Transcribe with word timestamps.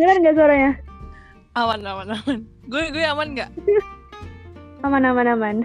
kedengeran 0.00 0.24
gak 0.24 0.36
suaranya? 0.40 0.72
Aman, 1.60 1.84
aman, 1.84 2.08
aman. 2.16 2.38
Gue 2.72 2.88
gue 2.88 3.04
aman 3.04 3.36
nggak? 3.36 3.52
Aman, 4.80 5.04
aman, 5.04 5.28
aman. 5.36 5.56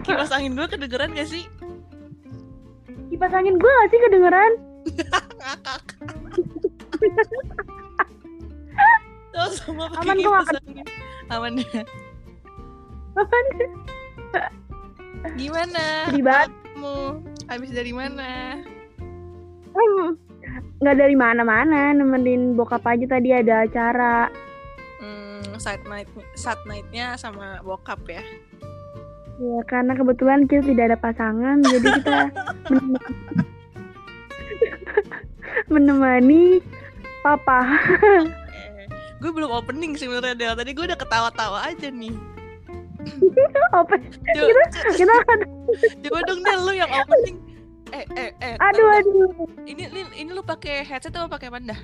Kipas 0.00 0.32
angin 0.32 0.56
gue 0.56 0.64
kedengeran 0.64 1.12
gak 1.12 1.28
sih? 1.28 1.44
Kipas 3.12 3.36
angin 3.36 3.60
gue 3.60 3.68
gak 3.68 3.90
sih 3.92 4.00
kedengeran? 4.08 4.52
Tuh 9.28 9.52
sama 9.60 9.92
pakai 9.92 10.08
Aman, 10.08 10.16
kipas 10.24 10.48
nggak 10.48 10.64
angin. 10.72 10.86
Aman 11.28 11.52
ya. 11.60 11.82
Aman. 13.20 13.44
Gimana? 15.36 15.84
Sedih 16.08 16.24
banget. 16.24 16.48
Kamu 16.48 16.96
habis 17.44 17.70
dari 17.76 17.92
mana? 17.92 18.56
Hmm, 19.76 20.16
Nggak 20.80 20.96
dari 20.96 21.12
mana-mana, 21.12 21.92
nemenin 21.92 22.56
bokap 22.56 22.80
aja 22.88 23.04
tadi 23.04 23.36
ada 23.36 23.68
acara. 23.68 24.32
Hmm, 24.96 25.60
side 25.60 25.84
night, 25.84 26.08
side 26.32 26.64
nightnya 26.64 27.20
sama 27.20 27.60
bokap 27.60 28.00
ya. 28.08 28.24
Ya, 29.40 29.60
karena 29.68 29.92
kebetulan 29.92 30.48
kita 30.48 30.64
tidak 30.72 30.84
ada 30.92 30.98
pasangan, 31.00 31.60
jadi 31.64 31.88
kita 32.00 32.18
menemani, 32.72 33.44
menemani 35.68 36.44
papa. 37.20 37.60
Eh, 38.56 38.88
gue 39.20 39.30
belum 39.32 39.52
opening 39.52 40.00
sih 40.00 40.08
sebenarnya 40.08 40.36
Del. 40.36 40.56
Tadi 40.56 40.72
gue 40.72 40.84
udah 40.88 40.96
ketawa-tawa 40.96 41.68
aja 41.68 41.92
nih. 41.92 42.12
Coba, 43.72 43.96
Kita, 43.96 44.80
kita, 44.92 45.16
coba 46.04 46.18
dong 46.28 46.40
Del 46.44 46.60
lu 46.68 46.72
yang 46.76 46.92
opening. 46.92 47.49
Eh, 47.90 48.06
eh, 48.14 48.30
eh. 48.38 48.54
aduh, 48.58 48.86
bentar, 48.86 49.02
aduh. 49.02 49.30
Ini, 49.66 49.82
ini, 49.90 50.02
ini 50.16 50.30
lu 50.30 50.40
pakai 50.40 50.86
headset 50.86 51.10
atau 51.10 51.26
pakai 51.26 51.50
panda? 51.50 51.74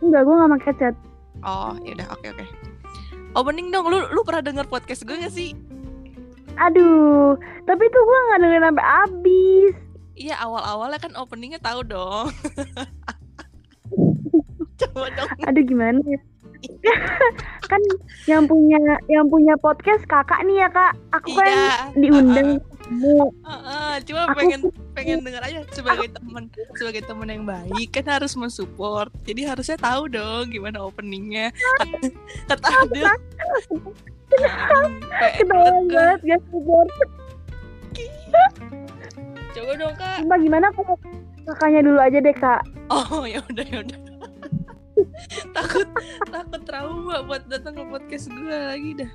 Enggak, 0.00 0.24
gue 0.24 0.34
gak 0.34 0.52
pakai 0.60 0.72
chat. 0.80 0.94
Oh, 1.44 1.76
ya 1.84 1.92
udah, 1.96 2.08
oke 2.16 2.26
oke. 2.32 2.44
Opening 3.36 3.68
dong, 3.68 3.92
lu 3.92 4.08
lu 4.08 4.20
pernah 4.24 4.40
denger 4.40 4.66
podcast 4.68 5.04
gue 5.04 5.16
gak 5.16 5.32
sih? 5.32 5.52
Aduh, 6.56 7.36
tapi 7.68 7.84
tuh 7.92 8.02
gue 8.02 8.18
gak 8.32 8.40
dengerin 8.40 8.64
sampai 8.64 8.86
habis. 8.86 9.74
Iya, 10.16 10.34
awal-awalnya 10.40 10.96
kan 10.96 11.12
openingnya 11.20 11.60
tahu 11.60 11.84
dong. 11.84 12.32
Coba 14.80 15.06
dong. 15.12 15.28
Aduh, 15.44 15.64
gimana 15.64 16.00
ya? 16.08 16.20
kan 17.70 17.78
yang 18.24 18.48
punya 18.48 18.80
yang 19.12 19.28
punya 19.28 19.52
podcast 19.60 20.02
kakak 20.08 20.40
nih 20.48 20.64
ya 20.64 20.68
kak. 20.72 20.96
Aku 21.20 21.36
kan 21.36 21.46
Iya. 21.46 21.76
diundang 22.00 22.48
kamu. 22.86 23.34
Heeh, 23.42 23.92
cuma 24.06 24.20
Aku 24.30 24.36
pengen 24.38 24.60
pengen 24.94 25.18
denger 25.26 25.42
aja 25.42 25.58
sebagai 25.74 26.08
teman 26.14 26.46
sebagai 26.78 27.02
teman 27.02 27.28
yang 27.28 27.44
baik 27.44 27.88
kan 27.90 28.06
harus 28.06 28.38
mensupport. 28.38 29.10
Jadi 29.26 29.42
harusnya 29.44 29.76
tahu 29.76 30.06
dong 30.06 30.54
gimana 30.54 30.78
openingnya. 30.86 31.50
Kata, 32.46 32.70
Ketawa 35.36 35.78
banget, 35.86 36.20
gak 36.22 36.40
support. 36.50 36.90
Coba 39.56 39.72
dong 39.78 39.94
kak. 39.96 40.18
Mbak 40.28 40.38
gimana 40.44 40.66
kalau 40.74 40.96
kakaknya 41.46 41.80
dulu 41.86 41.98
aja 41.98 42.18
deh 42.20 42.36
kak. 42.36 42.60
Oh 42.92 43.24
ya 43.26 43.40
udah 43.50 43.66
ya 43.66 43.78
udah. 43.82 44.00
takut 45.56 45.88
takut 46.32 46.62
trauma 46.64 47.20
buat 47.24 47.44
datang 47.48 47.76
ke 47.76 47.84
podcast 47.88 48.32
gue 48.32 48.48
lagi 48.48 48.90
dah. 49.04 49.10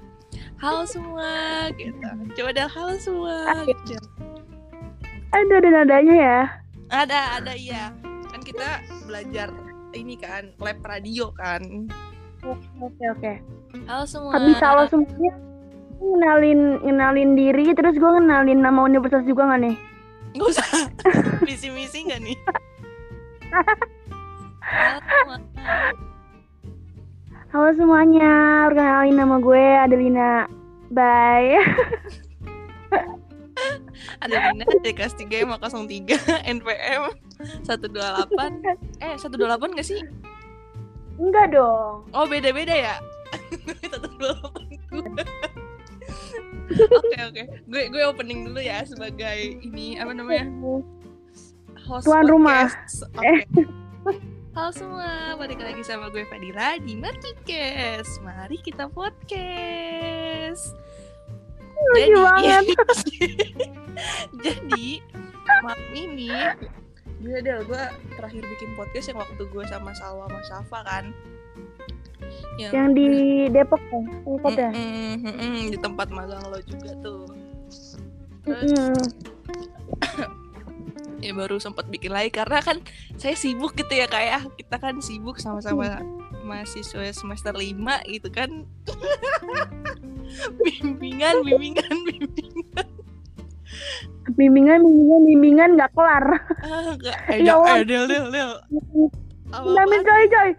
Halo 0.62 0.86
semua, 0.86 1.34
gitu. 1.74 2.06
Coba 2.38 2.50
dah 2.54 2.70
halo 2.70 2.94
semua. 3.02 3.66
Gitu. 3.66 3.98
Aduh 5.34 5.58
ada 5.58 5.70
nadanya 5.74 6.14
ya. 6.14 6.40
Ada 6.94 7.42
ada 7.42 7.58
iya. 7.58 7.90
Kan 8.30 8.46
kita 8.46 8.86
belajar 9.10 9.50
ini 9.98 10.14
kan 10.22 10.54
lab 10.62 10.78
radio 10.86 11.34
kan. 11.34 11.90
Oke 12.78 13.04
oke. 13.10 13.34
Halo 13.90 14.06
semua. 14.06 14.38
Habis 14.38 14.62
halo 14.62 14.86
semuanya 14.86 15.34
ngenalin 15.98 16.62
ngenalin 16.86 17.32
diri 17.34 17.74
terus 17.74 17.98
gue 17.98 18.12
ngenalin 18.22 18.62
nama 18.62 18.86
universitas 18.86 19.26
juga 19.26 19.50
gak 19.50 19.66
nih? 19.66 19.76
Nggak 20.38 20.46
usah 20.46 20.70
misi-misi 21.50 22.06
nggak 22.06 22.22
nih? 22.22 22.38
Halo 24.62 25.00
semua. 25.10 25.38
Halo 27.52 27.68
semuanya, 27.76 28.64
perkenalin 28.72 29.12
nama 29.20 29.36
gue 29.44 29.66
Adelina. 29.84 30.48
Bye. 30.92 31.56
Ada 34.22 34.52
Dina 34.52 34.66
dari 34.68 34.94
kelas 34.94 35.16
3 35.16 35.48
MA 35.48 35.58
03 35.58 36.50
NPM 36.58 37.04
128 37.64 39.00
Eh 39.00 39.16
128 39.16 39.76
nggak 39.76 39.88
sih? 39.88 40.02
Enggak 41.22 41.54
dong. 41.56 42.08
Oh 42.12 42.26
beda-beda 42.28 42.74
ya? 42.76 42.96
128 43.88 44.92
gue 44.92 45.24
Oke 46.72 47.18
oke 47.28 47.44
Gue 47.68 47.82
gue 47.92 48.04
opening 48.08 48.48
dulu 48.48 48.60
ya 48.60 48.84
sebagai 48.84 49.60
ini 49.64 49.96
apa 49.96 50.12
namanya? 50.12 50.48
Host 51.88 52.06
Tuan 52.08 52.28
rumah. 52.28 52.68
podcast. 52.68 53.08
Oke. 53.16 53.36
Halo 54.52 54.68
semua, 54.76 55.32
balik 55.40 55.64
lagi 55.64 55.80
sama 55.80 56.12
gue 56.12 56.28
Fadila 56.28 56.76
di 56.84 57.00
Markikes. 57.00 58.20
Mari 58.20 58.60
kita 58.60 58.92
podcast. 58.92 60.76
Lucu 61.96 62.20
banget. 62.20 62.76
jadi 64.44 65.00
malam 65.64 65.92
ini 65.96 66.36
gue 67.24 67.40
Del, 67.40 67.64
gue 67.64 67.84
terakhir 68.20 68.44
bikin 68.44 68.76
podcast 68.76 69.16
yang 69.16 69.24
waktu 69.24 69.40
gue 69.40 69.64
sama 69.72 69.96
Salwa 69.96 70.28
sama 70.28 70.44
Syafa 70.44 70.80
kan. 70.84 71.06
Yang 72.60 72.88
di 72.92 73.08
Depok 73.56 73.80
kan? 73.88 74.04
Depok 74.28 74.52
ya? 74.52 74.72
Mm-mm, 74.76 75.16
mm-mm, 75.32 75.56
di 75.72 75.78
tempat 75.80 76.12
magang 76.12 76.44
lo 76.52 76.60
juga 76.68 76.92
tuh. 77.00 77.24
Terus 78.44 78.76
Mm-mm. 78.76 80.41
Ya 81.22 81.32
baru 81.38 81.62
sempat 81.62 81.86
bikin 81.88 82.12
lagi 82.12 82.34
karena 82.34 82.60
kan 82.60 82.82
saya 83.16 83.38
sibuk 83.38 83.78
gitu 83.78 83.94
ya 83.94 84.10
kayak 84.10 84.50
kita 84.58 84.76
kan 84.82 84.98
sibuk 85.00 85.38
sama-sama 85.38 86.02
mahasiswa 86.42 87.14
semester 87.14 87.54
5 87.54 87.78
gitu 88.10 88.30
kan. 88.34 88.50
Bimbingan 90.64 91.44
bimbingan 91.44 91.96
bimbingan. 92.08 92.88
Bimbingan, 94.32 94.80
bimbingan, 94.84 95.22
bimbingan 95.28 95.70
nggak 95.76 95.92
kelar. 95.94 96.26
ah 96.64 96.96
enggak 96.96 97.18
eh, 97.32 97.38
Ya 97.44 97.54
Allah. 97.60 97.80
eh 97.80 97.86
del 97.86 98.06
del 98.08 98.26
del 98.32 98.52
apa 99.52 99.68
Jamin 99.68 100.02
coy 100.08 100.24
coy. 100.32 100.50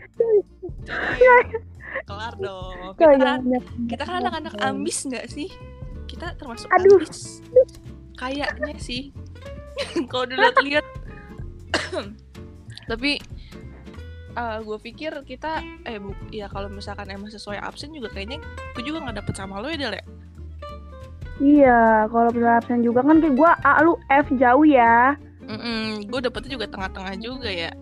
kelar 2.04 2.34
dong. 2.36 2.92
Coy, 2.94 3.14
kita 3.16 3.24
kan 3.24 3.40
kita 3.88 4.02
kan 4.04 4.14
anak-anak 4.20 4.54
ambis 4.60 4.98
nggak 5.08 5.26
sih? 5.32 5.48
Kita 6.04 6.36
termasuk 6.36 6.68
Aduh. 6.68 7.00
ambis 7.00 7.40
kayaknya 8.20 8.76
sih 8.76 9.10
kalau 10.10 10.24
dilihat-lihat 10.28 10.86
tapi 12.90 13.20
gue 14.64 14.78
pikir 14.80 15.12
kita 15.28 15.60
eh 15.84 16.00
bu 16.00 16.16
ya 16.32 16.48
kalau 16.48 16.72
misalkan 16.72 17.04
emang 17.12 17.28
sesuai 17.28 17.60
absen 17.60 17.92
juga 17.92 18.08
kayaknya 18.16 18.40
gue 18.72 18.82
juga 18.84 19.04
nggak 19.04 19.20
dapet 19.20 19.34
sama 19.36 19.60
lo 19.60 19.68
ya 19.68 19.78
Del 19.78 19.96
ya 19.98 20.04
Iya, 21.42 22.06
kalau 22.12 22.28
misalnya 22.30 22.60
absen 22.60 22.80
juga 22.86 23.00
kan 23.02 23.18
kayak 23.18 23.34
gue 23.34 23.50
A 23.66 23.72
lu 23.82 23.98
F 24.06 24.26
jauh 24.36 24.62
ya. 24.68 25.16
gue 26.06 26.20
dapetnya 26.22 26.54
juga 26.54 26.66
tengah-tengah 26.70 27.14
juga 27.18 27.50
ya 27.50 27.72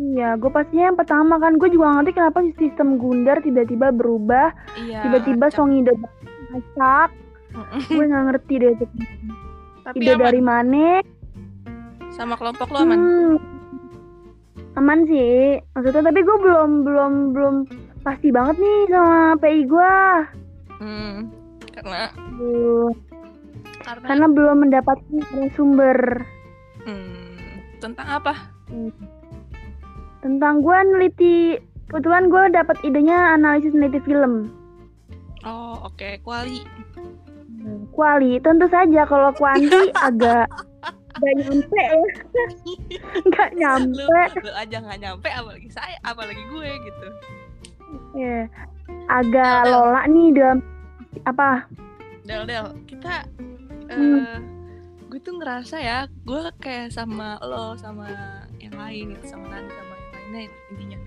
Iya, 0.00 0.40
gue 0.40 0.48
pastinya 0.48 0.84
yang 0.90 0.98
pertama 0.98 1.36
kan 1.36 1.60
gue 1.60 1.68
juga 1.68 2.00
ngerti 2.00 2.12
kenapa 2.16 2.38
sistem 2.56 2.96
Gundar 2.96 3.44
tiba-tiba 3.44 3.92
berubah, 3.92 4.48
iya 4.80 5.04
tiba-tiba 5.04 5.52
acak. 5.52 5.56
Songide 5.60 5.92
acak. 6.56 7.10
Mm-mm. 7.50 7.80
gue 7.90 8.04
nggak 8.08 8.24
ngerti 8.32 8.54
deh 8.62 8.70
itu. 8.78 8.86
tapi 9.90 10.00
Ide 10.00 10.14
aman 10.14 10.22
dari 10.22 10.40
mana? 10.40 10.86
sama 12.10 12.34
kelompok 12.34 12.70
lo 12.70 12.78
aman 12.80 13.00
Hmm, 13.00 13.34
aman 14.76 15.02
sih. 15.04 15.58
Maksudnya 15.74 16.06
tapi 16.06 16.20
gue 16.20 16.36
belum 16.38 16.70
belum 16.82 17.12
belum 17.34 17.54
pasti 18.00 18.30
banget 18.30 18.56
nih 18.58 18.78
sama 18.88 19.18
PI 19.38 19.60
gue. 19.66 19.96
Hmm, 20.78 21.16
karena 21.70 22.08
Aduh, 22.14 22.90
karena 23.80 24.06
karena 24.06 24.26
belum 24.26 24.56
mendapatkan 24.62 25.44
sumber 25.52 25.98
hmm, 26.82 27.78
tentang 27.78 28.06
apa 28.08 28.34
tentang 30.20 30.60
gue 30.60 30.78
neliti. 30.86 31.36
Kebetulan 31.86 32.30
gue 32.30 32.54
dapat 32.54 32.76
idenya 32.82 33.34
analisis 33.34 33.74
neliti 33.74 33.98
film. 34.04 34.54
oh 35.40 35.88
oke 35.88 36.20
kuali 36.20 36.60
Kuali, 37.90 38.40
tentu 38.40 38.64
saja 38.66 39.04
kalau 39.04 39.30
kuanti 39.32 39.92
agak 40.08 40.48
nggak 41.12 41.34
nyampe 41.36 41.76
ya, 41.76 41.92
nggak 43.28 43.50
lu, 43.50 43.58
nyampe. 43.58 44.20
lu 44.40 44.50
aja 44.54 44.76
nggak 44.78 44.98
nyampe 44.98 45.28
apalagi 45.28 45.68
saya 45.68 45.96
apalagi 46.00 46.40
gue 46.46 46.70
gitu 46.80 47.08
Ya, 48.12 48.46
agak 49.08 49.66
lola 49.66 50.06
nih 50.06 50.30
dalam 50.32 50.58
apa? 51.26 51.66
Del 52.22 52.46
Del 52.46 52.66
kita 52.86 53.26
eh 53.86 53.98
Hmm. 53.98 54.46
gue 55.10 55.18
tuh 55.18 55.34
ngerasa 55.34 55.76
ya 55.76 55.98
gue 56.22 56.42
kayak 56.58 56.94
sama 56.94 57.34
lo 57.42 57.74
sama 57.74 58.06
yang 58.56 58.72
lain 58.72 59.18
gitu 59.18 59.34
sama 59.34 59.50
Nani 59.50 59.66
sama 59.68 59.94
yang 59.98 60.30
lainnya 60.30 60.40
intinya 60.70 60.98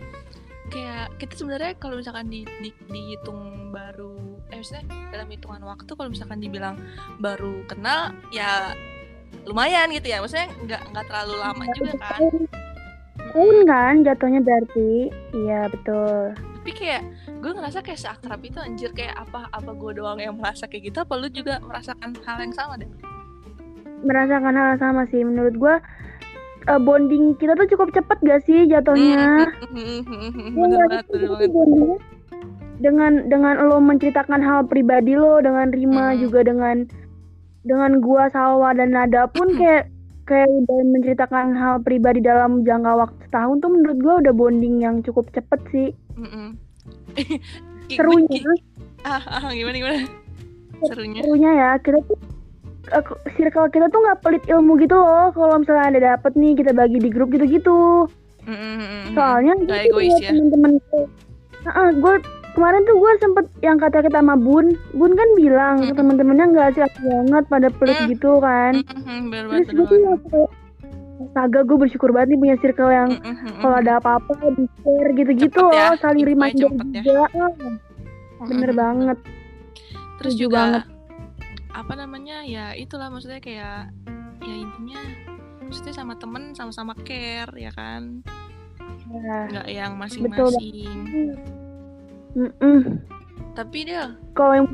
kayak 0.73 1.13
kita 1.21 1.33
sebenarnya 1.37 1.77
kalau 1.77 2.01
misalkan 2.01 2.33
di, 2.33 2.41
di 2.65 2.73
dihitung 2.89 3.69
baru 3.69 4.41
eh 4.49 4.57
maksudnya 4.57 4.85
dalam 5.13 5.29
hitungan 5.29 5.61
waktu 5.61 5.91
kalau 5.93 6.09
misalkan 6.09 6.41
dibilang 6.41 6.75
baru 7.21 7.61
kenal 7.69 8.09
ya 8.33 8.73
lumayan 9.45 9.93
gitu 9.93 10.09
ya. 10.09 10.17
Maksudnya 10.21 10.49
nggak 10.65 10.81
nggak 10.93 11.05
terlalu 11.05 11.35
lama 11.37 11.63
juga 11.77 11.93
kan. 12.01 12.21
tahun 13.33 13.57
kan 13.65 13.93
jatuhnya 14.05 14.41
berarti. 14.41 15.09
Iya 15.33 15.69
betul. 15.69 16.37
Tapi 16.37 16.71
kayak 16.73 17.01
gue 17.43 17.51
ngerasa 17.51 17.79
kayak 17.83 17.99
seakrab 17.99 18.41
itu 18.45 18.59
anjir 18.61 18.89
kayak 18.95 19.19
apa 19.19 19.51
apa 19.51 19.71
gue 19.73 19.91
doang 19.99 20.21
yang 20.21 20.37
merasa 20.39 20.63
kayak 20.69 20.93
gitu 20.93 20.97
apa 21.03 21.13
lu 21.19 21.27
juga 21.27 21.59
merasakan 21.59 22.15
hal 22.23 22.37
yang 22.39 22.55
sama 22.55 22.73
deh? 22.79 22.89
Merasakan 24.05 24.53
hal 24.53 24.67
yang 24.77 24.81
sama 24.81 25.01
sih. 25.11 25.21
Menurut 25.21 25.55
gue 25.59 25.75
uh, 26.67 26.77
bonding 26.77 27.35
kita 27.37 27.53
tuh 27.53 27.67
cukup 27.69 27.91
cepet 27.91 28.17
gak 28.21 28.41
sih 28.43 28.65
jatuhnya? 28.65 29.47
Bener 30.57 30.79
banget 30.87 31.05
bener 31.09 31.29
banget. 31.31 31.49
bondingnya 31.49 31.97
dengan 32.73 33.11
dengan 33.29 33.55
lo 33.63 33.77
menceritakan 33.79 34.41
hal 34.43 34.67
pribadi 34.67 35.15
lo 35.15 35.39
dengan 35.39 35.71
Rima 35.71 36.11
Hmm. 36.11 36.19
juga 36.19 36.43
dengan 36.43 36.83
dengan 37.63 38.03
gua 38.03 38.27
Salwa 38.27 38.75
dan 38.75 38.91
Nada 38.91 39.23
pun 39.31 39.55
kayak 39.55 39.87
kayak 40.23 40.49
udah 40.49 40.79
menceritakan 40.91 41.55
hal 41.55 41.79
pribadi 41.79 42.19
dalam 42.19 42.63
jangka 42.63 42.91
waktu 42.97 43.19
setahun 43.23 43.55
tuh 43.59 43.71
menurut 43.71 43.97
gua 44.03 44.15
udah 44.19 44.33
bonding 44.35 44.83
yang 44.83 44.99
cukup 44.99 45.31
cepet 45.31 45.59
sih. 45.71 45.89
Serunya. 47.89 48.39
Ah, 49.03 49.19
ah, 49.19 49.51
gimana 49.51 49.75
gimana? 49.75 50.07
Serunya 50.87 51.19
serunya 51.19 51.51
ya 51.51 51.69
kita 51.75 51.99
tuh 52.07 52.15
circle 53.29 53.67
kita 53.67 53.87
tuh 53.87 53.99
nggak 53.99 54.19
pelit 54.19 54.43
ilmu 54.45 54.75
gitu 54.75 54.93
loh 54.93 55.31
kalau 55.31 55.55
misalnya 55.55 55.85
ada 55.87 55.99
dapet 56.13 56.31
nih 56.33 56.53
kita 56.53 56.71
bagi 56.71 56.97
di 56.97 57.07
grup 57.07 57.29
gitu-gitu 57.29 58.07
Mm-mm. 58.43 59.13
soalnya 59.13 59.55
gitu 59.57 59.71
egois 59.71 60.13
ya. 60.17 60.29
temen-temen 60.29 60.71
gue 60.83 61.03
gue 61.95 62.15
kemarin 62.53 62.83
tuh 62.83 62.95
gue 62.95 63.11
sempet 63.17 63.45
yang 63.61 63.77
kata 63.77 64.03
kita 64.03 64.19
sama 64.19 64.35
Bun 64.35 64.75
Bun 64.91 65.11
kan 65.11 65.29
bilang 65.33 65.77
Mm. 65.81 65.95
temen-temennya 65.95 66.45
nggak 66.49 66.69
sih 66.73 66.83
banget 66.83 67.43
pada 67.47 67.67
pelit 67.71 67.97
Mm. 67.97 68.07
gitu 68.11 68.31
kan 68.37 68.73
Mm-mm, 68.77 69.19
bener 69.27 69.45
banget 69.47 69.63
terus 69.63 69.73
gue 69.73 69.87
bener 69.89 70.17
tuh 70.27 70.45
astaga 71.23 71.59
gue 71.63 71.77
bersyukur 71.79 72.09
banget 72.11 72.27
nih 72.29 72.39
punya 72.41 72.55
circle 72.59 72.91
yang 72.91 73.09
Mm-mm. 73.15 73.57
kalau 73.57 73.75
ada 73.75 73.91
apa-apa 73.97 74.33
di 74.53 74.67
share 74.77 75.09
gitu-gitu 75.13 75.55
Cepet 75.55 75.73
ya, 75.73 75.85
loh 75.87 75.95
saling 75.97 76.19
infonya 76.21 76.35
reminder 76.35 76.69
ya. 76.91 77.01
juga 77.01 77.23
Ah, 77.33 77.51
bener 78.43 78.69
Mm-mm. 78.69 78.77
banget 78.77 79.17
terus 80.13 80.33
juga 80.35 80.59
banget. 80.59 80.83
Apa 81.73 81.93
namanya 81.97 82.45
ya 82.45 82.77
itulah 82.77 83.09
maksudnya 83.09 83.41
kayak 83.41 83.89
ya 84.39 84.55
intinya 84.55 85.01
maksudnya 85.65 85.93
sama 85.93 86.13
temen 86.15 86.53
sama-sama 86.53 86.93
care 87.01 87.49
ya 87.57 87.73
kan? 87.73 88.21
Ya. 89.09 89.37
nggak 89.51 89.67
yang 89.67 89.91
masing-masing. 89.97 91.35
Mm-mm. 92.33 92.97
tapi 93.53 93.85
dia 93.85 94.13
kalau 94.33 94.53
yang 94.57 94.67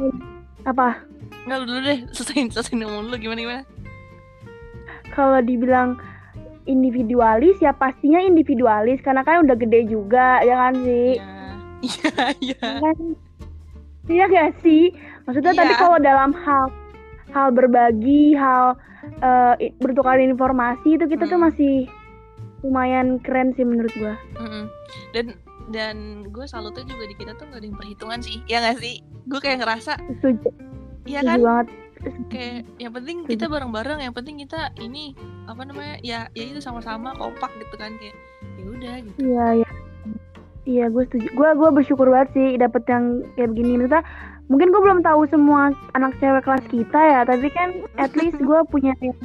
apa? 0.63 1.03
Nggak 1.43 1.57
lu 1.59 1.65
dulu 1.65 1.79
deh. 1.83 1.99
Selesai 2.11 2.51
selesai 2.51 2.75
ngomong 2.77 3.09
dulu 3.09 3.15
gimana 3.19 3.39
gimana? 3.39 3.63
Kalau 5.11 5.39
dibilang 5.41 5.99
individualis 6.63 7.57
ya 7.59 7.73
pastinya 7.73 8.21
individualis 8.21 9.01
karena 9.01 9.25
kan 9.25 9.41
udah 9.43 9.57
gede 9.57 9.89
juga 9.89 10.39
ya 10.45 10.55
kan 10.55 10.73
sih 10.85 11.17
ya 11.17 11.33
iya 11.89 12.23
iya. 12.43 12.59
Kan? 12.79 12.97
Iya 14.09 14.23
gak 14.25 14.51
sih? 14.61 14.89
Maksudnya 15.25 15.53
Iya. 15.53 15.59
tadi 15.63 15.73
kalau 15.77 15.97
dalam 16.01 16.31
hal 16.33 16.69
hal 17.29 17.49
berbagi 17.49 18.33
hal 18.33 18.75
i- 19.57 19.73
bertukar 19.75 20.17
informasi 20.17 20.95
itu 20.95 21.05
kita 21.05 21.25
tuh 21.25 21.35
Hmm. 21.35 21.47
masih 21.47 21.87
lumayan 22.59 23.17
keren 23.19 23.53
sih 23.53 23.63
menurut 23.63 23.91
gua. 23.95 24.15
Mm-mm. 24.35 24.67
dan 25.11 25.25
dan 25.69 25.95
gue 26.25 26.43
salutnya 26.43 26.81
juga 26.83 27.05
di 27.05 27.15
kita 27.15 27.31
tuh 27.33 27.45
nggak 27.45 27.61
ada 27.61 27.67
yang 27.67 27.77
perhitungan 27.77 28.19
sih 28.19 28.41
ya 28.45 28.57
nggak 28.59 28.77
sih? 28.77 28.99
Gue 29.25 29.37
kayak 29.37 29.61
ngerasa 29.61 29.95
setuju. 30.17 30.49
Iya 31.05 31.21
setuju 31.21 31.29
kan? 31.29 31.39
banget. 31.39 31.67
Kayak 32.27 32.57
yang 32.77 32.91
penting 32.91 33.17
kita 33.23 33.45
bareng-bareng 33.45 33.99
yang 33.99 34.11
penting 34.11 34.39
kita 34.39 34.73
ini 34.77 35.13
apa 35.45 35.61
namanya 35.63 35.95
ya 36.01 36.19
ya 36.31 36.43
itu 36.47 36.59
sama-sama 36.59 37.13
kompak 37.13 37.53
gitu 37.59 37.75
kan 37.75 37.93
kayak 37.95 38.17
ya 38.57 38.65
udah 38.65 38.95
gitu. 38.99 39.17
Iya 39.21 39.45
iya. 39.55 39.69
Iya 40.65 40.85
gue 40.87 41.03
setuju. 41.05 41.27
Gue 41.31 41.49
gue 41.55 41.69
bersyukur 41.71 42.07
banget 42.07 42.29
sih 42.33 42.47
dapet 42.55 42.83
yang 42.85 43.05
kayak 43.33 43.49
begini. 43.49 43.71
Maksudnya 43.77 44.03
mungkin 44.49 44.73
gue 44.73 44.81
belum 44.81 44.99
tahu 45.05 45.29
semua 45.29 45.69
anak 45.93 46.17
cewek 46.17 46.41
kelas 46.41 46.65
kita 46.67 46.99
ya 46.99 47.21
tapi 47.23 47.47
kan 47.53 47.69
at 47.95 48.11
least 48.17 48.41
gue 48.49 48.59
punya 48.67 48.97
yang 48.99 49.17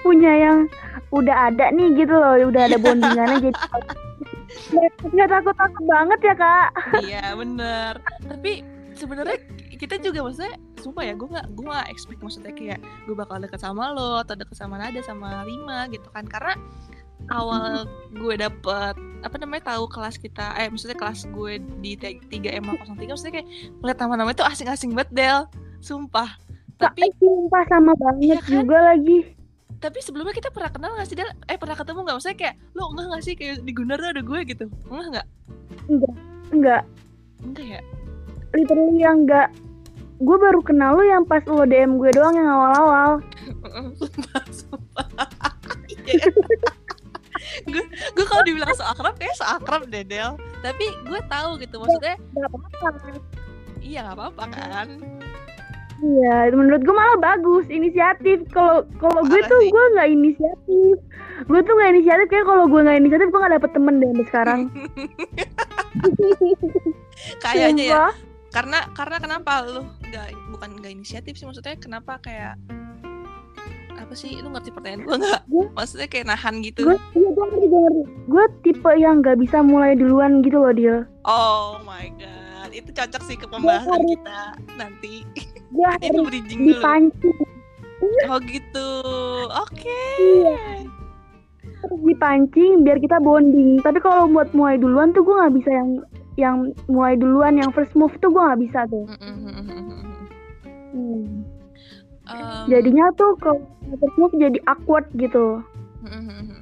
punya 0.00 0.32
yang 0.32 0.58
udah 1.10 1.50
ada 1.50 1.74
nih 1.74 1.98
gitu 1.98 2.14
loh 2.14 2.38
udah 2.46 2.62
ada 2.70 2.78
bondingannya 2.78 3.50
jadi 3.50 3.58
nggak- 5.12 5.30
takut 5.30 5.54
takut 5.56 5.84
banget 5.84 6.20
ya 6.24 6.34
kak. 6.34 6.68
Iya 7.04 7.24
bener. 7.36 7.92
Tapi 8.24 8.64
sebenarnya 8.96 9.38
kita 9.78 10.00
juga 10.00 10.26
maksudnya 10.26 10.56
sumpah 10.80 11.04
ya 11.06 11.14
gue 11.14 11.28
nggak 11.28 11.46
gue 11.54 11.64
nggak 11.64 11.88
expect 11.92 12.20
maksudnya 12.20 12.52
kayak 12.52 12.80
gue 13.06 13.14
bakal 13.14 13.38
deket 13.38 13.60
sama 13.60 13.92
lo 13.94 14.18
atau 14.18 14.34
deket 14.34 14.56
sama 14.58 14.80
Nada 14.80 15.00
sama 15.04 15.44
Rima 15.44 15.86
gitu 15.92 16.08
kan. 16.10 16.24
Karena 16.26 16.56
awal 17.28 17.84
gue 18.14 18.34
dapet 18.38 18.94
apa 19.26 19.36
namanya 19.42 19.74
tahu 19.74 19.90
kelas 19.90 20.16
kita 20.16 20.54
eh 20.56 20.70
maksudnya 20.70 20.94
kelas 20.94 21.26
gue 21.34 21.58
di 21.82 21.98
3 21.98 22.30
M 22.30 22.64
03 22.70 23.10
maksudnya 23.10 23.42
kayak 23.42 23.48
ngeliat 23.82 23.98
nama-nama 23.98 24.30
itu 24.30 24.46
asing-asing 24.46 24.94
banget 24.94 25.10
Del. 25.12 25.40
Sumpah. 25.82 26.38
Tapi 26.78 27.10
tapi 27.10 27.18
sumpah 27.18 27.62
sama 27.66 27.92
banget 27.98 28.22
Iya 28.22 28.38
kan? 28.38 28.50
juga 28.62 28.78
lagi. 28.94 29.18
Tapi 29.78 29.98
sebelumnya 30.02 30.34
kita 30.34 30.50
pernah 30.50 30.70
kenal 30.70 30.94
gak 30.94 31.06
sih 31.10 31.18
Del? 31.18 31.30
Eh 31.50 31.58
pernah 31.58 31.74
ketemu 31.74 32.06
nggak? 32.06 32.16
Maksudnya 32.18 32.38
kayak 32.38 32.54
lo 32.78 32.82
enggak 32.94 33.06
gak 33.10 33.22
sih? 33.26 33.34
Kayak 33.34 33.54
di 33.66 33.72
Gundar 33.74 33.98
tuh 33.98 34.10
ada 34.14 34.22
gue 34.22 34.38
gitu. 34.46 34.64
Enggak 34.90 35.06
nggak? 35.10 35.26
Enggak 35.90 36.14
enggak 36.54 36.82
enggak 37.42 37.66
ya? 37.66 37.80
Literally 38.54 38.98
yang 39.02 39.16
enggak 39.26 39.48
gue 40.18 40.34
baru 40.34 40.58
kenal 40.66 40.98
lu 40.98 41.06
yang 41.06 41.22
pas 41.22 41.42
lo 41.46 41.62
DM 41.62 41.94
gue 41.98 42.10
doang 42.14 42.34
yang 42.34 42.46
awal-awal. 42.50 43.10
Sumpah 43.98 44.42
sumpah. 44.54 45.06
Iya. 46.08 46.24
Kalau 48.28 48.42
dibilang 48.44 48.70
so 48.76 48.84
akrab 48.84 49.16
kayak 49.16 49.34
so 49.34 49.44
akrab 49.48 49.88
deh 49.88 50.04
Del 50.04 50.36
tapi 50.60 50.86
gue 51.08 51.20
tahu 51.26 51.56
gitu 51.58 51.80
maksudnya 51.80 52.16
Gak 52.36 52.48
apa-apa 52.52 52.88
iya 53.80 53.98
nggak 54.04 54.16
apa-apa 54.16 54.42
kan 54.52 54.88
Iya, 55.98 56.54
menurut 56.54 56.86
gue 56.86 56.94
malah 56.94 57.18
bagus 57.18 57.66
inisiatif. 57.66 58.46
Kalau 58.54 58.86
kalau 59.02 59.18
gue 59.26 59.42
tuh 59.50 59.58
gue 59.66 59.84
nggak 59.98 60.06
inisiatif. 60.14 60.94
Gue 61.50 61.60
tuh 61.66 61.74
nggak 61.74 61.90
inisiatif 61.90 62.26
kayak 62.30 62.46
kalau 62.46 62.70
gue 62.70 62.80
nggak 62.86 63.02
inisiatif 63.02 63.26
gue 63.34 63.40
nggak 63.42 63.54
dapet 63.58 63.70
temen 63.74 63.98
deh 63.98 64.06
sampai 64.06 64.26
sekarang. 64.30 64.60
kayaknya 67.42 67.84
ya 67.90 68.04
karena 68.48 68.88
karena 68.96 69.16
kenapa 69.20 69.66
lu 69.66 69.84
nggak 70.08 70.28
bukan 70.54 70.70
nggak 70.80 70.92
inisiatif 70.94 71.36
sih 71.36 71.44
maksudnya 71.44 71.76
kenapa 71.76 72.16
kayak 72.24 72.56
apa 73.98 74.14
sih 74.14 74.38
lu 74.38 74.48
ngerti 74.48 74.70
pertanyaan 74.70 75.02
gue 75.02 75.16
nggak 75.16 75.42
maksudnya 75.72 76.06
kayak 76.06 76.26
nahan 76.26 76.54
gitu 76.60 76.80
Gue 76.84 76.96
iya 77.12 77.28
gue 77.28 77.44
ngerti 77.44 77.66
gue 77.66 77.80
ngerti. 77.80 78.02
Gue 78.26 78.44
tipe 78.62 78.90
yang 78.94 79.14
nggak 79.18 79.38
bisa 79.38 79.58
mulai 79.60 79.92
duluan 79.92 80.40
gitu 80.40 80.58
loh 80.58 80.70
dia. 80.70 80.96
oh 81.22 81.82
my 81.82 82.06
god 82.14 82.70
itu 82.70 82.88
cocok 82.88 83.22
sih 83.24 83.34
ke 83.34 83.46
pembahasan 83.46 84.00
kita 84.04 84.38
nanti 84.74 85.24
Gue 85.68 85.88
itu 85.98 86.14
harus 86.14 86.26
bridging 86.26 86.60
dulu 86.60 86.70
dipancing, 86.70 87.38
oh 88.26 88.38
gitu 88.40 88.88
oke 89.50 90.00
Iya. 90.18 90.84
harus 91.78 92.00
dipancing 92.04 92.82
biar 92.82 92.98
kita 92.98 93.18
bonding. 93.18 93.78
Tapi 93.80 93.98
kalau 93.98 94.26
buat 94.26 94.50
mulai 94.52 94.76
duluan 94.76 95.10
tuh 95.10 95.22
gue 95.22 95.32
nggak 95.32 95.54
bisa 95.56 95.70
yang 95.70 95.88
yang 96.34 96.56
mulai 96.86 97.14
duluan 97.14 97.54
yang 97.54 97.70
first 97.70 97.94
move 97.94 98.14
tuh 98.18 98.30
gue 98.30 98.38
nggak 98.38 98.62
bisa 98.62 98.80
tuh. 98.86 99.06
Hmm. 100.88 101.42
Em, 102.28 102.64
Jadinya 102.68 103.06
tuh 103.16 103.32
kalau 103.40 103.64
move 104.16 104.34
jadi 104.36 104.58
awkward 104.68 105.08
gitu. 105.16 105.64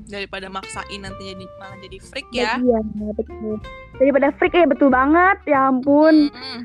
daripada 0.07 0.49
maksain 0.49 1.03
nanti 1.03 1.35
jadi 1.35 1.45
malah 1.61 1.79
jadi 1.79 1.99
freak 2.01 2.27
ya 2.33 2.57
Iya, 2.59 2.79
betul. 3.13 3.59
Daripada 3.99 4.29
freak 4.35 4.55
ya 4.55 4.67
betul 4.67 4.89
banget. 4.89 5.39
Ya 5.45 5.69
ampun. 5.69 6.31
Mm-mm. 6.33 6.59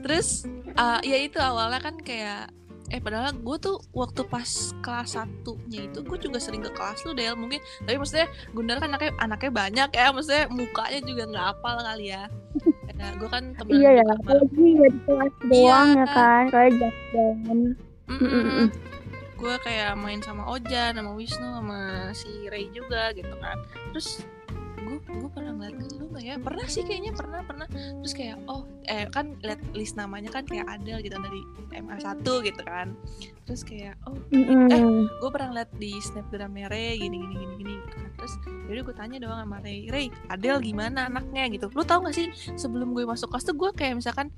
terus 0.00 0.48
uh, 0.74 0.96
ya 1.04 1.20
itu 1.20 1.36
awalnya 1.36 1.76
kan 1.76 2.00
kayak 2.00 2.48
eh 2.88 2.98
padahal 2.98 3.30
gue 3.36 3.56
tuh 3.60 3.78
waktu 3.92 4.24
pas 4.26 4.48
kelas 4.80 5.14
satunya 5.14 5.86
itu 5.86 6.02
gue 6.02 6.18
juga 6.18 6.40
sering 6.42 6.64
ke 6.64 6.72
kelas 6.72 7.04
lu 7.06 7.14
Del 7.14 7.36
mungkin 7.38 7.60
tapi 7.84 8.00
maksudnya 8.00 8.26
Gundar 8.50 8.80
kan 8.80 8.90
anaknya 8.90 9.12
anaknya 9.20 9.50
banyak 9.52 9.88
ya 9.92 10.06
maksudnya 10.10 10.44
mukanya 10.50 11.00
juga 11.04 11.22
nggak 11.30 11.46
apal 11.54 11.76
kali 11.78 12.10
ya 12.10 12.26
Karena 12.88 13.06
gue 13.14 13.28
kan 13.28 13.44
temen 13.54 13.72
Iya 13.76 13.90
ya, 13.94 14.02
sama 14.02 14.14
apalagi 14.18 14.66
ya 14.74 14.88
di 14.90 15.00
kelas 15.06 15.34
doang 15.46 15.88
ya 15.94 16.06
kan, 16.10 16.44
kayak 16.50 16.72
Mm-mm. 18.10 18.66
gue 19.40 19.54
kayak 19.64 19.96
main 19.96 20.20
sama 20.20 20.44
Ojan 20.52 21.00
sama 21.00 21.16
Wisnu 21.16 21.48
sama 21.48 22.12
si 22.12 22.28
Ray 22.52 22.68
juga 22.76 23.14
gitu 23.16 23.32
kan. 23.40 23.56
Terus 23.94 24.28
gue 24.80 24.98
gue 25.00 25.30
pernah 25.32 25.52
ngeliat 25.54 25.76
ke 25.76 25.84
lu 25.96 26.08
nggak 26.10 26.24
ya 26.24 26.36
pernah 26.40 26.66
sih 26.68 26.82
kayaknya 26.84 27.12
pernah 27.16 27.40
pernah. 27.46 27.66
Terus 27.72 28.12
kayak 28.12 28.36
oh 28.50 28.68
eh 28.84 29.08
kan 29.08 29.40
liat 29.40 29.60
list 29.72 29.96
namanya 29.96 30.28
kan 30.28 30.44
kayak 30.44 30.66
ada 30.68 31.00
gitu 31.00 31.16
dari 31.16 31.40
MA 31.80 31.96
1 31.96 32.20
gitu 32.20 32.62
kan. 32.66 32.92
Terus 33.48 33.62
kayak 33.64 33.96
oh 34.04 34.16
eh 34.34 34.84
gue 35.08 35.30
pernah 35.32 35.62
liat 35.62 35.70
di 35.80 35.96
snapgram 36.04 36.52
Ray 36.68 37.00
gini 37.00 37.16
gini 37.16 37.34
gini 37.40 37.54
gini 37.64 37.74
gitu 37.80 37.96
kan. 37.96 38.10
Terus 38.20 38.34
jadi 38.68 38.80
gue 38.84 38.94
tanya 38.96 39.16
doang 39.24 39.40
sama 39.40 39.56
Ray 39.64 39.88
Ray 39.88 40.06
Adel 40.28 40.60
gimana 40.60 41.08
anaknya? 41.08 41.48
gitu. 41.48 41.72
Lu 41.72 41.80
tau 41.86 42.04
gak 42.04 42.12
sih 42.12 42.28
sebelum 42.60 42.92
gue 42.92 43.08
masuk 43.08 43.32
kelas 43.32 43.48
tuh 43.48 43.56
gue 43.56 43.70
kayak 43.72 43.96
misalkan 43.96 44.28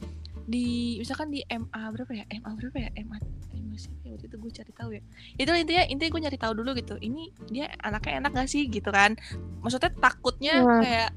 di 0.47 0.99
misalkan 0.99 1.31
di 1.31 1.41
MA 1.47 1.83
berapa 1.95 2.13
ya? 2.13 2.25
MA 2.29 2.51
berapa 2.59 2.77
ya? 2.79 2.91
MA 3.03 3.19
MA 3.55 3.77
sih 3.79 3.93
ya? 4.03 4.15
Waktu 4.15 4.27
itu 4.29 4.37
gue 4.39 4.53
cari 4.53 4.73
tahu 4.75 4.91
ya. 4.97 5.03
Itu 5.39 5.51
intinya 5.55 5.85
intinya 5.87 6.11
gue 6.13 6.23
nyari 6.29 6.39
tahu 6.39 6.53
dulu 6.59 6.71
gitu 6.77 6.95
ini 7.01 7.31
dia 7.49 7.71
anaknya 7.81 8.23
enak 8.23 8.33
gak 8.35 8.51
sih? 8.51 8.67
Gitu 8.69 8.89
kan. 8.91 9.17
Maksudnya 9.63 9.91
takutnya 9.97 10.55
Wah. 10.63 10.81
kayak 10.83 11.11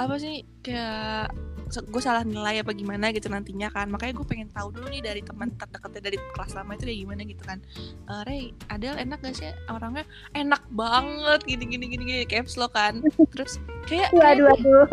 apa 0.00 0.14
sih? 0.20 0.44
Kayak 0.62 1.34
gue 1.70 2.02
salah 2.02 2.26
nilai 2.26 2.66
apa 2.66 2.74
gimana 2.74 3.14
gitu 3.14 3.30
nantinya 3.30 3.70
kan. 3.70 3.88
Makanya 3.88 4.12
gue 4.18 4.26
pengen 4.26 4.48
tahu 4.50 4.74
dulu 4.74 4.86
nih 4.90 5.02
dari 5.02 5.22
teman 5.22 5.54
terdekatnya 5.54 6.02
dari 6.10 6.18
kelas 6.34 6.52
lama 6.58 6.74
itu 6.74 6.84
kayak 6.86 7.00
gimana 7.06 7.22
gitu 7.24 7.42
kan. 7.46 7.58
Eh 8.06 8.22
Ray 8.26 8.42
Adel 8.68 8.98
enak 8.98 9.18
gak 9.22 9.34
sih? 9.38 9.50
Orangnya 9.70 10.04
enak 10.34 10.62
banget 10.74 11.40
gini 11.46 11.64
gini 11.66 11.84
gini 11.90 12.02
gini 12.04 12.24
caps 12.28 12.58
lo 12.58 12.68
kan. 12.68 13.00
Terus 13.34 13.56
kayak 13.86 14.12
kayak 14.14 14.42
Waduh, 14.42 14.48
aduh. 14.54 14.88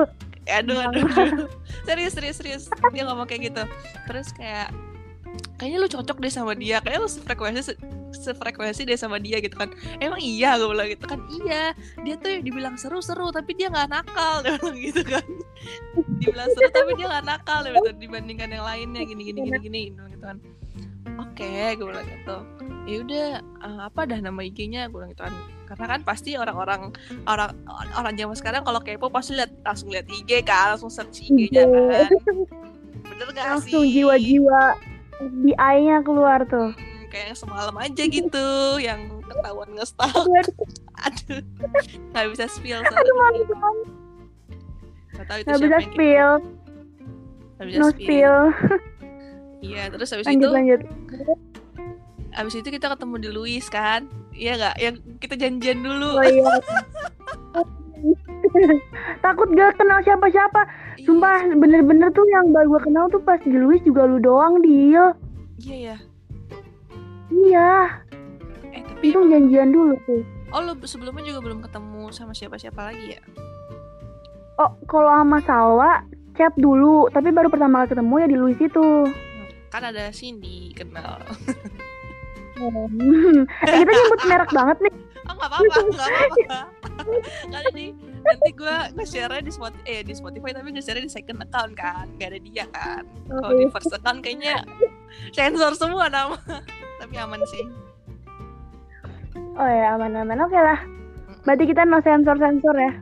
Aduh 0.47 0.79
aduh, 0.79 1.03
aduh. 1.05 1.47
serius 1.87 2.13
serius 2.15 2.37
serius. 2.39 2.63
Dia 2.95 3.03
ngomong 3.07 3.27
kayak 3.27 3.51
gitu. 3.53 3.63
Terus 4.07 4.31
kayak 4.33 4.71
kayaknya 5.59 5.77
lu 5.83 5.89
cocok 5.91 6.17
deh 6.23 6.31
sama 6.31 6.53
dia. 6.55 6.79
Kayaknya 6.81 7.01
lu 7.03 7.09
sefrekuensi 7.11 7.61
se- 7.61 7.79
sefrekuensi 8.15 8.87
deh 8.87 8.97
sama 8.97 9.19
dia 9.19 9.37
gitu 9.43 9.53
kan. 9.53 9.69
Emang 9.99 10.19
iya? 10.23 10.55
Gue 10.55 10.71
bilang 10.71 10.89
gitu 10.89 11.05
kan. 11.05 11.19
Iya 11.43 11.75
dia 12.03 12.15
tuh 12.17 12.29
yang 12.33 12.43
dibilang 12.47 12.75
seru-seru 12.79 13.29
tapi 13.29 13.53
dia 13.53 13.67
nggak 13.67 13.91
nakal. 13.91 14.39
Dia 14.45 14.57
bilang 14.57 14.77
gitu 14.79 15.01
kan. 15.03 15.25
Dibilang 16.21 16.49
seru 16.53 16.69
tapi 16.71 16.91
dia 16.95 17.07
nggak 17.09 17.25
nakal 17.25 17.59
dia 17.65 17.73
bilang, 17.75 17.97
dibandingkan 17.97 18.49
yang 18.53 18.65
lainnya 18.65 19.01
gini 19.05 19.21
gini 19.33 19.39
gini 19.45 19.59
gini 19.59 19.81
gitu 19.93 20.23
kan 20.23 20.37
oke 21.17 21.49
gue 21.73 21.85
bilang 21.85 22.07
gitu. 22.07 22.37
Ya 22.85 22.97
udah 23.01 23.25
eh, 23.39 23.79
apa 23.83 24.01
dah 24.03 24.19
nama 24.19 24.41
IG-nya 24.41 24.87
gue 24.87 24.97
bilang 24.97 25.11
gitu 25.11 25.23
kan. 25.23 25.35
Karena 25.65 25.85
kan 25.89 26.01
pasti 26.01 26.33
orang-orang 26.33 26.95
orang 27.25 27.51
orang 27.91 28.13
zaman 28.13 28.33
sekarang 28.33 28.61
kalau 28.61 28.79
kepo 28.79 29.07
pasti 29.07 29.35
lihat 29.35 29.51
langsung 29.61 29.89
lihat 29.89 30.07
IG 30.07 30.41
kan 30.41 30.73
langsung 30.73 30.87
search 30.87 31.21
IG-nya 31.23 31.65
kan. 31.65 32.07
Bener 33.03 33.27
gak 33.29 33.43
Langsung 33.49 33.83
sih? 33.83 33.91
jiwa-jiwa 33.93 34.63
FBI-nya 35.17 35.97
keluar 36.01 36.39
tuh. 36.43 36.71
Hmm, 36.71 37.03
kayak 37.07 37.25
yang 37.27 37.39
semalam 37.39 37.75
aja 37.75 38.03
gitu 38.03 38.47
yang 38.77 38.99
ketahuan 39.23 39.69
nge-stalk. 39.73 40.27
Aduh, 40.97 41.41
nggak 42.09 42.25
bisa 42.31 42.45
spill 42.47 42.79
aduh, 42.79 42.89
sorry 42.89 43.11
malu 43.13 43.41
banget. 43.45 43.87
nggak 45.09 45.25
tahu 45.25 45.37
itu 45.37 45.45
Nggak 45.45 45.57
siapa 45.57 45.65
bisa 45.65 45.73
yang 45.73 45.87
spill, 45.87 46.31
nggak 47.55 47.65
bisa 47.65 47.77
no 47.77 47.87
spill. 47.87 47.95
spill. 47.97 48.37
iya 49.59 49.89
terus 49.89 50.09
habis 50.09 50.25
Lanjut, 50.25 50.43
itu 50.43 50.53
lanjut. 50.53 50.81
habis 52.31 52.53
itu 52.53 52.67
kita 52.67 52.87
ketemu 52.89 53.15
di 53.17 53.29
Louis 53.29 53.65
kan 53.65 54.05
iya 54.31 54.53
nggak 54.55 54.75
yang 54.77 54.95
kita 55.17 55.35
janjian 55.35 55.79
dulu 55.81 56.09
Oh 56.13 56.23
iya. 56.23 56.45
Takut 59.19 59.49
gak 59.51 59.75
kenal 59.75 59.99
siapa-siapa. 60.01 60.61
Iya, 60.95 61.05
Sumpah 61.05 61.45
bener-bener 61.51 62.09
tuh 62.09 62.25
yang 62.27 62.49
baru 62.49 62.69
gue 62.71 62.81
kenal 62.85 63.05
tuh 63.07 63.19
pas 63.19 63.37
di 63.39 63.51
Luis 63.51 63.81
juga 63.81 64.05
lu 64.05 64.17
doang 64.17 64.61
deal. 64.61 65.13
iya 65.59 65.75
ya 65.83 65.97
Iya, 67.27 67.71
eh 68.71 68.81
tapi 68.83 69.05
itu 69.07 69.19
janjian 69.27 69.69
dulu 69.69 69.93
tuh. 70.05 70.21
oh 70.47 70.61
lo 70.63 70.73
sebelumnya 70.81 71.27
juga 71.27 71.39
belum 71.43 71.59
ketemu 71.59 72.09
sama 72.09 72.31
siapa-siapa 72.31 72.81
lagi 72.83 73.13
ya 73.13 73.21
Oh, 74.55 74.73
kalau 74.85 75.11
sama 75.11 75.37
Salwa 75.43 76.01
chat 76.33 76.49
dulu, 76.55 77.09
tapi 77.09 77.29
baru 77.29 77.45
pertama 77.45 77.83
kali 77.83 77.93
ketemu 77.93 78.13
ya 78.15 78.27
di 78.27 78.37
Luis 78.37 78.57
itu. 78.57 78.87
Hmm, 79.67 79.73
kan 79.75 79.83
ada 79.83 80.07
Cindy 80.15 80.71
kenal 80.71 81.19
eh, 82.57 83.75
kita 83.83 83.91
nyebut 83.91 84.21
merek 84.25 84.51
banget 84.55 84.77
nih. 84.87 84.93
oh 85.27 85.33
nggak 85.35 85.49
apa-apa 85.51 85.79
nggak 85.91 86.07
apa-apa. 86.07 86.59
Kali 87.51 87.69
ini 87.75 87.87
nanti 88.25 88.49
gue 88.55 88.77
nge-share 88.97 89.43
di 89.43 89.51
Spotify 89.53 89.85
eh 89.85 90.01
di 90.01 90.13
Spotify 90.15 90.49
tapi 90.55 90.73
nge-share 90.73 91.03
di 91.03 91.11
second 91.11 91.43
account 91.43 91.77
kan. 91.77 92.09
Gak 92.17 92.33
ada 92.33 92.39
dia 92.41 92.65
kan. 92.71 93.03
Kalau 93.29 93.53
di 93.53 93.67
first 93.69 93.93
account 93.93 94.25
kayaknya 94.25 94.65
sensor 95.35 95.77
semua 95.77 96.09
nama. 96.09 96.39
Tapi 96.97 97.13
aman 97.19 97.43
sih. 97.45 97.65
Oh 99.57 99.69
ya 99.69 99.93
aman-aman, 99.93 100.41
oke 100.41 100.57
lah. 100.57 100.79
Berarti 101.45 101.63
kita 101.69 101.85
no 101.85 102.01
sensor-sensor 102.01 102.75
ya. 102.77 102.93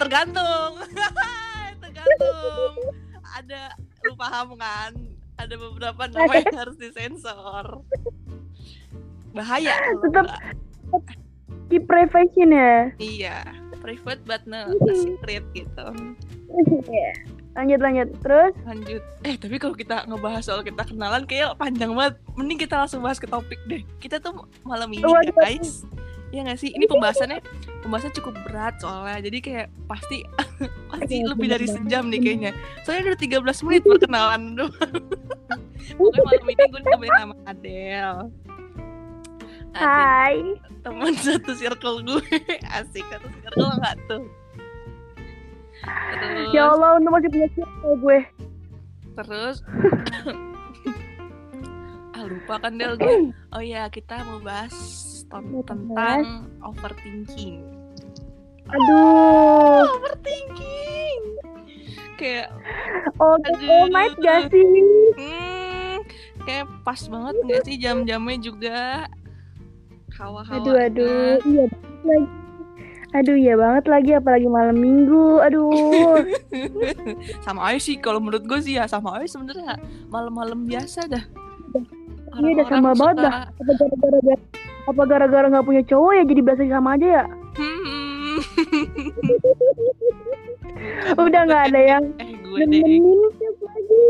tergantung. 0.00 0.82
Tergantung. 1.82 2.72
Ada 3.38 3.78
lu 4.06 4.14
paham 4.18 4.58
kan 4.58 4.92
ada 5.38 5.54
beberapa 5.56 6.02
nama 6.10 6.32
yang 6.38 6.58
harus 6.58 6.76
disensor 6.78 7.82
bahaya 9.32 9.72
nggak. 9.96 10.60
Keep 11.72 11.88
privacy 11.88 12.44
ya. 12.44 12.92
iya 13.00 13.36
private 13.80 14.20
but 14.28 14.44
not 14.44 14.68
a 14.76 14.94
secret 14.94 15.40
gitu. 15.56 15.86
Lanjut 17.56 17.80
lanjut. 17.80 18.08
Terus 18.20 18.52
lanjut 18.68 19.02
eh 19.24 19.34
tapi 19.40 19.56
kalau 19.56 19.72
kita 19.72 20.04
ngebahas 20.04 20.44
soal 20.44 20.60
kita 20.60 20.84
kenalan 20.84 21.24
kayak 21.24 21.56
panjang 21.56 21.96
banget 21.96 22.20
mending 22.36 22.60
kita 22.60 22.84
langsung 22.84 23.00
bahas 23.00 23.16
ke 23.16 23.28
topik 23.28 23.60
deh 23.68 23.82
kita 24.00 24.20
tuh 24.20 24.44
malam 24.68 24.92
ini 24.92 25.04
Waduh. 25.04 25.32
guys 25.36 25.84
ya 26.32 26.40
nggak 26.42 26.58
sih? 26.58 26.72
Ini 26.72 26.88
pembahasannya 26.88 27.38
pembahasannya 27.80 28.16
cukup 28.16 28.34
berat 28.42 28.80
soalnya. 28.80 29.20
Jadi 29.20 29.38
kayak 29.38 29.66
pasti 29.84 30.24
pasti 30.90 31.14
Iya, 31.20 31.28
lebih 31.30 31.46
dari 31.46 31.66
sejam 31.68 32.08
nih 32.08 32.20
kayaknya. 32.20 32.52
Soalnya 32.82 33.12
udah 33.12 33.18
13 33.20 33.64
menit 33.68 33.82
perkenalan 33.84 34.42
doang. 34.58 34.72
Pokoknya 35.92 36.22
malam 36.24 36.44
ini 36.48 36.62
gue 36.64 36.80
ditemenin 36.80 37.14
sama 37.14 37.34
Adel 37.44 38.16
Adel 39.72 39.82
Hai. 39.82 40.36
teman 40.80 41.12
satu 41.14 41.52
circle 41.52 42.00
gue. 42.02 42.24
Asik 42.76 43.04
satu 43.08 43.28
circle 43.30 43.70
nggak 43.76 43.96
tuh? 44.06 44.22
Terus? 45.82 46.48
Ya 46.54 46.70
Allah, 46.70 46.96
untuk 46.96 47.10
masih 47.10 47.28
punya 47.28 47.48
circle 47.52 47.94
gue. 47.98 48.18
terus? 49.12 49.56
Ah 52.12 52.24
lupa 52.24 52.54
kan 52.58 52.76
Del 52.76 52.96
gue. 52.96 53.32
Oh 53.52 53.60
ya 53.60 53.84
kita 53.88 54.24
mau 54.24 54.40
bahas 54.40 54.72
Mau 55.32 55.64
tentang 55.64 56.22
overthinking 56.60 57.64
Aduh. 58.68 59.88
overthinking 59.98 61.22
kayak 62.14 62.48
Oh, 63.18 63.38
all 63.38 63.86
night 63.88 64.14
gak 64.18 64.50
sih? 64.50 64.62
hmm, 65.18 65.96
kayak 66.42 66.66
pas 66.82 66.98
banget 67.06 67.34
nggak 67.46 67.62
sih 67.66 67.76
jam-jamnya 67.78 68.36
juga 68.38 68.78
hawa-hawa 70.12 70.58
Aduh, 70.60 70.76
aduh. 70.76 71.38
Iya 71.42 71.64
lagi. 72.02 72.26
Aduh, 73.12 73.36
iya 73.36 73.54
banget 73.54 73.84
lagi. 73.86 74.10
Apalagi 74.16 74.48
malam 74.48 74.76
minggu. 74.76 75.40
Aduh. 75.44 76.24
sama 77.44 77.72
aja 77.72 77.80
sih 77.80 77.96
kalau 78.00 78.18
menurut 78.18 78.44
gue 78.44 78.58
sih 78.60 78.76
ya 78.80 78.88
sama 78.88 79.18
aja 79.20 79.38
sebenarnya 79.38 79.76
malam-malam 80.08 80.64
biasa 80.64 81.06
dah 81.08 81.24
Iya, 82.32 82.48
udah 82.56 82.66
sama 82.66 82.90
banget 82.96 83.16
dah. 83.20 83.34
Gara-gara 83.60 84.36
apa 84.82 85.02
gara-gara 85.06 85.46
nggak 85.46 85.62
punya 85.62 85.82
cowok 85.86 86.12
ya 86.18 86.22
jadi 86.26 86.40
berasa 86.42 86.64
sama 86.66 86.90
aja 86.96 87.06
ya? 87.06 87.24
hmm, 87.54 88.36
Udah 91.16 91.40
nggak 91.46 91.62
ada 91.70 91.80
yang 91.80 92.04
eh 92.22 92.32
gue 92.34 92.60
deh 92.66 92.80
nemenin 92.82 93.20
siapa 93.38 93.64
lagi? 93.68 94.04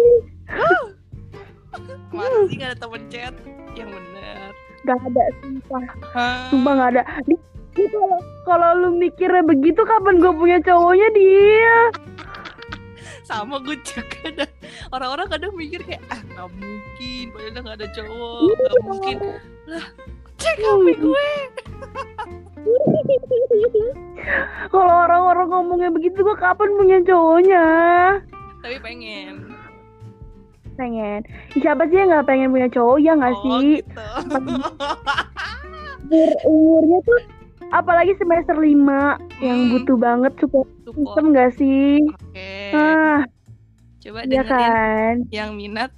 Masa 2.12 2.40
sih 2.46 2.56
gak 2.60 2.76
ada 2.76 2.78
temen 2.78 3.02
chat 3.08 3.34
yang 3.72 3.88
bener 3.88 4.52
Gak 4.84 4.98
ada 5.00 5.22
sumpah. 5.40 5.84
Sumpah 6.52 6.72
nggak 6.76 6.90
ada. 6.92 7.02
Di, 7.24 7.34
di 7.72 7.84
kalau 7.88 8.18
kalau 8.44 8.68
lu 8.76 8.88
mikirnya 8.98 9.40
begitu 9.40 9.80
kapan 9.80 10.20
gue 10.20 10.32
punya 10.32 10.58
cowoknya 10.60 11.08
dia? 11.12 11.76
sama 13.22 13.56
gue 13.62 13.78
juga 13.80 14.44
dah 14.44 14.50
orang-orang 14.92 15.24
kadang 15.30 15.54
mikir 15.56 15.80
kayak 15.86 16.02
ah 16.10 16.20
nggak 16.20 16.48
mungkin 16.52 17.24
padahal 17.32 17.62
nggak 17.64 17.76
ada 17.80 17.88
cowok 17.94 18.36
Iya. 18.42 18.52
nggak 18.52 18.82
mungkin 18.84 19.16
cek 20.42 20.56
HP 20.58 20.86
gue 20.98 21.28
Kalau 24.68 24.94
orang-orang 25.00 25.48
ngomongnya 25.48 25.90
begitu 25.90 26.18
gue 26.18 26.36
kapan 26.36 26.70
punya 26.72 26.98
cowoknya? 27.02 27.64
tapi 28.58 28.78
pengen 28.78 29.50
Pengen. 30.72 31.20
Siapa 31.52 31.84
sih 31.84 31.94
yang 31.94 32.08
nggak 32.08 32.24
pengen 32.24 32.48
punya 32.48 32.64
cowok 32.66 32.96
ya 32.98 33.12
nggak 33.12 33.34
oh 33.34 33.42
sih? 33.42 33.60
gitu 33.76 34.06
Umur 36.08 36.30
umurnya 36.44 36.98
tuh 37.02 37.20
apalagi 37.70 38.12
semester 38.14 38.54
5 38.54 38.72
yang 39.38 39.58
Hmm. 39.58 39.70
butuh 39.70 39.96
banget 39.96 40.32
support 40.36 40.68
support 40.82 40.96
system 40.96 41.24
nggak 41.28 41.50
sih? 41.52 41.88
oke 42.06 42.50
Ah, 42.72 43.20
coba 43.98 44.20
iya 44.22 44.42
dengerin 44.42 44.46
kan. 44.46 45.14
yang 45.30 45.50
minat 45.52 45.90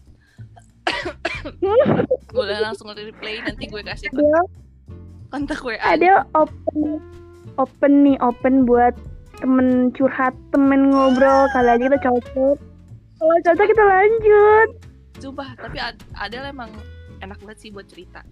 boleh 2.36 2.58
langsung 2.60 2.90
replay 2.92 3.40
nanti 3.40 3.64
gue 3.68 3.82
kasih 3.84 4.08
Ada 4.12 4.40
kontak 5.32 5.60
WA 5.64 5.78
ada 5.82 6.26
open 6.36 7.02
open 7.58 7.92
nih 8.06 8.16
open 8.22 8.66
buat 8.68 8.94
temen 9.42 9.90
curhat 9.92 10.34
temen 10.54 10.94
ngobrol 10.94 11.50
kali 11.50 11.74
aja 11.74 11.84
kita 11.90 11.98
cocok 12.00 12.56
kalau 13.18 13.36
cocok 13.42 13.66
kita 13.66 13.84
lanjut 13.84 14.68
Sumpah, 15.22 15.54
tapi 15.54 15.78
ad 15.78 15.94
Adele 16.18 16.50
emang 16.50 16.70
enak 17.22 17.38
banget 17.38 17.58
sih 17.62 17.70
buat 17.70 17.86
cerita. 17.86 18.26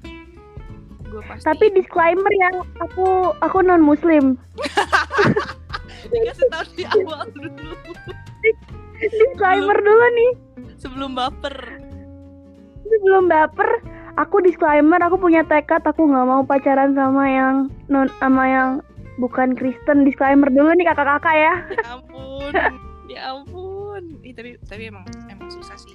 Gue 1.12 1.20
pasti. 1.28 1.44
tapi 1.44 1.68
disclaimer 1.76 2.32
ya 2.40 2.48
aku 2.80 3.36
aku 3.44 3.60
non 3.60 3.84
muslim 3.84 4.32
dikasih 6.08 6.48
tahu 6.48 6.64
di 6.72 6.88
awal 6.88 7.28
dulu 7.36 7.92
disclaimer 8.96 9.76
dulu 9.76 10.06
nih 10.16 10.32
sebelum 10.80 11.12
baper. 11.12 11.84
Sebelum 12.92 13.24
baper 13.26 13.70
aku 14.14 14.44
disclaimer 14.44 15.00
aku 15.00 15.16
punya 15.16 15.40
tekad 15.44 15.80
aku 15.82 16.04
nggak 16.04 16.26
mau 16.28 16.42
pacaran 16.44 16.92
sama 16.92 17.24
yang 17.24 17.54
non 17.88 18.08
sama 18.20 18.44
yang 18.44 18.70
bukan 19.16 19.52
Kristen 19.52 20.04
disclaimer 20.04 20.48
dulu 20.48 20.72
nih 20.72 20.86
kakak-kakak 20.86 21.32
ya 21.34 21.54
Ya 21.72 21.84
ampun, 21.92 22.52
ya 23.08 23.20
ampun. 23.32 24.02
Ih, 24.20 24.32
tapi 24.32 24.56
tapi 24.64 24.88
emang 24.88 25.04
emang 25.28 25.48
susah 25.48 25.76
sih. 25.76 25.92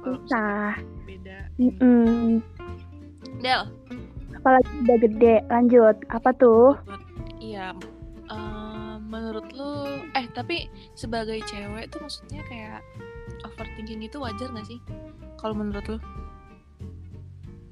Susah 0.00 0.76
beda. 1.04 1.38
Mm-mm. 1.56 2.40
Del, 3.38 3.68
apalagi 4.34 4.70
udah 4.82 4.96
gede 4.98 5.34
lanjut 5.48 5.96
apa 6.08 6.30
tuh 6.34 6.74
Iya. 7.38 7.74
eh, 8.30 8.94
menurut 9.02 9.50
lu, 9.52 9.72
eh 10.14 10.26
tapi 10.32 10.70
sebagai 10.94 11.42
cewek 11.44 11.90
tuh 11.90 12.00
maksudnya 12.00 12.40
kayak 12.46 12.80
overthinking 13.42 14.00
itu 14.00 14.16
wajar 14.16 14.48
gak 14.48 14.64
sih? 14.64 14.78
Kalau 15.40 15.54
menurut 15.56 15.84
lu? 15.86 15.98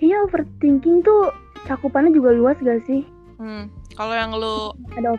iya 0.00 0.16
overthinking 0.24 1.04
tuh 1.04 1.28
cakupannya 1.68 2.16
juga 2.16 2.32
luas 2.32 2.56
gak 2.64 2.80
sih 2.88 3.04
Hmm. 3.40 3.72
Kalau 3.96 4.12
yang 4.12 4.36
lu, 4.36 4.76
ada 4.92 5.16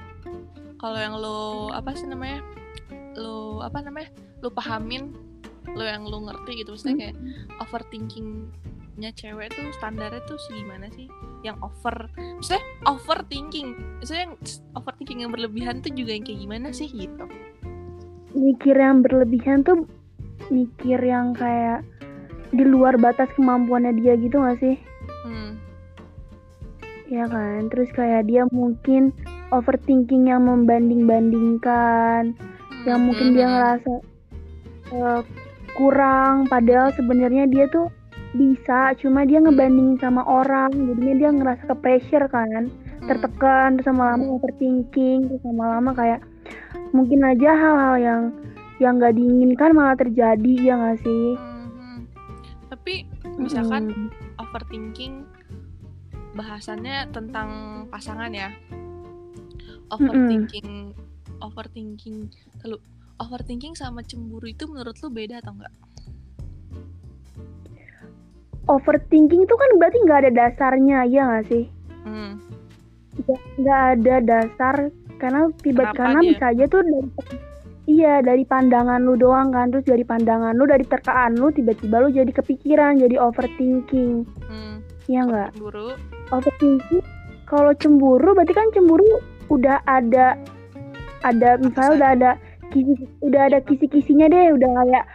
kalau 0.78 1.00
yang 1.02 1.18
lu 1.18 1.74
apa 1.74 1.98
sih 1.98 2.06
namanya? 2.06 2.46
Lu 3.18 3.66
apa 3.66 3.82
namanya? 3.82 4.14
Lu 4.46 4.54
pahamin, 4.54 5.10
lu 5.74 5.82
yang 5.82 6.06
lu 6.06 6.30
ngerti 6.30 6.62
gitu, 6.62 6.78
maksudnya 6.78 7.10
kayak 7.10 7.18
overthinkingnya 7.58 9.10
cewek 9.18 9.50
tuh 9.58 9.74
standarnya 9.74 10.22
tuh 10.30 10.38
segimana 10.38 10.86
sih? 10.94 11.10
Yang 11.42 11.58
over, 11.66 12.14
maksudnya 12.38 12.62
overthinking, 12.86 13.74
maksudnya 13.98 14.30
yang 14.30 14.36
overthinking 14.78 15.20
yang 15.26 15.34
berlebihan 15.34 15.82
tuh 15.82 15.90
juga 15.98 16.14
yang 16.14 16.22
kayak 16.22 16.40
gimana 16.46 16.70
sih 16.70 16.94
gitu? 16.94 17.26
mikir 18.32 18.80
yang 18.80 19.04
berlebihan 19.04 19.60
tuh 19.60 19.84
mikir 20.48 21.04
yang 21.04 21.36
kayak 21.36 21.84
di 22.52 22.64
luar 22.64 23.00
batas 23.00 23.32
kemampuannya 23.34 23.96
dia 23.96 24.14
gitu 24.16 24.40
gak 24.40 24.60
sih 24.60 24.76
Hmm. 25.24 25.58
ya 27.08 27.26
kan 27.28 27.68
terus 27.68 27.92
kayak 27.92 28.28
dia 28.28 28.48
mungkin 28.50 29.12
overthinking 29.52 30.28
yang 30.28 30.48
membanding-bandingkan 30.48 32.36
yang 32.84 33.00
mungkin 33.02 33.36
dia 33.36 33.48
Hmm. 33.48 33.54
ngerasa 33.56 33.94
eh, 34.92 35.22
kurang 35.74 36.48
padahal 36.48 36.92
sebenarnya 36.92 37.48
dia 37.48 37.68
tuh 37.68 37.88
bisa 38.32 38.96
cuma 38.96 39.28
dia 39.28 39.40
ngebandingin 39.40 40.00
sama 40.00 40.24
orang 40.24 40.72
jadinya 40.72 41.16
dia 41.20 41.30
ngerasa 41.32 41.64
ke 41.68 41.76
pressure 41.78 42.28
kan 42.28 42.68
Hmm. 42.68 43.08
tertekan 43.08 43.76
terus 43.76 43.88
lama-lama 43.92 44.40
overthinking 44.40 45.28
terus 45.28 45.42
lama-lama 45.44 45.92
kayak 45.92 46.20
mungkin 46.92 47.24
aja 47.24 47.52
hal-hal 47.52 47.96
yang 47.98 48.22
yang 48.80 48.98
nggak 48.98 49.14
diinginkan 49.14 49.72
malah 49.72 49.96
terjadi 49.96 50.54
ya 50.58 50.74
nggak 50.76 51.00
sih 51.02 51.28
misalkan 53.42 53.84
Mm. 53.90 54.10
overthinking 54.38 55.14
bahasannya 56.32 57.10
tentang 57.12 57.50
pasangan 57.90 58.32
ya. 58.32 58.54
Overthinking 59.90 60.96
overthinking 61.42 62.30
lu 62.64 62.78
overthinking 63.18 63.74
sama 63.74 64.02
cemburu 64.02 64.46
itu 64.46 64.64
menurut 64.66 64.96
lu 64.98 65.10
beda 65.10 65.42
atau 65.42 65.52
enggak? 65.52 65.74
overthinking 68.64 69.44
itu 69.44 69.52
kan 69.52 69.70
berarti 69.76 69.98
nggak 70.00 70.20
ada 70.22 70.32
dasarnya 70.32 71.04
ya 71.06 71.22
nggak 71.26 71.46
sih 71.50 71.66
Hmm. 72.02 72.42
Nggak 73.60 73.82
ada 73.94 74.16
dasar 74.22 74.76
karena 75.18 75.54
tiba 75.60 75.86
Kenapa 75.86 75.98
karena 75.98 76.20
dia? 76.22 76.30
bisa 76.34 76.46
aja 76.50 76.66
tuh 76.66 76.82
dari 76.82 77.10
iya 77.92 78.14
dari 78.24 78.48
pandangan 78.48 79.04
lu 79.04 79.20
doang 79.20 79.52
kan. 79.52 79.68
Terus 79.76 79.84
dari 79.84 80.08
pandangan 80.08 80.56
lu 80.56 80.64
dari 80.64 80.88
terkaan 80.88 81.36
lu 81.36 81.52
tiba-tiba 81.52 82.00
lu 82.00 82.10
jadi 82.10 82.32
kepikiran 82.32 83.04
jadi 83.04 83.20
overthinking. 83.20 84.24
Hmm. 84.48 84.80
ya 85.12 85.28
nggak? 85.28 85.52
Cemburu. 85.60 86.00
overthinking? 86.32 87.04
Kalau 87.44 87.72
cemburu 87.76 88.32
berarti 88.32 88.54
kan 88.56 88.68
cemburu 88.72 89.04
udah 89.52 89.84
ada 89.84 90.40
ada 91.28 91.60
misalnya 91.60 91.92
udah 92.00 92.10
ada 92.16 92.32
kisi 92.72 93.04
udah 93.20 93.42
ada 93.52 93.60
kisi-kisinya 93.68 94.32
deh. 94.32 94.56
Udah 94.56 94.70
kayak 94.72 95.06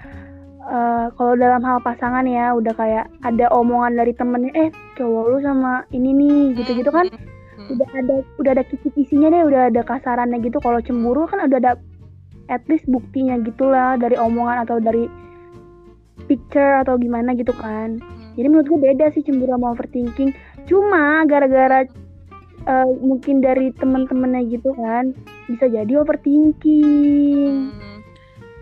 eh, 0.69 1.07
kalau 1.17 1.33
dalam 1.41 1.65
hal 1.65 1.81
pasangan 1.81 2.29
ya 2.29 2.53
udah 2.53 2.77
kayak 2.77 3.09
ada 3.25 3.49
omongan 3.57 3.97
dari 3.97 4.13
temennya 4.13 4.53
eh 4.53 4.71
cowok 5.01 5.25
lu 5.33 5.39
sama 5.41 5.89
ini 5.97 6.13
nih 6.13 6.61
gitu-gitu 6.61 6.93
kan. 6.93 7.09
Hmm. 7.57 7.73
udah 7.73 7.89
ada 7.99 8.15
udah 8.37 8.53
ada 8.53 8.65
kisi-kisinya 8.69 9.33
deh 9.33 9.43
udah 9.49 9.73
ada 9.73 9.81
kasarannya 9.81 10.45
gitu. 10.45 10.61
Kalau 10.61 10.79
cemburu 10.85 11.25
kan 11.25 11.49
udah 11.49 11.57
ada 11.57 11.73
at 12.49 12.63
least 12.67 12.87
buktinya 12.87 13.39
gitulah 13.39 13.95
dari 13.95 14.15
omongan 14.15 14.63
atau 14.63 14.79
dari 14.79 15.07
picture 16.27 16.81
atau 16.81 16.97
gimana 16.97 17.33
gitu 17.33 17.53
kan 17.53 17.99
Hmm. 17.99 18.33
jadi 18.35 18.47
menurut 18.49 18.67
gue 18.67 18.81
beda 18.83 19.07
sih 19.11 19.21
cemburu 19.21 19.53
sama 19.53 19.73
overthinking 19.73 20.31
cuma 20.65 21.23
gara-gara 21.25 21.87
eh, 22.65 22.89
mungkin 22.99 23.39
dari 23.39 23.71
teman-temannya 23.73 24.51
gitu 24.51 24.75
kan 24.75 25.15
bisa 25.47 25.67
jadi 25.67 25.93
overthinking 25.97 27.71
Hmm. 27.71 28.01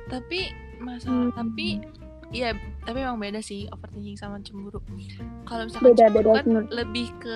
Tapi 0.04 0.52
masalah 0.76 1.26
Hmm. 1.26 1.32
tapi 1.32 1.80
iya 2.30 2.52
tapi 2.82 3.00
emang 3.00 3.16
beda 3.16 3.40
sih 3.40 3.64
overthinking 3.66 4.14
sama 4.14 4.36
cemburu. 4.38 4.76
Kalau 5.44 5.64
misalkan 5.64 5.88
Beda, 5.90 6.04
cemburu 6.06 6.20
beda, 6.20 6.32
kan 6.34 6.44
menurut. 6.44 6.68
lebih 6.70 7.08
ke 7.16 7.34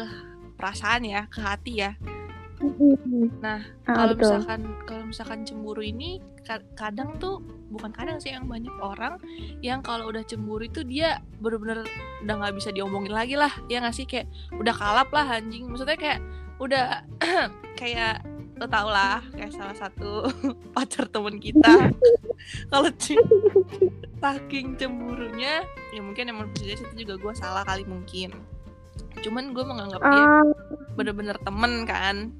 perasaan 0.55 1.03
ya, 1.03 1.25
ke 1.27 1.41
hati 1.41 1.73
ya. 1.79 1.97
Mm-mm. 2.59 3.31
Nah, 3.39 3.63
Ah, 3.85 3.95
kalau 3.95 4.13
betul. 4.13 4.23
misalkan 4.35 4.61
kalau 4.83 5.05
misalkan 5.05 5.41
cemburu 5.43 5.81
ini 5.81 6.19
ka- 6.43 6.67
kadang 6.75 7.15
tuh 7.17 7.39
bukan 7.69 7.91
kadang 7.91 8.19
sih 8.19 8.31
yang 8.31 8.45
banyak 8.45 8.73
orang 8.77 9.21
yang 9.61 9.79
kalau 9.79 10.09
udah 10.09 10.23
cemburu 10.23 10.65
itu 10.65 10.83
dia 10.83 11.21
bener-bener 11.39 11.87
udah 12.21 12.35
nggak 12.37 12.55
bisa 12.55 12.69
diomongin 12.69 13.11
lagi 13.11 13.35
lah 13.35 13.51
ya 13.67 13.79
nggak 13.79 13.95
sih? 13.95 14.05
Kayak 14.05 14.27
udah 14.53 14.75
kalap 14.75 15.09
lah 15.09 15.27
anjing. 15.31 15.65
Maksudnya 15.65 15.95
kayak 15.95 16.21
udah 16.59 17.07
kayak 17.81 18.27
lo 18.55 18.67
tau 18.67 18.91
lah 18.91 19.23
kayak 19.31 19.55
salah 19.55 19.77
satu 19.77 20.27
pacar 20.75 21.07
temen 21.07 21.39
kita. 21.39 21.95
Kalau 22.71 22.91
c- 22.97 23.23
saking 24.17 24.75
cemburunya 24.75 25.63
ya 25.89 26.01
mungkin 26.01 26.27
emang 26.27 26.51
bisa 26.51 26.67
jadi 26.67 26.83
itu 26.83 27.07
juga 27.07 27.15
gue 27.21 27.33
salah 27.35 27.63
kali 27.63 27.87
mungkin. 27.87 28.35
Cuman 29.19 29.51
gue 29.51 29.63
menganggap 29.63 30.03
dia 30.03 30.25
Ah, 30.27 30.43
bener-bener 30.93 31.39
temen 31.39 31.87
kan 31.87 32.35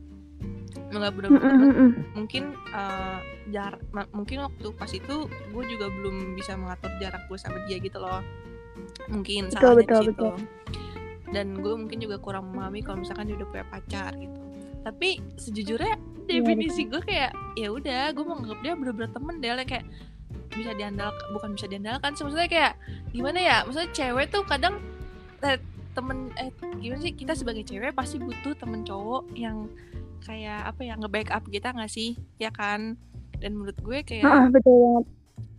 nggak 0.89 1.13
bener-bener 1.13 1.53
mm, 1.53 1.61
mm, 1.61 1.69
mm, 1.69 1.77
mm. 1.77 1.93
mungkin 2.17 2.45
eh, 2.73 3.19
jar 3.53 3.77
mungkin 4.17 4.39
waktu 4.49 4.67
pas 4.73 4.89
itu 4.89 5.29
gue 5.29 5.65
juga 5.69 5.87
belum 5.93 6.33
bisa 6.33 6.57
mengatur 6.57 6.93
jarak 7.01 7.29
gue 7.29 7.39
sama 7.41 7.61
dia 7.69 7.77
gitu 7.81 8.01
loh. 8.01 8.25
Mungkin 9.11 9.53
Betul, 9.53 9.59
salahnya 9.59 9.85
betul, 9.85 10.01
di 10.01 10.07
situ. 10.09 10.29
betul. 10.33 10.37
dan 11.29 11.47
gue 11.61 11.75
mungkin 11.77 11.99
juga 12.01 12.17
kurang 12.17 12.49
memahami 12.49 12.81
kalau 12.81 13.05
misalkan 13.05 13.29
dia 13.29 13.37
udah 13.37 13.49
punya 13.53 13.67
pacar 13.69 14.17
gitu. 14.17 14.41
Tapi 14.81 15.09
sejujurnya 15.37 15.95
definisi 16.25 16.89
gue 16.89 17.05
kayak 17.05 17.37
ya 17.53 17.69
udah 17.69 18.17
gue 18.17 18.25
menganggap 18.25 18.59
dia 18.65 18.73
bener-bener 18.73 19.11
temen 19.13 19.35
deh. 19.45 19.53
Kayak 19.69 19.85
bisa 20.49 20.73
diandalkan 20.73 21.27
bukan 21.37 21.51
bisa 21.53 21.67
diandalkan 21.69 22.11
sih 22.17 22.25
maksudnya 22.25 22.49
kayak 22.49 22.73
gimana 23.13 23.39
ya? 23.45 23.57
Maksudnya 23.69 23.91
cewek 23.93 24.27
tuh 24.33 24.43
kadang 24.49 24.81
eh, 25.45 25.61
temen 25.93 26.33
eh 26.41 26.49
gimana 26.81 27.01
sih? 27.05 27.13
Kita 27.13 27.37
sebagai 27.37 27.65
cewek 27.69 27.93
pasti 27.93 28.17
butuh 28.17 28.57
temen 28.57 28.81
cowok 28.89 29.29
yang 29.37 29.69
kayak 30.21 30.67
apa 30.67 30.81
ya 30.83 30.95
nge-backup 30.95 31.45
kita 31.47 31.71
nggak 31.71 31.89
sih? 31.89 32.17
Ya 32.37 32.51
kan? 32.51 32.97
Dan 33.35 33.55
menurut 33.55 33.79
gue 33.79 33.99
kayak 34.03 34.25
Ah, 34.25 34.47
betul 34.49 34.75
banget. 34.75 35.07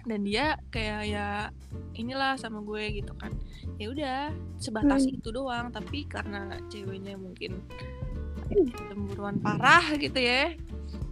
dan 0.01 0.19
dia 0.21 0.45
kayak 0.67 1.01
ya 1.05 1.27
inilah 1.93 2.33
sama 2.33 2.59
gue 2.59 2.97
gitu 2.97 3.13
kan. 3.13 3.29
Ya 3.77 3.87
udah 3.87 4.19
sebatas 4.57 5.05
Hmm. 5.05 5.15
itu 5.15 5.29
doang. 5.29 5.69
Tapi 5.69 6.03
karena 6.05 6.49
ceweknya 6.67 7.13
mungkin 7.15 7.61
cemburuan 8.89 9.37
parah 9.37 9.85
gitu 9.95 10.17
ya. 10.17 10.57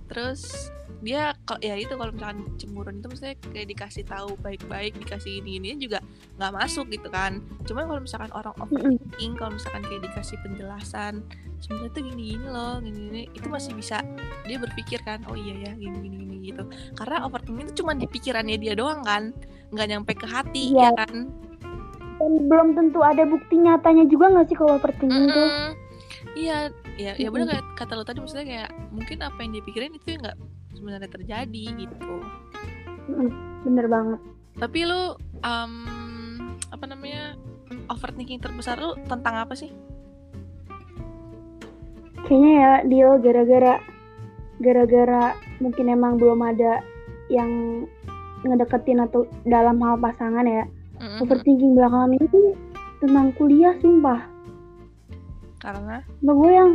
Terus 0.08 0.72
dia 1.00 1.37
kok 1.48 1.64
ya 1.64 1.80
itu 1.80 1.96
kalau 1.96 2.12
misalkan 2.12 2.44
cemburuan 2.60 3.00
itu 3.00 3.08
maksudnya 3.08 3.36
kayak 3.56 3.68
dikasih 3.72 4.04
tahu 4.04 4.36
baik-baik 4.44 5.00
dikasih 5.00 5.40
ini 5.40 5.64
ini 5.64 5.80
juga 5.80 6.04
nggak 6.36 6.52
masuk 6.52 6.92
gitu 6.92 7.08
kan. 7.08 7.40
Cuman 7.64 7.88
kalau 7.88 8.02
misalkan 8.04 8.32
orang 8.36 8.52
overthinking 8.60 9.32
kalau 9.40 9.56
misalkan 9.56 9.84
kayak 9.88 10.04
dikasih 10.12 10.38
penjelasan 10.44 11.14
sebenarnya 11.64 11.92
tuh 11.96 12.04
gini 12.04 12.24
gini 12.36 12.48
loh 12.52 12.78
gini 12.84 13.00
gini 13.10 13.22
itu 13.32 13.48
masih 13.48 13.72
bisa 13.74 14.04
dia 14.46 14.60
berpikir 14.60 15.00
kan 15.02 15.24
oh 15.32 15.34
iya 15.34 15.56
ya 15.56 15.72
gini 15.74 15.98
gini 16.04 16.16
gini 16.20 16.36
gitu. 16.52 16.64
Karena 17.00 17.24
overthinking 17.24 17.72
itu 17.72 17.82
cuma 17.82 17.96
di 17.96 18.06
pikirannya 18.12 18.60
dia 18.60 18.76
doang 18.76 19.02
kan 19.08 19.32
nggak 19.72 19.88
nyampe 19.88 20.12
ke 20.20 20.28
hati 20.28 20.76
Iya. 20.76 20.92
ya 20.92 21.08
kan? 21.08 21.16
Dan 22.18 22.32
belum 22.52 22.76
tentu 22.76 23.00
ada 23.06 23.24
bukti 23.24 23.56
nyatanya 23.56 24.04
juga 24.12 24.36
nggak 24.36 24.46
sih 24.52 24.58
kalau 24.60 24.76
overthinking 24.76 25.32
tuh 25.32 25.48
Mm-mm. 25.48 25.70
Iya, 26.34 26.70
ya 26.98 27.14
ya 27.18 27.30
bener 27.30 27.50
kayak 27.50 27.66
kata 27.78 27.94
lo 27.94 28.04
tadi 28.06 28.22
maksudnya 28.22 28.46
kayak 28.46 28.70
mungkin 28.90 29.18
apa 29.22 29.38
yang 29.42 29.54
dipikirin 29.54 29.94
itu 29.96 30.18
nggak 30.18 30.38
sebenarnya 30.78 31.10
terjadi 31.10 31.64
gitu. 31.74 32.14
Mm, 33.10 33.32
bener 33.66 33.86
banget. 33.90 34.22
Tapi 34.62 34.80
lu 34.86 35.18
um, 35.42 35.74
apa 36.70 36.86
namanya 36.86 37.34
overthinking 37.90 38.38
terbesar 38.38 38.78
lu 38.78 38.94
tentang 39.10 39.42
apa 39.42 39.58
sih? 39.58 39.74
Kayaknya 42.30 42.52
ya 42.54 42.72
deal 42.86 43.12
gara-gara 43.24 43.76
gara-gara 44.62 45.38
mungkin 45.62 45.86
emang 45.90 46.22
belum 46.22 46.42
ada 46.46 46.82
yang 47.34 47.84
ngedeketin 48.46 49.02
atau 49.02 49.26
dalam 49.44 49.82
hal 49.82 49.98
pasangan 49.98 50.46
ya. 50.46 50.66
Mm-mm. 50.98 51.22
overthinking 51.22 51.78
belakangan 51.78 52.18
ini 52.18 52.26
tuh 52.34 52.58
tentang 53.06 53.30
kuliah 53.38 53.78
sumpah. 53.78 54.26
Karena? 55.62 56.02
Mbak 56.26 56.36
gue 56.38 56.52
yang 56.54 56.72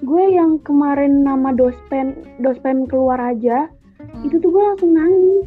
gue 0.00 0.24
yang 0.32 0.56
kemarin 0.64 1.22
nama 1.24 1.52
dospen 1.52 2.16
dospen 2.40 2.88
keluar 2.88 3.20
aja 3.20 3.68
mm, 4.00 4.24
itu 4.24 4.40
tuh 4.40 4.48
gue 4.48 4.62
langsung 4.64 4.92
nangis. 4.96 5.46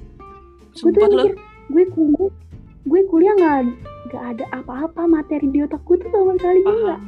Gue 0.78 0.92
tuh 0.94 1.10
mikir 1.10 1.34
gue 1.74 1.84
kuliah 1.94 2.32
gue 2.84 3.02
kuliah 3.10 3.34
nggak 3.40 3.60
nggak 4.12 4.24
ada 4.38 4.46
apa-apa 4.54 5.02
materi 5.10 5.48
di 5.50 5.66
otak 5.66 5.82
gue 5.90 5.98
tuh 6.02 6.10
sama 6.14 6.38
sekali 6.38 6.60
gue 6.62 6.78
nggak. 6.86 7.02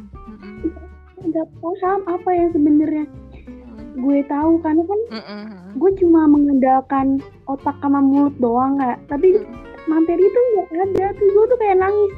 Nggak 1.26 1.48
paham 1.62 2.00
apa 2.10 2.30
yang 2.34 2.50
sebenarnya. 2.54 3.06
Mm. 3.06 4.02
gue 4.02 4.20
tahu 4.28 4.60
karena 4.60 4.84
kan 4.84 5.02
Mm-mm. 5.08 5.44
gue 5.80 5.92
cuma 6.04 6.28
mengandalkan 6.28 7.24
otak 7.48 7.78
sama 7.80 8.02
mulut 8.02 8.36
doang 8.42 8.82
nggak. 8.82 8.98
Tapi 9.06 9.38
Mm. 9.38 9.46
materi 9.86 10.24
itu 10.26 10.40
nggak 10.52 10.68
ada 10.74 11.06
tuh 11.14 11.28
gue 11.30 11.46
tuh 11.46 11.58
kayak 11.62 11.78
nangis 11.78 12.12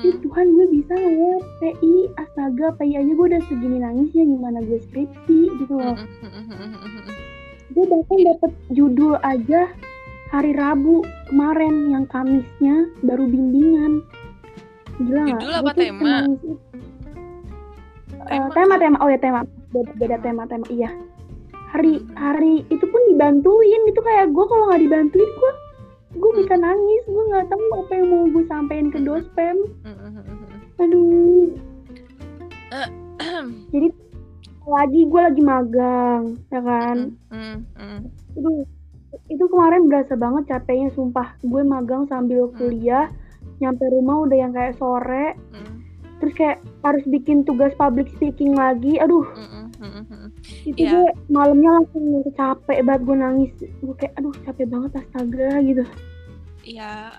Mm. 0.00 0.16
Tuhan 0.20 0.46
gue 0.50 0.66
bisa 0.72 0.92
nggak 0.92 1.14
ya 1.14 1.32
PI 1.60 1.94
astaga 2.16 2.66
PI 2.74 2.92
aja 2.96 3.12
gue 3.12 3.26
udah 3.28 3.42
segini 3.46 3.78
nangisnya 3.78 4.24
gimana 4.24 4.58
gue 4.60 4.80
skripsi 4.80 5.38
gitu 5.60 5.74
loh. 5.74 5.96
Gue 7.70 7.84
bahkan 7.86 8.18
dapet 8.24 8.52
judul 8.70 9.14
aja 9.20 9.68
hari 10.30 10.52
Rabu 10.52 11.02
kemarin 11.28 11.90
yang 11.90 12.04
Kamisnya 12.06 12.88
baru 13.02 13.24
bimbingan. 13.26 14.00
Gila 14.98 15.20
nggak? 15.22 15.38
Judul 15.38 15.52
apa 15.54 15.70
tema? 15.74 16.14
Eh, 18.20 18.36
Tema 18.36 18.48
tema 18.52 18.74
sih. 18.74 18.80
tema 18.80 18.96
oh 19.00 19.08
ya 19.08 19.18
tema. 19.18 19.40
Beda, 19.70 19.92
beda 19.96 20.16
tema 20.20 20.42
tema 20.44 20.66
iya. 20.68 20.90
Hari 21.70 22.02
Hmm. 22.02 22.10
hari 22.14 22.66
itu 22.66 22.82
pun 22.82 23.02
dibantuin. 23.08 23.82
Itu 23.86 24.00
kayak 24.00 24.34
gue 24.34 24.44
kalau 24.44 24.64
nggak 24.68 24.82
dibantuin 24.82 25.30
gue 25.30 25.52
gue 26.10 26.30
bisa 26.36 26.54
Hmm. 26.54 26.64
nangis 26.64 27.02
gue 27.06 27.24
nggak 27.28 27.46
tahu 27.46 27.64
apa 27.76 27.92
yang 27.94 28.08
mau 28.08 28.24
gue 28.26 28.44
sampein 28.46 28.88
ke 28.88 28.98
dospem 28.98 29.56
Mm-mm. 29.86 30.12
aduh 30.76 31.46
jadi 33.70 33.88
lagi 34.62 35.00
gue 35.04 35.20
lagi 35.20 35.42
magang 35.42 36.22
ya 36.46 36.60
kan. 36.62 36.96
Aduh, 38.38 38.62
itu 39.26 39.44
kemarin 39.44 39.90
berasa 39.90 40.14
banget 40.14 40.46
capeknya 40.46 40.94
sumpah 40.94 41.34
gue 41.42 41.62
magang 41.62 42.06
sambil 42.06 42.46
Hmm. 42.46 42.54
kuliah 42.54 43.10
nyampe 43.58 43.82
rumah 43.90 44.22
udah 44.22 44.36
yang 44.38 44.52
kayak 44.54 44.78
sore 44.78 45.34
terus 46.20 46.32
kayak 46.36 46.58
harus 46.80 47.02
bikin 47.08 47.42
tugas 47.42 47.72
public 47.74 48.06
speaking 48.14 48.54
lagi 48.54 48.96
aduh. 48.96 49.26
Itu 50.66 50.82
Iya. 50.82 50.90
gue 50.92 51.04
malamnya 51.32 51.70
langsung 51.80 52.04
capek 52.36 52.78
banget 52.84 53.02
gue 53.06 53.16
nangis. 53.16 53.52
Gue 53.80 53.94
kayak 53.96 54.14
aduh 54.18 54.34
capek 54.44 54.66
banget 54.68 54.90
astaga 55.00 55.50
gitu. 55.64 55.84
Ya 56.66 57.16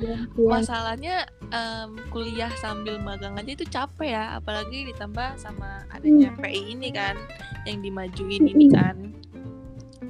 Ya, 0.00 0.24
masalahnya 0.56 1.28
em, 1.52 2.00
kuliah 2.08 2.48
sambil 2.56 2.96
magang 2.96 3.36
aja 3.36 3.52
itu 3.52 3.68
capek 3.68 4.16
ya 4.16 4.40
apalagi 4.40 4.88
ditambah 4.88 5.36
sama 5.36 5.84
adanya 5.92 6.32
PI 6.40 6.72
ini 6.72 6.88
kan 6.88 7.12
yang 7.68 7.84
dimajuin 7.84 8.48
ini 8.48 8.72
kan. 8.72 9.12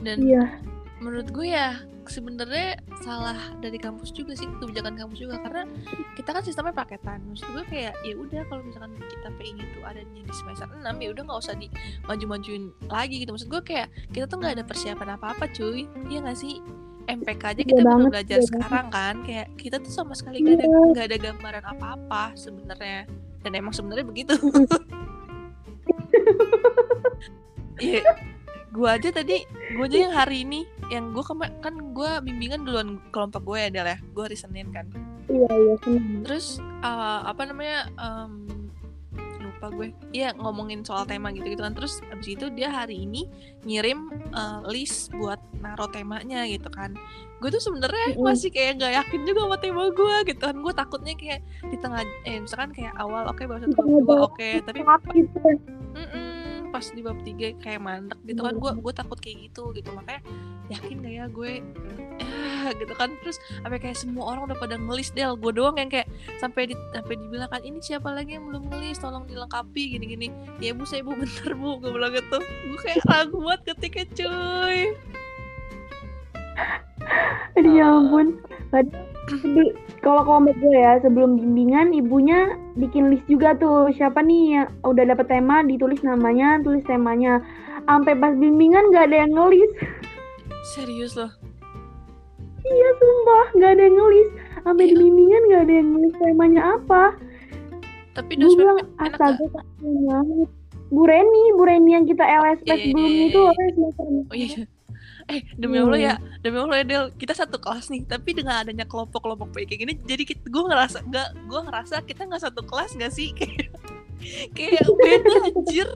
Dan 0.07 0.23
iya. 0.23 0.63
menurut 1.03 1.35
gue 1.35 1.51
ya 1.51 1.83
sebenarnya 2.07 2.79
salah 3.01 3.37
dari 3.59 3.77
kampus 3.77 4.11
juga 4.11 4.33
sih 4.35 4.47
kebijakan 4.61 4.95
kampus 4.97 5.19
juga. 5.21 5.37
Karena 5.41 5.65
kita 6.15 6.31
kan 6.33 6.43
sistemnya 6.45 6.75
paketan. 6.75 7.21
Maksud 7.29 7.49
gue 7.53 7.65
kayak 7.69 7.95
ya 8.03 8.15
udah 8.17 8.43
kalau 8.49 8.63
misalkan 8.65 8.93
kita 8.99 9.29
PI 9.37 9.53
itu 9.57 9.79
adanya 9.85 10.21
di 10.25 10.33
semester 10.35 10.69
6 10.69 10.81
ya 10.85 11.09
udah 11.13 11.23
nggak 11.27 11.41
usah 11.41 11.55
dimaju-majuin 11.57 12.65
lagi 12.87 13.15
gitu. 13.25 13.31
Maksud 13.35 13.49
gue 13.49 13.63
kayak 13.63 13.89
kita 14.11 14.25
tuh 14.27 14.37
nggak 14.41 14.55
ada 14.61 14.65
persiapan 14.65 15.09
apa-apa 15.17 15.45
cuy. 15.51 15.85
Iya 16.09 16.19
nggak 16.25 16.39
sih? 16.39 16.59
MPK 17.05 17.43
aja 17.45 17.61
Iya 17.61 17.69
kita 17.69 17.83
baru 17.85 18.05
belajar 18.09 18.39
iya 18.41 18.49
sekarang 18.49 18.87
kan. 18.89 19.15
Kayak 19.29 19.47
kita 19.61 19.77
tuh 19.77 19.93
sama 19.93 20.17
sekali 20.17 20.41
nggak 20.41 20.57
ada 20.57 20.65
Iya. 20.65 20.79
nggak 20.97 21.07
ada 21.13 21.19
gambaran 21.21 21.65
apa-apa 21.77 22.23
sebenarnya. 22.35 23.05
Dan 23.45 23.53
emang 23.53 23.77
sebenarnya 23.77 24.07
begitu. 24.09 24.35
Iya, 27.75 28.07
gue 28.75 28.89
aja 28.91 29.09
tadi, 29.15 29.47
gue 29.79 29.87
aja 29.87 29.99
yang 30.11 30.15
hari 30.15 30.43
ini, 30.43 30.67
yang 30.91 31.15
gue 31.15 31.23
kan 31.63 31.75
gue 31.95 32.11
bimbingan 32.27 32.67
duluan 32.67 32.99
kelompok 33.15 33.47
gue 33.47 33.59
ya, 33.63 33.69
Del 33.71 33.87
ya, 33.87 33.99
gue 34.03 34.23
hari 34.27 34.35
Senin 34.35 34.75
kan. 34.75 34.91
iya 35.31 35.47
iya 35.47 35.75
senang 35.87 36.27
Terus 36.27 36.59
uh, 36.83 37.23
apa 37.23 37.47
namanya, 37.47 37.87
em, 37.97 38.67
lupa 39.41 39.67
gue, 39.71 39.89
iya 40.11 40.35
ngomongin 40.35 40.83
soal 40.83 41.07
tema 41.07 41.31
gitu 41.31 41.55
gitu 41.55 41.63
kan. 41.63 41.71
Terus 41.73 42.03
abis 42.11 42.35
itu 42.35 42.51
dia 42.51 42.67
hari 42.67 43.07
ini 43.07 43.31
ngirim 43.63 44.11
uh, 44.35 44.67
list 44.67 45.15
buat 45.15 45.39
naro 45.63 45.87
temanya 45.89 46.43
gitu 46.51 46.67
kan. 46.69 46.99
Gue 47.39 47.55
tuh 47.55 47.63
sebenarnya 47.63 48.19
Mm-mm. 48.19 48.27
masih 48.27 48.51
kayak 48.51 48.83
nggak 48.83 48.93
yakin 49.05 49.21
juga 49.23 49.41
sama 49.47 49.57
tema 49.63 49.85
gue 49.95 50.17
gitu 50.35 50.43
kan. 50.43 50.57
Gue 50.59 50.73
takutnya 50.75 51.15
kayak 51.15 51.41
di 51.71 51.77
tengah, 51.79 52.03
eh 52.27 52.43
misalkan 52.43 52.75
kayak 52.75 52.93
awal 52.99 53.23
oke 53.31 53.47
bab 53.47 53.63
tengah 53.63 53.79
dua 53.87 54.03
bab 54.03 54.35
oke, 54.35 54.51
tapi 54.67 54.81
sakit 54.83 55.27
tuh. 55.31 55.57
Pas 56.75 56.83
di 56.91 57.01
bab 57.07 57.23
tiga 57.23 57.55
kayak 57.63 57.79
mandek 57.79 58.19
gitu 58.27 58.43
kan 58.43 58.59
gue 58.59 58.71
gue 58.83 58.93
takut 58.99 59.19
kayak 59.23 59.47
gitu 59.47 59.71
gitu. 59.71 59.95
Makanya 59.95 60.27
yakin 60.75 61.07
gak 61.07 61.15
ya 61.15 61.25
gue 61.31 61.53
ah, 62.19 62.69
gitu 62.75 62.93
kan. 62.99 63.15
Terus 63.23 63.39
sampai 63.63 63.79
kayak 63.79 63.95
semua 63.95 64.35
orang 64.35 64.51
udah 64.51 64.59
pada 64.59 64.75
ngelis 64.75 65.15
del 65.15 65.39
gue 65.39 65.53
doang 65.55 65.79
yang 65.79 65.87
kayak 65.87 66.11
sampai 66.43 66.75
di 66.75 66.75
sampai 66.91 67.15
dibilang 67.15 67.47
kan 67.47 67.63
ini 67.63 67.79
siapa 67.79 68.11
lagi 68.11 68.35
yang 68.35 68.51
belum 68.51 68.75
ngelis? 68.75 68.99
Tolong 68.99 69.31
dilengkapi 69.31 69.95
gini 69.95 70.05
gini 70.11 70.27
ya 70.59 70.75
bu 70.75 70.83
saya 70.83 71.07
bu 71.07 71.15
bentar 71.23 71.55
bu 71.55 71.79
gue 71.79 71.95
bilang 71.95 72.11
gitu. 72.11 72.43
Gue 72.43 72.79
kayak 72.83 73.07
ragu 73.07 73.39
banget 73.39 73.61
ketika 73.71 74.03
cuy 74.19 74.99
Aduh 77.55 77.73
ya 77.73 77.87
ampun. 77.89 78.27
Padahal- 78.69 79.13
Jadi 79.25 79.73
kalau 80.05 80.21
kelompok 80.21 80.53
gue 80.61 80.77
ya 80.77 81.01
sebelum 81.01 81.41
bimbingan 81.41 81.97
ibunya 81.97 82.45
bikin 82.77 83.09
list 83.09 83.25
juga 83.25 83.57
tuh 83.57 83.89
siapa 83.91 84.21
nih 84.21 84.43
yang 84.55 84.69
udah 84.85 85.05
dapet 85.07 85.33
tema 85.33 85.65
ditulis 85.65 85.97
namanya 86.01 86.61
tulis 86.61 86.85
temanya. 86.85 87.41
Sampai 87.85 88.13
pas 88.15 88.33
bimbingan 88.33 88.93
nggak 88.93 89.09
ada 89.09 89.17
yang 89.23 89.33
ngelis. 89.33 89.73
serius 90.67 91.13
loh 91.15 91.29
Iya 92.63 92.89
sumpah 92.95 93.45
nggak 93.55 93.71
ada 93.71 93.83
yang 93.83 93.97
ngelis. 93.97 94.29
Sampai 94.61 94.85
di 94.85 94.91
Iya. 94.91 95.01
bimbingan 95.01 95.43
nggak 95.45 95.63
ada 95.63 95.73
yang 95.73 95.89
ngelis 95.91 96.15
temanya 96.19 96.63
apa. 96.75 97.05
tapi 98.13 98.33
Gue 98.37 98.55
bilang 98.55 98.79
gak? 98.79 99.11
astaga. 99.11 99.47
Bu 100.87 101.03
Reni, 101.03 101.45
Bu 101.51 101.65
Reni 101.65 101.91
yang 101.93 102.05
kita 102.05 102.23
LSP 102.23 102.63
Iya, 102.63 102.73
iya, 102.73 102.85
sebelumnya 102.85 103.11
iya, 103.11 103.27
itu 103.27 103.41
orang 103.41 103.69
semester 103.73 104.05
oh 104.07 104.37
iya. 104.37 104.63
Eh 105.29 105.41
demi 105.57 105.81
allah 105.81 105.97
ya 106.01 106.15
demi 106.45 106.59
allah 106.61 106.77
ya 106.81 106.85
del 106.85 107.05
kita 107.17 107.33
satu 107.33 107.57
kelas 107.57 107.89
nih 107.89 108.05
tapi 108.05 108.37
dengan 108.37 108.61
adanya 108.61 108.85
kelompok-kelompok 108.85 109.57
kayak 109.57 109.81
gini 109.81 109.95
jadi 110.05 110.23
gue 110.29 110.65
ngerasa 110.69 111.01
nggak 111.07 111.29
gue 111.49 111.61
ngerasa 111.65 111.97
kita 112.05 112.29
nggak 112.29 112.43
satu 112.45 112.61
kelas 112.65 112.93
nggak 112.97 113.13
sih 113.13 113.33
kayak 113.39 113.71
kayak 114.57 114.85
beda 114.85 115.35
anjir 115.49 115.89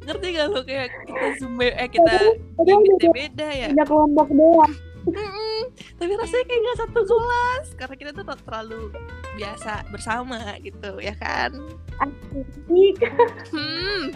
ngerti 0.00 0.26
gak 0.32 0.48
lo 0.48 0.60
kayak 0.64 0.88
kita 1.04 1.26
zoom 1.36 1.60
eh 1.60 1.88
kita 1.92 2.14
beda, 2.56 3.08
beda 3.12 3.48
ya 3.52 3.68
beda 3.68 3.84
kelompok 3.84 4.28
doang. 4.32 4.74
Mm-mm. 5.00 5.60
tapi 5.96 6.12
rasanya 6.12 6.44
kayak 6.44 6.60
nggak 6.60 6.78
satu 6.84 7.00
kelas 7.08 7.66
karena 7.76 7.94
kita 7.96 8.10
tuh 8.12 8.24
terlalu 8.44 8.92
biasa 9.36 9.72
bersama 9.88 10.40
gitu 10.60 11.00
ya 11.00 11.16
kan 11.16 11.56
Asik. 12.00 13.00
hmm 13.48 14.12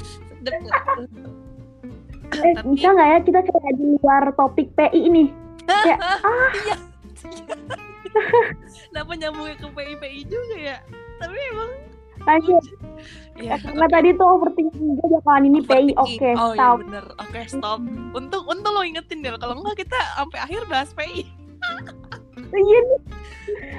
sedep? 0.40 1.47
Eh, 2.28 2.52
Tapi- 2.54 2.68
bisa 2.70 2.88
nggak 2.88 3.08
ya 3.08 3.18
kita 3.24 3.40
kayak 3.42 3.72
di 3.74 3.84
luar 3.94 4.24
topik 4.34 4.68
PI 4.74 5.00
ini? 5.00 5.24
Kayak, 5.64 6.00
iya 6.58 6.76
kenapa 8.88 9.12
nyambungnya 9.14 9.56
ke 9.56 9.68
PI-PI 9.68 10.20
juga 10.24 10.56
ya 10.56 10.76
tapi 11.18 11.36
emang 11.52 11.70
Lanjut. 12.18 12.64
ya 13.36 13.54
Karena 13.56 13.86
tadi 13.86 14.10
tuh 14.12 14.26
overthinking 14.28 14.98
gue 14.98 15.08
bakalan 15.08 15.44
ini 15.46 15.60
PI. 15.62 15.94
Oke, 15.94 16.30
oh 16.34 16.50
iya 16.50 16.56
stop. 16.56 16.76
bener 16.82 17.04
oke 17.14 17.40
stop 17.46 17.78
untung 18.12 18.42
untung 18.44 18.72
lo 18.72 18.82
ingetin 18.82 19.22
deh 19.22 19.30
kalau 19.36 19.54
enggak 19.56 19.86
kita 19.86 19.98
sampai 20.16 20.38
akhir 20.40 20.62
bahas 20.66 20.90
PI 20.92 21.24
Iya 22.48 22.78
nih. 22.80 23.00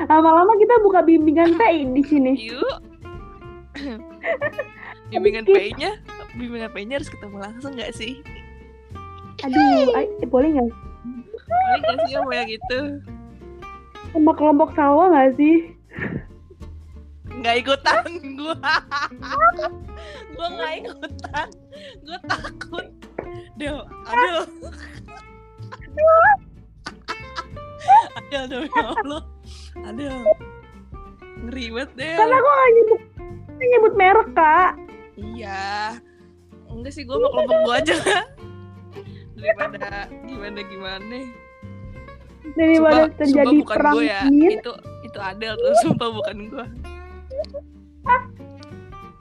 Lama-lama 0.06 0.54
kita 0.56 0.76
buka 0.80 1.00
bimbingan 1.02 1.58
PI 1.58 1.90
di 1.90 2.04
sini. 2.04 2.34
yuk 2.46 2.76
bimbingan. 5.10 5.44
PI-nya 5.44 5.98
bimbingan 6.38 6.70
PI-nya 6.70 7.02
harus 7.02 7.10
ketemu 7.10 7.38
langsung 7.40 7.74
nggak 7.74 7.94
sih? 7.96 8.22
Aduh, 9.42 9.96
ay- 9.96 10.12
eh, 10.20 10.28
boleh 10.28 10.50
nggak? 10.52 10.70
boleh 10.70 11.78
nggak 11.82 11.98
sih 12.06 12.12
ya 12.14 12.20
mau 12.22 12.34
yang 12.36 12.50
gitu? 12.50 12.80
Sama 14.12 14.32
kelompok 14.36 14.70
sawah 14.76 15.10
nggak 15.10 15.34
sih? 15.38 15.58
nggak 17.30 17.64
ikutan 17.64 18.04
gue 18.36 18.56
gue 20.36 20.48
nggak 20.50 20.74
ikutan. 20.84 21.48
Gue 22.04 22.20
takut. 22.28 22.86
Del 23.56 23.80
aduh. 24.04 24.44
Aduh 28.28 28.46
demi 28.50 28.70
Allah. 28.76 29.24
Aduh. 29.88 30.20
Ngeri 31.48 31.66
banget 31.72 31.92
Del. 31.96 32.18
Karena 32.20 32.36
aku 32.36 32.50
nggak 32.50 32.72
nyebut 32.76 33.02
nyebut 33.60 33.94
merek 33.96 34.30
kak. 34.36 34.72
iya 35.16 35.96
enggak 36.80 36.92
sih 36.92 37.04
gue 37.04 37.14
mau 37.14 37.30
kelompok 37.30 37.58
gue 37.62 37.74
aja 37.78 37.96
daripada 39.34 39.90
gimana 40.24 40.62
gimana 40.62 41.18
Daripada 42.50 43.06
Sumpah- 43.06 43.14
terjadi 43.16 43.46
sumpah 43.46 43.62
bukan 43.62 43.78
perang 43.78 43.94
gue 43.94 44.06
ya 44.06 44.20
dingin. 44.26 44.52
itu 44.58 44.72
itu 45.02 45.20
Adel 45.22 45.54
tuh 45.56 45.74
sumpah 45.82 46.10
bukan 46.10 46.38
gue 46.48 46.66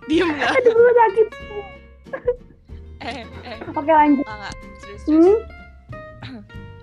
diem 0.07 0.29
gak 0.33 0.51
Aduh 0.55 0.73
gue 0.73 0.93
sakit. 0.97 1.29
eh 3.01 3.25
eh 3.45 3.59
Oke 3.71 3.91
lanjut. 3.91 4.25
enggak 4.25 4.55
serius 4.79 5.03
serius 5.05 5.41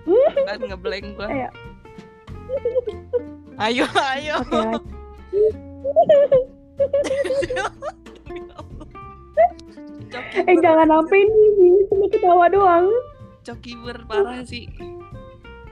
Hmm? 0.06 0.30
kan 0.46 0.62
ngeblank 0.62 1.06
gue 1.10 1.26
Ayo. 1.26 1.50
ayo 3.58 3.84
ayo 3.90 4.34
Allah. 4.46 4.78
Coki 10.06 10.38
Eh 10.44 10.56
jangan 10.58 10.86
sampai 10.86 11.20
nih, 11.20 11.48
ini 11.60 11.80
cuma 11.88 12.06
ketawa 12.08 12.46
doang. 12.48 12.86
coki 13.42 13.72
berparah 13.78 14.42
sih 14.42 14.66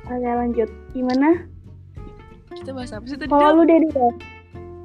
Oke 0.05 0.31
lanjut. 0.31 0.69
Gimana? 0.93 1.49
kita 2.55 2.71
bahas 2.71 2.95
apa 2.95 3.03
sih 3.05 3.19
tadi 3.19 3.27
Kalau 3.27 3.59
lu 3.59 3.65
Dedi 3.65 3.91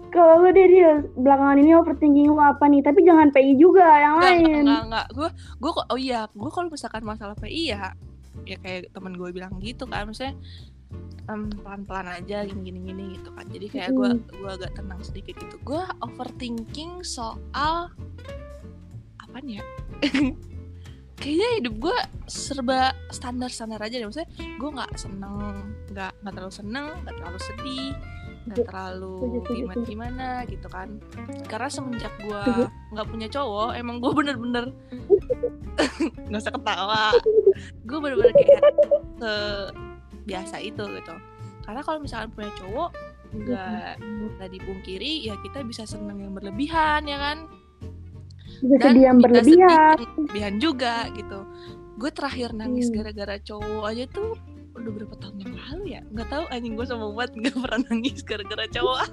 kalau 0.09 0.41
lu 0.41 0.49
Dedi 0.49 0.81
belakangan 1.15 1.61
ini 1.61 1.77
overthinking 1.77 2.25
lu 2.25 2.41
apa 2.41 2.65
nih? 2.65 2.81
Tapi 2.81 3.05
jangan 3.05 3.29
PI 3.29 3.53
juga 3.55 3.85
yang 3.85 4.17
Enggak, 4.17 4.33
lain. 4.33 4.63
enggak, 4.65 4.81
enggak. 4.89 5.07
Gue, 5.13 5.29
gue 5.61 5.71
kok, 5.77 5.85
oh 5.85 5.99
iya, 6.01 6.19
gue 6.33 6.49
kalau 6.49 6.67
misalkan 6.67 7.03
masalah 7.05 7.37
PI 7.37 7.63
ya, 7.69 7.93
ya 8.41 8.57
kayak 8.57 8.89
temen 8.89 9.13
gue 9.13 9.29
bilang 9.29 9.53
gitu 9.61 9.85
kan, 9.85 10.09
maksudnya 10.09 10.33
em, 11.29 11.53
pelan-pelan 11.61 12.09
aja, 12.09 12.41
gini-gini 12.41 13.21
gitu 13.21 13.29
kan. 13.37 13.45
Jadi 13.53 13.65
kayak 13.69 13.93
gue, 13.93 14.09
gue 14.33 14.49
agak 14.49 14.73
tenang 14.73 14.97
sedikit 15.05 15.37
gitu. 15.37 15.61
Gue 15.61 15.85
overthinking 16.01 17.05
soal 17.05 17.93
apa 19.29 19.37
nih 19.45 19.61
ya? 19.61 19.63
Kayaknya 21.19 21.49
hidup 21.59 21.75
gue 21.83 21.97
serba 22.31 22.95
standar-standar 23.11 23.77
aja 23.83 23.99
deh. 23.99 24.07
Maksudnya 24.07 24.31
gue 24.39 24.69
nggak 24.71 24.91
seneng, 24.95 25.75
nggak 25.91 26.11
nggak 26.23 26.33
terlalu 26.33 26.53
seneng, 26.55 26.87
nggak 27.03 27.15
terlalu 27.19 27.39
sedih, 27.43 27.91
nggak 28.47 28.57
Setuju, 28.63 28.69
terlalu 28.71 29.15
gimana 29.51 29.83
gimana 29.83 30.27
gitu 30.47 30.67
kan. 30.71 30.89
Karena 31.51 31.67
semenjak 31.67 32.13
gue 32.23 32.43
nggak 32.95 33.07
punya 33.11 33.27
cowok, 33.27 33.69
emang 33.75 33.99
gue 33.99 34.11
bener-bener 34.15 34.65
nggak 36.31 36.39
usah 36.39 36.55
ketawa. 36.55 37.05
Gue 37.83 37.99
bener-bener 37.99 38.33
kayak 38.33 38.63
se 39.19 39.31
biasa 40.23 40.55
itu 40.63 40.83
gitu. 40.87 41.15
Karena 41.67 41.81
kalau 41.83 41.99
misalkan 41.99 42.31
punya 42.31 42.51
cowok 42.55 42.91
nggak 43.29 44.01
nggak 44.01 44.49
dipungkiri 44.57 45.29
ya 45.29 45.37
kita 45.45 45.61
bisa 45.61 45.85
seneng 45.85 46.17
yang 46.17 46.33
berlebihan 46.33 47.05
ya 47.05 47.21
kan 47.21 47.45
Bisa 48.59 48.75
dan 48.77 48.91
sedih 48.91 49.05
berlebihan. 49.17 49.95
berlebihan 49.97 50.53
juga 50.57 50.95
gitu 51.11 51.39
gue 51.95 52.09
terakhir 52.09 52.49
nangis 52.53 52.87
Hmm. 52.87 52.95
gara-gara 52.97 53.35
cowok 53.37 53.83
aja 53.85 54.05
tuh 54.07 54.31
udah 54.71 54.91
berapa 54.93 55.15
tahun 55.17 55.35
yang 55.37 55.53
lalu 55.57 55.83
ya 55.89 56.01
nggak 56.05 56.27
tahu 56.29 56.43
anjing 56.47 56.73
gue 56.73 56.85
sama 56.85 57.05
banget 57.09 57.31
nggak 57.37 57.55
pernah 57.57 57.79
nangis 57.85 58.19
gara-gara 58.21 58.65
cowok 58.65 58.99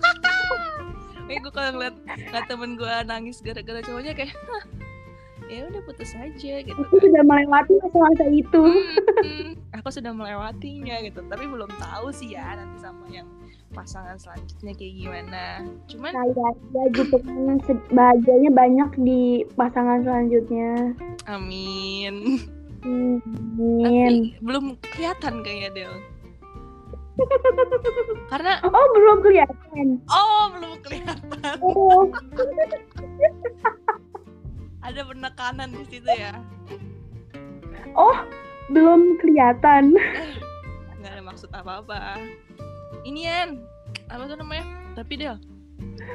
Kayak 1.27 1.41
gue 1.41 1.53
kalau 1.53 1.71
ngeliat, 1.73 1.95
ngeliat 2.07 2.47
temen 2.47 2.71
gue 2.73 2.95
nangis 3.05 3.37
gara-gara 3.41 3.81
cowoknya 3.81 4.13
kayak 4.15 4.31
"Hah, 4.31 4.65
ya 5.45 5.67
udah 5.67 5.83
putus 5.83 6.15
aja 6.15 6.55
gitu 6.61 6.71
Aku 6.77 6.87
kan. 6.93 7.03
sudah 7.03 7.23
melewati 7.25 7.73
masa-masa 7.77 8.25
itu. 8.29 8.63
Hmm, 9.17 9.51
aku 9.73 9.89
sudah 9.91 10.13
melewatinya 10.13 11.03
gitu 11.03 11.21
tapi 11.25 11.45
belum 11.45 11.67
tahu 11.73 12.11
sih 12.11 12.31
ya 12.31 12.55
nanti 12.55 12.79
sama 12.79 13.07
yang 13.09 13.27
pasangan 13.77 14.17
selanjutnya 14.17 14.73
kayak 14.73 14.95
gimana? 14.97 15.45
Cuman 15.93 16.11
Kayak 16.17 16.57
ya 16.73 16.85
gitu 16.97 17.17
kan 17.21 17.61
bahagianya 17.93 18.51
banyak 18.57 18.91
di 19.05 19.45
pasangan 19.53 20.01
selanjutnya. 20.01 20.97
amin. 21.29 22.41
Hmm, 22.87 23.19
tapi 23.83 24.39
belum 24.41 24.79
kelihatan 24.81 25.45
kayaknya 25.45 25.71
Del. 25.77 25.95
Karena 28.33 28.61
Oh 28.65 28.87
belum 28.97 29.21
kelihatan. 29.21 30.01
oh 30.09 30.45
belum 30.57 30.73
kelihatan. 30.85 31.57
Oh, 31.61 32.05
ada 34.87 35.01
penekanan 35.03 35.75
di 35.75 35.85
situ 35.91 36.09
ya? 36.09 36.33
Oh 37.97 38.17
belum 38.73 39.21
kelihatan. 39.21 39.93
nggak 41.01 41.13
ada 41.13 41.23
maksud 41.23 41.51
apa-apa 41.55 42.19
ini 43.07 43.21
Yan 43.23 43.63
apa 44.09 44.27
tuh 44.27 44.37
namanya 44.37 44.67
tapi 44.93 45.15
Del 45.15 45.39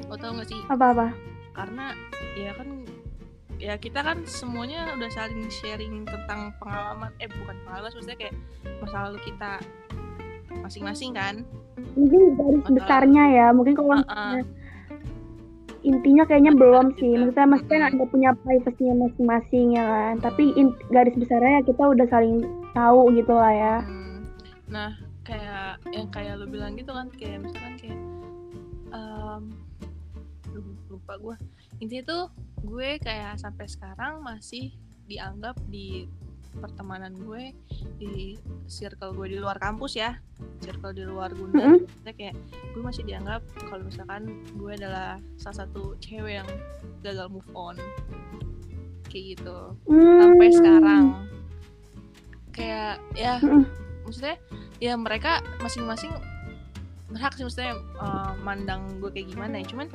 lo 0.05 0.15
tau 0.15 0.35
gak 0.35 0.47
sih 0.47 0.59
Apa-apa? 0.67 1.15
karena 1.51 1.95
ya 2.33 2.51
kan 2.53 2.67
ya 3.55 3.75
kita 3.75 4.01
kan 4.01 4.25
semuanya 4.25 4.91
udah 4.91 5.09
saling 5.09 5.45
sharing 5.49 6.03
tentang 6.03 6.51
pengalaman 6.57 7.11
eh 7.17 7.29
bukan 7.29 7.55
pengalaman 7.63 7.91
maksudnya 7.91 8.17
kayak 8.17 8.35
masa 8.79 8.97
lalu 9.05 9.19
kita 9.23 9.51
masing-masing 10.59 11.13
kan 11.13 11.35
Mungkin 11.91 12.35
garis 12.35 12.61
Masa- 12.61 12.75
besarnya 12.77 13.23
ya. 13.31 13.47
Mungkin 13.51 13.73
kalau 13.73 13.89
Heeh. 13.91 14.05
misalnya 14.05 14.43
intinya 15.81 16.23
kayaknya 16.23 16.53
belum 16.53 16.85
sih. 16.95 17.11
Maksudnya 17.11 17.47
maksudnya 17.47 17.77
Mm-mm. 17.81 17.97
ada 17.97 18.05
punya 18.05 18.29
privasinya 18.37 18.95
masing-masing 19.01 19.67
ya 19.73 19.83
kan. 19.83 20.13
Tapi 20.21 20.43
in- 20.53 20.77
garis 20.87 21.15
besarnya 21.15 21.51
ya 21.57 21.63
kita 21.65 21.83
udah 21.85 22.07
saling 22.07 22.45
tahu 22.71 23.01
gitu 23.11 23.33
lah 23.33 23.51
ya. 23.51 23.75
Hmm. 23.81 24.19
Nah, 24.69 24.89
kayak 25.21 25.50
yang 25.91 26.07
kayak 26.07 26.39
lu 26.39 26.47
bilang 26.47 26.73
gitu 26.73 26.91
kan, 26.91 27.07
kayak 27.11 27.43
misalkan 27.43 27.75
kayak 27.77 27.99
aduh, 28.91 30.65
lupa 30.89 31.13
gue. 31.17 31.35
Intinya 31.79 32.03
tuh 32.03 32.23
gue 32.61 32.99
kayak 32.99 33.39
sampai 33.39 33.65
sekarang 33.65 34.21
masih 34.21 34.75
dianggap 35.07 35.57
di 35.67 36.07
pertemanan 36.51 37.15
gue 37.15 37.55
di 37.95 38.35
circle 38.67 39.15
gue 39.15 39.31
di 39.31 39.37
luar 39.39 39.55
kampus 39.55 39.95
ya 39.95 40.19
circle 40.59 40.91
di 40.91 41.07
luar 41.07 41.31
Gundar 41.31 41.79
Mm-mm. 41.79 41.87
Maksudnya 41.87 42.15
kayak 42.19 42.35
gue 42.75 42.81
masih 42.83 43.03
dianggap 43.07 43.39
kalau 43.71 43.87
misalkan 43.87 44.21
gue 44.59 44.71
adalah 44.75 45.15
salah 45.39 45.63
satu 45.63 45.95
cewek 46.03 46.43
yang 46.43 46.49
gagal 47.07 47.31
move 47.31 47.47
on 47.55 47.79
kayak 49.07 49.39
gitu 49.39 49.57
sampai 49.87 50.47
Hmm. 50.47 50.55
sekarang 50.59 51.03
kayak 52.51 52.99
ya 53.15 53.39
Mm-mm. 53.39 53.63
Maksudnya 54.01 54.35
ya 54.77 54.93
mereka 54.93 55.31
masing-masing 55.59 56.11
berhak 57.07 57.33
sih 57.33 57.43
maksudnya 57.43 57.73
eh, 57.75 58.31
mandang 58.39 58.99
gue 58.99 59.09
kayak 59.09 59.29
gimana 59.29 59.59
ya 59.59 59.65
cuman 59.67 59.87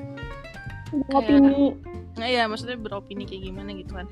Opini. 1.11 1.75
nggak 2.14 2.31
ya 2.31 2.47
maksudnya 2.47 2.79
beropini 2.79 3.27
kayak 3.27 3.42
gimana 3.45 3.75
gitu 3.75 3.92
kan 3.92 4.07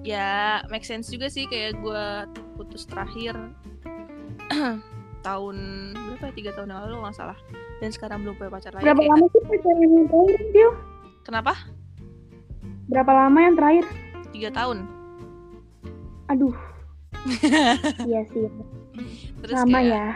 ya 0.00 0.62
make 0.68 0.86
sense 0.86 1.10
juga 1.10 1.26
sih 1.26 1.44
kayak 1.44 1.76
gue 1.76 2.04
putus 2.54 2.86
terakhir 2.86 3.34
tahun 5.26 5.56
berapa 5.92 6.24
ya 6.28 6.32
tiga 6.32 6.50
tahun 6.52 6.70
yang 6.70 6.80
lalu 6.86 6.94
nggak 7.02 7.16
salah 7.16 7.38
dan 7.80 7.90
sekarang 7.90 8.22
belum 8.22 8.36
punya 8.36 8.50
pacar 8.52 8.72
lagi 8.72 8.84
Berapa 8.84 9.00
kayak- 9.00 9.12
lama 9.12 9.26
sih 9.26 9.40
pacaran 9.42 9.80
yang 9.82 10.06
terakhir, 10.06 10.40
Dio? 10.52 10.70
kenapa 11.24 11.52
Berapa 12.84 13.12
lama 13.16 13.38
yang 13.40 13.54
terakhir? 13.56 13.84
tiga 14.30 14.48
tahun 14.52 14.78
Aduh. 16.26 16.56
iya 18.08 18.20
sih. 18.30 18.48
Terus 19.42 19.58
Lama 19.60 19.78
kayak, 19.78 19.90
ya. 19.90 20.08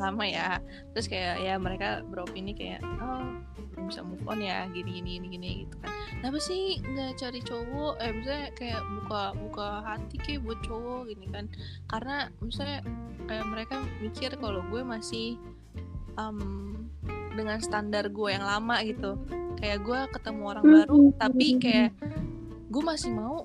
lama 0.00 0.24
ya. 0.26 0.48
Terus 0.96 1.06
kayak 1.06 1.34
ya 1.44 1.54
mereka 1.60 2.02
beropini 2.08 2.52
kayak 2.56 2.80
oh 3.00 3.38
belum 3.72 3.88
bisa 3.88 4.04
move 4.04 4.24
on 4.28 4.40
ya 4.44 4.68
gini 4.70 5.00
gini 5.00 5.10
gini 5.18 5.26
gini 5.32 5.48
gitu 5.66 5.74
kan. 5.80 5.90
Kenapa 6.20 6.38
sih 6.38 6.78
nggak 6.82 7.18
cari 7.18 7.40
cowok? 7.42 7.94
Eh 8.00 8.10
misalnya 8.14 8.48
kayak 8.54 8.82
buka 9.00 9.22
buka 9.36 9.68
hati 9.82 10.16
kayak 10.20 10.40
buat 10.44 10.60
cowok 10.64 11.00
gini 11.08 11.26
kan. 11.32 11.44
Karena 11.88 12.16
misalnya 12.44 12.80
kayak 13.26 13.46
mereka 13.48 13.76
mikir 14.02 14.30
kalau 14.38 14.60
gue 14.68 14.82
masih 14.84 15.40
em, 16.20 16.38
dengan 17.32 17.58
standar 17.64 18.12
gue 18.12 18.28
yang 18.28 18.44
lama 18.44 18.80
gitu. 18.84 19.16
Kayak 19.56 19.78
gue 19.86 20.00
ketemu 20.18 20.42
orang 20.46 20.64
baru 20.66 20.96
Mm-mm. 21.10 21.18
tapi 21.20 21.46
kayak 21.62 21.90
gue 22.72 22.82
masih 22.82 23.10
mau 23.14 23.44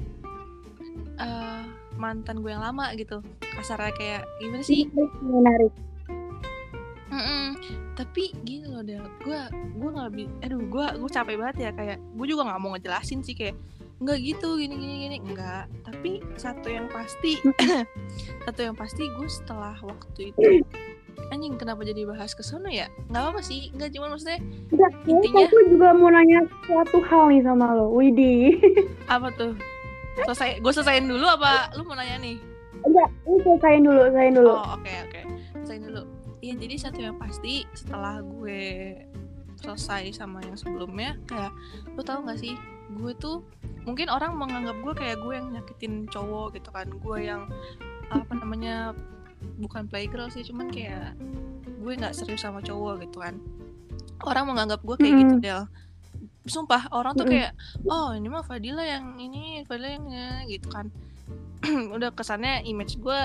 eh, 1.19 1.63
mantan 1.97 2.39
gue 2.39 2.49
yang 2.49 2.61
lama 2.61 2.93
gitu 2.93 3.19
kasarnya 3.53 3.91
kayak 3.91 4.21
gimana 4.37 4.61
sih 4.61 4.85
Menarik. 5.19 5.73
Mm-mm. 7.07 7.55
Tapi 7.95 8.29
gini 8.43 8.67
loh 8.67 8.83
Del, 8.83 9.01
gue 9.23 9.39
gue 9.73 9.89
nggak 9.89 10.09
bi, 10.13 10.23
aduh 10.43 10.61
gue 10.61 10.85
gue 10.97 11.09
capek 11.09 11.35
banget 11.35 11.57
ya 11.59 11.69
kayak 11.71 11.97
gue 11.97 12.25
juga 12.25 12.45
nggak 12.45 12.59
mau 12.59 12.75
ngejelasin 12.75 13.23
sih 13.23 13.33
kayak 13.33 13.57
nggak 13.97 14.17
gitu 14.21 14.59
gini 14.59 14.75
gini 14.75 14.95
gini 15.03 15.17
enggak. 15.23 15.65
Tapi 15.81 16.21
satu 16.35 16.67
yang 16.67 16.85
pasti 16.87 17.41
satu 18.45 18.59
yang 18.61 18.75
pasti 18.75 19.07
gue 19.07 19.25
setelah 19.27 19.73
waktu 19.79 20.29
itu 20.29 20.61
anjing 21.27 21.57
kenapa 21.57 21.81
jadi 21.81 22.05
bahas 22.05 22.31
ke 22.31 22.39
sono 22.39 22.69
ya 22.69 22.87
nggak 23.09 23.23
apa 23.33 23.41
sih 23.41 23.67
nggak 23.73 23.89
cuma 23.89 24.07
maksudnya 24.07 24.37
Enggak, 24.69 24.91
Intinya- 25.03 25.43
aku 25.43 25.57
juga 25.67 25.87
mau 25.91 26.07
nanya 26.07 26.39
suatu 26.63 27.01
hal 27.03 27.23
nih 27.27 27.41
sama 27.41 27.73
lo, 27.73 27.89
Widi. 27.89 28.55
apa 29.09 29.27
tuh 29.33 29.51
selesai 30.25 30.49
gue 30.63 30.71
selesaiin 30.73 31.05
dulu 31.05 31.25
apa 31.27 31.69
lu 31.77 31.85
mau 31.85 31.93
nanya 31.93 32.17
nih? 32.17 32.37
Enggak, 32.85 33.09
ini 33.25 33.37
selesaiin 33.41 33.83
dulu, 33.83 34.01
selesaiin 34.09 34.33
dulu. 34.37 34.51
oh 34.53 34.65
oke 34.77 34.93
oke. 35.09 35.21
Selesaiin 35.61 35.83
dulu. 35.83 36.01
Iya 36.37 36.53
jadi 36.61 36.75
satu 36.77 36.99
yang 37.01 37.17
pasti 37.17 37.65
setelah 37.73 38.21
gue 38.21 38.61
selesai 39.57 40.13
sama 40.13 40.45
yang 40.45 40.53
sebelumnya 40.53 41.17
kayak 41.25 41.49
lu 41.97 42.01
tau 42.05 42.21
gak 42.21 42.37
sih? 42.37 42.53
Gue 42.93 43.17
tuh 43.17 43.43
mungkin 43.83 44.07
orang 44.07 44.37
menganggap 44.37 44.77
gue 44.79 44.93
kayak 44.93 45.17
gue 45.19 45.33
yang 45.33 45.47
nyakitin 45.51 46.05
cowok 46.07 46.55
gitu 46.55 46.69
kan. 46.69 46.87
Gue 47.01 47.25
yang 47.25 47.49
apa 48.13 48.31
namanya 48.37 48.93
bukan 49.57 49.85
playgirl 49.89 50.29
sih 50.31 50.45
cuman 50.45 50.71
kayak 50.71 51.13
gue 51.77 51.93
nggak 51.93 52.15
serius 52.15 52.45
sama 52.45 52.61
cowok 52.61 53.05
gitu 53.05 53.19
kan. 53.19 53.41
Orang 54.25 54.49
menganggap 54.49 54.81
gue 54.81 54.95
kayak 54.97 55.15
gitu 55.25 55.35
Mm-mm. 55.37 55.45
Del 55.45 55.61
sumpah 56.47 56.89
orang 56.95 57.13
tuh 57.13 57.27
kayak 57.27 57.51
oh 57.87 58.15
ini 58.15 58.27
mah 58.31 58.43
Fadila 58.43 58.83
yang 58.83 59.19
ini 59.19 59.63
Fadila 59.67 59.89
yang 59.91 60.05
ya," 60.09 60.29
gitu 60.47 60.67
kan. 60.71 60.91
Udah 61.95 62.11
kesannya 62.15 62.63
image 62.65 62.99
gue 62.99 63.21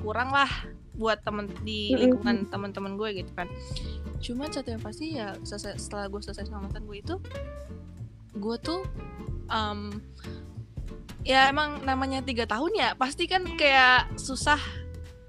kurang 0.00 0.32
lah 0.32 0.48
buat 0.96 1.24
temen 1.24 1.48
di 1.64 1.96
lingkungan 1.96 2.48
teman-teman 2.52 2.96
gue 3.00 3.24
gitu 3.24 3.32
kan. 3.32 3.48
Cuman 4.20 4.52
satu 4.52 4.76
yang 4.76 4.82
pasti 4.84 5.16
ya 5.16 5.32
selesai- 5.40 5.80
setelah 5.80 6.12
gue 6.12 6.20
selesai 6.20 6.48
sama 6.48 6.68
mantan 6.68 6.84
gue 6.84 6.98
itu 7.00 7.16
gue 8.36 8.56
tuh 8.62 8.86
um, 9.50 9.90
ya 11.26 11.50
emang 11.52 11.84
namanya 11.84 12.24
tiga 12.24 12.48
tahun 12.48 12.72
ya 12.72 12.88
pasti 12.96 13.28
kan 13.28 13.44
kayak 13.56 14.12
susah 14.16 14.60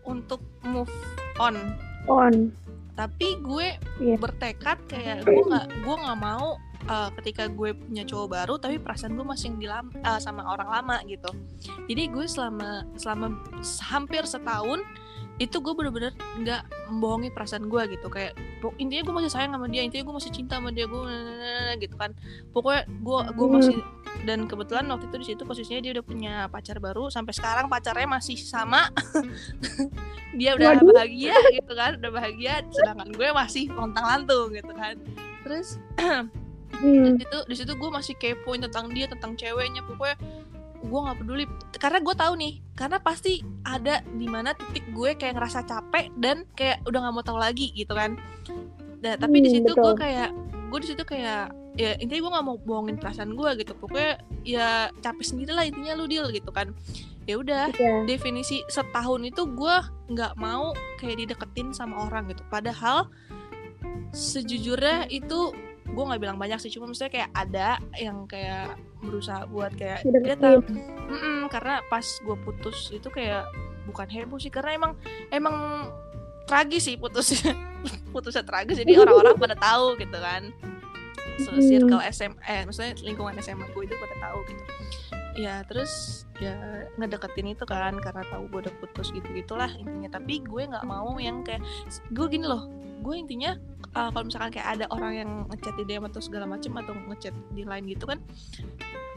untuk 0.07 0.41
move 0.63 0.91
on. 1.39 1.55
On. 2.09 2.49
Tapi 3.01 3.41
gue 3.41 3.67
Iya. 3.97 4.15
bertekad 4.15 4.77
kayak 4.85 5.25
gue 5.25 5.41
nggak 5.41 5.67
gue 5.81 5.95
nggak 5.97 6.19
mau 6.19 6.53
uh, 6.85 7.09
ketika 7.17 7.49
gue 7.49 7.73
punya 7.73 8.05
cowok 8.05 8.27
baru 8.31 8.53
tapi 8.57 8.77
perasaan 8.77 9.13
gue 9.13 9.25
masih 9.25 9.57
di 9.57 9.65
lam- 9.65 9.89
uh, 9.99 10.17
sama 10.17 10.45
orang 10.45 10.69
lama 10.69 10.95
gitu 11.05 11.33
jadi 11.85 12.03
gue 12.07 12.25
selama 12.25 12.85
selama 12.93 13.41
hampir 13.83 14.21
setahun 14.23 14.85
itu 15.41 15.58
gue 15.58 15.73
bener-bener 15.73 16.13
nggak 16.38 16.62
membohongi 16.93 17.34
perasaan 17.34 17.65
gue 17.65 17.97
gitu 17.97 18.13
kayak 18.13 18.38
intinya 18.77 19.01
gue 19.01 19.15
masih 19.17 19.32
sayang 19.34 19.58
sama 19.58 19.65
dia 19.65 19.82
intinya 19.82 20.06
gue 20.06 20.15
masih 20.21 20.30
cinta 20.30 20.62
sama 20.62 20.69
dia 20.69 20.86
gue 20.86 21.01
gitu 21.82 21.95
kan 21.97 22.13
pokoknya 22.54 22.86
gue 22.86 23.19
gue 23.34 23.47
Hmm. 23.49 23.56
masih 23.58 23.77
dan 24.21 24.45
kebetulan 24.45 24.86
waktu 24.86 25.10
itu 25.10 25.17
di 25.17 25.25
situ 25.34 25.41
posisinya 25.41 25.82
dia 25.82 25.91
udah 25.97 26.06
punya 26.06 26.34
pacar 26.45 26.77
baru 26.77 27.10
sampai 27.10 27.34
sekarang 27.34 27.65
pacarnya 27.65 28.06
masih 28.06 28.38
sama 28.38 28.93
dia 30.39 30.54
udah 30.54 30.77
Waduh. 30.77 30.93
bahagia 30.93 31.34
gitu 31.51 31.73
kan 31.73 31.97
udah 31.97 32.12
bahagia 32.13 32.54
sedangkan 32.69 33.10
gue 33.10 33.27
masih 33.34 33.65
lontang 33.73 34.06
lantung 34.06 34.54
gitu 34.54 34.71
kan 34.71 34.95
terus 35.41 35.82
Hmm. 36.71 37.04
di 37.13 37.21
situ 37.21 37.38
di 37.45 37.56
situ 37.60 37.71
gue 37.75 37.89
masih 37.91 38.15
kepoin 38.15 38.63
tentang 38.63 38.89
dia 38.89 39.06
tentang 39.06 39.36
ceweknya 39.36 39.84
pokoknya 39.86 40.15
gue 40.81 40.99
nggak 40.99 41.17
peduli. 41.17 41.45
Karena 41.73 41.99
gue 41.99 42.15
tahu 42.15 42.33
nih 42.35 42.53
karena 42.73 42.97
pasti 42.97 43.33
ada 43.61 44.01
di 44.03 44.25
mana 44.25 44.51
titik 44.51 44.85
gue 44.91 45.13
kayak 45.13 45.37
ngerasa 45.37 45.63
capek 45.63 46.09
dan 46.17 46.43
kayak 46.53 46.81
udah 46.83 46.99
nggak 46.99 47.13
mau 47.13 47.23
tahu 47.23 47.37
lagi 47.37 47.69
gitu 47.71 47.93
kan. 47.93 48.17
Nah, 49.01 49.17
tapi 49.17 49.41
di 49.41 49.49
Hmm, 49.49 49.55
situ 49.61 49.71
gue 49.73 49.93
kayak 49.95 50.29
gue 50.71 50.79
di 50.79 50.87
situ 50.87 51.03
kayak 51.03 51.51
ya 51.71 51.95
intinya 51.97 52.21
gue 52.21 52.31
nggak 52.35 52.45
mau 52.45 52.57
bohongin 52.59 52.97
perasaan 52.97 53.33
gue 53.33 53.49
gitu. 53.57 53.73
Pokoknya 53.77 54.17
ya 54.41 54.69
capek 54.99 55.25
sendiri 55.25 55.51
lah 55.53 55.65
intinya 55.65 55.93
lu 55.95 56.05
deal 56.05 56.29
gitu 56.29 56.49
kan. 56.49 56.73
Ya 57.29 57.37
udah 57.37 57.69
Iya. 57.71 58.09
definisi 58.09 58.65
setahun 58.67 59.21
itu 59.23 59.45
gue 59.45 59.75
nggak 60.09 60.33
mau 60.35 60.73
kayak 60.97 61.21
dideketin 61.21 61.69
sama 61.71 62.09
orang 62.09 62.29
gitu. 62.29 62.41
Padahal 62.49 63.09
sejujurnya 64.11 65.07
itu 65.07 65.53
gue 65.85 66.03
nggak 66.05 66.21
bilang 66.21 66.37
banyak 66.37 66.61
sih 66.61 66.71
cuma 66.71 66.87
maksudnya 66.87 67.11
kayak 67.11 67.29
ada 67.33 67.81
yang 67.97 68.23
kayak 68.29 68.77
berusaha 69.01 69.43
buat 69.49 69.73
kayak 69.75 70.05
dia 70.23 70.37
tahu. 70.37 70.61
Karena 71.49 71.81
pas 71.89 72.05
gue 72.05 72.37
putus 72.45 72.93
itu 72.93 73.09
kayak 73.09 73.49
bukan 73.89 74.07
heboh 74.07 74.37
sih 74.37 74.53
karena 74.53 74.77
emang 74.77 74.93
emang 75.33 75.89
tragis 76.45 76.85
sih 76.85 76.95
putusnya 76.95 77.57
putusnya 78.13 78.45
tragis 78.45 78.77
jadi 78.77 79.01
orang-orang 79.01 79.35
pada 79.35 79.55
tahu 79.57 79.97
gitu 79.97 80.17
kan. 80.17 80.53
So, 81.41 81.57
circle 81.57 82.03
SM 82.05 82.37
eh 82.45 82.61
maksudnya 82.69 82.93
lingkungan 83.01 83.33
SMA 83.41 83.65
gue 83.73 83.83
itu 83.89 83.95
pada 83.97 84.15
tahu 84.21 84.39
gitu. 84.45 84.63
Ya 85.41 85.63
terus 85.65 86.23
ya 86.37 86.85
ngedeketin 86.99 87.55
itu 87.55 87.63
kan 87.65 87.97
karena 87.97 88.21
tahu 88.29 88.51
gue 88.51 88.69
udah 88.69 88.75
putus 88.77 89.09
gitu 89.09 89.25
gitulah 89.33 89.71
intinya. 89.75 90.21
Tapi 90.21 90.45
gue 90.45 90.63
nggak 90.69 90.85
mau 90.85 91.17
yang 91.17 91.41
kayak 91.41 91.65
gue 92.13 92.25
gini 92.29 92.45
loh 92.45 92.69
gue 93.01 93.15
intinya 93.17 93.57
uh, 93.95 94.10
kalau 94.12 94.23
misalkan 94.27 94.51
kayak 94.54 94.67
ada 94.80 94.86
orang 94.91 95.13
yang 95.13 95.30
ngechat 95.51 95.73
di 95.75 95.84
DM 95.88 96.08
atau 96.08 96.21
segala 96.23 96.45
macem 96.47 96.71
atau 96.75 96.93
ngechat 96.95 97.36
di 97.56 97.63
line 97.63 97.86
gitu 97.91 98.08
kan 98.08 98.19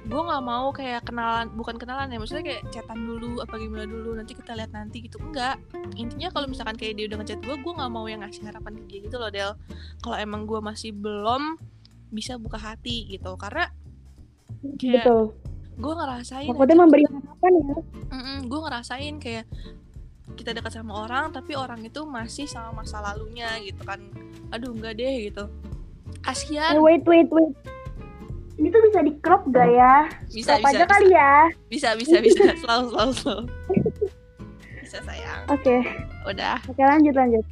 gue 0.04 0.20
nggak 0.20 0.44
mau 0.44 0.68
kayak 0.68 1.08
kenalan 1.08 1.48
bukan 1.56 1.80
kenalan 1.80 2.12
ya 2.12 2.20
maksudnya 2.20 2.44
kayak 2.44 2.62
chatan 2.68 3.08
dulu 3.08 3.40
apa 3.40 3.56
gimana 3.56 3.88
dulu 3.88 4.12
nanti 4.12 4.36
kita 4.36 4.52
lihat 4.52 4.68
nanti 4.76 5.00
gitu 5.00 5.16
enggak 5.16 5.56
intinya 5.96 6.28
kalau 6.28 6.44
misalkan 6.44 6.76
kayak 6.76 7.00
dia 7.00 7.08
udah 7.08 7.24
ngechat 7.24 7.40
gue 7.40 7.56
gue 7.56 7.72
nggak 7.72 7.88
mau 7.88 8.04
yang 8.04 8.20
ngasih 8.20 8.44
harapan 8.44 8.76
ke 8.76 8.82
dia 8.84 8.98
gitu 9.08 9.16
loh 9.16 9.32
Del 9.32 9.56
kalau 10.04 10.16
emang 10.20 10.44
gue 10.44 10.60
masih 10.60 10.92
belum 10.92 11.56
bisa 12.12 12.36
buka 12.36 12.60
hati 12.60 13.16
gitu 13.16 13.32
karena 13.40 13.72
kayak 14.76 15.08
Betul. 15.08 15.22
gue 15.74 15.92
ngerasain 15.96 16.48
Maksudnya 16.52 16.76
memberi 16.76 17.04
harapan 17.08 17.52
ya. 17.56 17.76
gue 18.44 18.60
ngerasain 18.60 19.14
kayak 19.24 19.44
kita 20.34 20.56
dekat 20.56 20.72
sama 20.72 21.04
orang 21.04 21.30
tapi 21.30 21.52
orang 21.52 21.84
itu 21.84 22.02
masih 22.08 22.48
sama 22.48 22.80
masa 22.82 23.04
lalunya 23.04 23.60
gitu 23.60 23.84
kan 23.84 24.00
aduh 24.48 24.72
enggak 24.72 24.96
deh 24.96 25.28
gitu 25.30 25.44
Eh, 26.04 26.32
kasihan 26.32 26.80
wait, 26.80 27.04
wait, 27.04 27.28
wait. 27.28 27.52
Ini 28.56 28.72
tuh 28.72 28.80
bisa 28.88 29.04
di 29.04 29.12
crop 29.20 29.44
gak 29.52 29.68
ya? 29.68 30.08
bisa 30.32 30.56
crop 30.56 30.72
bisa 30.72 30.78
aja 30.80 30.84
kali 30.88 31.08
ya. 31.12 31.34
bisa 31.68 31.88
bisa 32.00 32.16
bisa 32.24 32.44
selalu 32.64 32.84
selalu 32.92 33.12
selalu 33.12 33.44
bisa 34.80 34.98
sayang 35.04 35.42
Oke, 35.52 35.84
udah 36.24 36.56
oke 36.64 36.80
lanjut 36.80 37.12
lanjut. 37.12 37.44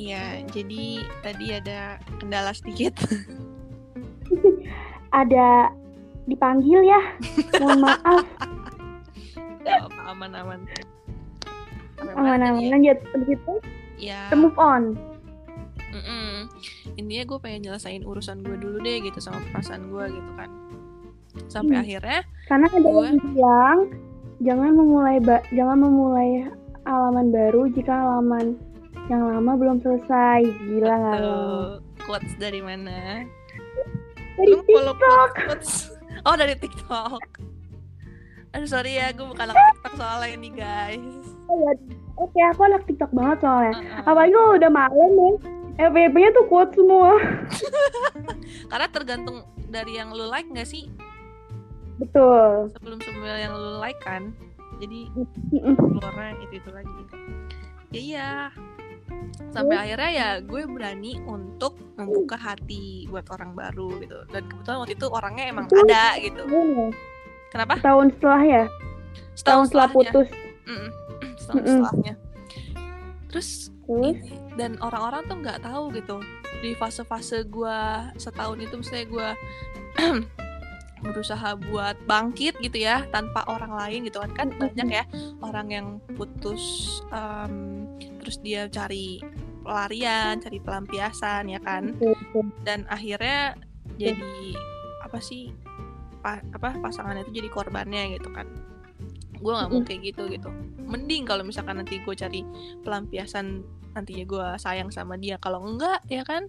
iya 0.00 0.40
jadi 0.48 1.04
tadi 1.20 1.46
ada 1.60 2.00
kendala 2.16 2.56
sedikit 2.56 2.96
Ada 5.10 5.74
dipanggil 6.30 6.86
ya. 6.86 7.02
Mohon 7.58 7.78
maaf. 7.90 8.22
Aman 10.10 10.30
aman 10.34 10.60
Sampai 12.12 12.28
mana 12.28 12.44
Aman 12.44 12.56
tadi 12.56 12.66
aman 12.66 12.80
ya? 12.80 12.94
ya 13.96 14.20
kita 14.24 14.36
move 14.36 14.56
on. 14.56 14.82
Mm-mm. 15.90 16.46
intinya 16.92 17.24
gue 17.24 17.38
pengen 17.40 17.60
nyelesain 17.64 18.02
urusan 18.02 18.40
gue 18.40 18.54
dulu 18.54 18.78
deh 18.78 19.00
gitu 19.00 19.18
sama 19.18 19.42
perasaan 19.50 19.88
gue 19.88 20.04
gitu 20.08 20.30
kan 20.34 20.50
sampai 21.46 21.74
Hmm. 21.74 21.82
akhirnya 21.82 22.20
Karena 22.46 22.66
ada 22.68 22.78
Gue- 22.80 23.04
yang 23.04 23.18
bilang 23.24 23.78
jangan 24.40 24.70
memulai 24.72 25.16
ba- 25.18 25.46
jangan 25.48 25.78
memulai 25.80 26.30
halaman 26.84 27.26
baru 27.28 27.66
jika 27.70 27.90
halaman 27.92 28.54
yang 29.06 29.22
lama 29.24 29.52
belum 29.52 29.76
selesai. 29.80 30.40
Gila 30.46 30.94
nggak 30.96 31.18
lo? 31.20 31.38
quotes 32.00 32.32
dari 32.36 32.60
mana 32.60 33.26
Dari 34.32 34.46
Lu 34.48 34.62
TikTok. 34.62 34.94
quotes, 34.96 35.34
quotes 35.36 35.72
oh 36.20 36.34
dari 36.34 36.54
TikTok 36.54 37.22
aduh 38.50 38.66
sorry 38.66 38.94
ya 38.94 39.10
gue 39.10 39.22
bukan 39.22 39.44
anak 39.44 39.58
TikTok 39.74 39.94
soalnya 39.96 40.28
ini 40.32 40.50
guys 40.50 41.06
ya. 41.58 41.72
Oke, 42.20 42.38
aku 42.52 42.60
anak 42.68 42.82
TikTok 42.84 43.10
banget 43.16 43.38
soalnya. 43.40 43.72
Uh-uh. 43.80 44.08
Apalagi 44.08 44.32
kalau 44.36 44.52
udah 44.60 44.70
malam 44.70 45.12
ya. 45.16 45.32
FYP-nya 45.80 46.30
tuh 46.36 46.44
quote 46.44 46.76
semua. 46.76 47.16
karena 48.70 48.86
tergantung 48.92 49.42
dari 49.70 49.98
yang 49.98 50.14
lu 50.14 50.30
like 50.30 50.46
gak 50.54 50.66
sih 50.66 50.90
Betul. 51.98 52.70
sebelum 52.74 52.98
sebelum 53.02 53.36
yang 53.36 53.54
lu 53.54 53.82
like 53.82 53.98
kan 54.02 54.32
jadi 54.80 55.10
keluarnya 55.76 56.34
itu 56.48 56.54
itu 56.56 56.70
lagi 56.72 56.90
ya 57.90 58.00
iya 58.00 58.30
sampai 59.50 59.76
akhirnya 59.76 60.10
ya 60.14 60.28
gue 60.40 60.62
berani 60.70 61.18
untuk 61.26 61.76
membuka 61.98 62.38
hati 62.38 63.04
buat 63.10 63.26
orang 63.34 63.52
baru 63.52 64.00
gitu 64.00 64.16
dan 64.30 64.46
kebetulan 64.46 64.78
waktu 64.80 64.94
itu 64.96 65.06
orangnya 65.10 65.44
emang 65.50 65.66
ada 65.66 66.16
gitu 66.22 66.42
Gini, 66.46 66.94
kenapa 67.50 67.74
Tahun 67.82 68.06
setelah 68.14 68.42
ya, 68.46 68.64
tahun 69.42 69.64
setelah 69.66 69.88
setelahnya. 69.90 70.12
putus. 70.14 70.28
Mm-mm. 71.54 71.66
setelahnya. 71.66 72.14
Terus 73.30 73.48
ini 73.90 74.10
dan 74.58 74.78
orang-orang 74.82 75.22
tuh 75.26 75.36
nggak 75.38 75.62
tahu 75.62 75.90
gitu 75.94 76.18
di 76.60 76.74
fase-fase 76.74 77.46
gue 77.46 77.78
setahun 78.18 78.58
itu 78.58 78.74
misalnya 78.78 79.06
gue 79.06 79.28
berusaha 81.00 81.56
buat 81.70 81.96
bangkit 82.04 82.60
gitu 82.60 82.84
ya 82.84 83.08
tanpa 83.08 83.46
orang 83.48 83.72
lain 83.72 84.04
gitu 84.06 84.20
kan. 84.20 84.30
Kan 84.34 84.48
banyak 84.54 84.88
ya 84.90 85.04
orang 85.40 85.66
yang 85.70 85.86
putus 86.14 86.60
em, 87.10 87.86
terus 88.20 88.36
dia 88.42 88.68
cari 88.68 89.22
pelarian 89.64 90.40
cari 90.40 90.58
pelampiasan 90.60 91.48
ya 91.48 91.60
kan. 91.62 91.94
Dan 92.66 92.84
akhirnya 92.90 93.54
jadi 93.96 94.54
apa 95.00 95.18
sih 95.18 95.50
pa- 96.20 96.44
apa 96.52 96.76
pasangan 96.78 97.16
itu 97.18 97.32
jadi 97.32 97.48
korbannya 97.48 98.14
gitu 98.20 98.28
kan 98.30 98.46
gue 99.40 99.52
nggak 99.52 99.68
mau 99.68 99.80
kayak 99.82 100.00
gitu 100.04 100.22
gitu. 100.28 100.48
Mending 100.80 101.24
kalau 101.24 101.42
misalkan 101.42 101.80
nanti 101.80 101.98
gue 101.98 102.14
cari 102.14 102.40
pelampiasan 102.80 103.64
nantinya 103.90 104.24
gue 104.24 104.46
sayang 104.56 104.88
sama 104.88 105.16
dia. 105.16 105.36
Kalau 105.36 105.64
enggak 105.64 106.04
ya 106.06 106.22
kan 106.22 106.46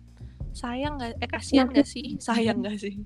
sayang 0.52 1.00
nggak 1.00 1.16
eh 1.18 1.30
kasihan 1.30 1.68
nggak 1.68 1.88
sih? 1.88 2.16
Sayang 2.28 2.60
nggak 2.60 2.78
sih? 2.78 3.00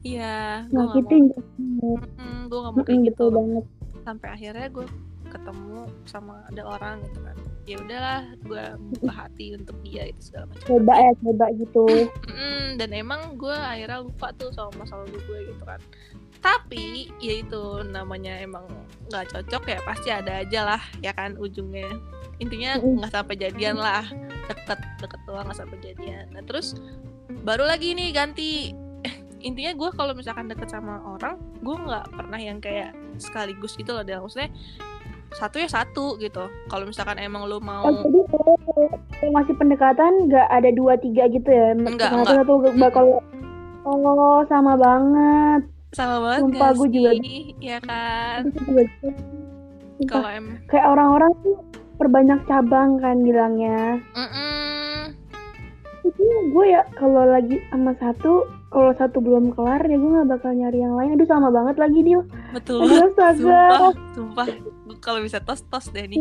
Iya 0.00 0.64
gue 0.64 0.78
Nah, 0.78 0.84
nggak 0.86 1.02
gitu 1.02 1.14
mau. 1.58 1.98
gue 2.46 2.58
nggak 2.62 2.72
mau 2.72 2.84
kayak 2.84 3.00
gitu 3.04 3.10
betul 3.12 3.28
banget. 3.32 3.64
sampai 4.06 4.28
akhirnya 4.30 4.66
gue 4.70 4.86
ketemu 5.26 5.78
sama 6.06 6.46
ada 6.46 6.62
orang 6.62 7.02
gitu 7.02 7.18
kan. 7.20 7.36
Ya 7.66 7.76
udahlah 7.82 8.20
gue 8.38 8.64
buka 8.94 9.10
hati 9.10 9.58
untuk 9.58 9.74
dia 9.82 10.06
itu 10.06 10.30
segala 10.30 10.46
macam. 10.46 10.62
Coba 10.62 10.92
ya, 10.94 11.10
coba 11.18 11.44
gitu. 11.58 11.84
Mm, 12.30 12.66
dan 12.78 12.90
emang 12.94 13.34
gue 13.34 13.50
akhirnya 13.50 14.06
lupa 14.06 14.30
tuh 14.38 14.54
sama 14.54 14.70
masa 14.78 14.94
lalu 15.02 15.18
gue 15.18 15.38
gitu 15.50 15.64
kan 15.66 15.82
tapi 16.46 17.10
ya 17.18 17.42
itu 17.42 17.82
namanya 17.90 18.38
emang 18.38 18.70
nggak 19.10 19.34
cocok 19.34 19.62
ya 19.66 19.78
pasti 19.82 20.08
ada 20.14 20.46
aja 20.46 20.60
lah 20.62 20.82
ya 21.02 21.10
kan 21.10 21.34
ujungnya 21.34 21.90
intinya 22.38 22.78
nggak 22.78 23.10
sampai 23.10 23.34
jadian 23.34 23.74
lah 23.74 24.06
deket 24.46 24.78
deket 25.02 25.20
doang 25.26 25.50
nggak 25.50 25.58
sampai 25.58 25.78
jadian 25.82 26.30
nah 26.30 26.42
terus 26.46 26.78
baru 27.42 27.66
lagi 27.66 27.98
nih 27.98 28.14
ganti 28.14 28.70
eh, 29.02 29.14
intinya 29.42 29.74
gue 29.74 29.90
kalau 29.98 30.14
misalkan 30.14 30.46
deket 30.46 30.70
sama 30.70 31.02
orang 31.02 31.34
gue 31.66 31.74
nggak 31.74 32.14
pernah 32.14 32.38
yang 32.38 32.62
kayak 32.62 32.94
sekaligus 33.18 33.74
gitu 33.74 33.90
loh 33.90 34.06
dan 34.06 34.22
maksudnya 34.22 34.54
satu 35.34 35.58
ya 35.58 35.66
satu 35.66 36.14
gitu 36.22 36.46
kalau 36.70 36.86
misalkan 36.86 37.18
emang 37.18 37.50
lo 37.50 37.58
mau 37.58 37.90
Oh, 37.90 37.90
jadi 38.06 38.22
kalau 38.30 38.54
kalau 39.18 39.30
masih 39.34 39.54
pendekatan 39.58 40.30
nggak 40.30 40.46
ada 40.46 40.70
dua 40.70 40.94
tiga 41.02 41.26
gitu 41.26 41.50
ya? 41.50 41.74
Enggak, 41.74 42.14
satu 42.14 42.22
enggak. 42.22 42.36
satu 42.38 42.54
bakal 42.78 43.04
Oh, 43.86 44.42
sama 44.50 44.74
banget. 44.74 45.75
Sama 45.96 46.16
banget 46.20 46.40
Sumpah, 46.44 46.60
gak 46.60 46.72
gue 46.76 46.88
juga 46.92 47.10
ya 47.64 47.78
kan 47.80 48.40
kalau 50.04 50.28
em 50.28 50.60
Kayak 50.68 50.86
orang-orang 50.92 51.32
tuh 51.40 51.56
perbanyak 51.96 52.40
cabang 52.44 53.00
kan 53.00 53.24
bilangnya. 53.24 53.96
Mm-mm. 54.12 55.16
Itu 56.04 56.22
gue 56.52 56.66
ya 56.68 56.84
kalau 57.00 57.24
lagi 57.24 57.56
sama 57.72 57.96
satu, 57.96 58.44
kalau 58.68 58.92
satu 59.00 59.24
belum 59.24 59.56
kelar 59.56 59.80
ya 59.88 59.96
gue 59.96 60.10
nggak 60.12 60.28
bakal 60.36 60.52
nyari 60.52 60.84
yang 60.84 61.00
lain. 61.00 61.16
Aduh 61.16 61.24
sama 61.24 61.48
banget 61.48 61.80
lagi 61.80 62.00
dia. 62.04 62.20
betul 62.52 62.84
Aduh 62.84 63.08
astaga. 63.08 63.60
sumpah 64.12 64.46
sumpah 64.46 64.46
kalau 65.00 65.24
bisa 65.24 65.40
tos 65.40 65.64
tos 65.72 65.88
deh 65.92 66.04
nih 66.04 66.20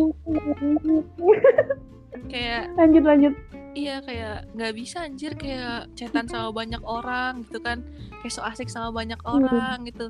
kayak 2.32 2.72
lanjut 2.80 3.04
lanjut. 3.04 3.34
Iya 3.76 4.02
kayak 4.02 4.50
nggak 4.56 4.74
bisa 4.74 5.06
anjir 5.06 5.36
kayak 5.36 5.92
chatan 5.94 6.26
sama 6.26 6.50
banyak 6.56 6.82
orang 6.82 7.44
gitu 7.46 7.60
kan. 7.62 7.84
Kayak 8.24 8.34
so 8.34 8.42
asik 8.42 8.72
sama 8.72 8.90
banyak 8.96 9.20
orang 9.28 9.86
gitu. 9.86 10.10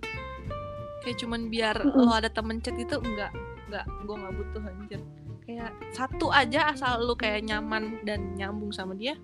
Kayak 1.03 1.17
cuman 1.25 1.49
biar 1.49 1.75
lo 1.81 2.13
ada 2.13 2.29
temen 2.29 2.61
chat 2.61 2.77
gitu 2.77 3.01
enggak 3.01 3.33
enggak 3.67 3.85
gue 4.05 4.15
nggak 4.15 4.33
butuh 4.37 4.61
anjir. 4.63 5.01
Kayak 5.45 5.73
satu 5.93 6.29
aja 6.33 6.71
asal 6.73 7.05
lu 7.05 7.17
kayak 7.17 7.45
nyaman 7.45 8.01
dan 8.05 8.37
nyambung 8.37 8.71
sama 8.71 8.93
dia 8.95 9.17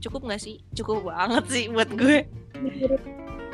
cukup 0.00 0.26
nggak 0.30 0.42
sih? 0.42 0.62
Cukup 0.72 1.08
banget 1.08 1.44
sih 1.50 1.64
buat 1.68 1.90
gue. 1.92 2.26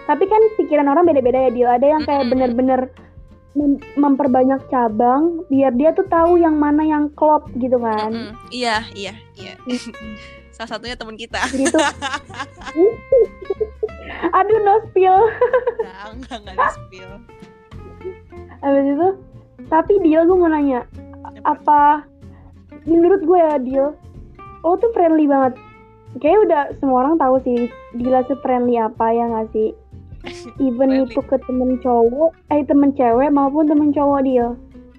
Tapi 0.02 0.24
kan 0.26 0.42
pikiran 0.58 0.90
orang 0.90 1.06
beda-beda 1.06 1.48
ya 1.48 1.50
Dil. 1.50 1.70
Ada 1.70 1.86
yang 1.86 2.02
kayak 2.02 2.24
bener-bener 2.28 2.90
mem- 3.52 3.82
memperbanyak 3.94 4.60
cabang 4.68 5.44
biar 5.46 5.72
dia 5.72 5.92
tuh 5.92 6.06
tahu 6.06 6.36
yang 6.36 6.56
mana 6.56 6.82
yang 6.82 7.08
klop 7.12 7.48
gitu 7.56 7.76
kan. 7.76 8.10
Mm-mm. 8.10 8.32
iya 8.48 8.84
iya 8.92 9.14
iya 9.34 9.54
salah 10.52 10.76
satunya 10.76 10.94
teman 10.94 11.16
kita 11.16 11.40
Jadi 11.48 11.64
tuh 11.72 11.80
Aduh 14.32 14.58
no 14.60 14.74
spill. 14.86 15.18
Enggak, 16.12 16.38
enggak, 16.44 16.70
spill. 16.76 17.10
Habis 18.60 18.86
itu 18.86 19.08
tapi 19.66 19.92
Dil 20.04 20.22
gue 20.22 20.36
mau 20.36 20.50
nanya 20.50 20.84
apa 21.42 22.04
menurut 22.84 23.22
gue 23.24 23.38
ya 23.38 23.56
Dil 23.58 23.86
lo 24.62 24.72
tuh 24.76 24.90
friendly 24.92 25.26
banget 25.26 25.56
Kayaknya 26.20 26.40
udah 26.44 26.62
semua 26.76 26.98
orang 27.02 27.16
tahu 27.16 27.40
sih 27.40 27.56
Dila 27.96 28.20
se-friendly 28.28 28.76
apa 28.76 29.06
ya 29.10 29.24
nggak 29.26 29.48
sih 29.50 29.72
even 30.66 30.90
itu 31.02 31.20
ke 31.20 31.36
temen 31.44 31.78
cowok 31.78 32.30
eh 32.48 32.62
temen 32.62 32.90
cewek 32.92 33.28
maupun 33.28 33.66
temen 33.66 33.90
cowok 33.90 34.20
Dil 34.22 34.54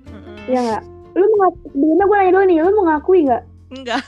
Mm-mm. 0.09 0.37
ya 0.47 0.59
nggak 0.59 0.83
lu 1.13 1.25
mengaku 1.37 1.57
sebelumnya 1.69 2.03
gue 2.03 2.17
nanya 2.17 2.31
dulu 2.31 2.45
nih 2.45 2.57
lu 2.59 2.71
mengakui 2.75 3.19
nggak 3.25 3.43
Enggak. 3.73 4.05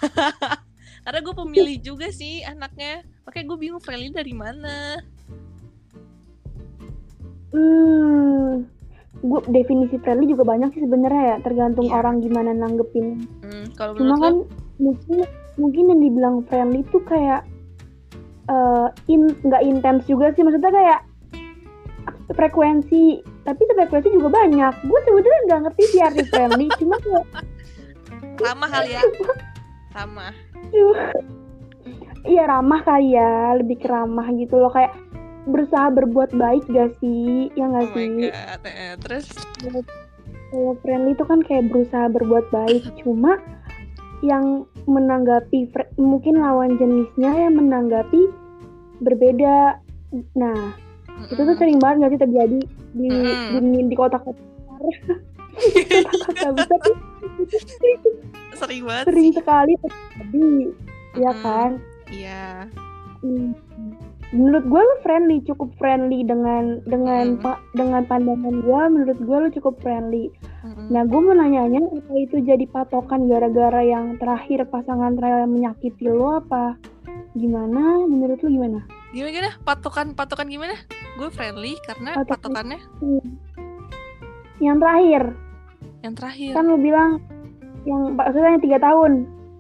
Karena 1.06 1.20
gue 1.22 1.34
pemilih 1.34 1.78
juga 1.82 2.10
sih 2.10 2.46
anaknya. 2.46 3.02
Makanya 3.26 3.46
gue 3.50 3.58
bingung 3.58 3.82
friendly 3.82 4.14
dari 4.14 4.30
mana. 4.30 5.02
hmm 7.50 8.66
gue 9.26 9.40
definisi 9.50 9.98
friendly 9.98 10.30
juga 10.30 10.46
banyak 10.46 10.70
sih 10.76 10.86
sebenarnya 10.86 11.24
ya 11.26 11.36
tergantung 11.42 11.90
Iya. 11.90 11.98
orang 11.98 12.22
gimana 12.22 12.52
nanggepin 12.54 13.26
Hmm, 13.42 13.66
kalau 13.74 13.98
cuma 13.98 14.16
kan 14.22 14.34
mungkin 14.78 15.18
mungkin 15.56 15.84
yang 15.90 16.02
dibilang 16.04 16.36
friendly 16.46 16.86
tuh 16.92 17.02
kayak 17.02 17.42
eh 18.46 18.88
in 19.10 19.34
nggak 19.42 19.64
intens 19.66 20.04
juga 20.06 20.32
sih. 20.34 20.46
Maksudnya 20.46 20.72
kayak 20.72 21.02
frekuensi 22.34 23.22
tapi 23.46 23.62
frekuensi 23.70 24.10
juga 24.14 24.30
banyak. 24.34 24.74
Gue 24.86 25.00
sebetulnya 25.06 25.40
nggak 25.50 25.62
ngerti 25.70 25.84
sih 25.94 26.02
arti 26.02 26.24
friendly 26.30 26.68
cuma 26.82 26.96
kayak 27.02 27.26
ramah 28.42 28.70
kali 28.70 28.92
ya. 28.98 29.02
Ramah. 29.96 30.34
iya 32.26 32.44
ramah 32.50 32.82
kali 32.84 33.16
ya. 33.16 33.56
Lebih 33.62 33.78
ke 33.80 33.88
ramah 33.88 34.28
gitu 34.36 34.58
loh. 34.60 34.74
Kayak 34.74 34.98
berusaha 35.46 35.94
berbuat 35.94 36.34
baik 36.34 36.66
gak 36.74 36.98
sih? 36.98 37.54
Ya 37.54 37.70
Oh 37.70 37.72
nggak 37.72 37.86
my 37.86 37.94
sih? 37.94 38.10
God. 38.34 38.62
Eh, 38.66 38.94
Terus? 39.06 39.26
Kalau 40.50 40.74
friendly 40.82 41.14
itu 41.14 41.24
kan 41.26 41.40
kayak 41.46 41.70
berusaha 41.70 42.10
berbuat 42.10 42.46
baik. 42.50 42.84
Cuma 43.06 43.38
yang 44.26 44.66
menanggapi 44.86 45.70
mungkin 45.98 46.42
lawan 46.42 46.78
jenisnya 46.78 47.32
yang 47.34 47.58
menanggapi 47.58 48.30
berbeda 49.02 49.82
nah 50.38 50.74
itu 51.30 51.42
tuh 51.42 51.56
sering 51.58 51.80
banget 51.82 52.08
gak 52.08 52.12
sih 52.16 52.22
terjadi 52.22 52.60
di 52.96 53.08
Mm-mm. 53.12 53.60
di, 53.60 53.80
di 53.92 53.96
kota-kota 53.98 54.40
besar 54.40 54.82
kota-kota 56.28 56.50
besar 56.56 56.80
tuh 56.80 56.96
sering 58.56 58.84
banget 58.88 59.06
sering 59.12 59.30
sih. 59.32 59.36
sekali 59.42 59.74
terjadi 59.82 60.48
ya 61.20 61.32
Mm-mm. 61.32 61.44
kan 61.44 61.72
Iya. 62.06 62.70
Hmm. 63.26 63.58
Menurut 64.32 64.64
gue 64.64 64.78
lu 64.80 64.96
friendly 65.00 65.38
cukup 65.44 65.70
friendly 65.76 66.22
dengan 66.22 66.82
dengan 66.84 67.36
Mm. 67.36 67.42
pa- 67.42 67.62
dengan 67.72 68.02
pandangan 68.04 68.58
gue 68.58 68.82
menurut 68.90 69.20
gue 69.20 69.38
lu 69.40 69.50
cukup 69.52 69.78
friendly 69.80 70.34
Mm-mm. 70.62 70.90
Nah, 70.90 71.02
gue 71.04 71.20
mau 71.20 71.32
nanya 71.32 71.70
apa 71.70 72.14
itu 72.16 72.42
jadi 72.42 72.66
patokan 72.66 73.26
gara-gara 73.26 73.82
yang 73.82 74.18
terakhir 74.18 74.66
pasangan 74.66 75.14
terakhir 75.14 75.46
yang 75.46 75.54
menyakiti 75.54 76.04
lo 76.04 76.40
apa? 76.40 76.74
Gimana? 77.32 78.02
Menurut 78.04 78.42
lu 78.42 78.50
gimana? 78.52 78.82
Gimana 79.12 79.30
gimana? 79.32 79.52
Patokan 79.62 80.08
patokan 80.12 80.48
gimana? 80.48 80.74
Gue 81.16 81.30
friendly 81.30 81.78
karena 81.84 82.18
Patokan. 82.18 82.66
patokannya 82.66 82.80
Hmm. 82.98 83.24
Yang 84.58 84.78
terakhir, 84.80 85.24
yang 86.02 86.14
terakhir. 86.14 86.52
kan 86.52 86.64
lu 86.66 86.78
bilang 86.80 87.12
yang 87.84 88.02
maksudnya 88.14 88.50
yang 88.50 88.64
tiga 88.64 88.80
tahun. 88.80 89.12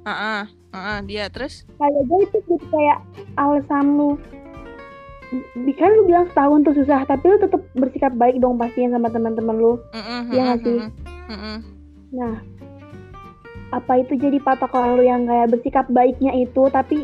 Ah, 0.02 0.12
ah, 0.12 0.44
ah, 0.72 1.00
dia 1.02 1.28
terus. 1.28 1.70
Kayak 1.76 2.02
gue 2.04 2.20
itu 2.34 2.56
kayak 2.66 3.00
alasan 3.36 3.86
lu. 3.94 4.10
Kan 5.76 5.90
lu 5.98 6.04
bilang 6.08 6.26
setahun 6.32 6.60
tuh 6.64 6.76
susah, 6.78 7.04
tapi 7.10 7.26
lu 7.28 7.38
tetap 7.42 7.62
bersikap 7.76 8.14
baik 8.16 8.40
dong 8.40 8.56
pastinya 8.56 8.96
sama 8.96 9.12
teman-teman 9.12 9.56
lu. 9.58 9.74
Mm-mm, 9.92 10.22
Iya 10.32 10.42
nggak 10.46 10.60
sih? 10.64 10.80
mm-mm, 10.80 11.28
mm-mm. 11.32 11.58
Nah, 12.16 12.34
apa 13.76 13.94
itu 14.00 14.16
jadi 14.16 14.38
patokan 14.40 14.96
lu 14.96 15.04
yang 15.04 15.28
kayak 15.28 15.52
bersikap 15.52 15.86
baiknya 15.92 16.32
itu, 16.38 16.70
tapi 16.72 17.04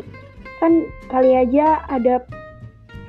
kan 0.62 0.86
kali 1.10 1.34
aja 1.34 1.82
ada 1.90 2.22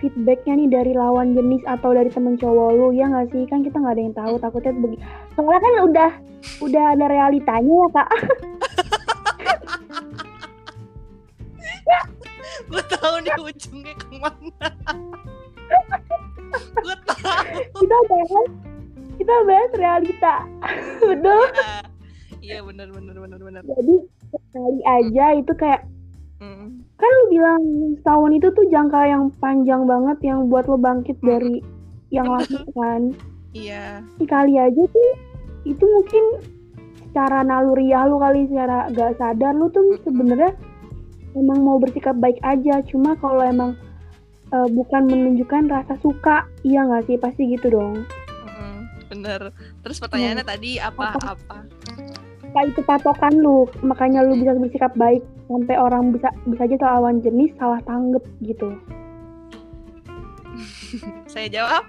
feedbacknya 0.03 0.59
nih 0.59 0.67
dari 0.67 0.91
lawan 0.91 1.31
jenis 1.31 1.63
atau 1.63 1.95
dari 1.95 2.11
temen 2.11 2.35
cowok 2.35 2.69
lu 2.75 2.91
ya 2.91 3.07
nggak 3.07 3.31
sih 3.31 3.47
kan 3.47 3.63
kita 3.63 3.79
nggak 3.79 3.95
ada 3.95 4.03
yang 4.03 4.15
tahu 4.19 4.33
takutnya 4.35 4.75
begitu 4.75 4.99
soalnya 5.39 5.61
kan 5.63 5.73
udah 5.87 6.11
udah 6.59 6.83
ada 6.91 7.05
realitanya 7.07 7.71
ya 7.71 7.87
kak 7.95 8.09
gue 12.73 12.83
tahu 12.89 13.15
nih 13.21 13.37
ujungnya 13.37 13.93
ke 13.93 14.07
mana. 14.17 14.67
Gue 16.53 16.97
tahu. 17.05 17.57
Kita 17.77 17.97
bahas 18.09 18.49
kita 19.21 19.35
bahas 19.45 19.71
realita. 19.77 20.35
Betul? 21.13 21.45
Iya. 22.41 22.65
Benar 22.65 22.89
benar 22.89 23.15
benar 23.21 23.39
benar 23.39 23.61
jadi 23.63 23.95
sekali 24.33 24.81
aja 24.83 25.25
itu 25.37 25.53
kayak 25.53 25.85
Mm. 26.43 26.83
kan 26.99 27.07
lu 27.07 27.23
bilang 27.31 27.63
setahun 28.03 28.35
itu 28.35 28.51
tuh 28.51 28.67
jangka 28.67 28.99
yang 29.07 29.31
panjang 29.39 29.87
banget 29.87 30.19
yang 30.27 30.51
buat 30.51 30.67
lo 30.67 30.75
bangkit 30.75 31.15
dari 31.23 31.63
yang 32.11 32.27
lama 32.27 32.67
kan? 32.75 33.15
Iya. 33.55 34.03
Kali 34.27 34.59
aja 34.59 34.83
tuh 34.83 35.09
itu 35.63 35.79
mungkin 35.87 36.43
secara 36.99 37.47
naluriah 37.47 38.03
lu 38.11 38.19
kali 38.19 38.43
secara 38.51 38.91
gak 38.91 39.15
sadar 39.15 39.55
lu 39.55 39.71
tuh 39.71 39.95
sebenarnya 40.03 40.51
emang 41.33 41.59
mau 41.65 41.77
bersikap 41.81 42.17
baik 42.17 42.37
aja 42.45 42.81
cuma 42.89 43.17
kalau 43.17 43.41
emang 43.41 43.71
eh, 44.53 44.67
bukan 44.69 45.09
menunjukkan 45.09 45.69
rasa 45.69 45.97
suka 46.01 46.45
iya 46.61 46.85
nggak 46.85 47.09
sih? 47.09 47.17
Pasti 47.17 47.53
gitu 47.53 47.73
dong. 47.73 48.05
Mm-mm. 48.45 48.75
bener. 49.09 49.53
Terus 49.81 49.97
pertanyaannya 50.01 50.45
tadi 50.45 50.77
apa 50.77 51.17
apa? 51.21 51.65
Apa 52.53 52.59
itu 52.69 52.81
patokan 52.85 53.33
lu? 53.41 53.65
Makanya 53.81 54.21
lu 54.21 54.37
bisa 54.37 54.53
bersikap 54.53 54.93
baik 54.93 55.25
sampai 55.49 55.75
orang 55.77 56.13
bisa 56.13 56.29
bisa 56.45 56.69
aja 56.69 56.77
lawan 56.81 57.19
jenis 57.21 57.49
salah 57.57 57.81
tanggep 57.85 58.21
gitu. 58.45 58.77
Saya 61.33 61.49
jawab? 61.49 61.83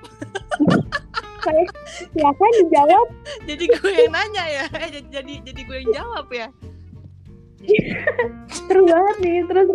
Saya 1.45 1.65
silakan 2.17 2.53
dijawab. 2.65 3.07
Jadi 3.49 3.65
gue 3.69 3.93
yang 3.93 4.13
nanya 4.17 4.45
ya 4.49 4.65
eh 4.81 4.89
jadi, 5.13 5.45
jadi 5.45 5.61
gue 5.69 5.77
yang 5.85 5.93
jawab 5.93 6.27
ya 6.33 6.49
seru 8.49 8.87
banget 8.87 9.17
nih 9.21 9.39
terus 9.45 9.69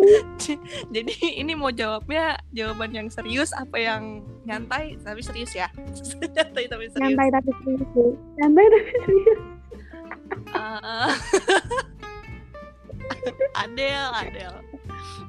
jadi 0.90 1.14
ini 1.38 1.52
mau 1.54 1.70
jawabnya 1.70 2.40
jawaban 2.50 2.90
yang 2.90 3.08
serius 3.08 3.52
apa 3.52 3.76
yang 3.78 4.24
nyantai 4.44 4.96
tapi 5.00 5.20
serius 5.22 5.52
ya 5.52 5.68
nyantai 6.36 6.64
tapi 6.66 6.84
serius 6.90 7.14
nyantai 7.14 7.28
tapi 7.30 7.50
serius 7.62 8.14
nyantai 8.38 8.66
tapi 8.66 8.90
serius 9.04 9.40
Ah. 10.54 11.10
Adel, 13.62 14.08
Adel. 14.14 14.54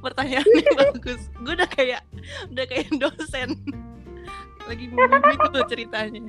Pertanyaannya 0.02 0.70
bagus. 0.82 1.22
Gue 1.42 1.54
udah 1.58 1.70
kayak 1.70 2.02
udah 2.50 2.66
kayak 2.66 2.90
dosen. 2.98 3.58
Lagi 4.66 4.86
bimbing 4.90 5.24
gitu 5.26 5.60
ceritanya. 5.70 6.22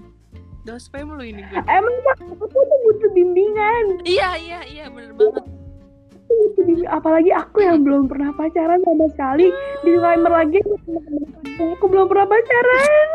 Dospem 0.62 1.11
lu 1.11 1.26
ini 1.26 1.43
gue. 1.43 1.59
emang 1.66 1.97
aku 2.14 2.47
tuh 2.47 2.62
butuh 2.87 3.11
bimbingan 3.11 3.99
Iya, 4.07 4.39
iya, 4.39 4.61
iya, 4.62 4.85
bener 4.87 5.11
banget. 5.18 5.43
Apalagi 6.89 7.30
aku 7.30 7.62
yang 7.62 7.83
belum 7.83 8.07
pernah 8.07 8.33
pacaran 8.33 8.80
sama 8.83 9.07
sekali 9.12 9.49
di 9.83 9.93
timer 9.95 10.33
lagi 10.33 10.59
aku 11.59 11.85
belum 11.87 12.07
pernah 12.09 12.26
pacaran 12.26 13.09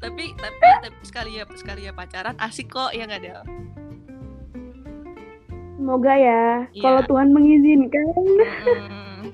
Tapi 0.00 0.24
tapi 0.36 0.66
tapi 0.84 1.04
sekali 1.04 1.30
ya 1.38 1.44
sekali 1.54 1.80
ya 1.88 1.92
pacaran 1.92 2.34
asik 2.38 2.68
kok 2.68 2.92
ya 2.92 3.08
nggak 3.08 3.22
Del? 3.24 3.40
semoga 5.74 6.14
ya 6.16 6.64
Iya. 6.72 6.80
kalau 6.80 7.00
Tuhan 7.04 7.28
mengizinkan 7.32 8.04
Mm. 8.64 9.32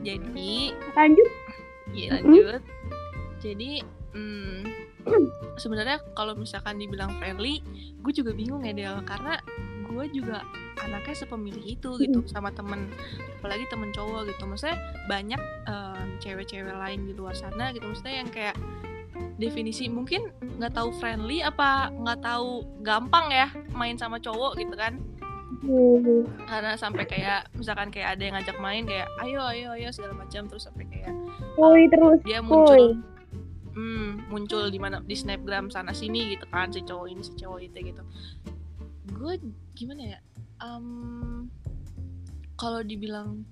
Jadi 0.00 0.52
lanjut 0.92 1.28
Iya 1.90 2.08
lanjut. 2.16 2.62
Jadi 3.40 3.80
hmm, 4.12 4.60
sebenarnya 5.56 5.98
kalau 6.12 6.36
misalkan 6.36 6.76
dibilang 6.76 7.10
friendly, 7.18 7.64
gue 8.00 8.12
juga 8.12 8.30
bingung 8.30 8.62
ya 8.62 8.72
Del 8.72 9.00
karena 9.04 9.40
gue 9.84 10.04
juga 10.12 10.44
anaknya 10.84 11.16
sepemilih 11.16 11.64
itu 11.78 11.90
gitu 12.00 12.24
sama 12.28 12.50
temen 12.54 12.88
apalagi 13.40 13.64
temen 13.68 13.90
cowok 13.92 14.30
gitu. 14.30 14.42
Maksudnya 14.48 14.76
banyak 15.06 15.40
em, 15.68 16.06
cewek-cewek 16.20 16.74
lain 16.74 17.06
di 17.08 17.12
luar 17.14 17.36
sana 17.36 17.72
gitu. 17.74 17.86
Maksudnya 17.88 18.14
yang 18.24 18.28
kayak 18.28 18.56
definisi 19.40 19.88
mungkin 19.88 20.28
nggak 20.60 20.76
tahu 20.76 20.92
friendly 21.00 21.40
apa 21.40 21.88
nggak 21.92 22.20
tahu 22.20 22.64
gampang 22.84 23.32
ya 23.32 23.48
main 23.72 23.96
sama 23.96 24.20
cowok 24.20 24.56
gitu 24.60 24.74
kan. 24.76 25.00
Karena 26.48 26.78
sampai 26.78 27.04
kayak 27.04 27.52
misalkan 27.52 27.92
kayak 27.92 28.16
ada 28.16 28.22
yang 28.22 28.34
ngajak 28.38 28.56
main 28.62 28.82
kayak 28.88 29.08
ayo 29.24 29.44
ayo 29.44 29.76
ayo 29.76 29.88
segala 29.92 30.16
macam. 30.16 30.48
Terus 30.48 30.68
sampai 30.68 30.86
kayak 30.88 31.12
Woi 31.60 31.88
terus 31.92 32.20
dia 32.24 32.40
muncul 32.40 33.00
hmm, 33.74 34.30
muncul 34.30 34.68
di 34.68 34.78
mana 34.78 35.00
di 35.00 35.16
snapgram 35.16 35.70
sana 35.70 35.94
sini 35.94 36.34
gitu 36.36 36.46
kan 36.50 36.70
si 36.70 36.82
cowok 36.84 37.06
ini 37.10 37.22
si 37.22 37.32
cowok 37.38 37.60
itu 37.64 37.78
gitu 37.92 38.02
gue 39.08 39.32
gimana 39.72 40.16
ya 40.16 40.20
Em, 40.60 40.86
kalau 42.60 42.84
dibilang 42.84 43.48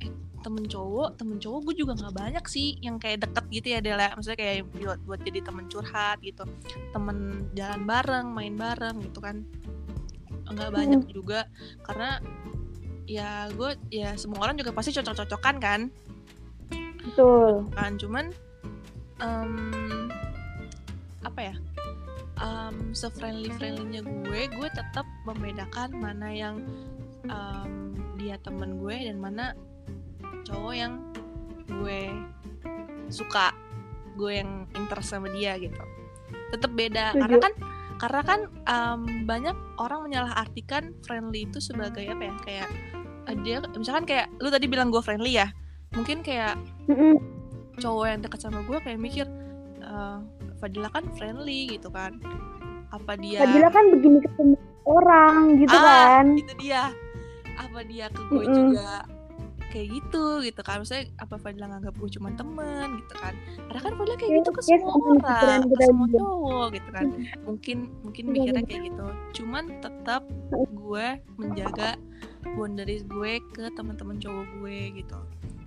eh, 0.00 0.08
temen 0.40 0.64
cowok 0.64 1.20
temen 1.20 1.36
cowok 1.36 1.68
gue 1.68 1.84
juga 1.84 1.92
nggak 2.00 2.16
banyak 2.16 2.44
sih 2.48 2.80
yang 2.80 2.96
kayak 2.96 3.28
deket 3.28 3.44
gitu 3.52 3.66
ya 3.76 3.80
Dela 3.84 4.08
maksudnya 4.16 4.40
kayak 4.40 4.64
buat 4.72 5.00
buat 5.04 5.20
jadi 5.20 5.44
temen 5.44 5.68
curhat 5.68 6.18
gitu. 6.24 6.48
Temen 6.96 7.48
jalan 7.52 7.84
bareng 7.84 8.26
main 8.32 8.56
bareng 8.56 8.96
gitu 9.04 9.20
kan. 9.20 9.44
Nggak 10.48 10.72
banyak 10.72 11.02
juga 11.12 11.44
karena 11.84 12.24
ya 13.04 13.52
gue 13.52 13.76
ya 13.92 14.16
semua 14.16 14.48
orang 14.48 14.56
juga 14.56 14.72
pasti 14.72 14.96
cocok-cocokan 14.96 15.56
kan. 15.60 15.80
Betul. 17.04 17.68
Kan 17.76 18.00
cuman 18.00 18.32
em, 19.20 19.52
apa 21.20 21.52
ya 21.52 21.54
um, 22.42 22.94
sefriendly 22.94 23.50
friendlynya 23.54 24.02
gue 24.02 24.40
gue 24.50 24.68
tetap 24.72 25.06
membedakan 25.26 25.94
mana 25.98 26.28
yang 26.30 26.56
em, 27.26 27.94
dia 28.18 28.38
temen 28.42 28.78
gue 28.82 28.96
dan 28.96 29.16
mana 29.18 29.54
cowok 30.46 30.74
yang 30.74 30.92
gue 31.68 32.10
suka 33.12 33.52
gue 34.18 34.42
yang 34.42 34.66
interest 34.74 35.14
sama 35.14 35.30
dia 35.30 35.54
gitu 35.60 35.78
tetap 36.50 36.72
beda 36.74 37.12
Setuju. 37.14 37.22
karena 37.22 37.36
kan 37.38 37.52
karena 37.98 38.22
kan 38.22 38.40
em, 38.66 39.00
banyak 39.26 39.56
orang 39.78 40.00
menyalahartikan 40.06 40.94
friendly 41.04 41.46
itu 41.46 41.58
sebagai 41.58 42.06
apa 42.06 42.22
ya 42.22 42.34
kayak 42.46 42.68
eh, 43.28 43.36
dia 43.42 43.60
misalkan 43.74 44.06
kayak 44.06 44.26
lu 44.38 44.48
tadi 44.48 44.66
bilang 44.70 44.88
gue 44.88 45.02
friendly 45.02 45.38
ya 45.38 45.50
mungkin 45.94 46.20
kayak 46.20 46.58
cowok 47.78 48.06
yang 48.10 48.20
dekat 48.20 48.40
sama 48.42 48.60
gue 48.66 48.78
kayak 48.82 48.98
mikir 49.00 49.26
eh 49.78 50.18
Fadila 50.58 50.88
kan 50.90 51.04
friendly 51.14 51.70
gitu 51.70 51.88
kan. 51.88 52.18
Apa 52.90 53.14
dia 53.14 53.42
Fadila 53.42 53.68
kan 53.68 53.84
begini 53.90 54.18
ketemu 54.20 54.54
orang 54.84 55.60
gitu 55.60 55.76
Ah, 55.76 55.84
kan. 55.84 56.24
itu 56.34 56.52
dia. 56.58 56.90
Apa 57.58 57.80
dia 57.82 58.06
ke 58.08 58.20
gue 58.26 58.42
Mm-mm. 58.42 58.56
juga 58.74 59.04
kayak 59.68 59.88
gitu 59.92 60.24
gitu 60.40 60.60
kan. 60.62 60.80
Maksudnya 60.80 61.04
apa 61.16 61.34
Fadila 61.36 61.66
nganggap 61.68 61.94
gue 61.94 62.10
cuma 62.16 62.28
teman 62.32 62.88
gitu 62.98 63.14
kan. 63.16 63.34
Karena 63.68 63.80
kan 63.82 63.92
Fadila 63.94 64.16
kayak 64.16 64.30
Iya, 64.30 64.38
gitu 64.40 64.50
ke 64.50 64.60
iya, 64.60 64.68
semua 64.78 64.92
sama 64.92 65.08
orang 65.28 65.62
ke 65.68 65.84
semua 65.84 66.06
cowok 66.08 66.66
gitu 66.72 66.90
kan. 66.90 67.06
Mungkin 67.44 67.76
mungkin 68.02 68.24
Iya, 68.24 68.32
mikirnya 68.32 68.62
kayak 68.64 68.82
gitu. 68.88 69.06
Cuman 69.42 69.64
tetap 69.84 70.22
gue 70.72 71.06
menjaga 71.36 71.90
boundaries 72.56 73.04
gue 73.04 73.32
ke 73.52 73.68
teman-teman 73.76 74.16
cowok 74.16 74.46
gue 74.58 74.78
gitu 74.96 75.18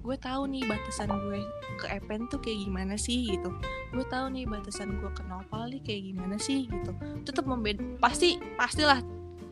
gue 0.02 0.18
tahu 0.18 0.50
nih 0.50 0.66
batasan 0.66 1.10
gue 1.14 1.42
ke 1.78 1.86
Epen 1.94 2.26
tuh 2.28 2.42
kayak 2.42 2.66
gimana 2.66 2.96
sih? 2.98 3.38
gitu. 3.38 3.54
Gue 3.94 4.06
tahu 4.10 4.34
nih 4.34 4.50
batasan 4.50 4.98
gue 4.98 5.12
ke 5.14 5.24
Nopal 5.30 5.70
nih 5.70 5.82
kayak 5.86 6.02
gimana 6.14 6.36
sih? 6.42 6.66
gitu. 6.66 6.92
Tetap 7.26 7.46
membeda 7.46 7.82
pasti 8.02 8.42
pastilah 8.58 9.00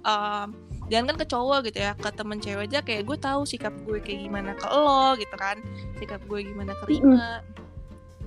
um, 0.05 0.49
jangan 0.89 1.13
kan 1.13 1.17
ke 1.21 1.25
cowok 1.29 1.59
gitu 1.69 1.79
ya 1.85 1.93
ke 1.93 2.09
temen 2.13 2.41
cewek 2.41 2.65
aja 2.65 2.79
kayak 2.81 3.05
gue 3.05 3.17
tahu 3.21 3.45
sikap 3.45 3.73
gue 3.85 4.01
kayak 4.01 4.25
gimana 4.25 4.57
ke 4.57 4.65
lo 4.73 5.13
gitu 5.21 5.35
kan 5.37 5.61
sikap 6.01 6.21
gue 6.25 6.39
gimana 6.41 6.73
ke 6.73 6.83
Rima. 6.89 7.45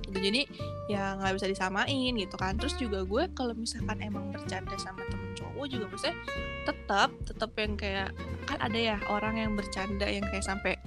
Gitu 0.03 0.17
jadi 0.19 0.41
ya 0.87 1.17
nggak 1.19 1.41
bisa 1.41 1.47
disamain 1.49 2.11
gitu 2.15 2.35
kan. 2.39 2.55
Terus 2.55 2.77
juga 2.79 3.03
gue 3.03 3.23
kalau 3.35 3.51
misalkan 3.57 3.99
emang 3.99 4.31
bercanda 4.31 4.75
sama 4.79 5.03
temen 5.11 5.33
cowok 5.35 5.65
juga 5.67 5.85
maksudnya 5.91 6.17
tetap 6.63 7.09
tetap 7.27 7.51
yang 7.59 7.73
kayak 7.75 8.09
kan 8.47 8.57
ada 8.63 8.79
ya 8.79 8.97
orang 9.11 9.35
yang 9.35 9.51
bercanda 9.57 10.07
yang 10.07 10.23
kayak 10.31 10.45
sampai 10.45 10.79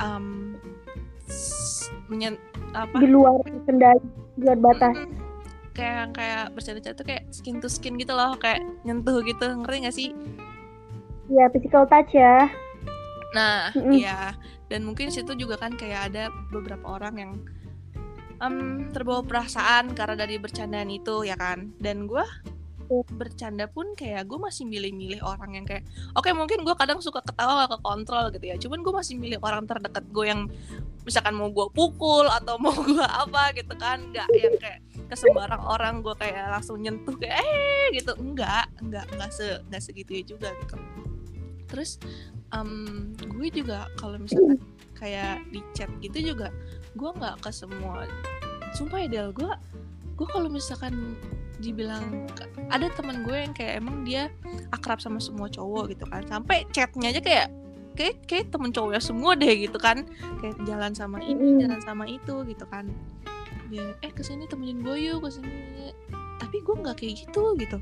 um, 0.00 0.56
menyen 2.08 2.40
apa? 2.72 2.96
Di 3.00 3.08
luar 3.08 3.40
kendali 3.68 4.00
di 4.36 4.40
luar 4.44 4.58
batas. 4.60 4.96
Kayak 5.72 6.12
kayak 6.12 6.44
bercanda-canda 6.52 6.96
tuh 6.96 7.06
kayak 7.08 7.24
skin 7.32 7.56
to 7.60 7.68
skin 7.68 7.96
gitu 7.96 8.12
loh 8.12 8.36
kayak 8.36 8.60
nyentuh 8.84 9.24
gitu 9.24 9.56
ngerti 9.64 9.78
gak 9.88 9.96
sih? 9.96 10.08
Ya 11.32 11.48
physical 11.48 11.88
touch 11.88 12.12
ya. 12.12 12.48
Nah 13.32 13.72
Mm-mm. 13.72 13.96
iya. 13.96 14.36
Dan 14.68 14.84
mungkin 14.88 15.08
situ 15.12 15.32
juga 15.36 15.56
kan 15.60 15.76
kayak 15.76 16.12
ada 16.12 16.28
beberapa 16.52 16.96
orang 16.96 17.14
yang 17.16 17.32
em, 18.40 18.88
terbawa 18.92 19.24
perasaan 19.24 19.96
karena 19.96 20.16
dari 20.16 20.36
bercandaan 20.36 20.92
itu 20.92 21.24
ya 21.24 21.36
kan? 21.40 21.72
Dan 21.80 22.04
gue 22.04 22.24
bercanda 23.16 23.64
pun 23.66 23.96
kayak 23.96 24.28
gue 24.28 24.38
masih 24.38 24.68
milih-milih 24.68 25.24
orang 25.24 25.56
yang 25.56 25.66
kayak 25.66 25.88
oke 26.12 26.28
mungkin 26.36 26.62
gue 26.62 26.74
kadang 26.76 27.00
suka 27.00 27.24
ketawa 27.24 27.64
gak 27.64 27.80
kekontrol 27.80 28.28
gitu 28.36 28.44
ya 28.44 28.56
cuman 28.60 28.78
gue 28.84 28.92
masih 28.92 29.14
milih 29.16 29.38
orang 29.40 29.64
terdekat 29.64 30.04
gue 30.12 30.24
yang 30.28 30.46
misalkan 31.02 31.34
mau 31.34 31.50
gue 31.50 31.66
pukul 31.74 32.26
atau 32.30 32.58
mau 32.62 32.74
gue 32.74 33.02
apa 33.02 33.56
gitu 33.56 33.74
kan 33.74 33.98
nggak 34.12 34.28
yang 34.36 34.56
kayak 34.58 34.80
ke 35.12 35.16
sembarang 35.20 35.60
orang 35.60 36.00
gue 36.00 36.14
kayak 36.16 36.48
langsung 36.48 36.80
nyentuh 36.80 37.12
kayak 37.20 37.44
eh 37.44 38.00
gitu. 38.00 38.16
Enggak 38.16 38.72
enggak 38.80 39.04
enggak 39.12 39.30
se 39.34 39.60
enggak 39.68 39.82
segitunya 39.84 40.24
juga 40.24 40.48
gitu. 40.64 40.76
Terus 41.68 42.00
em, 42.56 43.12
gue 43.20 43.48
juga 43.52 43.92
kalau 44.00 44.16
misalkan 44.16 44.56
kayak 44.96 45.44
di 45.52 45.60
chat 45.76 45.92
gitu 46.00 46.32
juga 46.32 46.48
gue 46.96 47.10
nggak 47.12 47.44
ke 47.44 47.50
semua. 47.52 48.08
Sumpah 48.72 49.04
ya 49.04 49.08
Del 49.12 49.30
gue 49.36 49.52
gue 50.16 50.26
kalau 50.32 50.48
misalkan 50.48 51.18
dibilang 51.62 52.26
ada 52.74 52.90
teman 52.98 53.22
gue 53.22 53.36
yang 53.38 53.54
kayak 53.54 53.78
emang 53.78 54.02
dia 54.02 54.28
akrab 54.74 54.98
sama 54.98 55.22
semua 55.22 55.46
cowok 55.46 55.94
gitu 55.94 56.04
kan. 56.10 56.26
Sampai 56.26 56.66
chatnya 56.74 57.14
aja 57.14 57.22
kayak 57.22 57.48
kayak 57.94 58.16
kayak 58.26 58.46
temen 58.50 58.74
cowoknya 58.74 58.98
semua 58.98 59.38
deh 59.38 59.54
gitu 59.54 59.78
kan. 59.78 60.02
Kayak 60.42 60.56
jalan 60.66 60.92
sama 60.92 61.22
ini 61.22 61.62
jalan 61.62 61.80
sama 61.80 62.04
itu 62.10 62.42
gitu 62.50 62.66
kan. 62.66 62.90
Dia 63.70 63.94
eh 64.02 64.10
ke 64.10 64.26
sini 64.26 64.50
temenin 64.50 64.82
gue 64.82 64.98
yuk 64.98 65.22
ke 65.22 65.30
sini. 65.38 65.94
Tapi 66.42 66.56
gue 66.58 66.74
nggak 66.74 66.96
kayak 66.98 67.14
gitu 67.22 67.54
gitu. 67.56 67.78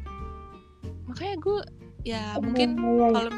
Makanya 1.09 1.37
gue 1.41 1.59
ya 2.05 2.23
mungkin 2.39 2.77
Iya, 2.77 2.85
iya, 2.85 2.93
iya. 2.93 3.09
kalau 3.17 3.31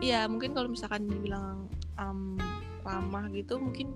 ya 0.00 0.20
mungkin 0.28 0.50
kalau 0.52 0.68
misalkan 0.68 1.08
dibilang 1.08 1.68
um, 1.96 2.36
ramah 2.86 3.26
gitu 3.34 3.58
mungkin 3.58 3.90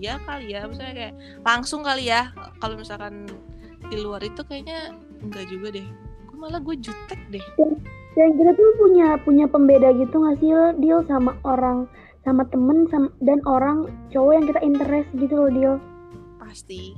iya 0.00 0.16
kali 0.22 0.54
ya. 0.54 0.64
Misalnya 0.70 0.94
kayak 0.94 1.14
langsung 1.42 1.82
kali 1.82 2.08
ya 2.08 2.30
kalau 2.62 2.78
misalkan 2.78 3.26
di 3.90 3.98
luar 3.98 4.22
itu 4.22 4.40
kayaknya 4.46 4.94
enggak 5.20 5.44
juga 5.50 5.74
deh. 5.74 5.86
Gue 6.30 6.36
malah 6.38 6.62
gue 6.62 6.76
jutek 6.78 7.20
deh. 7.34 7.44
Dan 8.14 8.34
kita 8.38 8.50
tuh 8.54 8.70
punya 8.78 9.18
punya 9.22 9.44
pembeda 9.50 9.90
gitu 9.94 10.14
nggak 10.18 10.38
sih 10.42 10.50
deal 10.82 11.02
sama 11.06 11.34
orang 11.46 11.86
sama 12.20 12.44
temen 12.52 12.84
sama, 12.92 13.08
dan 13.24 13.40
orang 13.48 13.88
cowok 14.12 14.32
yang 14.36 14.46
kita 14.46 14.60
interest 14.62 15.08
gitu 15.18 15.34
loh 15.34 15.50
deal. 15.50 15.74
Pasti. 16.38 16.94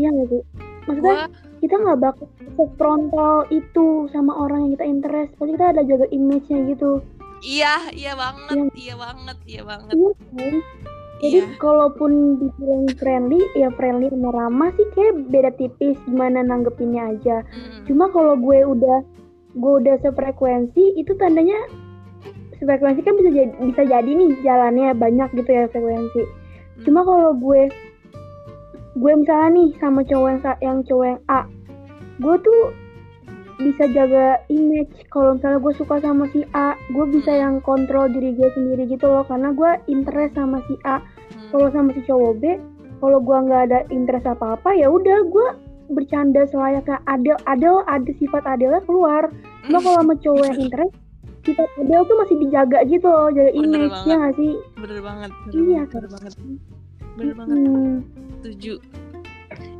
Iya 0.00 0.08
nggak 0.10 0.28
sih? 0.32 0.42
Maksudnya 0.88 1.28
gue 1.28 1.60
kita 1.60 1.74
nggak 1.76 1.98
bakal 2.00 2.26
frontal 2.80 3.44
itu 3.52 4.08
sama 4.10 4.32
orang 4.32 4.64
yang 4.68 4.72
kita 4.80 4.86
interest. 4.88 5.30
Pasti 5.36 5.52
kita 5.54 5.66
ada 5.76 5.82
jaga 5.84 6.06
image-nya 6.08 6.58
gitu. 6.72 7.04
Iya 7.40 7.88
iya 7.96 8.12
banget 8.16 8.68
Iya. 8.76 8.76
iya 8.76 8.94
banget 9.00 9.38
iya 9.48 9.62
banget. 9.64 9.94
Iya 9.96 10.12
kan 10.12 10.54
jadi 11.20 11.38
iya 11.44 11.56
kalaupun 11.56 12.40
dibilang 12.40 12.88
friendly 12.96 13.40
ya 13.54 13.68
friendly 13.76 14.08
sama 14.08 14.32
ramah 14.32 14.72
sih 14.74 14.88
kayak 14.92 15.28
beda 15.28 15.50
tipis 15.54 15.96
gimana 16.04 16.40
nanggepinnya 16.40 17.12
aja 17.12 17.44
Mm. 17.44 17.84
cuma 17.86 18.08
kalau 18.10 18.34
gue 18.34 18.58
udah 18.64 18.98
gue 19.52 19.72
udah 19.84 19.96
sefrekuensi 20.00 20.96
itu 20.96 21.12
tandanya 21.18 21.58
sefrekuensi 22.56 23.00
kan 23.02 23.16
bisa 23.16 23.30
jadi 23.30 23.52
bisa 23.60 23.82
jadi 23.84 24.10
nih 24.10 24.30
jalannya 24.40 24.88
banyak 24.94 25.28
gitu 25.36 25.50
ya 25.50 25.64
frekuensi 25.68 26.22
Hmm. 26.22 26.84
cuma 26.86 27.00
kalau 27.04 27.36
gue 27.36 27.68
gue 28.96 29.12
misalnya 29.12 29.48
nih 29.54 29.68
sama 29.76 30.00
cowok 30.02 30.28
yang 30.28 30.40
yang 30.60 30.78
cowok 30.82 31.06
yang 31.06 31.20
A 31.28 31.40
gue 32.20 32.36
tuh 32.40 32.60
bisa 33.60 33.84
jaga 33.88 34.26
image. 34.46 34.88
Kalau 35.06 35.34
misalnya 35.34 35.58
gue 35.58 35.74
suka 35.74 35.96
sama 35.98 36.24
si 36.28 36.42
A 36.50 36.72
gue 36.88 37.04
bisa 37.08 37.28
Hmm. 37.28 37.40
yang 37.40 37.54
kontrol 37.60 38.06
diri 38.06 38.32
gue 38.32 38.48
sendiri 38.50 38.84
gitu 38.86 39.04
loh 39.04 39.22
karena 39.22 39.50
gue 39.50 39.70
interest 39.86 40.34
sama 40.34 40.58
si 40.64 40.74
A. 40.82 40.98
Hmm. 40.98 41.48
kalau 41.50 41.68
sama 41.68 41.90
si 41.90 42.02
cowok 42.02 42.32
B 42.36 42.44
kalau 42.98 43.18
gue 43.18 43.36
nggak 43.40 43.62
ada 43.64 43.78
interest 43.88 44.24
apa 44.24 44.54
apa 44.54 44.70
ya 44.72 44.86
udah 44.86 45.18
gue 45.24 45.48
bercanda 45.88 46.46
selayaknya. 46.46 46.98
Adil 47.04 47.36
adil 47.44 47.74
ada 47.84 48.10
sifat 48.12 48.42
adilnya 48.44 48.80
keluar. 48.80 49.28
Cuma 49.62 49.78
kalau 49.78 49.96
sama 49.98 50.14
cowok 50.16 50.44
yang 50.46 50.58
interest 50.60 50.92
sifat 51.40 51.68
adil 51.76 52.00
tuh 52.02 52.16
masih 52.16 52.36
dijaga 52.38 52.78
gitu 52.84 53.06
loh 53.06 53.28
jaga 53.28 53.50
Bener 53.50 53.62
image 53.78 53.90
banget. 53.90 54.06
ya 54.06 54.14
nggak 54.16 54.34
sih? 54.36 54.52
Bener 54.76 54.98
banget 55.00 55.30
bener 55.32 55.52
Iya, 55.52 55.62
banget, 55.80 55.88
bener 55.90 56.08
banget. 56.10 56.32
bener 57.12 57.34
banget. 57.34 57.56
Hmm. 57.58 57.96
setuju. 58.36 58.74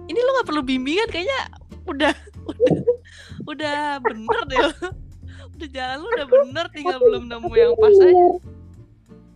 Ini 0.04 0.18
lo 0.18 0.30
nggak 0.32 0.48
perlu 0.48 0.62
bimbingan 0.62 1.08
kayaknya 1.08 1.40
udah 1.86 2.12
udah 2.48 2.74
udah 3.48 3.80
bener 4.00 4.40
deh. 4.48 4.58
Udah 5.56 5.68
jalan 5.76 5.96
lu 6.00 6.08
udah 6.08 6.28
bener 6.28 6.64
tinggal 6.72 6.98
belum 7.00 7.24
nemu 7.28 7.50
yang 7.52 7.72
pas 7.76 7.92
aja. 7.92 8.04
Mendengar- 8.06 8.40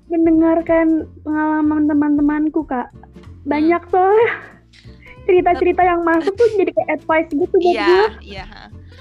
mendengarkan 0.05 0.86
pengalaman 1.24 1.82
teman-temanku 1.90 2.61
kak. 2.64 2.88
Banyak 3.44 3.82
soalnya. 3.92 4.30
Cerita-cerita 5.24 5.80
yang 5.80 6.05
masuk 6.05 6.36
tuh 6.36 6.48
jadi 6.61 6.68
kayak 6.76 6.90
advice 7.00 7.32
gitu 7.32 7.57
buat 7.57 7.72
iya 7.72 7.88
gue 7.88 8.05
iya 8.20 8.44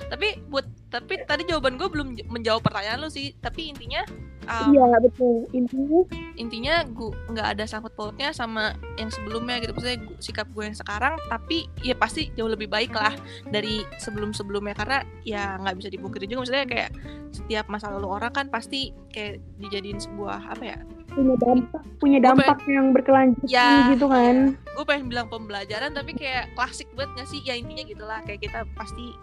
tapi 0.07 0.39
buat 0.47 0.63
tapi 0.87 1.19
tadi 1.27 1.43
jawaban 1.43 1.75
gue 1.75 1.89
belum 1.89 2.15
menjawab 2.31 2.63
pertanyaan 2.63 3.03
lu 3.03 3.09
sih. 3.11 3.35
Tapi 3.43 3.75
intinya 3.75 4.07
um, 4.45 4.71
iya 4.71 4.97
betul. 4.99 5.35
Intinya 5.51 6.01
intinya 6.33 6.75
gue 6.83 7.09
nggak 7.29 7.47
ada 7.53 7.63
sangkut 7.63 7.93
pautnya 7.93 8.29
sama 8.31 8.73
yang 8.95 9.09
sebelumnya 9.09 9.61
gitu. 9.61 9.71
Maksudnya 9.71 9.99
gua- 10.01 10.19
sikap 10.19 10.47
gue 10.49 10.63
yang 10.65 10.77
sekarang 10.77 11.13
tapi 11.27 11.69
ya 11.79 11.93
pasti 11.93 12.33
jauh 12.33 12.49
lebih 12.49 12.67
baik 12.67 12.91
lah 12.91 13.13
dari 13.47 13.85
sebelum 13.97 14.33
sebelumnya 14.33 14.73
karena 14.73 15.01
ya 15.21 15.57
nggak 15.57 15.75
bisa 15.77 15.89
dipungkiri 15.89 16.25
juga. 16.25 16.45
Maksudnya 16.45 16.65
kayak 16.65 16.89
setiap 17.29 17.65
masa 17.67 17.89
lalu 17.89 18.07
orang 18.09 18.31
kan 18.31 18.45
pasti 18.47 18.91
kayak 19.09 19.41
dijadiin 19.57 19.97
sebuah 19.97 20.49
apa 20.49 20.63
ya? 20.63 20.79
Punya 21.13 21.35
dampak 21.37 21.81
punya 22.01 22.19
dampak 22.19 22.57
yang 22.65 22.89
berkelanjutan 22.89 23.45
Ya, 23.45 23.93
gitu 23.93 24.09
kan. 24.09 24.57
gue 24.57 24.85
pengen 24.85 25.05
bilang 25.05 25.29
pembelajaran 25.29 25.93
tapi 25.93 26.17
kayak 26.17 26.49
klasik 26.53 26.89
banget 26.97 27.21
gak 27.21 27.29
sih? 27.29 27.41
Ya 27.45 27.53
intinya 27.53 27.85
gitulah. 27.85 28.19
Kayak 28.25 28.49
kita 28.49 28.59
pasti 28.73 29.13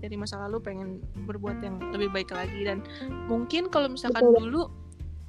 dari 0.00 0.16
masa 0.18 0.38
lalu 0.46 0.58
pengen 0.62 0.88
berbuat 1.26 1.62
yang 1.62 1.80
lebih 1.94 2.12
baik 2.12 2.30
lagi. 2.34 2.66
Dan 2.66 2.84
mungkin 3.30 3.70
kalau 3.70 3.90
misalkan 3.90 4.26
Betul. 4.30 4.38
dulu 4.42 4.62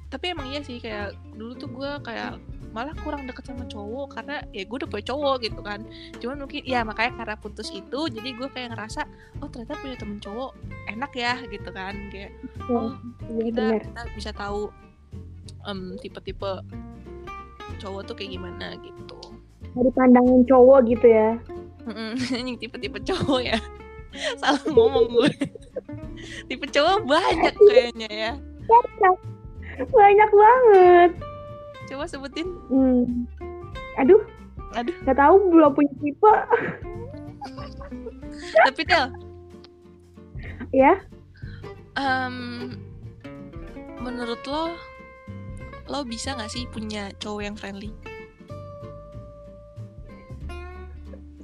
tapi 0.08 0.32
emang 0.32 0.48
iya 0.48 0.64
sih 0.64 0.80
kayak 0.80 1.12
dulu 1.36 1.52
tuh 1.52 1.68
gue 1.68 1.90
kayak 2.00 2.40
malah 2.72 2.92
kurang 3.00 3.24
deket 3.24 3.48
sama 3.48 3.64
cowok 3.64 4.20
karena 4.20 4.44
ya 4.52 4.64
gue 4.64 4.76
udah 4.76 4.88
punya 4.88 5.04
cowok 5.08 5.36
gitu 5.44 5.60
kan. 5.60 5.80
Cuman 6.20 6.36
mungkin 6.44 6.62
ya 6.64 6.80
makanya 6.84 7.12
karena 7.20 7.36
putus 7.36 7.68
itu 7.72 8.00
jadi 8.08 8.28
gue 8.32 8.48
kayak 8.48 8.72
ngerasa 8.72 9.04
oh 9.44 9.48
ternyata 9.52 9.76
punya 9.80 9.96
temen 10.00 10.18
cowok 10.20 10.50
enak 10.88 11.12
ya 11.12 11.34
gitu 11.48 11.68
kan. 11.72 11.94
Kayak 12.08 12.32
oh 12.72 12.96
Iya, 13.28 13.42
kita, 13.52 13.64
kita 13.84 14.02
bisa 14.16 14.30
tahu 14.32 14.72
em, 15.68 15.96
tipe-tipe 16.00 16.50
cowok 17.78 18.00
tuh 18.08 18.14
kayak 18.16 18.32
gimana 18.36 18.80
gitu. 18.80 19.20
Dari 19.76 19.90
pandangan 19.92 20.40
cowok 20.48 20.78
gitu 20.88 21.06
ya. 21.08 21.36
Mm-mm, 21.84 22.12
Yang 22.48 22.56
tipe-tipe 22.64 22.98
cowok 23.04 23.40
ya 23.44 23.60
Salah 24.40 24.62
ngomong 24.66 25.06
gue 25.12 25.30
Tipe 26.50 26.66
cowok 26.68 27.06
banyak 27.06 27.54
kayaknya 27.70 28.10
ya. 28.10 28.32
Banyak. 29.78 30.30
Banget. 30.34 31.10
Coba 31.86 32.04
sebutin. 32.10 32.48
Hmm. 32.68 33.24
aduh. 33.96 34.20
Aduh. 34.74 34.94
Nggak 35.06 35.18
tahu 35.18 35.34
belum 35.54 35.70
punya 35.72 35.94
tipe. 36.02 36.32
Tapi 38.66 38.82
Del 38.84 39.06
ya. 40.74 40.98
Em, 41.94 42.36
Menurut 44.02 44.42
lo 44.46 44.74
Lo 45.88 46.04
bisa 46.04 46.36
gak 46.36 46.52
sih 46.52 46.68
punya 46.68 47.08
cowok 47.16 47.40
yang 47.40 47.56
friendly? 47.56 47.90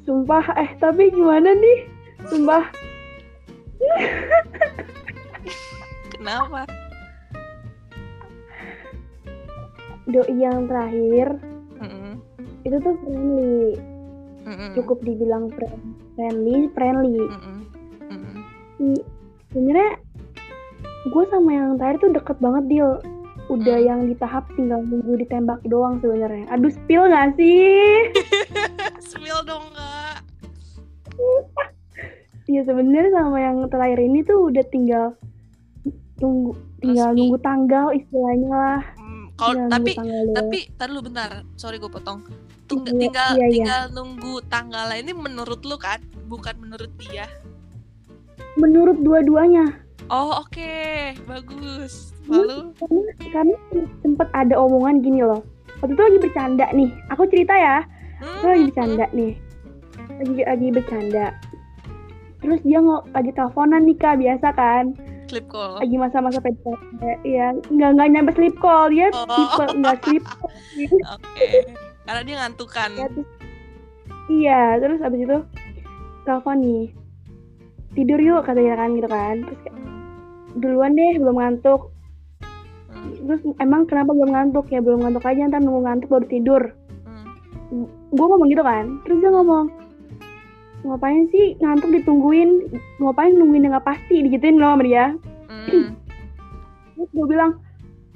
sumpah 0.04 0.44
eh 0.60 0.70
tapi 0.76 1.08
gimana 1.08 1.56
nih 1.56 1.88
sumpah. 2.26 2.64
Kenapa? 6.10 6.62
doi 10.04 10.36
yang 10.36 10.68
terakhir 10.68 11.40
Mm-mm, 11.80 12.20
itu 12.62 12.76
tuh 12.76 12.92
friendly. 13.00 13.72
Mm-mm, 14.44 14.70
cukup 14.76 15.00
dibilang 15.00 15.48
friend- 15.56 15.96
friendly 16.12 16.68
friendly. 16.70 17.24
Mm-mm. 17.24 17.64
I- 18.84 19.04
sebenarnya 19.48 19.96
gue 21.08 21.24
sama 21.28 21.50
yang 21.50 21.80
terakhir 21.80 21.98
tuh 22.00 22.12
deket 22.12 22.36
banget 22.36 22.64
deal 22.68 22.90
udah 23.48 23.76
Hmm. 23.76 23.86
yang 23.86 24.00
di 24.04 24.14
tahap 24.14 24.44
tinggal 24.54 24.80
nunggu 24.80 25.20
ditembak 25.20 25.60
doang 25.64 26.00
sebenarnya. 26.00 26.48
Aduh 26.48 26.72
spill 26.72 27.08
gak 27.08 27.32
sih? 27.34 28.08
Spill 29.08 29.40
dong 29.44 29.68
kak 29.72 30.20
Iya 32.44 32.60
sebenarnya 32.62 33.10
sama 33.10 33.38
yang 33.40 33.56
terakhir 33.66 34.00
ini 34.00 34.20
tuh 34.20 34.52
udah 34.52 34.64
tinggal 34.68 35.16
tunggu 36.14 36.52
tinggal 36.78 37.10
Resmi. 37.10 37.18
nunggu 37.18 37.38
tanggal 37.40 37.86
istilahnya 37.96 38.50
lah. 38.52 38.80
Hmm, 39.00 39.24
Kalau 39.34 39.64
tapi 39.66 39.92
tanggal 39.96 40.22
tapi 40.36 40.58
tar 40.76 40.88
lu 40.92 41.00
bentar. 41.00 41.30
Sorry 41.56 41.80
gue 41.80 41.88
potong. 41.88 42.20
Tunggu, 42.64 42.92
Iya, 42.92 43.00
tinggal 43.00 43.30
iya, 43.34 43.40
iya. 43.40 43.48
tinggal 43.50 43.82
nunggu 43.92 44.34
tanggalnya 44.48 44.96
ini 44.98 45.12
menurut 45.12 45.60
lu 45.64 45.76
kan? 45.76 46.00
Bukan 46.28 46.54
menurut 46.60 46.92
dia? 46.96 47.28
Menurut 48.56 49.00
dua-duanya. 49.00 49.80
Oh 50.08 50.36
oke. 50.38 50.76
Bagus. 51.24 52.12
Lalu 52.28 52.72
karena 52.76 53.02
karena 53.32 53.56
sempet 54.00 54.28
ada 54.32 54.54
omongan 54.56 55.00
gini 55.00 55.24
loh. 55.24 55.40
Waktu 55.80 55.92
itu 55.92 56.02
lagi 56.02 56.18
bercanda 56.20 56.66
nih. 56.72 56.90
Aku 57.08 57.24
cerita 57.28 57.52
ya. 57.52 57.76
Aku 58.20 58.46
lagi 58.46 58.64
bercanda 58.68 59.04
nih. 59.12 59.32
Lagi 60.14 60.42
lagi 60.44 60.68
bercanda 60.70 61.26
terus 62.44 62.60
dia 62.60 62.78
nggak 62.78 63.02
lagi 63.10 63.30
teleponan 63.32 63.82
nih 63.82 63.96
kak 63.96 64.16
biasa 64.16 64.48
kan? 64.52 64.84
Clip 65.24 65.46
call. 65.48 65.80
Lagi 65.80 65.96
masa-masa 65.96 66.38
PDKT 66.38 67.00
iya. 67.24 67.56
Nggak 67.66 67.90
nggak 67.96 68.08
nyampe 68.10 68.32
sleep 68.34 68.56
call 68.58 68.92
dia 68.92 69.08
Oh. 69.10 69.24
tipe 69.24 69.64
nggak 69.74 69.96
sleep 70.04 70.24
call 70.30 70.52
oke. 71.10 71.46
Karena 72.04 72.20
dia 72.22 72.36
ngantukan. 72.38 72.90
Ya, 72.92 73.06
terus- 73.08 73.32
iya 74.26 74.60
terus 74.76 75.00
abis 75.00 75.20
itu 75.20 75.38
telepon 76.22 76.56
nih. 76.60 76.84
Tidur 77.94 78.20
yuk 78.20 78.44
katanya 78.44 78.74
kan 78.76 78.88
gitu 78.92 79.08
kan. 79.08 79.36
Terus 79.42 79.60
kayak, 79.62 79.76
duluan 80.54 80.92
deh 80.92 81.14
belum 81.16 81.36
ngantuk. 81.36 81.88
Hmm, 82.90 83.10
terus 83.24 83.40
emang 83.58 83.88
kenapa 83.88 84.12
belum 84.12 84.30
ngantuk? 84.30 84.68
Ya 84.68 84.78
belum 84.78 85.00
ngantuk 85.00 85.24
aja 85.24 85.48
ntar 85.48 85.58
nunggu 85.58 85.82
ngantuk 85.82 86.08
baru 86.08 86.26
tidur. 86.28 86.62
Hmm. 87.04 87.88
gue 88.12 88.22
ngomong 88.22 88.46
gitu 88.46 88.62
kan. 88.62 89.00
Terus 89.02 89.16
dia 89.18 89.30
ngomong 89.32 89.64
ngapain 90.84 91.26
sih 91.28 91.56
ngantuk 91.58 91.90
ditungguin? 91.90 92.68
Ngapain 93.00 93.32
nungguin 93.32 93.64
yang 93.64 93.72
nggak 93.72 93.88
pasti? 93.88 94.20
Digituin 94.20 94.56
loh 94.56 94.72
sama 94.72 94.84
dia. 94.84 95.16
Hmm. 95.48 95.96
terus 96.94 97.10
gue 97.10 97.26
bilang 97.26 97.58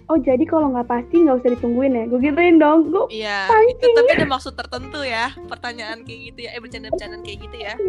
oh 0.09 0.16
jadi 0.16 0.41
kalau 0.45 0.73
nggak 0.73 0.89
pasti 0.89 1.21
nggak 1.21 1.41
usah 1.41 1.51
ditungguin 1.53 1.93
ya? 1.93 2.05
Gue 2.07 2.21
gituin 2.23 2.57
dong. 2.57 2.89
Gue 2.89 3.05
Iya, 3.11 3.49
Pancing. 3.49 3.77
itu 3.77 3.87
tapi 3.93 4.11
ada 4.14 4.27
maksud 4.27 4.53
tertentu 4.55 5.01
ya 5.01 5.33
pertanyaan 5.49 6.05
kayak 6.05 6.21
gitu 6.33 6.39
ya, 6.45 6.51
eh 6.53 6.61
bercanda-bercandaan 6.61 7.23
kayak 7.23 7.39
gitu 7.45 7.57
ya. 7.59 7.73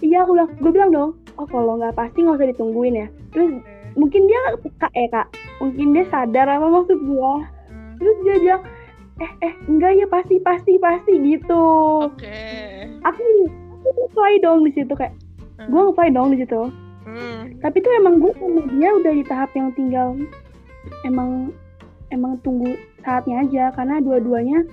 iya 0.00 0.24
aku 0.24 0.32
bilang 0.32 0.50
gue 0.56 0.72
bilang 0.72 0.90
dong 0.90 1.10
oh 1.36 1.44
kalau 1.44 1.76
nggak 1.76 1.92
pasti 1.92 2.24
nggak 2.24 2.36
usah 2.40 2.48
ditungguin 2.52 2.94
ya. 2.96 3.06
Terus 3.32 3.60
mungkin 3.92 4.22
dia 4.24 4.40
peka 4.60 4.88
ya 4.94 5.08
kak 5.10 5.28
mungkin 5.58 5.92
dia 5.92 6.04
sadar 6.08 6.46
apa 6.46 6.64
maksud 6.64 6.98
gue 7.00 7.32
Hmm, 7.70 7.94
terus 7.98 8.16
dia 8.24 8.36
bilang 8.38 8.62
eh 9.20 9.32
eh 9.44 9.54
enggak 9.68 9.92
ya 9.94 10.06
pasti 10.08 10.40
pasti 10.40 10.72
pasti 10.76 11.12
gitu. 11.20 11.64
Oke. 12.08 12.59
Aku 13.02 13.24
aku 13.80 13.88
sesuai 14.06 14.34
dong 14.40 14.62
di 14.62 14.72
situ 14.72 14.92
kayak 14.92 15.14
Hmm. 15.56 15.68
gue 15.68 15.80
ngefight 15.82 16.14
dong 16.14 16.28
di 16.32 16.40
situ 16.40 16.60
Hmm. 17.00 17.40
tapi 17.60 17.76
tuh 17.78 17.92
emang 17.94 18.16
gue 18.16 18.32
sama 18.34 18.60
dia 18.70 18.90
udah 18.94 19.12
di 19.12 19.24
tahap 19.24 19.50
yang 19.52 19.68
tinggal 19.72 20.16
emang 21.02 21.52
emang 22.08 22.40
tunggu 22.40 22.72
saatnya 23.00 23.44
aja 23.44 23.64
karena 23.70 24.00
dua-duanya 24.00 24.64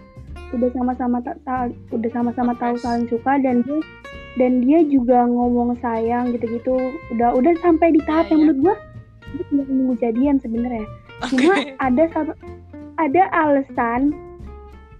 udah 0.49 0.69
sama-sama 0.71 1.19
ta- 1.19 1.35
ta- 1.43 1.67
udah 1.89 2.09
sama-sama 2.09 2.55
tahu 2.55 2.75
saling 2.77 3.03
suka 3.05 3.35
dan 3.37 3.63
dia 3.63 3.79
dan 4.37 4.61
dia 4.61 4.79
juga 4.85 5.25
ngomong 5.25 5.75
sayang 5.77 6.31
gitu-gitu 6.31 6.77
udah 7.11 7.35
udah 7.35 7.51
sampai 7.57 7.91
di 7.91 7.99
tahap 8.01 8.25
Iya, 8.25 8.31
yang 8.31 8.39
iya. 8.39 8.45
menurut 8.45 8.59
gue 8.61 8.75
tinggal 9.43 9.67
nunggu 9.67 9.93
jadian 9.97 10.35
sebenarnya 10.39 10.85
cuma 11.27 11.53
ada 11.79 12.03
satu 12.07 12.31
ada 12.95 13.23
alasan 13.35 14.15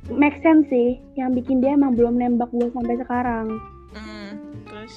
make 0.10 0.40
sense 0.40 0.64
sih 0.68 0.96
yang 1.14 1.32
bikin 1.32 1.60
dia 1.60 1.74
emang 1.74 1.94
belum 1.94 2.16
nembak 2.16 2.48
gue 2.52 2.70
sampai 2.72 2.96
sekarang 2.98 3.48
Hmm. 3.90 4.36
Terus 4.68 4.94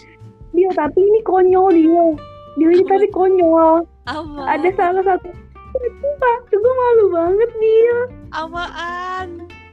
dia 0.53 0.69
tapi 0.73 0.99
ini 0.99 1.21
konyol 1.23 1.73
dia 1.73 2.07
dia 2.55 2.69
ini 2.69 2.85
tapi 2.85 3.07
konyol 3.09 3.87
apa? 4.05 4.41
ada 4.49 4.69
salah 4.75 5.03
satu 5.03 5.31
Sumpah, 5.71 6.37
tuh 6.51 6.59
gue 6.59 6.75
malu 6.75 7.05
banget 7.09 7.51
dia 7.57 7.99
apaan? 8.33 9.29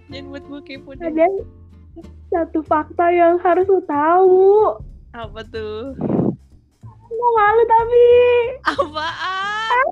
Jangan 0.07 0.29
buat 0.29 0.43
gue 0.45 0.61
kepo 0.63 0.93
ada 0.93 1.25
satu 2.29 2.61
fakta 2.61 3.09
yang 3.09 3.41
harus 3.41 3.65
lo 3.65 3.81
tahu 3.81 4.77
Apa 5.11 5.41
tuh? 5.49 5.97
gue 6.85 7.29
malu 7.33 7.63
tapi 7.65 8.05
Apaan? 8.69 9.85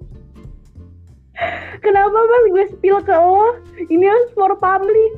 Kenapa 1.79 2.15
pas 2.15 2.43
gue 2.49 2.65
spill 2.71 2.99
ke 3.03 3.11
lo 3.13 3.59
ini 3.87 4.05
harus 4.05 4.29
for 4.33 4.55
public 4.57 5.13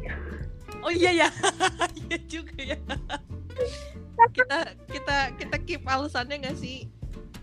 Oh 0.85 0.93
iya 0.93 1.11
ya. 1.11 1.29
Iya 2.07 2.17
juga 2.31 2.55
ya. 2.55 2.77
kita 4.31 4.59
kita 4.87 5.17
kita 5.35 5.57
keep 5.67 5.83
alasannya 5.83 6.47
gak 6.47 6.55
sih? 6.55 6.87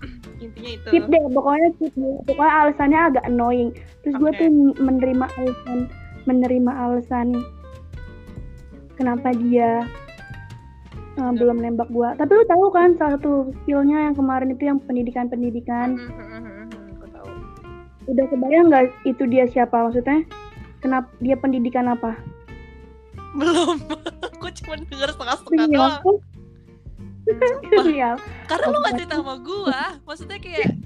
Intinya 0.44 0.70
itu. 0.80 0.88
skip 0.88 1.04
deh 1.12 1.22
pokoknya 1.28 1.68
skip 1.76 1.92
deh 1.92 2.14
pokoknya 2.24 2.52
alasannya 2.64 3.00
agak 3.12 3.24
annoying 3.28 3.70
terus 4.00 4.16
gue 4.16 4.30
Oke. 4.32 4.38
tuh 4.40 4.48
menerima 4.80 5.26
alasan 5.36 5.78
menerima 6.24 6.72
alasan 6.72 7.28
kenapa 8.96 9.32
dia 9.36 9.84
uh, 11.20 11.32
belum 11.32 11.60
nembak 11.60 11.88
gue 11.88 12.08
tapi 12.16 12.30
lu 12.32 12.44
tahu 12.48 12.64
kan 12.72 12.96
salah 12.96 13.16
satu 13.20 13.52
skillnya 13.64 14.08
yang 14.10 14.14
kemarin 14.16 14.52
itu 14.52 14.64
yang 14.68 14.78
pendidikan 14.84 15.28
pendidikan 15.28 15.96
Hmm, 15.96 16.12
hmm. 16.16 16.34
Udah 18.05 18.24
kebayang 18.28 18.66
nggak 18.68 18.84
itu 19.09 19.24
dia 19.28 19.44
siapa 19.48 19.74
maksudnya 19.88 20.24
kenapa 20.84 21.09
dia 21.24 21.36
pendidikan 21.40 21.88
apa 21.88 22.16
Belum. 23.34 23.78
Aku 24.38 24.48
cuma 24.62 24.74
denger 24.78 25.11
setengah-setengah 25.11 25.66
doang. 25.74 26.02
Kriminal. 27.64 28.16
Karena 28.46 28.66
lu 28.68 28.78
gak 28.84 28.94
cerita 29.00 29.14
sama 29.18 29.34
gua. 29.40 29.80
Maksudnya 30.05 30.38
kayak 30.38 30.76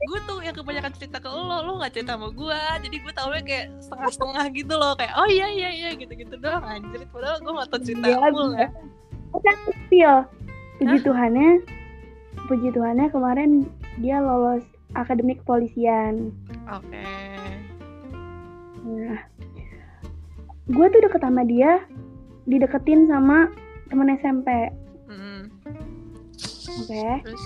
gue 0.00 0.20
tuh 0.24 0.38
yang 0.40 0.54
kebanyakan 0.54 0.92
cerita 0.96 1.18
ke 1.18 1.28
lo, 1.28 1.44
lo 1.66 1.82
gak 1.82 1.92
cerita 1.92 2.16
sama 2.16 2.30
gua. 2.32 2.78
Jadi 2.80 2.96
gue 3.02 3.12
taunya 3.12 3.42
kayak 3.44 3.66
setengah-setengah 3.84 4.44
gitu 4.54 4.74
loh. 4.78 4.92
Kayak 4.96 5.14
oh 5.18 5.28
iya 5.28 5.46
iya 5.50 5.70
iya 5.74 5.90
gitu-gitu 5.98 6.34
doang 6.40 6.64
anjir. 6.64 7.04
Padahal 7.10 7.42
gue 7.42 7.52
gak 7.52 7.68
tau 7.68 7.80
cerita 7.82 8.06
Iya, 8.06 8.18
full 8.32 8.50
ya. 8.56 8.68
Oke, 9.30 9.50
spill. 9.86 10.16
Puji 10.80 10.96
Tuhannya, 11.04 11.50
puji 12.48 12.68
Tuhannya 12.72 13.06
kemarin 13.12 13.68
dia 14.00 14.16
lolos 14.16 14.64
akademik 14.94 15.42
kepolisian. 15.44 16.34
Oke. 16.70 17.04
Nah, 18.80 19.20
gue 20.70 20.86
tuh 20.88 21.00
deket 21.04 21.20
sama 21.20 21.42
dia, 21.44 21.84
dideketin 22.48 23.06
sama 23.10 23.52
temen 23.90 24.10
SMP. 24.18 24.48
Mm-mm. 25.10 25.40
Oke, 26.80 27.08
Terus 27.26 27.44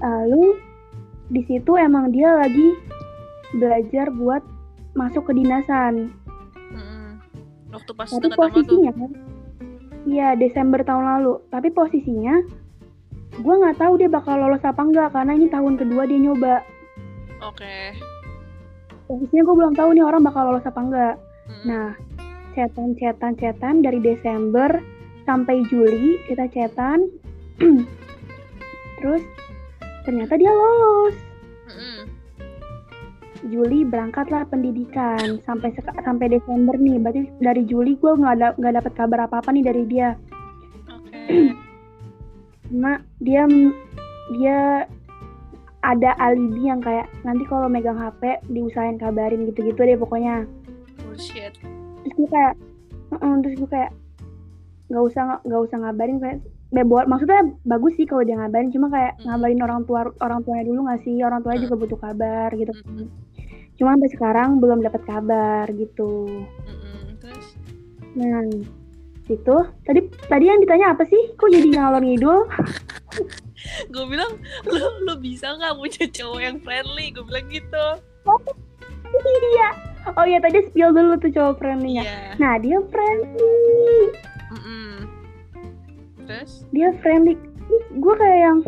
lalu 0.00 0.56
di 1.30 1.42
situ 1.46 1.72
emang 1.76 2.10
dia 2.10 2.34
lagi 2.38 2.74
belajar 3.56 4.08
buat 4.14 4.42
masuk 4.96 5.28
ke 5.28 5.32
dinasan. 5.36 6.12
mm-mm. 6.72 7.20
waktu 7.72 7.92
pas 7.92 8.08
Tapi 8.08 8.28
posisinya 8.32 8.92
kan, 8.96 9.10
iya 10.08 10.32
Desember 10.38 10.80
tahun 10.80 11.04
lalu. 11.18 11.32
Tapi 11.52 11.68
posisinya, 11.72 12.40
gue 13.36 13.54
nggak 13.60 13.80
tahu 13.80 14.00
dia 14.00 14.08
bakal 14.08 14.40
lolos 14.40 14.64
apa 14.64 14.80
enggak 14.80 15.12
karena 15.12 15.32
ini 15.36 15.46
tahun 15.52 15.76
kedua 15.76 16.08
dia 16.08 16.20
nyoba. 16.20 16.64
Oke. 17.42 17.98
Posisinya 19.10 19.42
gue 19.42 19.56
belum 19.58 19.74
tahu 19.74 19.98
nih 19.98 20.04
orang 20.06 20.22
bakal 20.22 20.42
lolos 20.46 20.66
apa 20.66 20.80
enggak. 20.80 21.14
Mm-mm. 21.50 21.64
Nah, 21.66 21.88
chatan, 22.54 22.94
chatan, 22.94 23.34
chatan 23.34 23.74
dari 23.82 23.98
Desember 23.98 24.70
sampai 25.26 25.66
Juli 25.66 26.22
kita 26.30 26.46
chatan. 26.54 27.10
Terus 29.02 29.22
ternyata 30.06 30.38
dia 30.38 30.54
lolos. 30.54 31.16
Mm-mm. 31.66 32.00
Juli 33.50 33.82
berangkatlah 33.82 34.46
pendidikan 34.46 35.42
sampai 35.42 35.74
sampai 35.74 36.26
Desember 36.30 36.78
nih. 36.78 37.02
Berarti 37.02 37.22
dari 37.42 37.66
Juli 37.66 37.98
gue 37.98 38.12
nggak 38.14 38.34
ada 38.38 38.48
nggak 38.54 38.74
dapet 38.78 38.92
kabar 38.94 39.26
apa 39.26 39.42
apa 39.42 39.50
nih 39.50 39.66
dari 39.66 39.82
dia. 39.90 40.14
Oke. 40.86 41.20
Cuma 42.70 43.02
dia 43.18 43.42
dia 44.38 44.86
ada 45.82 46.14
alibi 46.16 46.62
yang 46.64 46.78
kayak 46.78 47.06
nanti 47.20 47.42
kalau 47.44 47.66
megang 47.66 47.94
HP 47.94 48.22
diusahain 48.46 48.96
kabarin 48.96 49.44
gitu-gitu 49.44 49.78
deh 49.78 49.94
pokoknya. 49.96 50.46
Bullshit. 50.98 51.54
terus 52.02 52.14
gue 52.16 52.28
kayak 52.28 52.54
"Mm-mm," 53.10 53.42
terus 53.42 53.54
gue 53.56 53.68
kayak 53.68 53.90
nggak 54.88 55.04
usah 55.04 55.22
nggak 55.42 55.62
usah 55.62 55.76
ngabarin 55.78 56.18
kayak 56.18 56.38
bebol 56.68 57.04
maksudnya 57.04 57.36
bagus 57.62 57.92
sih 57.94 58.04
kalau 58.04 58.22
dia 58.22 58.34
ngabarin 58.34 58.68
cuma 58.68 58.88
kayak 58.88 59.12
Hmm. 59.16 59.24
ngabarin 59.30 59.60
orang 59.60 59.80
tua 59.82 60.00
orang 60.18 60.40
tuanya 60.42 60.64
dulu 60.64 60.80
nggak 60.82 61.00
sih 61.00 61.20
orang 61.20 61.40
tuanya 61.40 61.58
Hmm. 61.58 61.66
juga 61.66 61.76
butuh 61.78 61.98
kabar 62.00 62.48
gitu 62.52 62.72
Mm-mm. 62.74 63.06
cuma 63.74 63.88
sampai 63.92 64.10
sekarang 64.10 64.48
belum 64.56 64.78
dapat 64.80 65.02
kabar 65.02 65.64
gitu 65.70 66.12
Mm-mm. 66.64 67.18
Terus 67.18 67.46
nah 68.12 68.44
situ 69.22 69.56
tadi 69.82 70.00
tadi 70.26 70.44
yang 70.44 70.58
ditanya 70.58 70.92
apa 70.92 71.04
sih 71.04 71.32
kok 71.32 71.48
jadi 71.48 71.68
ngalor 71.70 72.02
ngidul 72.02 72.38
gue 73.88 74.04
bilang 74.06 74.32
lu 74.66 74.80
lu 75.02 75.14
bisa 75.16 75.54
nggak 75.54 75.74
punya 75.74 76.04
cowok 76.10 76.40
yang 76.40 76.56
friendly? 76.60 77.06
Gue 77.10 77.24
bilang 77.24 77.46
gitu. 77.48 77.86
iya 79.52 79.68
oh 80.16 80.24
iya 80.24 80.40
tadi 80.40 80.64
spill 80.66 80.90
dulu 80.90 81.20
tuh 81.20 81.28
cowok 81.28 81.60
friendly 81.60 82.00
Iya. 82.00 82.32
nah 82.40 82.56
dia 82.56 82.80
friendly 82.88 84.08
Mm-mm. 84.50 84.92
Terus? 86.24 86.64
dia 86.72 86.90
friendly 87.00 87.36
gue 87.92 88.14
kayak 88.16 88.40
yang 88.40 88.58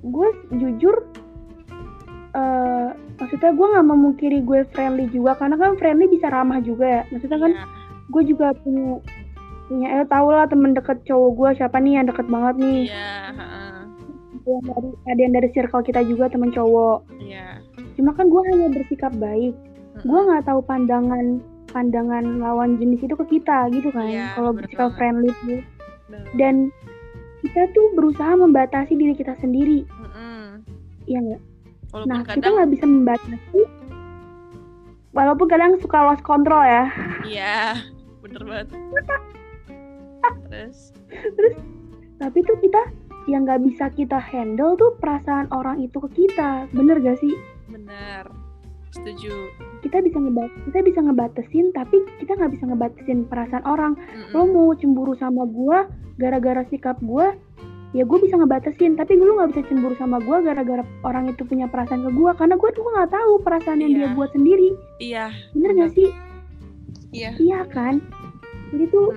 gue 0.00 0.28
jujur 0.54 0.96
eh 2.30 2.88
maksudnya 3.18 3.52
gue 3.52 3.66
nggak 3.68 3.88
memungkiri 3.90 4.38
gue 4.40 4.62
friendly 4.70 5.10
juga 5.10 5.34
karena 5.34 5.58
kan 5.58 5.74
friendly 5.76 6.06
bisa 6.06 6.30
ramah 6.30 6.62
juga 6.62 6.86
ya 6.86 7.02
maksudnya 7.10 7.38
kan 7.42 7.52
Iya. 7.52 7.64
gue 8.08 8.22
juga 8.24 8.46
punya 8.62 9.02
punya 9.70 9.88
eh 9.92 10.04
tau 10.04 10.26
lah 10.28 10.44
temen 10.44 10.74
deket 10.74 10.98
cowok 11.06 11.30
gue 11.32 11.50
siapa 11.56 11.78
nih 11.78 11.96
yang 11.96 12.10
deket 12.10 12.26
banget 12.26 12.54
nih 12.58 12.80
Iya. 12.90 13.14
ada 14.34 14.50
yang 14.50 14.64
dari 14.66 14.88
ada 15.06 15.20
yang 15.20 15.32
dari 15.32 15.48
circle 15.54 15.86
kita 15.86 16.02
juga 16.02 16.26
temen 16.26 16.50
cowok 16.50 17.06
Iya. 17.16 17.62
cuma 17.94 18.10
kan 18.12 18.26
gue 18.26 18.42
hanya 18.50 18.66
bersikap 18.68 19.14
baik 19.14 19.54
gue 19.96 20.20
nggak 20.20 20.44
tahu 20.44 20.58
pandangan 20.60 21.38
pandangan 21.70 22.42
lawan 22.42 22.74
jenis 22.76 22.98
itu 23.00 23.14
ke 23.14 23.38
kita 23.38 23.70
gitu 23.70 23.88
kan 23.88 24.10
Iya, 24.10 24.34
kalau 24.34 24.50
bersikap 24.50 24.90
friendly 24.94 25.30
tuh 25.40 25.62
dan 26.34 26.74
kita 27.40 27.70
tuh 27.70 27.86
berusaha 27.94 28.34
membatasi 28.34 28.92
diri 28.92 29.14
kita 29.14 29.38
sendiri 29.38 29.86
Mm-mm. 29.86 30.66
ya 31.06 31.22
nggak 31.22 31.42
Nah, 31.90 32.22
kita 32.22 32.38
kadang 32.38 32.52
nggak 32.54 32.70
bisa 32.70 32.84
membatasi. 32.86 33.60
Walaupun 35.10 35.50
kadang 35.50 35.74
suka 35.82 36.06
lost 36.06 36.22
control 36.22 36.62
ya. 36.62 36.86
iya 37.26 37.82
bener 38.22 38.46
banget. 38.46 38.70
Terus? 40.50 41.56
Tapi 42.18 42.38
tuh 42.44 42.58
kita 42.60 42.82
yang 43.28 43.44
nggak 43.44 43.62
bisa 43.64 43.88
kita 43.92 44.16
handle 44.18 44.74
tuh 44.74 44.96
perasaan 44.98 45.46
orang 45.52 45.80
itu 45.80 45.96
ke 46.00 46.08
kita. 46.24 46.66
Bener 46.72 46.98
gak 47.00 47.20
sih? 47.20 47.32
Bener. 47.68 48.26
Setuju. 48.90 49.30
Kita 49.86 50.02
bisa 50.02 50.18
ngebat 50.18 50.50
kita 50.66 50.82
bisa 50.82 50.98
ngebatesin, 50.98 51.70
tapi 51.70 52.02
kita 52.18 52.34
nggak 52.34 52.52
bisa 52.58 52.64
ngebatesin 52.66 53.22
perasaan 53.30 53.62
orang. 53.62 53.94
Mm-mm. 53.94 54.34
Lo 54.34 54.42
mau 54.50 54.74
cemburu 54.74 55.14
sama 55.14 55.46
gua 55.46 55.86
gara-gara 56.18 56.66
sikap 56.68 56.98
gua, 57.00 57.32
ya 57.94 58.02
gue 58.02 58.18
bisa 58.18 58.34
ngebatesin. 58.34 58.98
Tapi 58.98 59.14
lu 59.14 59.38
nggak 59.38 59.54
bisa 59.54 59.62
cemburu 59.70 59.94
sama 59.94 60.18
gua 60.20 60.42
gara-gara 60.42 60.82
orang 61.06 61.30
itu 61.30 61.46
punya 61.46 61.70
perasaan 61.70 62.02
ke 62.02 62.10
gua, 62.12 62.34
karena 62.34 62.58
gua 62.58 62.70
tuh 62.74 62.82
nggak 62.82 63.14
tahu 63.14 63.32
perasaan 63.46 63.78
yang 63.78 63.92
dia 63.94 64.08
Iya. 64.10 64.16
buat 64.18 64.30
sendiri. 64.34 64.68
Iya. 64.98 65.24
Bener 65.54 65.70
Bener. 65.70 65.80
gak 65.86 65.92
sih? 65.94 66.08
Iya. 67.14 67.30
Iya 67.38 67.60
kan? 67.70 67.94
Jadi 68.74 68.84
tuh 68.90 69.14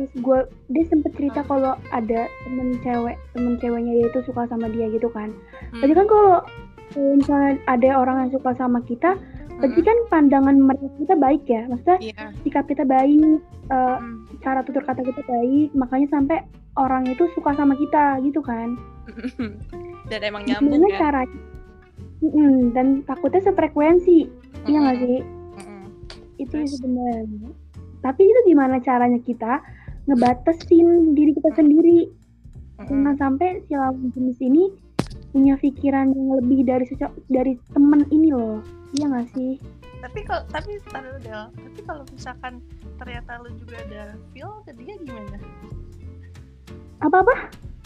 pas 0.00 0.10
gue 0.16 0.38
dia 0.68 0.84
sempet 0.88 1.12
cerita 1.12 1.44
kalau 1.44 1.76
ada 1.92 2.20
temen 2.42 2.80
cewek 2.80 3.20
temen 3.32 3.54
ceweknya 3.56 3.92
dia 3.94 4.06
itu 4.08 4.20
suka 4.24 4.48
sama 4.48 4.66
dia 4.66 4.88
gitu 4.88 5.12
kan. 5.12 5.28
Mm. 5.70 5.80
Tapi 5.84 5.92
kan 5.92 6.06
kalau 6.06 6.36
misalnya 6.96 7.52
ada 7.64 7.88
orang 7.94 8.16
yang 8.24 8.30
suka 8.32 8.50
sama 8.56 8.80
kita, 8.82 9.14
berarti 9.60 9.80
kan 9.84 9.98
pandangan 10.08 10.56
mereka 10.56 10.88
kita 10.96 11.14
baik 11.14 11.44
ya 11.44 11.68
maksudnya 11.68 11.98
Iya. 12.00 12.24
sikap 12.40 12.64
kita 12.64 12.82
baik 12.82 13.20
eh, 13.68 13.98
Mm. 14.00 14.24
cara 14.40 14.64
tutur 14.64 14.80
kata 14.80 15.04
kita 15.04 15.20
baik 15.20 15.68
makanya 15.76 16.08
sampai 16.10 16.40
orang 16.74 17.04
itu 17.04 17.28
suka 17.36 17.52
sama 17.52 17.76
kita 17.76 18.24
gitu 18.24 18.40
kan 18.40 18.72
Dan 20.10 20.20
emang 20.24 20.48
nyambung 20.48 20.80
ya. 20.88 20.96
caranya 20.96 21.38
Mm-mm, 22.20 22.72
dan 22.72 23.00
takutnya 23.04 23.40
sefrekuensi 23.42 24.28
iya 24.64 24.78
nggak 24.80 24.96
Mm-mm. 24.96 25.04
sih 25.04 25.20
itu 26.38 26.56
Terus? 26.56 26.80
sebenarnya 26.80 27.52
tapi 28.00 28.22
itu 28.24 28.40
gimana 28.48 28.80
caranya 28.80 29.20
kita 29.20 29.60
ngebatasin 30.08 31.12
diri 31.12 31.32
kita 31.36 31.50
sendiri 31.56 31.98
jangan 32.88 33.16
sampai 33.20 33.60
si 33.68 33.76
lawan 33.76 34.08
jenis 34.16 34.38
ini 34.40 34.72
punya 35.30 35.54
pikiran 35.60 36.10
yang 36.10 36.30
lebih 36.42 36.64
dari 36.66 36.86
dari 37.28 37.54
temen 37.76 38.02
ini 38.08 38.32
loh 38.32 38.64
iya 38.96 39.06
nggak 39.10 39.28
sih 39.36 39.60
Tapi 40.00 40.24
kalau 40.24 40.48
tapi 40.48 40.80
taruh 40.88 41.20
Del. 41.20 41.52
Tapi 41.52 41.80
kalau 41.84 42.08
misalkan 42.08 42.64
ternyata 42.96 43.36
lu 43.44 43.52
juga 43.60 43.84
ada 43.84 44.16
feel 44.32 44.48
ke 44.64 44.72
dia 44.72 44.96
gimana? 44.96 45.36
apa 47.04 47.16
apa 47.20 47.36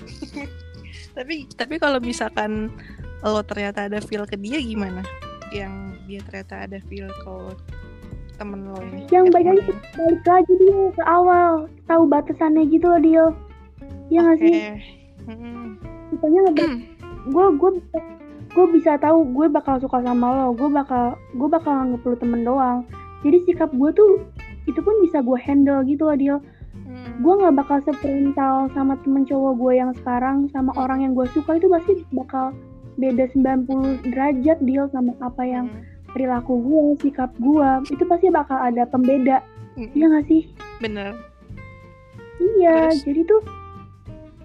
Tapi 1.19 1.51
tapi 1.59 1.75
kalau 1.83 1.99
misalkan 1.99 2.71
lo 3.19 3.43
ternyata 3.43 3.91
ada 3.91 3.99
feel 3.99 4.23
ke 4.31 4.39
dia 4.39 4.63
gimana? 4.63 5.03
Yang 5.51 5.75
dia 6.07 6.21
ternyata 6.23 6.55
ada 6.71 6.79
feel 6.87 7.11
ke 7.11 7.35
temen 8.45 8.61
lo 8.69 8.77
ini. 8.79 9.09
Yang 9.09 9.25
balik 9.33 9.47
lagi, 9.49 9.63
balik 9.97 10.25
lagi 10.29 10.53
dia 10.61 10.79
ke 10.93 11.03
awal 11.03 11.51
tahu 11.85 12.03
batasannya 12.05 12.69
gitu 12.69 12.87
loh 12.87 13.01
dia 13.01 13.25
iya 14.09 14.21
nggak 14.21 14.37
Oke. 14.37 14.45
sih 14.45 14.57
kitanya 16.13 16.41
nggak 16.45 16.57
gue 17.29 17.47
gue 17.57 17.71
gue 18.55 18.67
bisa 18.71 19.01
tahu 19.01 19.25
gue 19.33 19.47
bakal 19.49 19.81
suka 19.81 19.99
sama 20.01 20.29
lo 20.31 20.47
gue 20.53 20.69
bakal 20.69 21.17
gue 21.35 21.49
bakal 21.49 21.73
nganggep 21.73 22.05
lo 22.05 22.17
temen 22.17 22.41
doang 22.45 22.79
jadi 23.25 23.41
sikap 23.43 23.73
gue 23.73 23.91
tuh 23.91 24.21
itu 24.65 24.81
pun 24.81 24.95
bisa 25.01 25.21
gue 25.21 25.39
handle 25.41 25.81
gitu 25.85 26.05
loh 26.05 26.19
dia 26.19 26.37
Mm. 26.75 27.23
gue 27.23 27.35
nggak 27.39 27.55
bakal 27.55 27.79
sefrontal 27.81 28.67
sama 28.75 28.99
temen 29.07 29.23
cowok 29.23 29.55
gue 29.57 29.73
yang 29.79 29.95
sekarang 29.95 30.51
sama 30.51 30.75
Hmm. 30.75 30.83
orang 30.83 30.99
yang 31.07 31.13
gue 31.15 31.23
suka 31.31 31.55
itu 31.55 31.71
pasti 31.71 32.03
bakal 32.11 32.51
beda 32.99 33.31
90 33.31 34.03
derajat 34.11 34.59
deal 34.59 34.91
sama 34.91 35.15
apa 35.23 35.43
yang 35.43 35.71
Mm. 35.71 35.94
Perilaku 36.15 36.55
gue 36.57 36.81
sikap 37.03 37.35
gue 37.35 37.69
itu 37.91 38.05
pasti 38.05 38.31
bakal 38.31 38.57
ada 38.57 38.87
pembeda 38.87 39.43
Mm-mm. 39.75 39.91
iya 39.93 40.07
nggak 40.07 40.27
sih 40.27 40.43
Bener. 40.79 41.13
iya 42.41 42.89
Terus? 42.89 43.03
jadi 43.03 43.21
tuh 43.25 43.43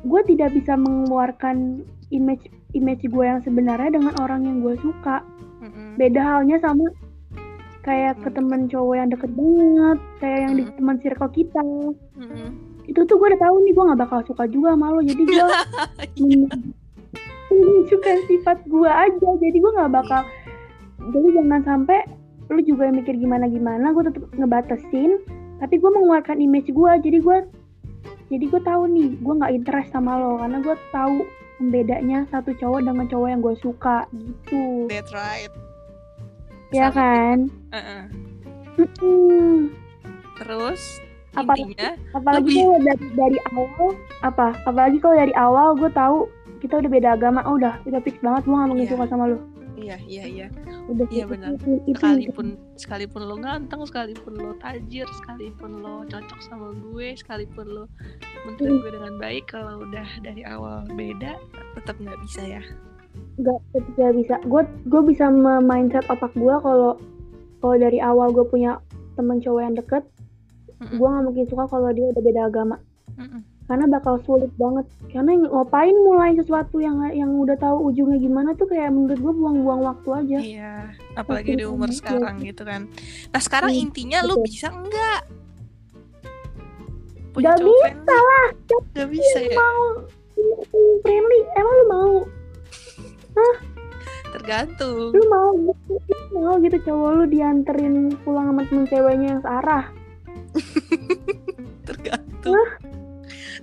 gue 0.02 0.22
tidak 0.26 0.50
bisa 0.52 0.74
mengeluarkan 0.74 1.86
image 2.10 2.48
image 2.72 3.04
gue 3.04 3.22
yang 3.24 3.40
sebenarnya 3.40 3.94
dengan 3.94 4.14
orang 4.18 4.44
yang 4.44 4.58
gue 4.60 4.74
suka 4.80 5.22
Mm-mm. 5.60 5.96
beda 5.96 6.18
halnya 6.20 6.58
sama 6.58 6.90
kayak 7.80 8.18
ke 8.18 8.28
Hmm. 8.28 8.36
temen 8.36 8.62
cowok 8.68 8.96
yang 8.96 9.08
deket 9.08 9.32
banget 9.32 9.98
kayak 10.20 10.40
yang 10.42 10.54
di 10.54 10.64
Hmm. 10.64 10.76
teman 10.76 10.98
circle 11.00 11.32
kita 11.32 11.62
Mm-mm. 12.16 12.50
itu 12.86 13.00
tuh 13.00 13.16
gue 13.16 13.28
udah 13.30 13.42
tahu 13.42 13.56
nih 13.62 13.72
gue 13.72 13.84
nggak 13.86 14.02
bakal 14.02 14.20
suka 14.26 14.44
juga 14.46 14.74
sama 14.74 14.92
lo 14.92 15.02
jadi 15.02 15.22
gue 15.22 15.38
Iya. 16.20 16.48
menunjukkan 17.50 18.18
sifat 18.26 18.58
gue 18.64 18.86
aja 18.88 19.30
jadi 19.38 19.58
gue 19.58 19.72
nggak 19.74 19.92
bakal 19.92 20.22
jadi 21.10 21.28
jangan 21.34 21.62
sampai 21.64 22.00
lu 22.48 22.62
juga 22.62 22.90
mikir 22.90 23.14
gimana 23.16 23.46
gimana 23.46 23.92
gue 23.92 24.04
tetap 24.04 24.24
ngebatasin 24.34 25.22
tapi 25.58 25.76
gue 25.76 25.86
mengeluarkan 25.88 26.38
image 26.38 26.70
gue 26.70 26.92
jadi 27.00 27.20
gue 27.20 27.38
jadi 28.30 28.46
gue 28.46 28.62
tahu 28.64 28.84
nih 28.88 29.10
gue 29.16 29.34
nggak 29.36 29.54
interest 29.54 29.90
sama 29.90 30.16
lo 30.16 30.38
karena 30.38 30.58
gue 30.60 30.76
tahu 30.90 31.16
pembedanya 31.58 32.20
satu 32.26 32.54
cowok 32.54 32.80
dengan 32.82 33.06
cowok 33.06 33.28
yang 33.28 33.40
gue 33.40 33.56
suka 33.56 33.98
gitu 34.12 34.88
That's 34.88 35.12
right. 35.12 35.52
ya 36.70 36.88
Sama 36.88 36.96
kan 36.96 37.38
Uh-uh. 37.70 38.04
Mm-mm. 38.78 39.70
Terus 40.38 40.82
Apa- 41.32 41.54
intinya 41.54 41.94
apalagi 42.12 42.48
Lebih- 42.48 42.64
kalau 42.64 42.80
dari 42.82 43.06
dari 43.14 43.40
awal 43.50 43.90
apa 44.22 44.48
apalagi 44.64 44.98
kalau 44.98 45.16
dari 45.16 45.34
awal 45.36 45.68
gue 45.76 45.92
tahu 45.92 46.18
kita 46.60 46.76
udah 46.76 46.90
beda 46.90 47.10
agama 47.14 47.40
oh, 47.44 47.56
udah 47.56 47.78
udah 47.84 48.02
fix 48.02 48.18
banget 48.20 48.44
gue 48.44 48.52
gak 48.52 48.68
mungkin 48.68 48.84
Iya. 48.84 48.94
suka 48.94 49.06
sama 49.06 49.26
lo 49.28 49.38
iya 49.80 49.98
iya 50.02 50.24
iya 50.26 50.48
udah 50.86 51.06
Iya, 51.08 51.24
fix. 51.24 51.32
benar. 51.32 51.50
itu, 51.54 51.70
itu 51.84 51.96
sekalipun 51.96 52.48
sekalipun 52.76 53.22
lo 53.24 53.36
ganteng 53.38 53.82
sekalipun 53.82 54.34
lo 54.36 54.52
tajir 54.58 55.08
sekalipun 55.16 55.72
lo 55.78 56.04
cocok 56.06 56.40
sama 56.40 56.68
gue 56.74 57.08
sekalipun 57.14 57.66
lo 57.66 57.84
menurut 58.44 58.60
Hmm. 58.62 58.80
gue 58.80 58.92
dengan 58.94 59.14
baik 59.18 59.44
kalau 59.48 59.82
udah 59.82 60.08
dari 60.20 60.44
awal 60.44 60.84
beda 60.90 61.40
tetap 61.74 61.96
nggak 61.98 62.20
bisa 62.20 62.42
ya 62.42 62.62
nggak 63.36 63.60
tidak 63.90 64.12
bisa 64.16 64.36
gue 64.44 64.62
gue 64.86 65.02
bisa 65.04 65.26
mindset 65.60 66.06
otak 66.08 66.32
gue 66.34 66.56
kalau 66.58 67.00
kalau 67.58 67.76
dari 67.76 68.00
awal 68.00 68.30
gue 68.30 68.44
punya 68.44 68.80
temen 69.14 69.38
cowok 69.38 69.62
yang 69.62 69.76
deket 69.76 70.04
Mm-mm. 70.78 70.96
gue 70.96 71.08
nggak 71.08 71.26
mungkin 71.26 71.46
suka 71.46 71.68
kalau 71.68 71.90
dia 71.90 72.08
udah 72.08 72.22
beda 72.22 72.42
agama 72.46 72.76
Mm-mm. 73.16 73.42
Karena 73.70 73.86
bakal 73.86 74.18
sulit 74.26 74.50
banget. 74.58 74.90
Karena 75.14 75.46
ngapain 75.46 75.94
mulai 75.94 76.34
sesuatu 76.34 76.82
yang 76.82 77.06
yang 77.14 77.30
udah 77.38 77.54
tahu 77.62 77.94
ujungnya 77.94 78.18
gimana 78.18 78.58
tuh 78.58 78.66
kayak 78.66 78.90
menurut 78.90 79.22
gue 79.22 79.34
buang-buang 79.38 79.82
waktu 79.86 80.10
aja. 80.10 80.38
Iya 80.42 80.74
apalagi 81.14 81.54
di 81.54 81.66
umur 81.70 81.94
iya. 81.94 81.98
sekarang 82.02 82.36
gitu 82.42 82.66
kan. 82.66 82.90
Nah 83.30 83.42
sekarang 83.46 83.70
Hmm, 83.70 83.84
intinya 83.86 84.26
betul. 84.26 84.42
bisa 84.42 84.68
enggak 84.74 85.22
punya 87.30 87.54
Nggak 87.54 87.58
cowok 87.62 87.70
bisa 87.70 87.86
friendly 87.94 88.18
lah. 88.26 88.48
Nggak 88.90 89.10
bisa 89.14 89.38
ya? 89.38 89.54
mau 89.54 89.84
friendly? 91.06 91.40
Emang 91.54 91.74
lu 91.78 91.86
mau? 91.86 92.14
Tergantung. 94.34 95.14
Lu 95.14 95.24
mau 95.30 95.50
gitu? 95.54 95.94
Lu 96.10 96.38
mau 96.42 96.54
gitu 96.58 96.78
cowok 96.90 97.10
lu 97.22 97.24
dianterin 97.30 98.18
pulang 98.26 98.50
sama 98.50 98.62
temen 98.66 98.86
ceweknya 98.90 99.28
yang 99.38 99.42
searah? 99.46 99.86
Tergantung 101.88 102.89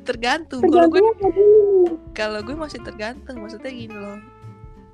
tergantung. 0.06 0.62
Kalau 0.62 0.88
gue 0.88 1.02
kalau 2.14 2.40
gue 2.40 2.56
masih 2.56 2.80
tergantung. 2.86 3.42
Maksudnya 3.42 3.70
gini 3.74 3.96
loh. 3.96 4.18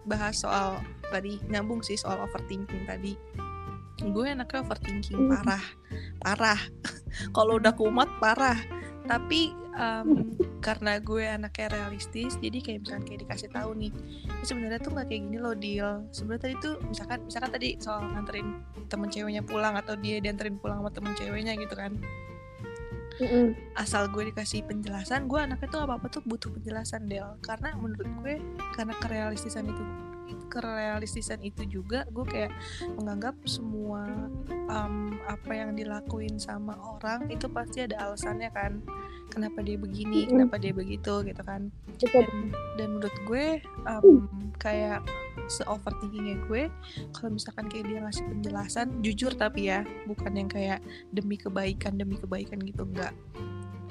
Bahas 0.09 0.41
soal 0.41 0.81
tadi 1.13 1.39
nyambung 1.53 1.85
sih 1.85 1.95
soal 2.01 2.19
overthinking 2.25 2.89
tadi. 2.89 3.15
Gue 4.01 4.33
anaknya 4.33 4.65
overthinking 4.65 5.29
Hmm. 5.29 5.31
parah. 5.31 5.65
Parah. 6.19 6.61
Kalau 7.37 7.61
udah 7.61 7.77
kumat 7.77 8.09
parah. 8.19 8.57
Tapi 9.07 9.53
em, 9.77 10.09
karena 10.63 11.03
gue 11.03 11.25
anaknya 11.27 11.75
realistis 11.75 12.39
jadi 12.39 12.63
kayak 12.63 12.87
misalkan 12.87 13.05
kayak 13.09 13.21
dikasih 13.27 13.51
tahu 13.51 13.75
nih 13.75 13.91
"Ini 13.91 14.45
sebenarnya 14.47 14.79
tuh 14.79 14.91
nggak 14.95 15.07
kayak 15.11 15.23
gini 15.27 15.39
loh 15.43 15.57
deal 15.59 16.07
sebenarnya 16.15 16.43
tadi 16.47 16.55
tuh 16.63 16.75
misalkan 16.87 17.19
misalkan 17.27 17.51
tadi 17.51 17.69
soal 17.83 18.01
nganterin 18.15 18.49
temen 18.87 19.09
ceweknya 19.11 19.43
pulang 19.43 19.75
atau 19.75 19.99
dia 19.99 20.23
dianterin 20.23 20.55
pulang 20.63 20.79
sama 20.81 20.91
temen 20.95 21.13
ceweknya 21.19 21.59
gitu 21.59 21.75
kan 21.75 21.99
Mm-mm. 23.23 23.55
asal 23.79 24.11
gue 24.11 24.35
dikasih 24.35 24.67
penjelasan 24.67 25.31
gue 25.31 25.39
anaknya 25.39 25.71
tuh 25.71 25.81
apa 25.87 25.95
apa 25.95 26.07
tuh 26.11 26.27
butuh 26.27 26.51
penjelasan 26.51 27.07
Del 27.07 27.39
karena 27.39 27.71
menurut 27.79 28.03
gue 28.03 28.35
karena 28.75 28.99
kerealistisan 28.99 29.71
itu 29.71 29.85
kerealistisan 30.51 31.41
itu 31.45 31.65
juga 31.69 32.05
gue 32.11 32.25
kayak 32.27 32.53
menganggap 32.99 33.37
semua 33.49 34.07
em, 34.51 35.17
apa 35.29 35.53
yang 35.53 35.77
dilakuin 35.77 36.37
sama 36.37 36.77
orang 36.77 37.29
itu 37.29 37.47
pasti 37.49 37.85
ada 37.85 38.11
alasannya 38.11 38.51
kan. 38.53 38.83
Kenapa 39.33 39.65
dia 39.65 39.81
begini 39.81 40.29
kenapa 40.29 40.61
dia 40.61 40.77
begitu 40.77 41.25
gitu 41.25 41.43
kan. 41.45 41.73
Dan, 41.97 42.53
dan 42.77 42.89
menurut 42.99 43.17
gue 43.25 43.65
em, 43.65 44.29
kayak 44.61 45.01
se 45.49 45.65
overthinkingnya 45.65 46.37
gue 46.47 46.69
kalau 47.17 47.35
misalkan 47.35 47.67
kayak 47.67 47.89
dia 47.89 47.99
ngasih 48.05 48.25
penjelasan 48.29 48.89
jujur 49.01 49.33
tapi 49.33 49.73
ya 49.73 49.83
bukan 50.05 50.33
yang 50.37 50.49
kayak 50.49 50.79
demi 51.11 51.41
kebaikan 51.41 51.97
demi 51.97 52.21
kebaikan 52.21 52.61
gitu 52.63 52.85
enggak 52.85 53.17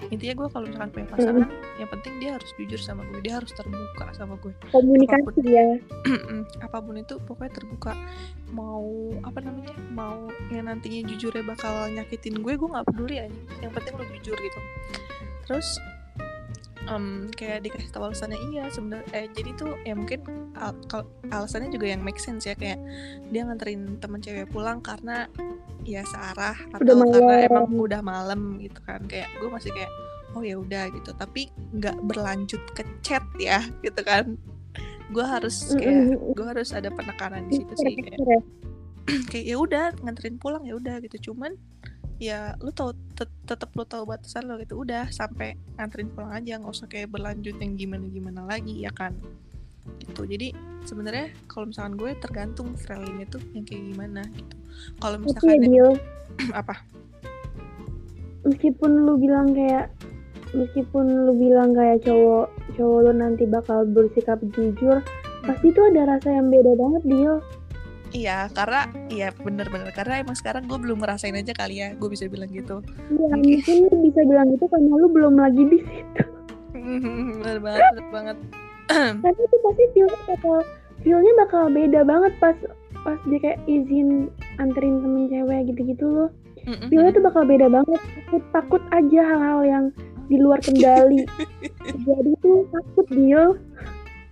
intinya 0.10 0.34
gue 0.42 0.48
kalau 0.50 0.66
misalkan 0.66 0.90
punya 0.90 1.08
pasangan 1.14 1.50
yang 1.78 1.90
penting 1.94 2.14
dia 2.18 2.30
harus 2.40 2.50
jujur 2.58 2.82
sama 2.82 3.06
gue 3.14 3.22
dia 3.22 3.38
harus 3.38 3.52
terbuka 3.54 4.06
sama 4.18 4.34
gue 4.42 4.50
komunikasi 4.74 5.46
ya 5.46 5.78
apa 6.66 6.78
pun 6.82 6.98
itu 6.98 7.16
pokoknya 7.28 7.52
terbuka. 7.54 7.94
Mau 8.52 9.16
apa 9.24 9.40
namanya 9.40 9.72
mau 9.96 10.28
yang 10.52 10.68
nantinya 10.68 11.08
jujurnya 11.08 11.44
bakal 11.46 11.88
nyakitin 11.88 12.44
gue 12.44 12.54
gue 12.60 12.68
nggak 12.68 12.88
peduli 12.92 13.16
aja 13.24 13.40
yang 13.64 13.72
penting 13.72 13.94
lo 13.96 14.04
jujur 14.20 14.36
gitu. 14.36 14.60
Terus 15.48 15.68
em, 16.90 17.30
kayak 17.36 17.68
dikasih 17.68 17.90
tahu 17.94 18.10
alasannya 18.10 18.40
iya 18.50 18.66
sebenarnya 18.74 19.06
eh, 19.14 19.28
jadi 19.34 19.50
tuh 19.54 19.74
ya 19.86 19.94
mungkin 19.94 20.26
al- 20.58 21.06
alasannya 21.30 21.70
juga 21.70 21.92
yang 21.94 22.02
make 22.02 22.18
sense 22.18 22.50
ya 22.50 22.56
kayak 22.58 22.82
dia 23.30 23.46
nganterin 23.46 24.00
temen 24.02 24.18
cewek 24.22 24.50
pulang 24.50 24.82
karena 24.82 25.30
ya 25.86 26.02
searah 26.06 26.58
atau 26.74 26.82
Udah 26.86 26.96
karena 27.06 27.22
malam. 27.22 27.48
emang 27.50 27.66
udah 27.74 28.02
malam 28.02 28.40
gitu 28.62 28.80
kan 28.86 29.02
kayak 29.06 29.30
gue 29.42 29.50
masih 29.50 29.70
kayak 29.74 29.92
oh 30.34 30.42
ya 30.46 30.56
udah 30.58 30.88
gitu 30.94 31.12
tapi 31.18 31.52
nggak 31.76 31.98
berlanjut 32.08 32.62
ke 32.78 32.86
chat 33.04 33.26
ya 33.42 33.62
gitu 33.82 34.02
kan 34.02 34.38
gue 35.12 35.26
harus 35.26 35.76
kayak 35.76 36.16
gue 36.18 36.46
harus 36.46 36.70
ada 36.72 36.88
penekanan 36.88 37.50
di 37.52 37.60
situ 37.60 37.74
sih 37.78 37.94
kayak 38.00 38.20
ya. 38.22 38.40
kayak 39.34 39.46
ya 39.46 39.58
udah 39.60 39.86
nganterin 40.02 40.40
pulang 40.40 40.64
ya 40.64 40.78
udah 40.80 41.04
gitu 41.04 41.32
cuman 41.34 41.58
ya 42.22 42.54
lu 42.62 42.70
tahu 42.70 42.94
tet- 43.18 43.34
tetap 43.50 43.74
lu 43.74 43.82
tahu 43.82 44.06
batasan 44.06 44.46
lo 44.46 44.62
gitu. 44.62 44.78
Udah 44.86 45.10
sampai 45.10 45.58
nganterin 45.82 46.14
pulang 46.14 46.38
aja 46.38 46.62
nggak 46.62 46.70
usah 46.70 46.86
kayak 46.86 47.10
berlanjut 47.10 47.58
yang 47.58 47.74
gimana 47.74 48.06
gimana 48.06 48.42
lagi 48.46 48.86
ya 48.86 48.94
kan? 48.94 49.18
Gitu. 49.98 50.30
Jadi 50.30 50.54
sebenarnya 50.86 51.34
kalau 51.50 51.74
misalkan 51.74 51.98
gue 51.98 52.14
tergantung 52.22 52.78
friendly 52.78 53.26
tuh 53.26 53.42
yang 53.58 53.66
kayak 53.66 53.84
gimana 53.90 54.22
gitu. 54.38 54.56
Kalau 55.02 55.18
Tapi 55.18 55.26
ya 55.26 55.34
misalkan 55.34 55.60
Dil, 55.66 55.90
apa? 56.62 56.76
Meskipun 58.46 58.92
lu 59.02 59.14
bilang 59.18 59.58
kayak 59.58 59.90
meskipun 60.54 61.06
lu 61.26 61.34
bilang 61.34 61.74
kayak 61.74 62.06
cowok 62.06 62.54
cowok 62.76 63.00
lu 63.08 63.12
nanti 63.18 63.44
bakal 63.48 63.88
bersikap 63.88 64.38
jujur 64.54 65.00
pasti 65.42 65.74
tuh 65.74 65.90
ada 65.90 66.18
rasa 66.18 66.30
yang 66.38 66.54
beda 66.54 66.76
banget 66.78 67.02
Dil 67.08 67.36
iya 68.12 68.48
karena 68.52 68.88
iya 69.08 69.32
bener-bener 69.36 69.90
karena 69.96 70.24
emang 70.24 70.36
sekarang 70.36 70.68
gue 70.68 70.78
belum 70.78 71.00
ngerasain 71.04 71.36
aja 71.36 71.56
kali 71.56 71.82
ya 71.84 71.96
gue 71.96 72.10
bisa 72.12 72.28
bilang 72.28 72.52
gitu. 72.52 72.84
Ya 73.12 73.32
Oke. 73.32 73.40
mungkin 73.40 73.76
lu 73.88 73.96
bisa 74.12 74.22
bilang 74.28 74.48
gitu 74.52 74.66
karena 74.68 74.92
lu 75.00 75.08
belum 75.12 75.34
lagi 75.40 75.64
di 75.68 75.80
situ. 75.82 76.24
Bener 77.42 77.60
banget 77.60 77.82
bener 77.96 78.08
banget. 78.12 78.38
Tapi 79.24 79.40
itu 79.40 79.58
pasti 79.64 79.84
feelnya 79.96 80.20
bakal 80.28 80.58
feelnya 81.02 81.34
bakal 81.40 81.64
beda 81.72 82.02
banget 82.04 82.34
pas 82.44 82.58
pas 83.02 83.18
dia 83.26 83.40
kayak 83.42 83.60
izin 83.66 84.30
anterin 84.62 85.02
temen 85.02 85.26
cewek 85.32 85.60
gitu-gitu 85.74 86.06
loh. 86.06 86.30
Mm-mm. 86.62 86.94
feelnya 86.94 87.12
tuh 87.16 87.24
bakal 87.26 87.44
beda 87.48 87.68
banget. 87.72 88.00
Takut 88.00 88.44
takut 88.54 88.84
aja 88.94 89.22
hal-hal 89.26 89.60
yang 89.66 89.86
di 90.30 90.38
luar 90.38 90.62
kendali. 90.62 91.26
Jadi 92.08 92.32
tuh 92.44 92.68
takut 92.70 93.08
Dil 93.10 93.58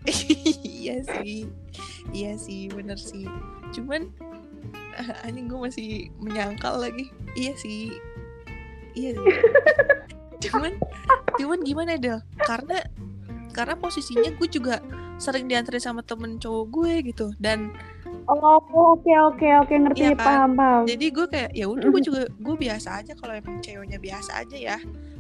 iya 0.80 1.04
sih 1.04 1.46
iya 2.12 2.36
sih 2.36 2.68
bener 2.72 2.98
sih. 2.98 3.26
Cuman 3.76 4.10
anjing 5.26 5.48
gue 5.48 5.60
masih 5.60 5.90
menyangkal 6.20 6.80
lagi. 6.80 7.10
Iya 7.36 7.54
sih. 7.58 7.96
Iya 8.98 9.16
sih. 9.16 9.28
Cuman 10.48 10.80
cuman 11.36 11.60
gimana 11.68 12.00
Del? 12.00 12.24
Karena 12.40 12.80
karena 13.52 13.76
posisinya 13.76 14.32
gue 14.40 14.48
juga 14.48 14.80
sering 15.20 15.52
dianterin 15.52 15.84
sama 15.84 16.00
temen 16.00 16.40
cowok 16.40 16.66
gue 16.72 16.94
gitu 17.12 17.28
dan 17.44 17.76
oh 18.32 18.64
oke 18.72 19.12
oke 19.12 19.48
oke. 19.66 19.74
Ngerti 19.74 20.00
Iya 20.00 20.16
kan? 20.16 20.24
paham 20.24 20.52
paham. 20.56 20.82
Jadi 20.88 21.06
gue 21.12 21.26
kayak 21.28 21.52
ya 21.52 21.66
udah 21.68 21.88
gue 21.92 22.02
juga 22.04 22.22
gue 22.32 22.56
biasa 22.56 23.04
aja 23.04 23.12
kalau 23.20 23.36
emang 23.36 23.60
ceweknya 23.60 24.00
biasa 24.00 24.32
aja 24.48 24.56
ya 24.56 24.78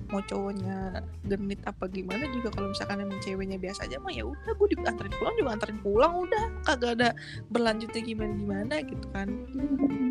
mau 0.09 0.21
cowoknya 0.25 1.05
genit 1.29 1.61
apa 1.69 1.85
gimana 1.89 2.25
juga 2.33 2.49
kalau 2.53 2.73
misalkan 2.73 3.01
emang 3.01 3.21
ceweknya 3.21 3.61
biasa 3.61 3.85
aja 3.85 4.01
mah 4.01 4.13
ya 4.13 4.25
udah 4.25 4.53
gue 4.57 4.67
dianterin 4.73 5.13
pulang 5.17 5.35
juga 5.37 5.49
anterin 5.55 5.79
pulang 5.81 6.13
udah. 6.25 6.45
Kagak 6.65 6.91
ada 6.99 7.09
berlanjutnya 7.53 8.01
gimana 8.01 8.33
gimana 8.33 8.75
gitu 8.85 9.05
kan. 9.13 9.27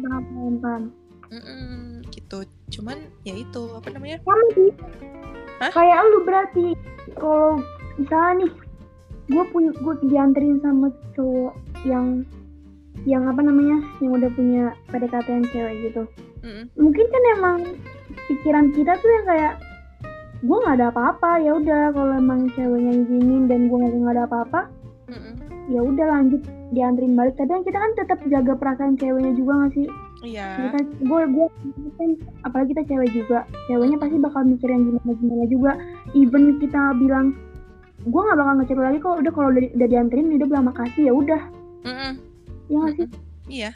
Paham 0.06 0.24
paham 0.32 0.54
paham 0.62 0.82
Mm-mm, 1.28 2.00
gitu. 2.08 2.48
Cuman 2.72 2.96
ya 3.28 3.36
itu 3.36 3.62
apa 3.76 3.88
namanya? 3.92 4.16
Sama 4.24 4.46
sih. 4.56 4.72
Hah? 5.58 5.70
kayak 5.74 5.98
lu 6.14 6.18
berarti 6.22 6.66
kalau 7.18 7.58
misalnya 7.98 8.46
nih 8.46 8.52
gue 9.28 9.44
punya 9.50 9.70
gue 9.74 9.94
dianterin 10.06 10.62
sama 10.62 10.88
cowok 11.18 11.54
yang 11.82 12.22
yang 13.06 13.26
apa 13.26 13.42
namanya 13.42 13.82
yang 13.98 14.14
udah 14.14 14.30
punya 14.38 14.64
PDKT 14.88 15.26
yang 15.26 15.46
cewek 15.50 15.74
gitu. 15.90 16.02
Mm-mm. 16.38 16.70
mungkin 16.78 17.06
kan 17.10 17.22
emang 17.34 17.58
pikiran 18.30 18.70
kita 18.70 18.94
tuh 19.02 19.10
yang 19.10 19.26
kayak 19.26 19.54
gue 20.38 20.56
nggak 20.58 20.76
ada 20.78 20.88
apa-apa 20.94 21.30
ya 21.42 21.50
udah 21.58 21.90
kalau 21.90 22.14
emang 22.14 22.46
ceweknya 22.54 22.92
izinin 23.02 23.50
dan 23.50 23.66
gue 23.66 23.78
nggak 23.78 24.14
ada 24.14 24.24
apa-apa 24.30 24.70
ya 25.68 25.84
udah 25.84 26.06
lanjut 26.08 26.42
dianterin 26.72 27.12
balik. 27.16 27.36
Tapi 27.36 27.48
kan 27.52 27.62
kita 27.64 27.78
kan 27.78 27.92
tetap 27.96 28.18
jaga 28.28 28.52
perasaan 28.56 28.96
ceweknya 28.96 29.32
juga 29.36 29.52
nggak 29.62 29.72
sih? 29.76 29.88
Iya. 30.24 30.46
Kita 30.68 30.78
gue 31.04 31.20
gue 31.28 31.46
kan 32.00 32.10
apalagi 32.48 32.68
kita 32.74 32.82
cewek 32.88 33.10
juga 33.12 33.38
ceweknya 33.68 33.96
pasti 34.00 34.16
bakal 34.18 34.42
mikir 34.48 34.68
yang 34.72 34.82
gimana 34.88 35.12
gimana 35.20 35.44
juga. 35.46 35.72
Even 36.16 36.56
kita 36.58 36.82
bilang 36.96 37.36
gue 38.08 38.20
nggak 38.20 38.38
bakal 38.40 38.54
ngecek 38.58 38.78
lagi 38.80 38.98
kok 38.98 39.16
udah 39.20 39.32
kalau 39.32 39.48
udah, 39.52 39.62
udah 39.76 39.88
dianterin 39.88 40.32
udah 40.34 40.48
bilang 40.48 40.66
makasih 40.66 41.02
ya 41.08 41.12
udah. 41.12 41.42
Mm-mm. 41.86 42.12
ya 42.68 42.76
nggak 42.82 42.94
sih? 42.98 43.08
Iya. 43.48 43.70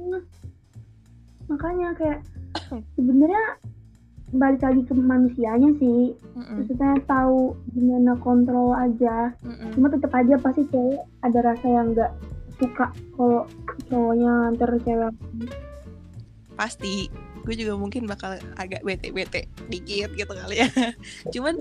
Mm. 0.00 0.22
makanya 1.50 1.88
kayak 1.98 2.20
sebenarnya 2.94 3.58
balik 4.30 4.62
lagi 4.62 4.82
ke 4.86 4.92
manusianya 4.94 5.70
sih. 5.78 6.14
Mm-mm. 6.38 6.62
maksudnya 6.62 6.94
tahu 7.04 7.52
gimana 7.74 8.14
kontrol 8.22 8.72
aja. 8.72 9.34
Mm-mm. 9.42 9.74
cuma 9.74 9.90
tetap 9.90 10.12
aja 10.14 10.34
pasti 10.38 10.62
cewek 10.70 11.02
ada 11.20 11.38
rasa 11.42 11.66
yang 11.66 11.92
nggak 11.92 12.12
suka 12.60 12.86
kalau 13.16 13.44
cowoknya 13.88 14.30
nganter 14.46 14.70
cewek. 14.84 15.14
Pasti. 16.54 17.08
Gue 17.40 17.56
juga 17.56 17.72
mungkin 17.72 18.04
bakal 18.04 18.36
agak 18.60 18.84
bete-bete 18.84 19.48
dikit 19.72 20.12
gitu 20.12 20.28
kali 20.28 20.60
ya. 20.60 20.68
Cuman 21.34 21.56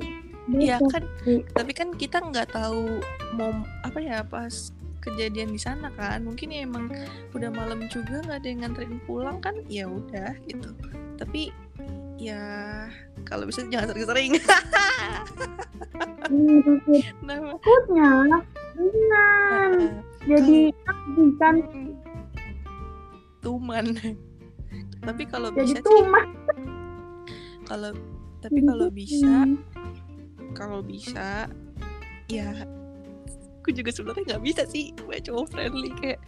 Gitu. 0.50 0.82
kan, 0.90 1.06
tapi 1.54 1.78
kan 1.78 1.94
kita 1.94 2.18
nggak 2.26 2.50
tahu 2.58 2.98
mau 3.38 3.54
apa 3.86 4.00
ya 4.02 4.26
pas 4.26 4.74
kejadian 4.98 5.54
di 5.54 5.62
sana 5.62 5.94
kan. 5.94 6.26
Mungkin 6.26 6.50
ya 6.50 6.66
emang 6.66 6.90
udah 7.38 7.54
malam 7.54 7.86
juga 7.94 8.26
nggak 8.26 8.42
ada 8.42 8.48
yang 8.50 8.60
nganterin 8.66 8.98
pulang 9.06 9.38
kan 9.38 9.54
ya 9.70 9.86
udah 9.86 10.34
gitu. 10.50 10.74
Tapi 11.22 11.54
ya 12.20 12.44
kalau 13.24 13.48
bisa 13.48 13.64
jangan 13.72 13.96
sering-sering. 13.96 14.36
Takut- 14.44 15.48
nah, 17.24 17.38
takutnya. 17.56 18.12
Ringan 18.80 19.72
jadi 20.24 20.72
kan 21.40 21.56
tuman. 23.40 23.86
Tapi 25.00 25.24
kalau 25.26 25.50
bisa 25.56 25.80
sih 25.80 26.04
kalau 27.68 27.92
tapi 28.40 28.60
kalau 28.64 28.88
bisa 28.92 29.36
kalau 30.56 30.80
bisa 30.84 31.48
ya 32.28 32.50
aku 33.60 33.70
juga 33.76 33.92
sebenarnya 33.92 34.36
nggak 34.36 34.44
bisa 34.44 34.64
sih 34.66 34.92
gue 34.96 35.18
cowok 35.22 35.46
friendly 35.54 35.92
kayak 36.00 36.20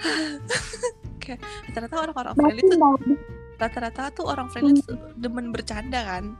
kayak 1.22 1.40
rata-rata 1.68 1.96
orang-orang 2.06 2.34
friendly 2.38 2.62
tuh 2.62 2.78
rata-rata 3.56 4.10
tuh 4.10 4.26
orang 4.26 4.48
friendly 4.48 4.80
tuh 4.80 4.96
demen 5.14 5.50
bercanda 5.50 6.02
kan? 6.02 6.34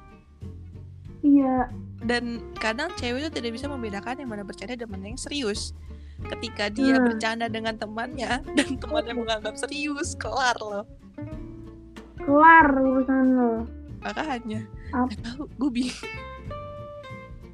Iya. 1.21 1.71
Dan 2.01 2.53
kadang 2.55 2.93
cewek 2.95 3.25
itu 3.25 3.31
tidak 3.33 3.55
bisa 3.55 3.65
membedakan 3.65 4.19
yang 4.19 4.29
mana 4.29 4.43
bercanda 4.43 4.75
dan 4.75 4.87
mana 4.87 5.09
yang 5.09 5.17
serius. 5.17 5.73
Ketika 6.21 6.69
dia 6.69 6.97
Hmm. 6.97 7.07
bercanda 7.07 7.47
dengan 7.47 7.75
temannya 7.75 8.41
dan 8.57 8.69
temannya 8.77 9.15
menganggap 9.15 9.57
serius 9.57 10.13
kelar 10.15 10.55
loh. 10.57 10.85
Kelar 12.19 12.67
urusan 12.71 13.25
lo. 13.35 13.53
Makanya. 14.01 14.61
Ap- 14.93 15.09
gak 15.09 15.21
tahu 15.25 15.43
gue 15.59 15.71
bingung. 15.73 16.13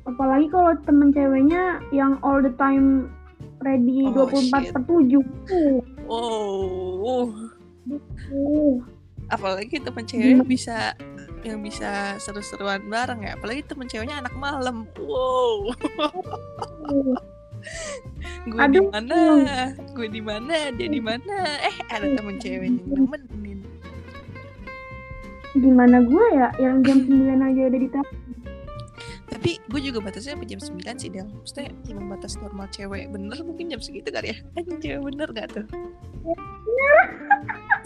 Apalagi 0.02 0.46
kalau 0.48 0.74
temen 0.82 1.10
ceweknya 1.10 1.62
yang 1.90 2.18
all 2.20 2.38
the 2.38 2.50
time 2.56 3.06
ready 3.60 4.08
Oh, 4.08 4.26
24 4.26 4.40
shit. 4.58 4.72
per 4.72 4.82
7 4.82 5.20
uh, 5.20 5.78
wow 6.08 7.28
uh. 8.30 8.74
Apalagi 9.30 9.80
temen 9.80 10.04
cewek 10.04 10.44
bisa 10.44 10.94
yang 11.40 11.64
bisa 11.64 12.20
seru-seruan 12.20 12.84
bareng 12.90 13.24
ya. 13.24 13.38
Apalagi 13.38 13.64
temen 13.64 13.88
ceweknya 13.88 14.20
anak 14.20 14.34
malam. 14.36 14.84
Wow. 15.00 15.72
Gue 18.48 18.64
di 18.72 18.80
mana? 18.80 19.20
gue 19.92 20.08
di 20.08 20.22
mana? 20.24 20.72
Dia 20.72 20.88
di 20.88 21.00
mana? 21.00 21.60
Eh 21.60 21.76
ada 21.92 22.08
temen 22.08 22.40
ceweknya 22.40 22.80
yang 22.88 23.04
nemenin. 23.04 23.60
Gimana 25.52 26.00
gue 26.00 26.26
ya? 26.32 26.48
Yang 26.56 26.76
jam 26.88 26.98
9 27.04 27.36
aja 27.36 27.60
udah 27.68 27.80
ditap 27.80 28.06
tapi 29.30 29.62
gue 29.70 29.80
juga 29.80 30.02
batasnya 30.02 30.34
sampai 30.34 30.50
jam 30.50 30.60
9 30.60 31.00
sih 31.00 31.08
Del. 31.08 31.30
Maksudnya 31.30 31.70
emang 31.86 32.10
batas 32.10 32.34
normal 32.42 32.66
cewek. 32.74 33.08
Bener 33.14 33.38
mungkin 33.46 33.70
jam 33.70 33.78
segitu 33.78 34.10
kali 34.10 34.34
ya? 34.34 34.36
Anjing 34.58 34.78
cewek 34.82 35.00
bener 35.06 35.28
gak 35.30 35.48
tuh? 35.54 35.66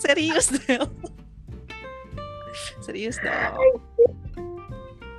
Serius 0.01 0.49
Del 0.51 0.89
serius 2.81 3.17
dong 3.19 3.55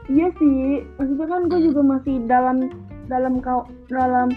iya 0.07 0.27
sih 0.35 0.85
maksudnya 0.95 1.25
kan 1.25 1.41
gue 1.45 1.59
Hmm. 1.59 1.67
juga 1.69 1.81
masih 1.83 2.15
dalam 2.25 2.57
dalam 3.05 3.33
kau 3.39 3.65
dalam 3.85 4.29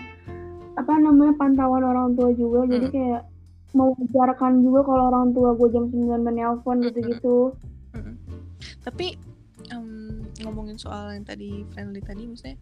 apa 0.74 0.92
namanya 0.94 1.34
pantauan 1.34 1.82
orang 1.82 2.14
tua 2.14 2.30
juga 2.32 2.64
jadi 2.66 2.86
Hmm. 2.86 2.94
kayak 2.94 3.22
mewajarkan 3.70 4.64
juga 4.64 4.80
kalau 4.82 5.12
orang 5.12 5.26
tua 5.30 5.52
gue 5.52 5.68
jam 5.68 5.84
9 5.86 6.24
menelpon 6.24 6.76
Hmm. 6.78 6.86
gitu-gitu 6.88 7.52
Mm-mm. 7.92 8.14
Tapi 8.80 9.16
em, 9.68 9.88
ngomongin 10.40 10.76
soal 10.76 11.12
yang 11.12 11.24
tadi 11.24 11.60
friendly 11.68 12.00
tadi, 12.00 12.24
maksudnya 12.24 12.56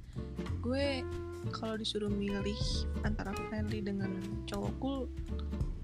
gue 0.58 1.06
kalau 1.52 1.74
disuruh 1.74 2.10
milih 2.10 2.58
antara 3.02 3.30
friendly 3.46 3.78
dengan 3.78 4.10
cowok 4.44 4.72
cool, 4.78 5.00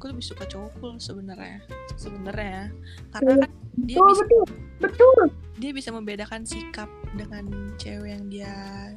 gue 0.03 0.11
lebih 0.11 0.27
suka 0.27 0.43
cowok 0.45 0.71
cool 0.77 0.99
sebenarnya, 0.99 1.63
sebenarnya 1.95 2.75
karena 3.13 3.33
Iya. 3.33 3.39
kan 3.39 3.51
dia 3.81 3.97
oh 3.97 4.07
bisa 4.09 4.23
betul 4.25 4.43
betul 4.79 5.21
dia 5.57 5.71
bisa 5.71 5.89
membedakan 5.89 6.43
sikap 6.43 6.91
dengan 7.15 7.47
cewek 7.77 8.11
yang 8.11 8.27
dia 8.27 8.51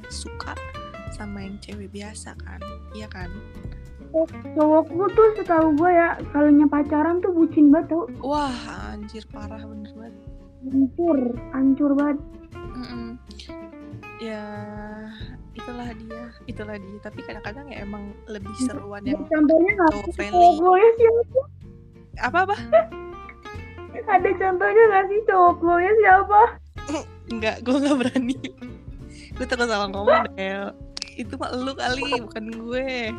suka 0.08 0.58
sama 1.08 1.40
yang 1.40 1.56
cewek 1.58 1.86
biasa 1.88 2.34
kan, 2.36 2.58
iya 2.90 3.06
kan? 3.06 3.30
cowok 4.52 4.88
gue 4.88 5.08
tuh 5.12 5.26
setahu 5.36 5.76
gue 5.76 5.90
ya 5.90 6.16
kalinya 6.30 6.66
pacaran 6.66 7.20
tuh 7.20 7.30
bucin 7.30 7.68
banget 7.68 7.92
tau 7.92 8.08
Wah 8.18 8.54
anjir 8.90 9.22
parah 9.28 9.60
bener 9.60 9.92
banget. 9.92 10.14
hancur 10.64 11.18
hancur 11.52 11.90
banget 11.92 12.18
Mm-mm. 12.74 13.08
Ya 14.16 14.42
itulah 15.56 15.88
dia 15.96 16.22
itulah 16.44 16.76
dia 16.76 16.98
tapi 17.00 17.24
kadang-kadang 17.24 17.66
ya 17.72 17.80
emang 17.80 18.12
lebih 18.28 18.52
seruan 18.60 19.00
yang 19.08 19.24
contohnya 19.24 19.72
sih 19.88 20.12
friendly 20.12 20.36
cowok 20.36 20.52
gue 20.60 20.84
siapa 21.00 21.40
apa 22.20 22.38
apa 22.44 22.56
ada 24.06 24.30
contohnya 24.36 24.82
nggak 24.92 25.04
sih 25.08 25.20
cowok 25.24 25.56
gue 25.64 25.90
siapa 26.04 26.40
Enggak, 27.26 27.66
gue 27.66 27.74
nggak 27.74 27.98
berani. 27.98 28.38
gue 29.34 29.46
takut 29.50 29.66
salah 29.66 29.90
ngomong, 29.90 30.30
Del. 30.38 30.70
Itu 31.18 31.34
mah 31.34 31.50
lu 31.58 31.74
kali, 31.74 32.22
bukan 32.22 32.44
gue. 32.54 33.10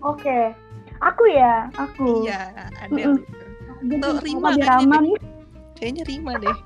oke 0.00 0.38
aku 1.04 1.24
ya 1.28 1.68
aku 1.76 2.24
Iya. 2.24 2.48
Jadi 3.84 4.00
Tuh, 4.00 4.16
sama 4.16 4.24
Rima 4.24 4.48
kayaknya. 4.56 5.20
Kayaknya 5.76 6.02
Rima 6.08 6.32
deh. 6.40 6.56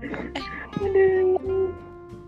Aduh. 0.00 0.48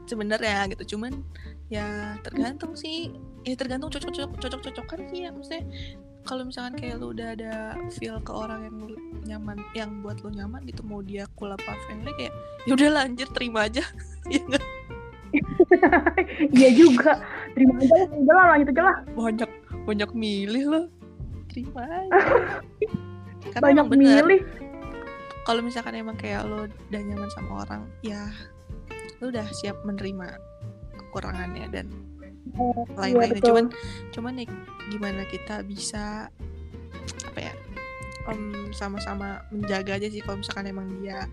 Sebenarnya 0.06 0.68
gitu, 0.74 0.96
cuman 0.96 1.24
ya 1.72 2.16
tergantung 2.20 2.76
sih. 2.76 3.12
Ya 3.42 3.58
tergantung 3.58 3.90
cocok-cocok 3.90 4.38
cocok-cocokan 4.38 5.00
sih 5.10 5.26
ya 5.26 5.30
maksudnya. 5.34 5.64
Kalau 6.22 6.46
misalkan 6.46 6.78
kayak 6.78 7.02
lu 7.02 7.10
udah 7.10 7.34
ada 7.34 7.74
feel 7.90 8.22
ke 8.22 8.30
orang 8.30 8.70
yang 8.70 8.76
lu 8.86 8.96
nyaman, 9.26 9.58
yang 9.74 9.90
buat 10.06 10.22
lu 10.22 10.30
nyaman 10.30 10.62
gitu, 10.70 10.86
mau 10.86 11.02
dia 11.02 11.26
cool 11.34 11.50
apa 11.50 11.74
friendly 11.86 12.14
kayak 12.14 12.34
ya 12.62 12.72
udah 12.78 12.90
lanjut 13.02 13.28
terima 13.34 13.66
aja. 13.66 13.82
ya? 14.30 14.38
Iya 16.52 16.70
juga. 16.76 17.24
Terima 17.56 17.74
aja 17.80 17.94
lah, 17.96 18.08
udah 18.12 18.34
lah 18.36 18.46
lanjut 18.54 18.68
aja 18.68 18.82
lah. 18.84 18.96
banyak 19.16 19.50
banyak 19.88 20.10
milih 20.12 20.64
lo. 20.68 20.82
Terima 21.50 21.82
aja. 21.88 22.20
Karena 23.52 23.64
Banyak 23.64 23.86
bener, 23.90 24.22
milih. 24.22 24.40
Kalau 25.42 25.60
misalkan 25.64 25.98
emang 25.98 26.14
kayak 26.18 26.46
lo 26.46 26.66
udah 26.66 27.02
nyaman 27.02 27.30
sama 27.34 27.66
orang 27.66 27.82
ya 28.02 28.30
lo 29.18 29.30
udah 29.30 29.46
siap 29.54 29.78
menerima 29.86 30.38
kekurangannya 30.98 31.66
dan 31.70 31.86
lain-lainnya. 32.98 33.38
Betul. 33.38 33.48
cuman 33.48 33.66
cuman 34.12 34.32
ya 34.42 34.46
gimana 34.90 35.22
kita 35.30 35.62
bisa 35.64 36.28
apa 37.26 37.38
ya 37.38 37.54
sama-sama 38.70 39.42
menjaga 39.50 39.98
aja 39.98 40.06
sih 40.06 40.22
kalau 40.22 40.38
misalkan 40.42 40.70
emang 40.70 40.86
dia 41.02 41.26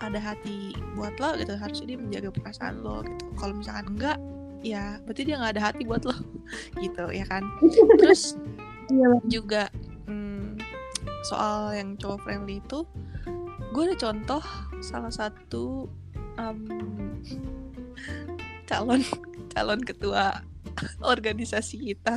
ada 0.00 0.20
hati 0.20 0.76
buat 0.96 1.16
lo 1.20 1.36
gitu. 1.40 1.56
Harusnya 1.56 1.96
dia 1.96 1.98
menjaga 2.00 2.28
perasaan 2.32 2.84
lo 2.84 3.04
gitu. 3.04 3.24
Kalau 3.36 3.52
misalkan 3.56 3.96
enggak 3.96 4.18
ya 4.64 5.00
berarti 5.04 5.22
dia 5.24 5.36
nggak 5.40 5.52
ada 5.56 5.64
hati 5.72 5.82
buat 5.84 6.04
lo 6.04 6.16
gitu 6.84 7.04
ya 7.12 7.24
kan? 7.28 7.44
Terus 8.00 8.36
Iya, 8.86 9.18
juga 9.26 9.66
hmm, 10.06 10.62
soal 11.26 11.74
yang 11.74 11.98
cowok 11.98 12.22
friendly 12.22 12.62
itu 12.62 12.86
gue 13.68 13.82
ada 13.82 13.96
contoh 13.96 14.42
salah 14.78 15.10
satu 15.10 15.90
em, 16.36 16.58
calon 18.64 19.02
calon 19.52 19.80
ketua 19.80 20.42
organisasi 21.04 21.80
kita 21.84 22.16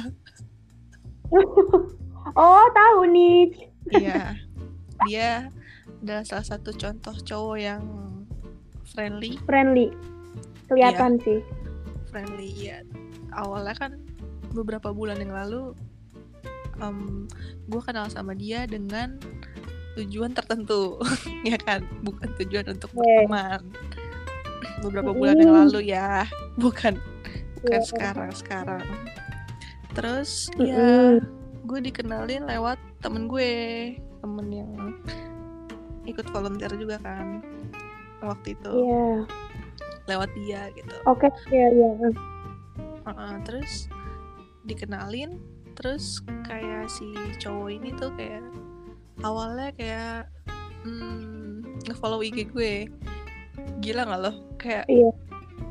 Oh, 2.32 2.66
tahu 2.70 3.10
nih. 3.10 3.50
iya 3.89 4.38
dia 5.08 5.50
adalah 6.00 6.22
salah 6.24 6.45
satu 6.45 6.70
contoh 6.72 7.16
cowok 7.18 7.58
yang 7.58 7.84
friendly 8.86 9.39
Friendly. 9.43 9.89
Kelihatan 10.68 11.18
Iya. 11.18 11.24
sih. 11.26 11.39
friendly 12.06 12.50
ya 12.54 12.82
awalnya 13.32 13.74
kan 13.76 13.91
beberapa 14.52 14.89
bulan 14.89 15.18
yang 15.18 15.30
lalu 15.30 15.74
gue 17.66 17.82
kenal 17.82 18.10
sama 18.10 18.34
dia 18.34 18.66
dengan 18.66 19.18
tujuan 20.00 20.32
tertentu 20.32 20.97
ya 21.47 21.58
kan 21.58 21.84
bukan 22.02 22.30
tujuan 22.38 22.66
untuk 22.70 22.89
berteman 22.91 23.62
beberapa 24.80 25.12
bulan 25.12 25.36
yang 25.36 25.52
Mm. 25.52 25.60
lalu 25.66 25.80
ya 25.88 26.24
bukan 26.64 26.95
bukan 27.60 27.76
Iya. 27.76 27.86
sekarang 27.86 28.32
sekarang 28.32 28.86
terus 29.91 30.47
Mm-mm. 30.56 30.66
ya 30.66 30.88
gue 31.62 31.80
dikenalin 31.84 32.47
lewat 32.47 32.80
temen 33.00 33.28
gue 33.28 33.52
temen 34.20 34.47
yang 34.50 34.72
ikut 36.04 36.26
volunteer 36.30 36.72
juga 36.74 36.97
kan 37.00 37.43
waktu 38.20 38.56
itu 38.56 38.72
Iya. 38.72 39.08
lewat 40.08 40.30
dia 40.36 40.62
gitu 40.74 40.95
Oke, 41.06 41.28
iya 41.50 41.68
iya. 41.70 41.89
Heeh, 43.06 43.34
terus 43.43 43.86
dikenalin 44.64 45.38
terus 45.74 46.20
kayak 46.43 46.88
si 46.88 47.08
cowok 47.38 47.70
ini 47.72 47.89
tuh 47.93 48.12
kayak 48.14 48.43
awalnya 49.22 49.70
kayak 49.74 50.32
hmm, 50.82 51.63
nge-follow 51.84 52.20
IG 52.20 52.49
gue 52.49 52.88
gila 53.80 54.03
nggak 54.05 54.22
lo 54.22 54.32
kayak 54.55 54.86
Iya. 54.86 55.11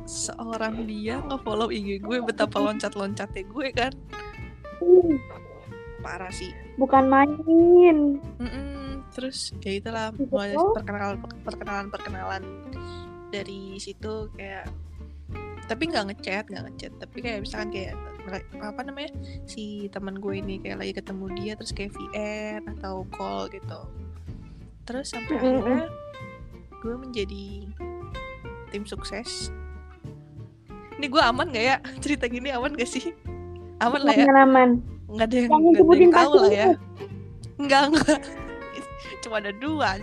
seorang 0.03 0.85
dia 0.85 1.21
nge-follow 1.23 1.69
IG 1.69 1.99
gue 1.99 2.17
betapa 2.21 2.57
loncat-loncatnya 2.57 3.43
gue 3.45 3.67
kan 3.71 3.93
Hmm, 4.79 5.19
parah 5.99 6.31
sih 6.31 6.55
Bukan 6.75 7.05
main. 7.05 8.15
Mm-mm. 8.39 9.03
terus 9.11 9.51
ya 9.59 9.75
itulah 9.75 10.13
Gitu. 10.13 10.29
mulai 10.29 10.55
perkenalan 10.55 11.17
perkenalan 11.43 11.87
perkenalan 11.89 12.43
dari 13.27 13.75
situ 13.75 14.31
kayak 14.33 14.69
tapi 15.69 15.85
nggak 15.85 16.05
ngechat 16.09 16.49
nggak 16.49 16.63
ngechat. 16.65 16.91
Tapi 16.97 17.17
kayak 17.21 17.45
misalkan 17.45 17.69
kayak 17.69 17.93
apa 18.57 18.81
namanya 18.81 19.13
si 19.45 19.85
teman 19.93 20.17
gue 20.17 20.41
ini 20.41 20.57
kayak 20.57 20.81
lagi 20.81 20.93
ketemu 20.97 21.25
dia 21.37 21.53
terus 21.53 21.69
kayak 21.77 21.93
VN 21.93 22.65
atau 22.77 23.05
call 23.13 23.45
gitu. 23.53 23.85
Terus 24.89 25.13
sampai 25.13 25.37
Mm-mm. 25.37 25.45
akhirnya 25.45 25.85
gue 26.81 26.95
menjadi 26.97 27.45
tim 28.73 28.83
sukses. 28.89 29.53
Ini 30.97 31.05
gue 31.07 31.21
aman 31.21 31.53
gak 31.53 31.63
ya? 31.63 31.77
Cerita 32.03 32.25
gini 32.25 32.49
aman 32.49 32.73
gak 32.73 32.89
sih? 32.89 33.13
Aman 33.79 34.01
lah 34.01 34.17
ya. 34.17 34.25
Aman-aman. 34.25 34.81
nggak 35.09 35.25
ada 35.25 35.37
yang 35.41 35.49
nggak 35.49 35.89
ada 35.89 35.97
yang 36.05 36.13
tahu 36.13 36.33
lah 36.37 36.51
ya. 36.53 36.69
nggak 37.57 37.83
nggak. 37.93 38.19
Cuma 39.25 39.41
ada 39.41 39.49
dua. 39.53 39.97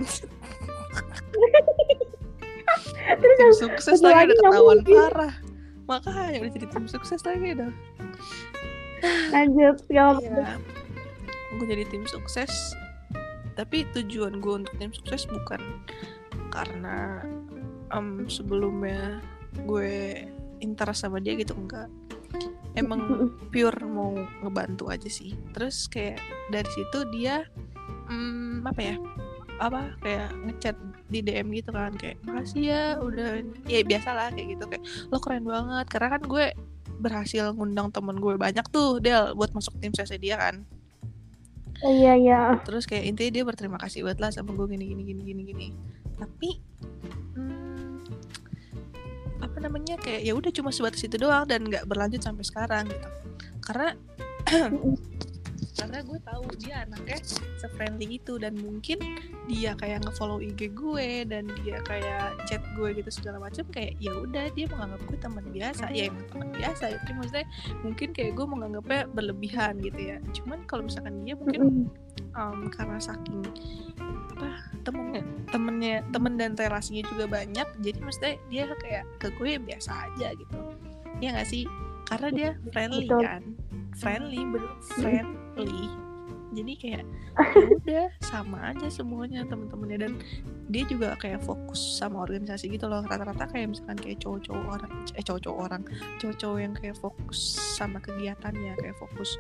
Terus 3.06 3.36
tim 3.38 3.54
sukses 3.54 4.02
lagi 4.02 4.34
udah 4.34 4.34
nggak 4.34 4.34
ketahuan 4.34 4.82
parah 4.82 5.45
makanya 5.86 6.42
udah 6.42 6.52
jadi 6.52 6.66
tim 6.70 6.84
sukses 6.90 7.22
lagi 7.22 7.54
dah 7.54 7.72
lanjut. 9.30 9.76
Gak 9.86 10.02
apa-apa. 10.18 10.24
Iya. 10.24 10.56
gue 11.56 11.66
jadi 11.72 11.84
tim 11.88 12.04
sukses 12.04 12.52
tapi 13.56 13.88
tujuan 13.96 14.38
gue 14.44 14.54
untuk 14.66 14.74
tim 14.76 14.92
sukses 14.92 15.24
bukan 15.24 15.62
karena 16.52 17.24
em, 17.94 18.28
sebelumnya 18.28 19.24
gue 19.64 20.26
interest 20.60 21.08
sama 21.08 21.22
dia 21.22 21.32
gitu 21.36 21.56
enggak 21.56 21.88
emang 22.76 23.00
pure 23.52 23.80
mau 23.88 24.12
ngebantu 24.44 24.92
aja 24.92 25.08
sih 25.08 25.32
terus 25.56 25.88
kayak 25.88 26.20
dari 26.52 26.68
situ 26.68 26.98
dia 27.16 27.48
hmm, 28.12 28.68
apa 28.68 28.80
ya 28.80 28.96
apa 29.56 29.96
kayak 30.04 30.28
ngechat 30.44 30.76
di 31.08 31.24
DM 31.24 31.48
gitu 31.56 31.70
kan 31.72 31.94
kayak 31.96 32.20
makasih 32.26 32.62
ya 32.68 32.82
udah 33.00 33.40
ya 33.70 33.80
biasa 33.86 34.10
lah 34.12 34.28
kayak 34.34 34.58
gitu 34.58 34.64
kayak 34.68 34.84
lo 35.08 35.16
keren 35.22 35.44
banget. 35.46 35.86
Karena 35.88 36.08
kan 36.18 36.22
gue 36.24 36.46
berhasil 36.96 37.52
ngundang 37.52 37.92
temen 37.92 38.16
gue 38.16 38.34
banyak 38.40 38.64
tuh 38.72 39.00
Del 39.00 39.36
buat 39.36 39.52
masuk 39.52 39.76
tim 39.80 39.92
sukses 39.92 40.16
dia 40.20 40.36
kan. 40.36 40.64
Oh, 41.84 41.92
Iya 41.92 42.16
iya. 42.16 42.40
terus 42.64 42.88
kayak 42.88 43.04
intinya 43.04 43.30
dia 43.36 43.44
berterima 43.44 43.76
kasih 43.76 44.00
banget 44.00 44.18
lah 44.24 44.30
sama 44.32 44.56
gue 44.56 44.64
gini 44.72 44.88
gini 44.88 45.02
gini 45.04 45.22
gini 45.24 45.42
gini. 45.44 45.66
Tapi 46.16 46.50
hmm, 47.36 47.96
apa 49.44 49.56
namanya 49.60 50.00
kayak 50.00 50.24
ya 50.24 50.32
udah 50.32 50.48
cuma 50.52 50.72
sebatas 50.72 51.04
itu 51.04 51.20
doang 51.20 51.44
dan 51.44 51.68
nggak 51.68 51.84
berlanjut 51.84 52.24
sampai 52.24 52.44
sekarang 52.48 52.88
gitu. 52.88 53.08
Karena 53.60 53.92
karena 55.76 56.00
gue 56.00 56.18
tahu 56.24 56.44
dia 56.56 56.88
anaknya 56.88 57.18
se-friendly 57.60 58.16
itu 58.16 58.40
dan 58.40 58.56
mungkin 58.56 58.96
dia 59.44 59.76
kayak 59.76 60.08
nge-follow 60.08 60.40
IG 60.40 60.72
gue 60.72 61.28
dan 61.28 61.44
dia 61.62 61.84
kayak 61.84 62.32
chat 62.48 62.64
gue 62.72 62.96
gitu 62.96 63.10
segala 63.12 63.36
macam 63.44 63.68
kayak 63.68 63.92
ya 64.00 64.16
udah 64.16 64.48
dia 64.56 64.66
menganggap 64.72 65.00
gue 65.04 65.18
teman 65.20 65.44
biasa. 65.52 65.84
Ya 65.92 66.08
emang 66.08 66.26
teman 66.32 66.48
biasa 66.56 66.84
itu 66.96 67.10
maksudnya 67.12 67.46
mungkin 67.84 68.08
kayak 68.16 68.32
gue 68.32 68.46
menganggapnya 68.48 69.02
berlebihan 69.12 69.72
gitu 69.84 70.00
ya. 70.00 70.16
Cuman 70.32 70.64
kalau 70.64 70.88
misalkan 70.88 71.20
dia 71.28 71.36
mungkin 71.36 71.60
Mm-mm. 71.60 71.86
um, 72.32 72.58
karena 72.72 72.96
saking 72.96 73.44
apa 74.36 74.48
temennya 74.84 75.22
temennya 75.48 75.96
temen 76.12 76.36
dan 76.36 76.52
relasinya 76.56 77.04
juga 77.08 77.24
banyak 77.40 77.68
jadi 77.80 77.98
maksudnya 78.04 78.34
dia 78.48 78.64
kayak 78.80 79.04
ke 79.20 79.28
gue 79.36 79.60
biasa 79.60 80.08
aja 80.08 80.32
gitu. 80.32 80.56
Ya 81.20 81.36
nggak 81.36 81.48
sih? 81.48 81.68
Karena 82.08 82.28
dia 82.32 82.50
friendly 82.72 83.04
Betul. 83.10 83.20
kan 83.20 83.42
friendly 83.96 84.44
bener 84.44 84.72
friendly. 84.96 85.88
Jadi 86.56 86.72
kayak 86.80 87.04
ya 87.36 87.66
udah 87.76 88.06
sama 88.24 88.72
aja 88.72 88.88
semuanya 88.88 89.44
temen-temennya. 89.44 90.08
Dan 90.08 90.12
dia 90.72 90.88
juga 90.88 91.12
kayak 91.20 91.44
fokus 91.44 92.00
sama 92.00 92.24
organisasi 92.24 92.72
gitu 92.72 92.88
loh. 92.88 93.04
Rata-rata 93.04 93.44
kayak 93.50 93.76
misalkan 93.76 93.98
kayak 94.00 94.18
cowok-cowok 94.24 94.64
orang 94.80 94.92
eh 95.12 95.24
cowok-cowok 95.24 95.58
orang 95.60 95.82
cowok-cowok 96.16 96.58
yang 96.60 96.72
kayak 96.72 96.96
fokus 96.96 97.38
sama 97.76 98.00
kegiatannya 98.00 98.72
kayak 98.80 98.96
fokus 98.96 99.36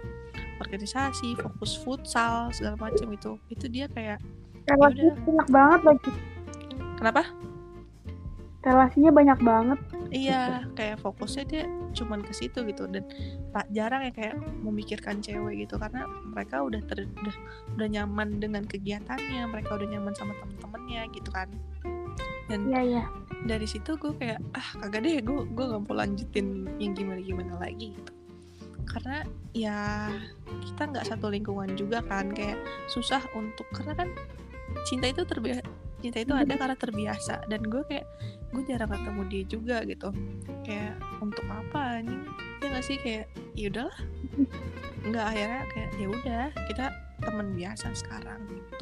organisasi 0.60 1.36
fokus 1.40 1.72
futsal 1.80 2.52
segala 2.52 2.76
macam 2.76 3.08
itu. 3.12 3.40
Itu 3.48 3.68
dia 3.72 3.88
kayak 3.88 4.20
udah. 4.66 5.14
enak 5.30 5.48
banget 5.48 5.80
lagi. 5.86 6.12
kenapa 6.96 7.22
relasinya 8.66 9.14
banyak 9.14 9.38
banget. 9.46 9.80
Iya 10.10 10.66
kayak 10.74 10.98
fokusnya 10.98 11.44
dia 11.46 11.64
cuman 11.94 12.26
ke 12.26 12.34
situ 12.34 12.66
gitu. 12.66 12.90
Dan 12.90 13.06
tak 13.54 13.70
jarang 13.70 14.02
ya 14.02 14.12
kayak 14.12 14.34
memikirkan 14.66 15.22
cewek 15.22 15.62
gitu. 15.62 15.78
Karena 15.78 16.02
mereka 16.26 16.66
udah 16.66 16.82
ter, 16.90 17.06
udah 17.06 17.36
udah 17.78 17.88
nyaman 17.88 18.42
dengan 18.42 18.66
kegiatannya. 18.66 19.46
Mereka 19.46 19.70
udah 19.70 19.86
nyaman 19.86 20.14
sama 20.18 20.34
temen-temennya 20.42 21.06
gitu 21.14 21.30
kan. 21.30 21.46
Dan 22.50 22.66
iya 22.70 22.82
iya. 22.82 23.04
dari 23.46 23.66
situ 23.66 23.94
gue 23.98 24.14
kayak 24.18 24.42
ah 24.54 24.68
kagak 24.82 25.02
deh 25.06 25.18
gue 25.22 25.46
gue 25.50 25.64
gak 25.66 25.82
mau 25.86 25.94
lanjutin 25.98 26.66
yang 26.82 26.94
gimana 26.98 27.22
gimana 27.22 27.54
lagi 27.62 27.94
gitu. 27.94 28.12
Karena 28.86 29.22
ya 29.54 30.10
kita 30.62 30.82
nggak 30.90 31.06
satu 31.06 31.30
lingkungan 31.30 31.70
juga 31.78 32.02
kan. 32.02 32.34
Kayak 32.34 32.58
susah 32.90 33.22
untuk 33.38 33.66
karena 33.70 33.94
kan 33.94 34.10
cinta 34.86 35.06
itu 35.06 35.22
terbiasa 35.22 35.85
cinta 36.00 36.18
itu 36.20 36.34
ada 36.36 36.54
karena 36.54 36.76
terbiasa 36.76 37.48
dan 37.48 37.60
gue 37.64 37.82
kayak 37.88 38.06
gue 38.52 38.62
jarang 38.68 38.92
ketemu 38.92 39.22
dia 39.28 39.42
juga 39.48 39.76
gitu 39.84 40.08
kayak 40.62 40.96
untuk 41.20 41.44
apa 41.48 42.04
nih 42.04 42.20
ya 42.62 42.66
nggak 42.72 42.84
sih 42.84 42.96
kayak 43.00 43.26
ya 43.56 43.66
udahlah 43.72 43.98
nggak 45.06 45.26
akhirnya 45.32 45.62
kayak 45.72 45.90
ya 45.96 46.06
udah 46.10 46.44
kita 46.68 46.86
teman 47.22 47.48
biasa 47.56 47.86
sekarang 47.96 48.40
gitu 48.48 48.76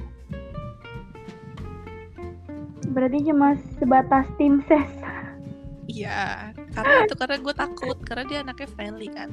berarti 2.95 3.19
cuma 3.27 3.59
sebatas 3.81 4.27
tim 4.39 4.63
ses 4.69 4.91
Iya, 5.85 6.51
karena 6.73 7.05
itu 7.05 7.13
karena 7.13 7.37
gue 7.45 7.55
takut 7.55 7.99
karena 8.09 8.25
dia 8.25 8.39
anaknya 8.41 8.69
friendly 8.73 9.09
kan. 9.13 9.29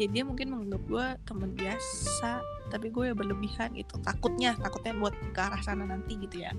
Ya 0.00 0.08
dia 0.08 0.24
mungkin 0.24 0.48
menganggap 0.48 0.82
gue 0.88 1.06
teman 1.28 1.52
biasa, 1.52 2.40
tapi 2.72 2.88
gue 2.88 3.12
ya 3.12 3.14
berlebihan 3.14 3.76
gitu. 3.76 4.00
Takutnya, 4.00 4.56
takutnya 4.56 4.96
buat 4.96 5.12
ke 5.12 5.40
arah 5.40 5.60
sana 5.60 5.84
nanti 5.84 6.16
gitu 6.16 6.40
ya. 6.40 6.56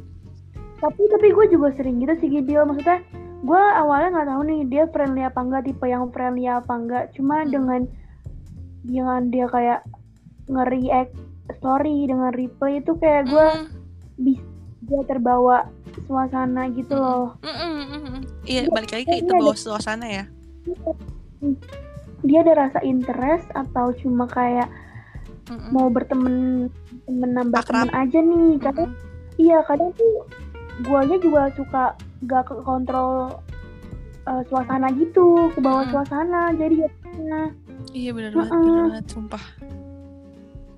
Tapi 0.82 1.02
tapi 1.08 1.28
gue 1.30 1.46
juga 1.50 1.70
sering 1.72 2.02
gitu 2.02 2.14
sih 2.18 2.30
Gidil 2.30 2.66
maksudnya 2.66 3.00
gue 3.42 3.64
awalnya 3.76 4.10
nggak 4.12 4.28
tahu 4.28 4.42
nih 4.44 4.62
dia 4.66 4.84
friendly 4.88 5.22
apa 5.22 5.40
enggak 5.40 5.64
tipe 5.64 5.86
yang 5.86 6.10
friendly 6.10 6.46
apa 6.46 6.74
enggak 6.74 7.04
cuma 7.12 7.42
Hmm. 7.42 7.50
dengan 7.50 7.82
dengan 8.82 9.22
dia 9.30 9.46
kayak 9.46 9.80
nge-react 10.48 11.14
story 11.54 12.06
dengan 12.06 12.32
replay 12.32 12.78
itu 12.78 12.92
kayak 12.96 13.28
gue 13.28 13.48
Mm, 13.52 13.66
bisa 14.20 14.44
dia 14.82 15.02
terbawa 15.06 15.70
suasana 16.02 16.66
gitu 16.72 16.90
Mm-mm. 16.90 17.06
loh 17.06 17.28
mm, 17.40 17.48
mm, 17.48 17.74
mm, 17.88 18.02
mm. 18.02 18.22
Iya, 18.44 18.62
balik 18.68 18.92
lagi 18.92 19.06
ke 19.06 19.16
itu 19.16 19.30
Iya, 19.30 19.38
bawa 19.40 19.56
suasana 19.56 20.08
ya. 20.08 20.26
dia 22.22 22.40
ada 22.40 22.54
rasa 22.56 22.80
interest 22.82 23.50
atau 23.52 23.94
cuma 23.96 24.26
kayak 24.26 24.70
Mm, 25.44 25.58
mm. 25.58 25.70
mau 25.72 25.88
berteman 25.88 26.36
temen 27.04 27.30
nambah 27.34 27.60
Akrab. 27.60 27.84
temen 27.84 27.92
aja 27.92 28.20
nih 28.20 28.50
kadang 28.58 28.90
Mm, 28.90 28.98
iya 29.38 29.58
kadang 29.62 29.90
tuh 29.92 30.24
guanya 30.82 31.18
juga 31.18 31.50
suka 31.52 31.84
gak 32.24 32.44
ke 32.46 32.56
kontrol 32.62 33.42
eh, 34.24 34.42
suasana 34.46 34.90
gitu 34.92 35.50
ke 35.52 35.60
bawah 35.60 35.84
Mm-mm. 35.84 35.94
suasana 35.96 36.42
jadi 36.54 36.76
ya 36.82 36.90
Iya 37.92 38.12
benar 38.12 38.32
banget, 38.32 38.52
benar 38.54 38.84
banget, 38.88 39.06
sumpah. 39.08 39.44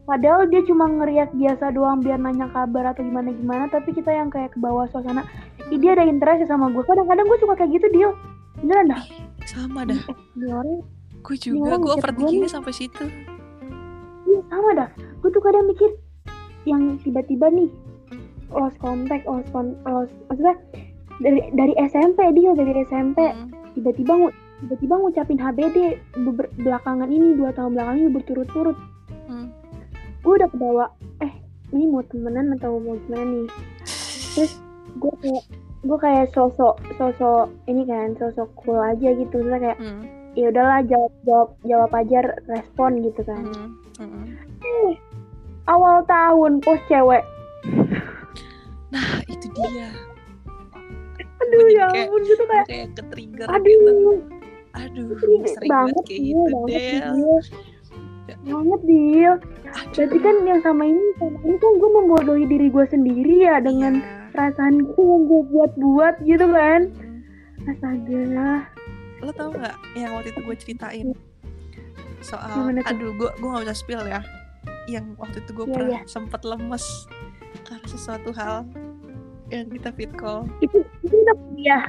padahal 0.04 0.44
dia 0.46 0.62
cuma 0.64 0.86
ngeriak 0.86 1.32
biasa 1.32 1.72
doang 1.72 2.00
biar 2.00 2.18
nanya 2.18 2.48
kabar 2.50 2.92
atau 2.92 3.02
gimana 3.02 3.32
gimana 3.32 3.64
tapi 3.68 3.92
kita 3.92 4.10
yang 4.10 4.28
kayak 4.28 4.52
ke 4.52 4.60
bawah 4.60 4.84
suasana 4.88 5.24
Ih, 5.68 5.78
dia 5.78 5.94
ada 5.94 6.04
interest 6.04 6.44
sama 6.46 6.68
gue 6.68 6.84
kadang-kadang 6.84 7.24
gue 7.24 7.40
suka 7.40 7.56
kayak 7.56 7.72
gitu 7.74 7.88
dia 7.90 8.10
beneran 8.58 8.88
dah 8.90 9.02
Sama 9.44 9.84
dah, 9.84 10.00
orang 10.40 10.84
gue 11.22 11.36
juga, 11.38 11.76
gue 11.78 11.96
gue 11.96 11.96
nih. 12.36 12.48
sampai 12.50 12.74
situ. 12.74 13.06
iya 14.26 14.40
sama 14.46 14.70
dah 14.74 14.90
gue 14.92 15.30
tuh 15.30 15.40
kadang 15.40 15.66
mikir 15.66 15.92
yang 16.64 17.00
tiba-tiba 17.00 17.48
nih 17.48 17.68
lost 18.54 18.78
contact 18.78 19.26
lost 19.26 19.50
con 19.50 19.76
lost 19.84 20.14
maksudnya 20.30 20.56
dari 21.20 21.40
dari 21.54 21.74
SMP 21.84 22.26
dia 22.34 22.52
dari 22.54 22.74
SMP 22.84 23.20
tiba-tiba 23.74 24.14
ngu- 24.16 24.36
tiba-tiba 24.62 24.96
ngucapin 24.96 25.38
HBD 25.38 25.78
belakangan 26.56 27.10
ini 27.10 27.36
dua 27.36 27.52
tahun 27.52 27.74
belakangan 27.74 28.00
ini 28.00 28.10
berturut-turut. 28.10 28.78
Mm. 29.28 29.48
gue 30.24 30.34
udah 30.40 30.48
kebawa 30.48 30.86
eh 31.20 31.34
ini 31.70 31.84
mau 31.86 32.00
temenan 32.08 32.56
atau 32.56 32.80
mau 32.80 32.96
gimana 32.98 33.28
nih? 33.28 33.48
Terus 34.34 34.56
gue 34.96 35.14
kayak 35.20 35.44
gue 35.84 35.98
kayak 36.00 36.32
sosok 36.32 36.80
sosok 36.96 37.52
ini 37.68 37.84
kan 37.84 38.16
sosok 38.16 38.48
cool 38.56 38.80
aja 38.80 39.12
gitu. 39.12 39.36
Terus 39.36 39.60
kayak 39.60 39.78
Mm, 39.78 40.02
ya 40.34 40.48
udahlah 40.48 40.80
jawab 40.88 41.12
jawab 41.28 41.50
jawab 41.62 41.92
aja 41.92 42.18
respon 42.48 43.04
gitu 43.04 43.22
kan. 43.22 43.44
Mm, 43.44 43.70
mm. 44.00 44.96
awal 45.68 46.08
tahun 46.08 46.60
post 46.60 46.84
cewek 46.88 47.24
Nah, 48.94 49.08
itu 49.26 49.48
dia. 49.52 49.90
aduh 51.36 51.60
Jadi 51.60 51.76
ya 51.76 51.86
ampun 51.92 52.22
gitu 52.24 52.44
kayak 52.46 52.66
kayak 52.66 52.88
ke-trigger 52.96 53.48
gitu. 53.50 53.54
aduh 53.54 54.18
Aduh, 54.74 55.06
Sering 55.46 55.70
banget 55.70 56.04
kayak 56.08 56.22
gitu. 56.24 56.42
Dil. 56.66 57.38
banget 58.44 58.82
Dil 58.84 59.34
berarti 59.94 60.18
kan 60.18 60.36
yang 60.46 60.62
sama 60.62 60.84
ini 60.86 61.04
sama 61.18 61.38
ini 61.44 61.58
kan 61.58 61.72
gue 61.76 61.90
membodohi 61.92 62.46
diri 62.48 62.68
gue 62.70 62.86
sendiri 62.88 63.36
ya 63.44 63.58
dengan 63.60 64.00
Iya. 64.00 64.30
perasaan 64.32 64.76
gue 64.86 65.04
yang 65.04 65.24
gue 65.26 65.42
buat-buat 65.50 66.16
gitu 66.24 66.46
kan 66.48 66.82
astaga 67.64 68.22
lo 69.20 69.32
tau 69.32 69.50
nggak 69.52 69.76
yang 69.96 70.12
waktu 70.14 70.30
itu 70.30 70.40
gue 70.42 70.56
ceritain 70.58 71.08
soal 72.20 72.50
Gimana 72.54 72.82
aduh 72.86 73.12
gue 73.14 73.30
gue 73.34 73.48
nggak 73.48 73.64
bisa 73.66 73.76
spill 73.76 74.04
ya 74.04 74.22
yang 74.86 75.06
waktu 75.16 75.38
itu 75.40 75.52
gue 75.52 75.66
Iya, 75.66 75.74
pernah 75.74 75.90
iya. 75.92 76.02
sempet 76.06 76.42
lemes 76.44 76.86
karena 77.64 77.88
sesuatu 77.88 78.30
hal 78.32 78.68
yang 79.50 79.70
kita 79.70 79.90
fit 79.92 80.12
call. 80.14 80.48
Itu 80.60 80.82
itu 81.02 81.16
udah 81.16 81.36
kuliah. 81.38 81.84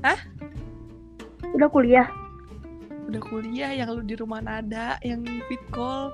Hah? 0.00 0.20
udah 1.50 1.68
kuliah? 1.68 2.06
Udah 3.10 3.20
kuliah 3.20 3.70
yang 3.74 3.90
lu 3.90 4.02
di 4.02 4.14
rumah 4.14 4.38
nada 4.38 4.96
yang 5.02 5.20
fit 5.46 5.60
call. 5.68 6.12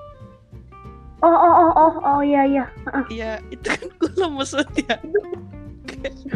Oh 1.19 1.33
oh 1.33 1.53
oh 1.55 1.71
oh 1.73 1.93
oh 1.99 2.19
iya 2.21 2.45
iya. 2.45 2.65
Iya 3.09 3.31
itu 3.49 3.65
kan 3.65 3.89
gue 3.89 4.11
lemes 4.15 4.51
banget 4.53 4.85
ya. 4.85 4.95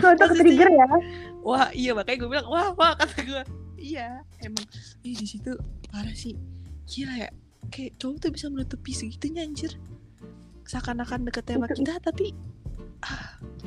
So, 0.01 0.09
itu 0.09 0.25
Posisinya- 0.25 0.37
trigger 0.41 0.69
ya? 0.71 0.87
Wah 1.41 1.69
iya 1.71 1.91
makanya 1.93 2.17
gue 2.21 2.29
bilang 2.29 2.47
wah 2.49 2.73
wah 2.73 2.93
kata 2.93 3.21
gue 3.21 3.43
iya 3.77 4.21
emang 4.41 4.65
eh 5.01 5.13
di 5.13 5.25
situ 5.25 5.53
parah 5.89 6.13
sih. 6.13 6.33
Gila 6.85 7.13
ya 7.17 7.29
kayak 7.69 7.97
cowok 7.97 8.17
tuh 8.19 8.29
bisa 8.33 8.45
menutupi 8.49 8.91
segitunya 8.91 9.45
anjir. 9.45 9.77
Seakan-akan 10.65 11.29
deket 11.29 11.45
sama 11.45 11.65
Itu- 11.65 11.81
kita 11.81 11.93
tapi 12.01 12.33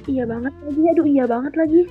iya 0.07 0.25
banget 0.25 0.53
lagi. 0.63 0.81
Aduh 0.91 1.07
iya 1.07 1.25
banget 1.25 1.53
lagi. 1.55 1.83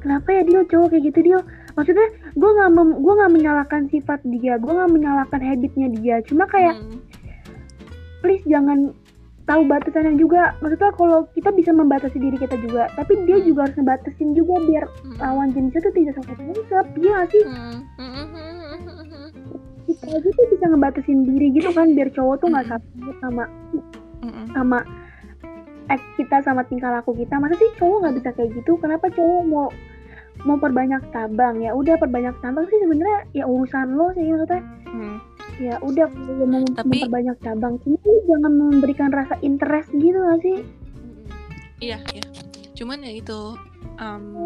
Kenapa 0.00 0.28
ya 0.32 0.42
dia 0.48 0.60
cowok 0.64 0.96
kayak 0.96 1.04
gitu 1.12 1.20
dia 1.22 1.38
maksudnya 1.76 2.06
gue 2.34 2.50
nggak 2.50 2.70
gue 2.98 3.12
nggak 3.20 3.32
menyalahkan 3.32 3.82
sifat 3.88 4.20
dia. 4.24 4.56
Gue 4.56 4.72
nggak 4.72 4.90
menyalahkan 4.90 5.40
habitnya 5.40 5.88
dia. 5.92 6.16
Cuma 6.24 6.48
kayak 6.48 6.74
hmm, 6.76 6.98
please 8.20 8.44
jangan 8.48 8.96
tahu 9.44 9.66
batasannya 9.66 10.14
juga. 10.16 10.54
Maksudnya 10.62 10.94
kalau 10.94 11.26
kita 11.36 11.50
bisa 11.52 11.70
membatasi 11.74 12.16
diri 12.16 12.38
kita 12.38 12.56
juga 12.60 12.88
tapi 12.94 13.12
dia 13.28 13.36
Hmm. 13.40 13.46
juga 13.46 13.60
harus 13.68 13.76
ngebatasin 13.76 14.30
juga 14.32 14.54
biar 14.64 14.84
hmm, 14.86 15.16
lawan 15.18 15.48
jenisnya 15.52 15.80
tuh 15.82 15.94
tidak 15.94 16.14
sampai 16.16 16.34
nangkep 16.38 16.86
iya 16.96 17.10
nggak 17.12 17.28
sih? 17.28 17.42
Hmm, 17.44 17.78
hmm, 17.98 18.10
hmm, 18.14 18.28
hmm, 18.30 18.78
hmm, 18.80 19.04
hmm. 19.04 19.28
kita 19.84 20.06
aja 20.06 20.28
tuh 20.30 20.46
bisa 20.48 20.64
ngebatasin 20.70 21.18
diri 21.26 21.46
gitu 21.50 21.68
kan 21.74 21.86
biar 21.92 22.08
cowok 22.14 22.36
tuh 22.40 22.48
nggak 22.48 22.66
satu 22.70 23.10
sama 23.18 23.44
Mm-mm. 24.22 24.46
sama 24.54 24.78
act 25.90 26.06
kita 26.14 26.40
sama 26.40 26.62
tingkah 26.64 26.88
laku 26.88 27.12
kita 27.12 27.36
masa 27.36 27.54
sih 27.54 27.68
cowok 27.76 27.96
nggak 28.00 28.14
bisa 28.16 28.30
kayak 28.32 28.50
gitu 28.54 28.72
kenapa 28.76 29.10
cowok 29.10 29.42
mau 29.44 29.68
mau 30.40 30.56
perbanyak 30.56 31.02
cabang 31.10 31.58
ya 31.58 31.70
udah 31.70 31.94
perbanyak 31.96 32.32
cabang 32.38 32.64
sih 32.64 32.78
sebenarnya 32.78 33.18
ya 33.32 33.44
urusan 33.44 33.92
lo 33.92 34.08
sih 34.12 34.24
maksudnya 34.24 34.62
Hmm. 34.86 35.22
ya 35.56 35.78
udah 35.78 36.02
kalau 36.08 36.46
mau 36.48 36.66
Tapi- 36.66 36.98
memperbanyak 36.98 37.36
cabang 37.38 37.78
cuma 37.78 37.94
jangan 38.24 38.52
memberikan 38.52 39.10
rasa 39.10 39.38
interest 39.40 39.86
gitu 39.92 40.18
gak 40.18 40.40
sih 40.40 40.58
Iya, 41.78 41.96
iya. 42.10 42.24
Cuman 42.74 43.00
ya 43.00 43.12
itu 43.14 43.56
em, 43.96 44.44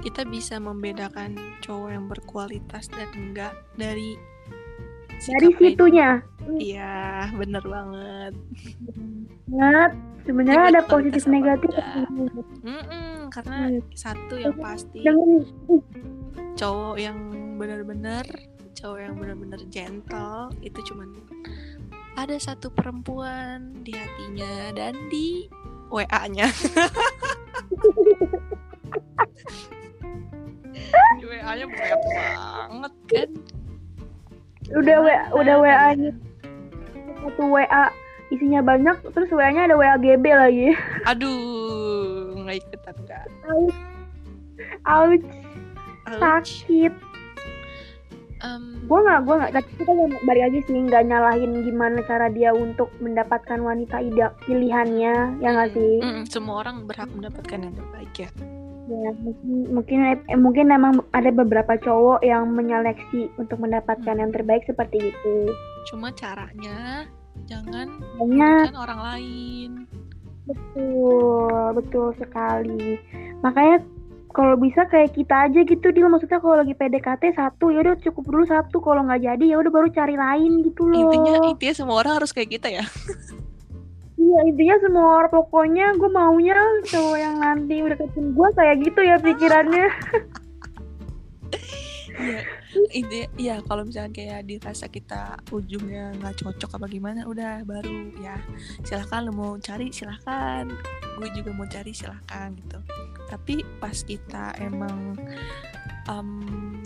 kita 0.00 0.24
bisa 0.24 0.56
membedakan 0.56 1.34
cowok 1.60 1.88
yang 1.88 2.06
berkualitas 2.06 2.88
dan 2.88 3.06
enggak 3.14 3.54
dari 3.74 4.18
dari 5.20 5.50
situnya 5.56 6.10
Iya, 6.46 7.26
bener 7.34 7.58
banget. 7.66 8.32
banget 9.50 9.90
sebenarnya 10.22 10.64
ada 10.74 10.82
positif 10.86 11.26
negatif 11.26 11.70
karena 13.30 13.56
Hmm. 13.66 13.82
satu 13.94 14.34
yang 14.38 14.54
pasti 14.58 15.02
dengan 15.02 15.42
cowok 16.54 16.96
yang 16.98 17.18
benar-benar 17.58 18.22
cowok 18.74 18.98
yang 19.00 19.14
benar-benar 19.18 19.60
gentle 19.70 20.50
itu 20.62 20.78
cuman 20.92 21.10
ada 22.16 22.36
satu 22.38 22.70
perempuan 22.70 23.74
di 23.82 23.92
hatinya 23.92 24.72
dan 24.72 24.94
di 25.10 25.50
WA-nya. 25.90 26.48
di 31.18 31.24
WA-nya 31.24 31.66
berat 31.68 32.02
banget 32.06 32.94
kan. 33.06 33.30
Udah 34.74 34.96
wa 34.98 35.16
Gimana? 35.30 35.36
udah 35.38 35.56
wa 35.62 35.74
nya 35.94 36.10
satu 37.22 37.42
wa 37.50 37.64
isinya 38.30 38.60
banyak 38.62 38.96
terus 39.14 39.30
wa 39.30 39.46
nya 39.50 39.70
ada 39.70 39.74
wa 39.78 39.94
gb 39.98 40.24
lagi. 40.26 40.68
Aduh, 41.10 42.42
nggak 42.42 42.56
ikutan 42.62 42.96
kan. 43.06 43.28
ouch. 44.86 45.26
Sakit. 46.06 46.94
Um, 48.44 48.84
gue 48.84 48.98
nggak 49.00 49.20
gue 49.24 49.34
nggak 49.42 49.52
tapi 49.58 49.70
kita 49.80 49.92
balik 50.28 50.42
lagi 50.44 50.58
sih 50.68 50.76
nggak 50.76 51.08
nyalahin 51.08 51.64
gimana 51.64 52.04
cara 52.04 52.28
dia 52.28 52.52
untuk 52.52 52.92
mendapatkan 53.00 53.58
wanita 53.58 53.96
ida 54.04 54.36
pilihannya 54.44 55.40
ya 55.40 55.48
nggak 55.56 55.72
sih? 55.72 56.04
mm, 56.04 56.28
semua 56.28 56.60
orang 56.62 56.84
berhak 56.84 57.08
mendapatkan 57.16 57.58
yang 57.64 57.74
terbaik 57.74 58.12
ya. 58.14 58.28
Ya 58.86 59.10
mungkin 59.18 59.50
mungkin 59.74 59.98
eh, 60.06 60.38
mungkin 60.38 60.66
emang 60.70 61.02
ada 61.10 61.30
beberapa 61.34 61.74
cowok 61.78 62.22
yang 62.22 62.54
menyeleksi 62.54 63.26
untuk 63.38 63.58
mendapatkan 63.58 64.16
yang 64.16 64.30
terbaik 64.30 64.62
seperti 64.66 65.10
itu. 65.10 65.36
Cuma 65.90 66.14
caranya 66.14 67.06
jangan 67.50 68.00
banyak 68.18 68.70
merugikan 68.70 68.78
orang 68.78 69.00
lain. 69.02 69.70
betul 70.46 71.74
betul 71.74 72.08
sekali. 72.22 73.02
Makanya 73.42 73.82
kalau 74.30 74.54
bisa 74.60 74.86
kayak 74.86 75.16
kita 75.16 75.50
aja 75.50 75.60
gitu 75.64 75.90
dia 75.90 76.06
maksudnya 76.06 76.38
kalau 76.38 76.60
lagi 76.60 76.76
PDKT 76.76 77.34
satu 77.34 77.74
ya 77.74 77.82
udah 77.82 77.98
cukup 77.98 78.24
dulu 78.30 78.44
satu. 78.46 78.78
Kalau 78.78 79.02
nggak 79.02 79.26
jadi 79.26 79.44
ya 79.50 79.56
udah 79.58 79.72
baru 79.74 79.88
cari 79.90 80.14
lain 80.14 80.62
gitu 80.62 80.86
loh. 80.86 81.10
Intinya 81.10 81.34
intinya 81.50 81.74
semua 81.74 81.98
orang 81.98 82.22
harus 82.22 82.30
kayak 82.30 82.54
kita 82.54 82.68
ya. 82.70 82.84
Iya 84.26 84.40
intinya 84.50 84.76
semua 84.82 85.06
orang 85.22 85.30
pokoknya 85.30 85.86
gue 85.94 86.10
maunya 86.10 86.58
cowok 86.90 87.14
yang 87.14 87.36
nanti 87.38 87.78
udah 87.78 87.94
ketemu 87.94 88.28
gue 88.34 88.48
kayak 88.58 88.76
gitu 88.82 89.00
ya 89.06 89.16
pikirannya. 89.22 89.86
Iya. 92.16 92.55
Ide 92.92 93.28
ya 93.40 93.60
kalau 93.64 93.84
misalnya 93.86 94.12
kayak 94.12 94.46
dirasa 94.48 94.86
kita 94.90 95.40
ujungnya 95.52 96.12
nggak 96.20 96.40
cocok 96.40 96.80
apa 96.80 96.86
gimana 96.90 97.20
udah 97.24 97.62
baru 97.64 98.12
ya 98.20 98.36
silahkan 98.84 99.26
lo 99.26 99.32
mau 99.32 99.52
cari 99.60 99.88
silahkan 99.92 100.68
gue 101.16 101.28
juga 101.36 101.50
mau 101.56 101.66
cari 101.68 101.92
silahkan 101.92 102.52
gitu 102.56 102.78
tapi 103.26 103.64
pas 103.82 103.96
kita 104.06 104.54
emang 104.62 105.18
em, 106.06 106.30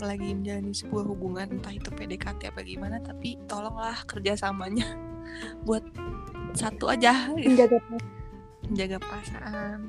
lagi 0.01 0.33
menjalani 0.33 0.73
sebuah 0.73 1.05
hubungan 1.05 1.47
entah 1.59 1.73
itu 1.73 1.89
PDKT 1.93 2.49
apa 2.49 2.61
gimana 2.65 2.97
tapi 2.99 3.37
tolonglah 3.45 4.01
kerjasamanya 4.09 4.87
buat 5.67 5.85
satu 6.51 6.91
aja 6.91 7.31
gitu. 7.39 7.55
Menjaga 7.55 7.77
menjaga 8.67 8.97
perasaan. 8.99 9.79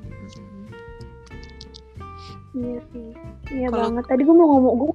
Iya 2.53 2.79
sih. 2.93 3.09
Iya 3.49 3.67
banget. 3.73 4.03
Tadi 4.05 4.21
gue 4.23 4.35
mau 4.35 4.47
ngomong 4.55 4.75
gue 4.77 4.91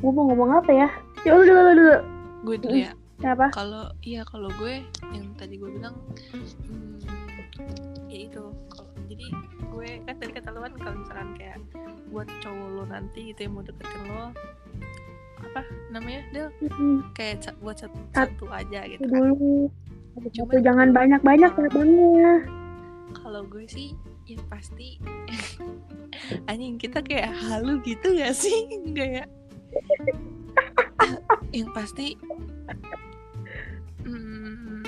gue 0.00 0.10
mau 0.10 0.24
ngomong 0.26 0.50
apa 0.54 0.70
ya? 0.70 0.88
Ya 1.20 1.32
udah 1.34 1.44
dulu 1.44 1.72
dulu. 1.74 1.96
gue 2.40 2.56
dulu 2.58 2.76
ya 2.78 2.92
Apa? 3.22 3.52
kalau 3.52 3.84
iya 4.00 4.24
kalau 4.24 4.48
gue 4.54 4.80
yang 5.10 5.28
tadi 5.34 5.54
gue 5.54 5.68
bilang 5.70 5.92
hmm, 6.32 6.96
ya 8.08 8.18
itu 8.24 8.40
kalau 8.66 8.88
jadi 9.06 9.26
gue 9.66 9.88
kan 10.00 10.14
tadi 10.16 10.32
kata 10.32 10.48
lu 10.48 10.60
kan 10.62 10.72
kalau 10.74 10.94
misalkan 10.96 11.28
kayak 11.36 11.60
buat 12.08 12.24
cowok 12.40 12.68
lo 12.70 12.84
nanti 12.86 13.28
gitu 13.28 13.44
yang 13.44 13.52
mau 13.52 13.62
deketin 13.62 14.02
lo 14.08 14.32
apa 15.38 15.60
namanya 15.90 16.20
dia 16.30 16.44
Mm, 16.70 17.12
kayak 17.12 17.52
buat 17.58 17.76
satu, 17.76 17.92
Sat- 18.10 18.32
satu 18.32 18.44
aja 18.48 18.80
gitu 18.86 19.00
itu 19.00 19.06
kan 19.06 19.20
dulu. 19.26 19.68
Cuma 20.32 20.52
jangan 20.58 20.86
kalau- 20.86 20.96
banyak-banyak 20.96 21.50
kalau- 21.50 21.70
cabangnya. 21.70 22.34
kalau 23.12 23.42
gue 23.44 23.64
sih 23.66 23.92
ya 24.24 24.40
pasti 24.48 24.96
anjing 26.48 26.76
kita 26.76 27.00
kayak 27.00 27.36
halu 27.42 27.76
gitu 27.82 28.14
gak 28.14 28.32
sih 28.32 28.64
enggak 28.80 29.08
ya 29.12 29.24
yang 31.56 31.70
pasti 31.74 32.14
hmm, 34.06 34.82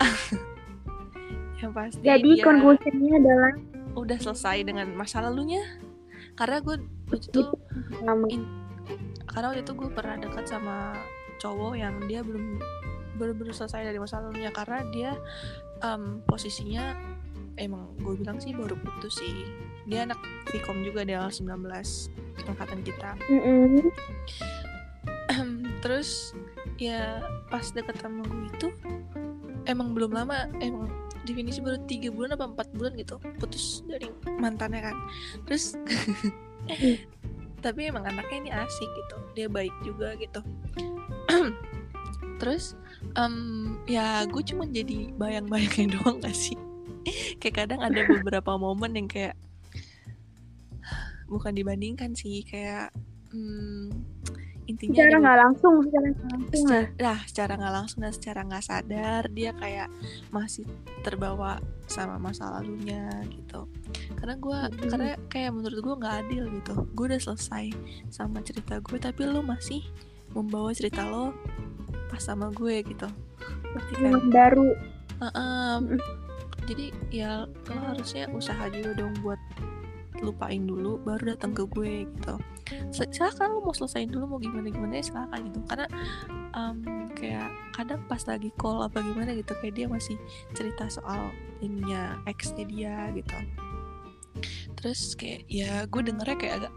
yang 1.60 1.72
pasti 1.74 2.04
Jadi 2.04 2.30
dia 2.38 2.44
konklusinya 2.44 3.12
adalah 3.20 3.52
udah 3.98 4.18
selesai 4.18 4.62
dengan 4.64 4.94
masa 4.94 5.20
lalunya 5.20 5.60
karena 6.38 6.62
gue 6.62 6.78
waktu 7.10 7.28
itu 7.34 7.42
sama. 7.98 8.26
karena 9.26 9.46
waktu 9.50 9.62
itu 9.66 9.72
gue 9.74 9.90
pernah 9.90 10.16
dekat 10.22 10.46
sama 10.46 10.94
cowok 11.42 11.74
yang 11.74 11.94
dia 12.06 12.22
belum 12.22 12.62
benar-benar 13.18 13.54
selesai 13.54 13.90
dari 13.90 13.98
masa 13.98 14.22
lalunya 14.22 14.54
karena 14.54 14.86
dia 14.94 15.10
em, 15.82 16.22
posisinya 16.24 16.94
emang 17.58 17.92
gue 18.00 18.14
bilang 18.14 18.38
sih 18.38 18.54
baru 18.54 18.78
putus 18.78 19.18
sih. 19.18 19.34
Dia 19.84 20.06
anak 20.06 20.20
Vkom 20.48 20.86
juga 20.86 21.02
dia 21.04 21.26
19 21.26 21.44
angkatan 22.48 22.80
kita. 22.86 23.18
Mm-mm. 23.28 23.92
terus 25.84 26.34
ya 26.80 27.22
pas 27.52 27.62
deket 27.70 27.98
sama 28.00 28.24
gue 28.26 28.48
itu 28.50 28.68
emang 29.68 29.92
belum 29.94 30.10
lama 30.10 30.48
emang 30.58 30.88
definisi 31.22 31.60
baru 31.60 31.76
tiga 31.84 32.08
bulan 32.08 32.34
apa 32.34 32.48
empat 32.48 32.68
bulan 32.72 32.96
gitu 32.96 33.20
putus 33.36 33.84
dari 33.84 34.08
mantannya 34.40 34.80
kan. 34.92 34.96
Terus 35.44 35.76
tapi 37.64 37.90
emang 37.90 38.06
anaknya 38.06 38.36
ini 38.38 38.50
asik 38.54 38.88
gitu 38.88 39.16
dia 39.36 39.46
baik 39.50 39.74
juga 39.84 40.14
gitu. 40.16 40.40
Terus 42.38 42.78
em, 43.18 43.76
ya 43.90 44.22
gue 44.30 44.42
cuma 44.46 44.62
jadi 44.62 45.10
bayang-bayangnya 45.18 45.86
doang 45.98 46.22
gak 46.22 46.34
sih 46.38 46.54
kayak 47.40 47.56
kadang 47.56 47.80
ada 47.80 48.00
beberapa 48.04 48.54
momen 48.54 48.92
yang 48.94 49.08
kayak 49.08 49.34
bukan 51.26 51.52
dibandingkan 51.52 52.12
sih 52.12 52.40
kayak 52.42 52.88
hmm, 53.30 53.92
intinya 54.64 54.96
Secara 54.96 55.16
nggak 55.18 55.38
langsung, 55.38 55.74
secara 55.80 56.06
nggak 56.08 56.24
langsung 56.26 56.64
lah. 56.64 56.84
secara, 56.84 56.88
nah 56.98 57.18
secara 57.24 57.52
nggak 57.54 57.74
langsung 57.74 57.98
dan 58.00 58.12
secara 58.12 58.40
nggak 58.42 58.64
sadar 58.64 59.22
dia 59.28 59.50
kayak 59.52 59.88
masih 60.28 60.64
terbawa 61.00 61.52
sama 61.84 62.16
masa 62.18 62.48
lalunya 62.50 63.08
gitu 63.28 63.64
karena 64.16 64.36
gue 64.36 64.58
Mhm. 64.60 64.88
karena 64.88 65.08
kayak 65.26 65.50
menurut 65.52 65.78
gue 65.78 65.94
nggak 65.96 66.16
adil 66.22 66.44
gitu 66.50 66.74
gue 66.86 67.04
udah 67.06 67.20
selesai 67.22 67.64
sama 68.08 68.40
cerita 68.40 68.76
gue 68.78 68.96
tapi 68.96 69.24
lo 69.24 69.40
masih 69.40 69.84
membawa 70.32 70.72
cerita 70.72 71.04
lo 71.04 71.32
pas 72.08 72.20
sama 72.20 72.48
gue 72.50 72.84
gitu 72.84 73.08
kan? 73.68 74.00
Yang 74.00 74.28
baru. 74.28 74.68
Heeh. 75.18 75.72
Mhm. 75.78 75.98
Jadi 76.68 76.86
ya 77.08 77.48
lo 77.48 77.80
harusnya 77.80 78.28
usaha 78.28 78.68
juga 78.68 78.92
dong 79.00 79.16
buat 79.24 79.40
lupain 80.20 80.66
dulu 80.66 80.98
baru 81.06 81.34
datang 81.34 81.54
ke 81.54 81.64
gue 81.72 81.92
gitu. 82.10 82.34
Silakan 82.92 83.54
lo 83.54 83.58
mau 83.64 83.74
selesaiin 83.74 84.10
dulu 84.10 84.36
mau 84.36 84.40
gimana 84.42 84.68
gimana 84.68 84.98
ya 85.00 85.04
silakan 85.08 85.40
gitu. 85.48 85.58
Karena 85.64 85.86
em, 86.58 86.76
kayak 87.14 87.48
kadang 87.72 88.02
pas 88.10 88.22
lagi 88.26 88.50
call 88.58 88.82
apa 88.82 88.98
gimana 89.00 89.32
gitu 89.38 89.54
kayak 89.62 89.74
dia 89.78 89.86
masih 89.86 90.18
cerita 90.52 90.90
soal 90.90 91.30
ininya 91.62 92.18
exnya 92.26 92.64
dia 92.66 92.96
gitu. 93.14 93.36
Terus 94.74 95.14
kayak 95.14 95.46
ya 95.46 95.86
gue 95.86 96.02
dengernya 96.02 96.36
kayak 96.36 96.54
agak 96.62 96.74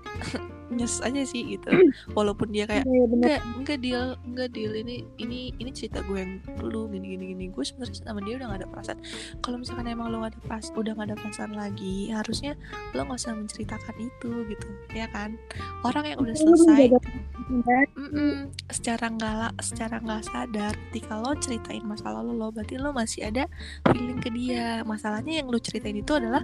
nyes 0.72 0.99
aja 0.99 1.22
sih 1.22 1.57
gitu. 1.57 1.68
Walaupun 2.18 2.49
dia 2.49 2.65
kayak 2.65 2.84
Iya, 2.84 3.06
bener. 3.06 3.26
enggak 3.27 3.41
enggak 3.60 3.80
deal 3.80 4.06
enggak 4.23 4.49
deal 4.52 4.73
ini 4.73 4.95
ini 5.18 5.52
ini 5.56 5.69
cerita 5.69 5.99
gue 6.03 6.18
yang 6.18 6.34
dulu 6.57 6.88
gini 6.89 7.14
gini 7.14 7.26
gini. 7.31 7.45
Gue 7.49 7.64
sebenarnya 7.64 8.02
sama 8.02 8.19
dia 8.22 8.35
udah 8.35 8.48
gak 8.49 8.60
ada 8.64 8.68
perasaan. 8.68 8.99
Kalau 9.39 9.57
misalkan 9.57 9.85
emang 9.85 10.07
lo 10.10 10.23
gak 10.23 10.34
ada 10.34 10.39
pas 10.48 10.65
udah 10.73 10.91
gak 10.93 11.07
ada 11.11 11.18
perasaan 11.19 11.53
lagi 11.53 11.95
harusnya 12.10 12.53
lo 12.91 13.03
gak 13.03 13.19
usah 13.19 13.34
menceritakan 13.34 13.95
itu 13.99 14.31
gitu 14.48 14.68
ya 14.91 15.06
kan? 15.10 15.35
Orang 15.81 16.06
yang 16.06 16.19
udah 16.19 16.34
Lu 16.34 16.41
selesai 16.56 16.88
perasaan. 16.89 17.85
mm-mm, 17.93 18.34
secara 18.72 19.06
nggak 19.07 19.60
secara 19.60 19.99
nggak 19.99 20.23
sadar 20.23 20.73
ketika 20.89 21.19
lo 21.19 21.35
ceritain 21.35 21.84
masa 21.84 22.07
lalu 22.10 22.31
lo 22.34 22.48
berarti 22.49 22.76
lo 22.76 22.91
masih 22.91 23.27
ada 23.27 23.43
feeling 23.91 24.18
ke 24.18 24.31
dia. 24.31 24.81
Masalahnya 24.84 25.43
yang 25.43 25.48
lo 25.48 25.60
ceritain 25.60 25.95
itu 25.95 26.11
adalah 26.14 26.43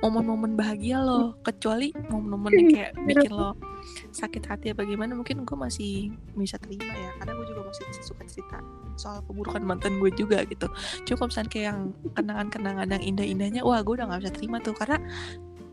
momen-momen 0.00 0.54
bahagia 0.54 0.98
lo 0.98 1.38
kecuali 1.40 1.90
momen-momen 2.08 2.52
yang 2.52 2.68
kayak 2.70 2.92
bikin 3.04 3.32
lo 3.32 3.54
sakit 4.12 4.44
hati 4.48 4.66
apa 4.72 4.82
gimana 4.84 5.14
mungkin 5.14 5.44
gue 5.44 5.56
masih 5.58 6.12
bisa 6.34 6.56
terima 6.60 6.90
ya. 6.92 7.10
Karena 7.20 7.32
gue 7.38 7.46
juga 7.48 7.62
masih 7.68 7.84
suka 8.02 8.24
cerita 8.26 8.58
soal 8.98 9.22
keburukan 9.24 9.62
mantan 9.62 10.02
gue 10.02 10.10
juga 10.14 10.42
gitu. 10.46 10.66
Kalau 11.06 11.28
misalnya 11.28 11.50
kayak 11.50 11.66
yang 11.72 11.80
kenangan-kenangan 12.14 12.88
yang 12.98 13.04
indah-indahnya 13.14 13.62
wah 13.62 13.80
gue 13.82 13.94
udah 13.94 14.06
nggak 14.10 14.20
bisa 14.26 14.32
terima 14.34 14.56
tuh. 14.58 14.74
Karena 14.74 14.98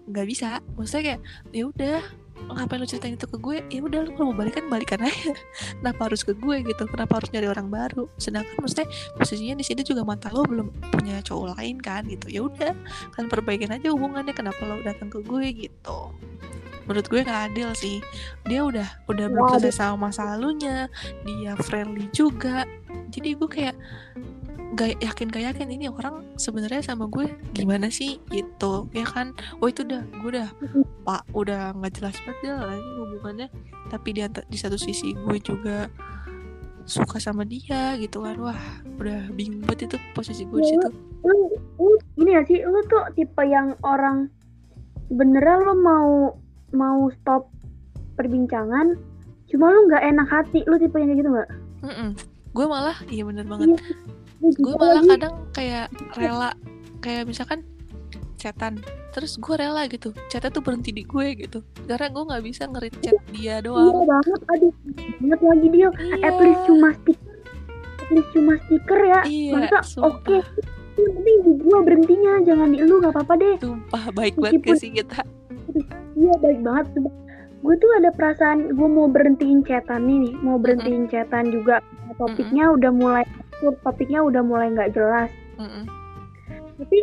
nggak 0.09 0.25
bisa. 0.29 0.61
Maksudnya 0.77 1.03
kayak 1.03 1.21
ya 1.51 1.63
udah 1.69 1.97
ngapain 2.45 2.77
lo 2.77 2.85
ceritain 2.85 3.15
itu 3.15 3.25
ke 3.25 3.37
gue? 3.39 3.57
Ya 3.71 3.81
udah 3.81 3.99
lo 4.05 4.09
kalau 4.13 4.29
mau 4.31 4.37
balikan 4.37 4.67
balikan 4.69 5.01
aja. 5.01 5.33
Kenapa 5.81 6.01
harus 6.11 6.21
ke 6.21 6.37
gue 6.37 6.55
gitu? 6.61 6.83
Kenapa 6.85 7.17
harus 7.17 7.29
nyari 7.33 7.47
orang 7.49 7.67
baru? 7.71 8.05
Sedangkan 8.21 8.59
maksudnya 8.61 8.87
posisinya 9.17 9.55
di 9.57 9.65
sini 9.65 9.81
juga 9.81 10.05
mantan 10.05 10.35
lo 10.35 10.43
belum 10.45 10.67
punya 10.93 11.23
cowok 11.25 11.57
lain 11.57 11.81
kan 11.81 12.05
gitu. 12.05 12.27
Ya 12.29 12.41
udah 12.45 12.73
kan 13.15 13.25
perbaikin 13.31 13.73
aja 13.73 13.89
hubungannya. 13.89 14.35
Kenapa 14.35 14.61
lo 14.67 14.83
datang 14.83 15.09
ke 15.09 15.23
gue 15.25 15.45
gitu 15.67 16.13
menurut 16.85 17.05
gue 17.09 17.21
nggak 17.25 17.41
adil 17.51 17.69
sih. 17.77 18.01
Dia 18.45 18.65
udah 18.65 18.87
udah 19.09 19.25
selesai 19.57 19.73
sama 19.81 20.09
masa 20.09 20.33
lalunya. 20.33 20.89
Dia 21.25 21.57
friendly 21.59 22.09
juga. 22.13 22.65
Jadi 23.11 23.37
gue 23.37 23.49
kayak 23.49 23.75
gak 24.75 24.99
yakin 24.99 25.31
gak 25.31 25.45
yakin 25.53 25.71
ini 25.71 25.87
orang 25.87 26.35
sebenarnya 26.35 26.83
sama 26.83 27.07
gue 27.07 27.31
gimana 27.55 27.87
sih 27.87 28.19
gitu. 28.29 28.89
Ya 28.91 29.07
kan? 29.07 29.31
Oh 29.63 29.71
itu 29.71 29.87
udah 29.87 30.03
gue 30.19 30.29
udah 30.35 30.49
pak 31.05 31.21
udah 31.31 31.71
nggak 31.77 32.01
jelas 32.01 32.17
banget 32.25 32.37
dia 32.43 32.55
lagi 32.59 32.89
hubungannya. 32.99 33.47
Tapi 33.87 34.07
di, 34.17 34.21
di 34.25 34.57
satu 34.57 34.75
sisi 34.75 35.15
gue 35.15 35.37
juga 35.39 35.87
suka 36.85 37.17
sama 37.17 37.47
dia 37.47 37.95
gitu 37.97 38.21
kan. 38.25 38.35
Wah 38.37 38.61
udah 38.99 39.31
bingung 39.33 39.63
banget 39.63 39.89
itu 39.89 39.97
posisi 40.11 40.43
gue 40.43 40.59
di 40.59 40.69
situ. 40.75 40.89
Lu, 41.25 41.37
lu 41.79 41.95
ini 42.21 42.31
ya 42.35 42.41
sih, 42.45 42.59
lu 42.61 42.79
tuh 42.85 43.09
tipe 43.15 43.43
yang 43.47 43.73
orang 43.81 44.29
sebenarnya 45.09 45.55
lo 45.61 45.73
mau 45.77 46.11
mau 46.75 47.07
stop 47.09 47.49
perbincangan 48.13 48.95
cuma 49.47 49.71
lu 49.71 49.87
nggak 49.87 50.03
enak 50.03 50.27
hati 50.27 50.61
lu 50.67 50.75
tipe 50.75 50.95
yang 50.95 51.09
kayak 51.09 51.19
gitu 51.23 51.29
nggak? 51.31 51.49
Mm-mm. 51.85 52.09
gue 52.51 52.65
malah 52.65 52.97
iya 53.07 53.23
bener 53.23 53.43
banget. 53.43 53.67
Iya. 53.75 53.79
Gue 54.55 54.73
malah 54.75 54.99
lagi. 54.99 55.09
kadang 55.11 55.33
kayak 55.51 55.85
rela 56.15 56.51
kayak 56.99 57.23
misalkan 57.25 57.59
chatan 58.35 58.79
terus 59.11 59.35
gue 59.35 59.55
rela 59.55 59.87
gitu. 59.87 60.11
Chatnya 60.27 60.51
tuh 60.51 60.59
berhenti 60.59 60.91
di 60.91 61.03
gue 61.03 61.35
gitu. 61.35 61.59
Karena 61.83 62.07
gue 62.11 62.23
nggak 62.25 62.43
bisa 62.43 62.63
ngerit 62.67 62.95
chat 62.99 63.15
dia 63.31 63.35
iya 63.35 63.55
doang 63.59 64.03
banget 64.03 64.41
aduh 64.51 64.73
banget 65.19 65.39
lagi 65.39 65.67
dia. 65.71 65.87
Iya. 65.91 66.15
At 66.23 66.35
least 66.39 66.61
cuma 66.67 66.89
stiker 66.95 67.31
at 67.95 68.09
least 68.11 68.29
cuma 68.31 68.53
stiker 68.63 68.99
ya. 69.01 69.21
Iya 69.23 69.53
masa? 69.55 69.79
oke. 69.99 70.35
Yang 70.95 71.11
penting 71.11 71.37
di 71.43 71.51
gua 71.59 71.77
berhentinya 71.83 72.33
jangan 72.47 72.67
di 72.71 72.77
lu 72.79 73.03
nggak 73.03 73.11
apa-apa 73.11 73.33
deh. 73.35 73.55
Sumpah 73.59 74.03
baik 74.15 74.35
banget 74.39 74.63
Meskipun- 74.63 74.79
sih 74.79 74.89
kita 74.95 75.19
iya 76.15 76.33
baik 76.39 76.59
banget 76.63 76.87
gue 77.65 77.75
tuh 77.81 77.91
ada 77.97 78.09
perasaan 78.13 78.77
gue 78.77 78.89
mau 78.89 79.09
berhentiin 79.09 79.65
chatan 79.65 80.05
nih 80.05 80.17
nih 80.29 80.33
mau 80.45 80.61
berhentiin 80.61 81.09
chatan 81.09 81.49
juga 81.49 81.81
topiknya 82.21 82.69
udah 82.71 82.91
mulai 82.93 83.23
topiknya 83.81 84.21
udah 84.21 84.45
mulai 84.45 84.69
nggak 84.69 84.93
jelas 84.93 85.31
Mm-mm. 85.57 85.83
tapi 86.77 86.97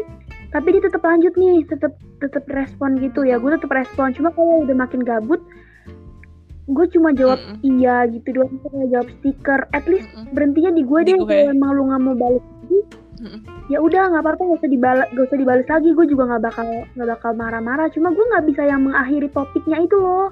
tapi 0.52 0.68
dia 0.76 0.82
tetap 0.84 1.02
lanjut 1.02 1.34
nih 1.34 1.64
tetap 1.66 1.92
tetap 2.22 2.44
respon 2.52 3.00
gitu 3.02 3.26
ya 3.26 3.40
gue 3.42 3.50
tetap 3.58 3.72
respon 3.74 4.14
cuma 4.14 4.30
kalau 4.30 4.62
udah 4.62 4.76
makin 4.76 5.02
gabut 5.02 5.42
gue 6.70 6.86
cuma 6.94 7.10
jawab 7.10 7.42
Mm-mm. 7.42 7.58
iya 7.66 8.06
gitu 8.06 8.38
doang 8.38 8.54
cuma 8.62 8.86
jawab 8.86 9.08
stiker 9.18 9.66
at 9.74 9.82
least 9.90 10.06
Mm-mm. 10.14 10.30
berhentinya 10.30 10.70
di 10.78 10.82
gue 10.86 11.00
Di 11.02 11.06
deh 11.10 11.16
gue. 11.18 11.26
kalau 11.26 11.50
emang 11.50 11.70
lu 11.74 11.82
nggak 11.90 12.00
mau 12.06 12.14
balik 12.14 12.44
lagi. 12.44 12.78
Ya 13.70 13.78
udah 13.78 14.02
nggak 14.12 14.22
apa-apa 14.22 14.42
gak 14.42 14.58
usah 14.62 14.70
dibalas 14.70 15.06
gak 15.14 15.24
usah 15.30 15.38
dibalas 15.38 15.66
lagi. 15.70 15.88
Gue 15.94 16.06
juga 16.10 16.22
nggak 16.28 16.42
bakal 16.42 16.66
nggak 16.98 17.08
bakal 17.18 17.30
marah-marah. 17.38 17.86
Cuma 17.94 18.08
gue 18.10 18.24
nggak 18.24 18.44
bisa 18.50 18.62
yang 18.66 18.80
mengakhiri 18.82 19.28
topiknya 19.30 19.78
itu 19.82 19.96
loh. 19.96 20.28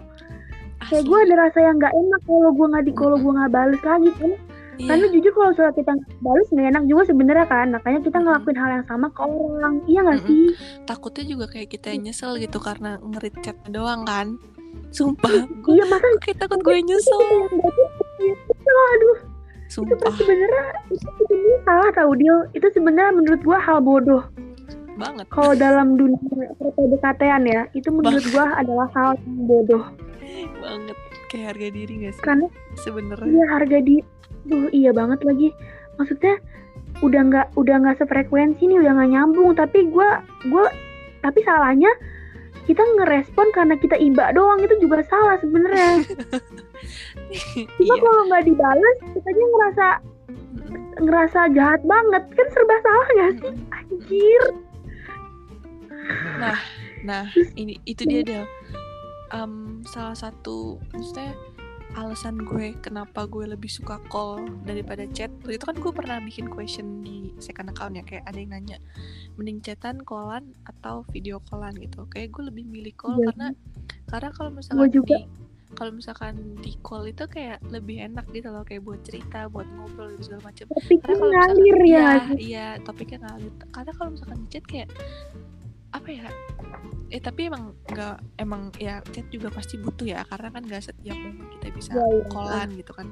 Kayak 0.90 1.04
gue 1.06 1.18
ada 1.28 1.34
rasa 1.46 1.58
yang 1.60 1.76
nggak 1.78 1.94
enak 1.94 2.20
kalau 2.26 2.50
gue 2.50 2.66
nggak 2.66 2.84
di 2.88 2.92
kalau 2.96 3.16
gue 3.20 3.32
nggak 3.32 3.52
balas 3.52 3.82
lagi 3.84 4.10
kan? 4.18 4.32
Iya. 4.80 4.96
karena 4.96 5.06
jujur 5.12 5.32
kalau 5.36 5.52
soal 5.52 5.72
kita 5.76 5.92
balas 6.24 6.48
nggak 6.48 6.68
enak 6.72 6.84
juga 6.88 7.02
sebenarnya 7.12 7.46
kan? 7.52 7.66
Makanya 7.76 8.00
kita 8.00 8.16
ngelakuin 8.16 8.56
hal 8.56 8.70
yang 8.80 8.86
sama 8.88 9.06
ke 9.12 9.20
orang. 9.20 9.74
Iya 9.84 10.00
nggak 10.08 10.20
sih? 10.24 10.44
Takutnya 10.88 11.24
juga 11.28 11.44
kayak 11.52 11.68
kita 11.68 11.86
yang 11.92 12.02
nyesel 12.08 12.32
gitu 12.40 12.58
karena 12.64 12.96
ngerit 13.04 13.36
chatnya 13.44 13.68
doang 13.76 14.08
kan? 14.08 14.40
Sumpah. 14.88 15.44
Gue 15.60 15.76
iya 15.76 15.84
masa 15.84 16.08
kayak 16.24 16.38
takut 16.40 16.64
gue 16.64 16.80
nyesel. 16.80 17.20
yang 17.20 19.04
berarti 19.70 19.94
itu 19.94 19.94
sumpah 19.94 20.12
sebenarnya 20.18 20.64
itu 20.90 21.09
sebenarnya 21.14 21.59
salah 21.62 21.90
tau 21.94 22.12
Dil 22.18 22.36
itu 22.59 22.66
sebenarnya 22.74 23.12
menurut 23.14 23.40
gua 23.47 23.59
hal 23.62 23.78
bodoh. 23.78 24.22
Banget. 24.98 25.26
Kalau 25.32 25.52
dalam 25.56 25.97
dunia 25.97 26.20
PDKT-an 26.59 27.42
ya 27.47 27.62
itu 27.72 27.88
menurut 27.88 28.24
gua 28.34 28.59
adalah 28.59 28.90
hal 28.92 29.16
yang 29.22 29.47
bodoh. 29.47 29.84
Banget. 30.60 30.97
Kayak 31.30 31.55
harga 31.55 31.68
diri 31.70 31.92
gak 32.02 32.14
sih? 32.18 32.24
Karena 32.26 32.47
sebenarnya. 32.74 33.30
iya 33.30 33.44
harga 33.47 33.78
di 33.78 33.97
Duh, 34.40 34.72
iya 34.72 34.90
banget 34.90 35.20
lagi. 35.22 35.52
Maksudnya 36.01 36.40
udah 37.05 37.22
nggak 37.28 37.47
udah 37.55 37.76
nggak 37.80 37.97
sefrekuensi 38.02 38.66
nih 38.66 38.78
udah 38.82 38.92
nggak 38.98 39.10
nyambung. 39.14 39.55
Tapi 39.55 39.86
gua 39.92 40.24
gua 40.48 40.66
tapi 41.20 41.44
salahnya 41.44 41.92
kita 42.70 42.86
ngerespon 42.86 43.51
karena 43.51 43.74
kita 43.74 43.98
iba 43.98 44.30
doang 44.30 44.62
itu 44.62 44.78
juga 44.78 45.02
salah 45.10 45.34
sebenarnya. 45.42 46.06
Cuma 47.82 47.94
iya. 47.98 48.02
kalau 48.06 48.22
nggak 48.30 48.47
dibalas 48.47 48.97
kitanya 49.10 49.44
ngerasa 49.51 49.86
ngerasa 51.02 51.40
jahat 51.59 51.82
banget. 51.82 52.22
Kan 52.30 52.47
serba 52.55 52.76
salah 52.78 53.09
gak 53.18 53.32
sih? 53.42 53.55
Anjir. 53.74 54.42
Nah 56.38 56.59
nah 57.02 57.24
ini 57.59 57.74
itu 57.90 58.06
dia 58.06 58.22
Del. 58.22 58.47
Em, 59.34 59.82
salah 59.90 60.14
satu 60.14 60.78
maksudnya 60.94 61.34
alasan 61.98 62.38
gue 62.42 62.74
kenapa 62.78 63.26
gue 63.26 63.46
lebih 63.50 63.70
suka 63.70 63.98
call 64.08 64.46
daripada 64.62 65.06
chat. 65.10 65.30
Waktu 65.42 65.58
itu 65.58 65.64
kan 65.66 65.76
gue 65.78 65.92
pernah 65.92 66.16
bikin 66.22 66.46
question 66.46 67.02
di 67.02 67.34
second 67.42 67.72
account 67.72 67.98
ya 67.98 68.04
kayak 68.06 68.24
ada 68.28 68.38
yang 68.38 68.52
nanya 68.54 68.78
mending 69.34 69.58
chatan 69.64 70.02
callan 70.04 70.54
atau 70.68 71.02
video 71.10 71.40
callan? 71.48 71.74
gitu. 71.78 72.06
Kayak 72.12 72.34
gue 72.36 72.42
lebih 72.52 72.64
milih 72.68 72.94
call 72.94 73.18
Iya. 73.18 73.26
karena 73.32 73.48
karena 74.10 74.30
kalau 74.34 74.50
misalkan 74.54 74.90
juga. 74.90 75.16
di 75.18 75.48
kalau 75.70 75.94
misalkan 75.94 76.34
di 76.58 76.74
call 76.82 77.06
itu 77.06 77.24
kayak 77.30 77.62
lebih 77.70 78.02
enak 78.02 78.26
gitu 78.34 78.50
loh 78.50 78.66
kayak 78.66 78.82
buat 78.82 79.00
cerita 79.06 79.46
buat 79.46 79.70
ngobrol 79.70 80.10
gitu 80.18 80.34
segala 80.34 80.50
macam. 80.50 80.66
Topiknya 80.66 80.98
karena 80.98 81.14
kalau 81.14 81.30
misalkan 81.30 81.54
ngalir 81.54 81.78
ya. 81.78 81.86
Iya, 81.86 82.14
iya 82.38 82.66
topiknya 82.82 83.18
ngalir. 83.22 83.52
Karena 83.70 83.92
kalau 83.94 84.10
misalkan 84.14 84.38
di 84.42 84.48
chat 84.50 84.64
kayak 84.66 84.88
apa 85.90 86.08
ya 86.08 86.26
eh 87.10 87.18
tapi 87.18 87.50
emang 87.50 87.74
nggak 87.90 88.16
emang 88.38 88.70
ya 88.78 89.02
chat 89.10 89.26
juga 89.34 89.50
pasti 89.50 89.74
butuh 89.82 90.06
ya 90.06 90.22
karena 90.30 90.48
kan 90.54 90.62
nggak 90.62 90.82
setiap 90.86 91.18
momen 91.18 91.46
kita 91.58 91.66
bisa 91.74 91.90
Iya, 91.98 92.06
iya. 92.06 92.24
callan 92.30 92.68
gitu 92.78 92.92
kan 92.94 93.06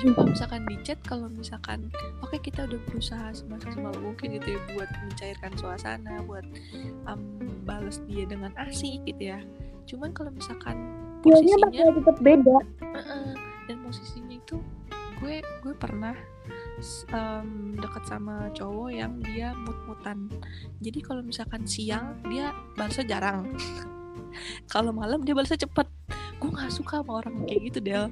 cuma 0.00 0.24
misalkan 0.24 0.62
di 0.64 0.76
chat 0.80 0.98
kalau 1.04 1.28
misalkan 1.28 1.92
oke 2.24 2.38
kita 2.40 2.64
udah 2.64 2.80
berusaha 2.88 3.28
semaksimal 3.34 3.92
mungkin 4.00 4.40
gitu 4.40 4.56
ya 4.56 4.60
buat 4.72 4.88
mencairkan 5.04 5.52
suasana 5.60 6.24
buat 6.24 6.46
um, 7.04 7.20
balas 7.68 8.00
dia 8.08 8.24
dengan 8.24 8.54
asik 8.56 9.04
gitu 9.04 9.36
ya 9.36 9.40
cuman 9.84 10.10
kalau 10.16 10.32
misalkan 10.32 10.76
Feelnya 11.20 11.58
posisinya 11.58 11.84
bakal 11.84 11.88
tetap 12.00 12.16
beda 12.24 12.56
Heeh. 12.94 13.28
dan 13.68 13.76
posisinya 13.84 14.34
itu 14.38 14.56
gue 15.18 15.36
gue 15.42 15.74
pernah 15.76 16.14
em, 17.10 17.74
dekat 17.74 18.04
sama 18.06 18.48
cowok 18.54 18.88
yang 18.90 19.18
dia 19.20 19.50
mut-mutan. 19.54 20.30
Jadi 20.78 20.98
kalau 21.02 21.22
misalkan 21.22 21.66
siang 21.66 22.18
dia 22.26 22.54
balasnya 22.74 23.04
jarang. 23.18 23.50
Kalau 24.72 24.92
malam 24.94 25.24
dia 25.24 25.34
balasnya 25.34 25.64
cepet. 25.66 25.88
Gue 26.38 26.50
nggak 26.54 26.70
suka 26.70 27.02
sama 27.02 27.18
orang 27.24 27.42
kayak 27.48 27.72
gitu 27.72 27.78
Del. 27.82 28.06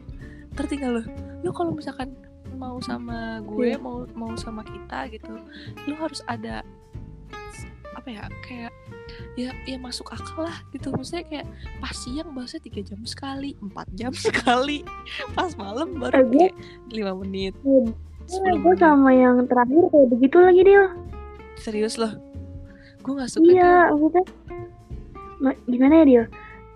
Tertinggal 0.56 0.98
lo 0.98 1.02
lo 1.44 1.50
kalau 1.52 1.70
misalkan 1.70 2.16
mau 2.56 2.80
sama 2.80 3.38
gue 3.44 3.76
Iya. 3.76 3.78
mau 3.78 4.08
mau 4.16 4.32
sama 4.34 4.64
kita 4.64 5.12
gitu 5.12 5.36
lo 5.86 5.94
harus 6.00 6.24
ada 6.24 6.64
apa 7.92 8.08
ya 8.08 8.24
kayak 8.42 8.72
ya 9.36 9.52
ya 9.68 9.76
masuk 9.78 10.10
akal 10.10 10.48
lah 10.48 10.58
gitu. 10.72 10.90
Maksudnya 10.90 11.22
kayak 11.28 11.46
pas 11.78 11.94
siang 11.94 12.32
bahasnya 12.34 12.64
tiga 12.64 12.80
jam 12.82 12.98
sekali 13.04 13.54
empat 13.60 13.86
jam 13.94 14.10
sekali. 14.26 14.82
Pas 15.36 15.52
malam 15.54 15.94
baru 16.00 16.26
kayak 16.32 16.54
lima 16.90 17.12
menit 17.14 17.54
gue 18.26 18.34
sepuluh 18.34 18.58
gue 18.60 18.74
sama 18.76 19.10
yang 19.10 19.46
terakhir 19.46 19.82
kayak 19.86 20.08
begitu 20.10 20.36
lagi 20.38 20.62
dia 20.62 20.82
serius 21.56 21.94
loh. 21.96 22.10
Gue 23.00 23.12
nggak 23.14 23.30
suka 23.30 23.46
iya 23.46 23.88
maksudnya 23.88 24.24
Ma- 25.36 25.60
gimana 25.64 25.94
ya 26.00 26.04
dia 26.04 26.24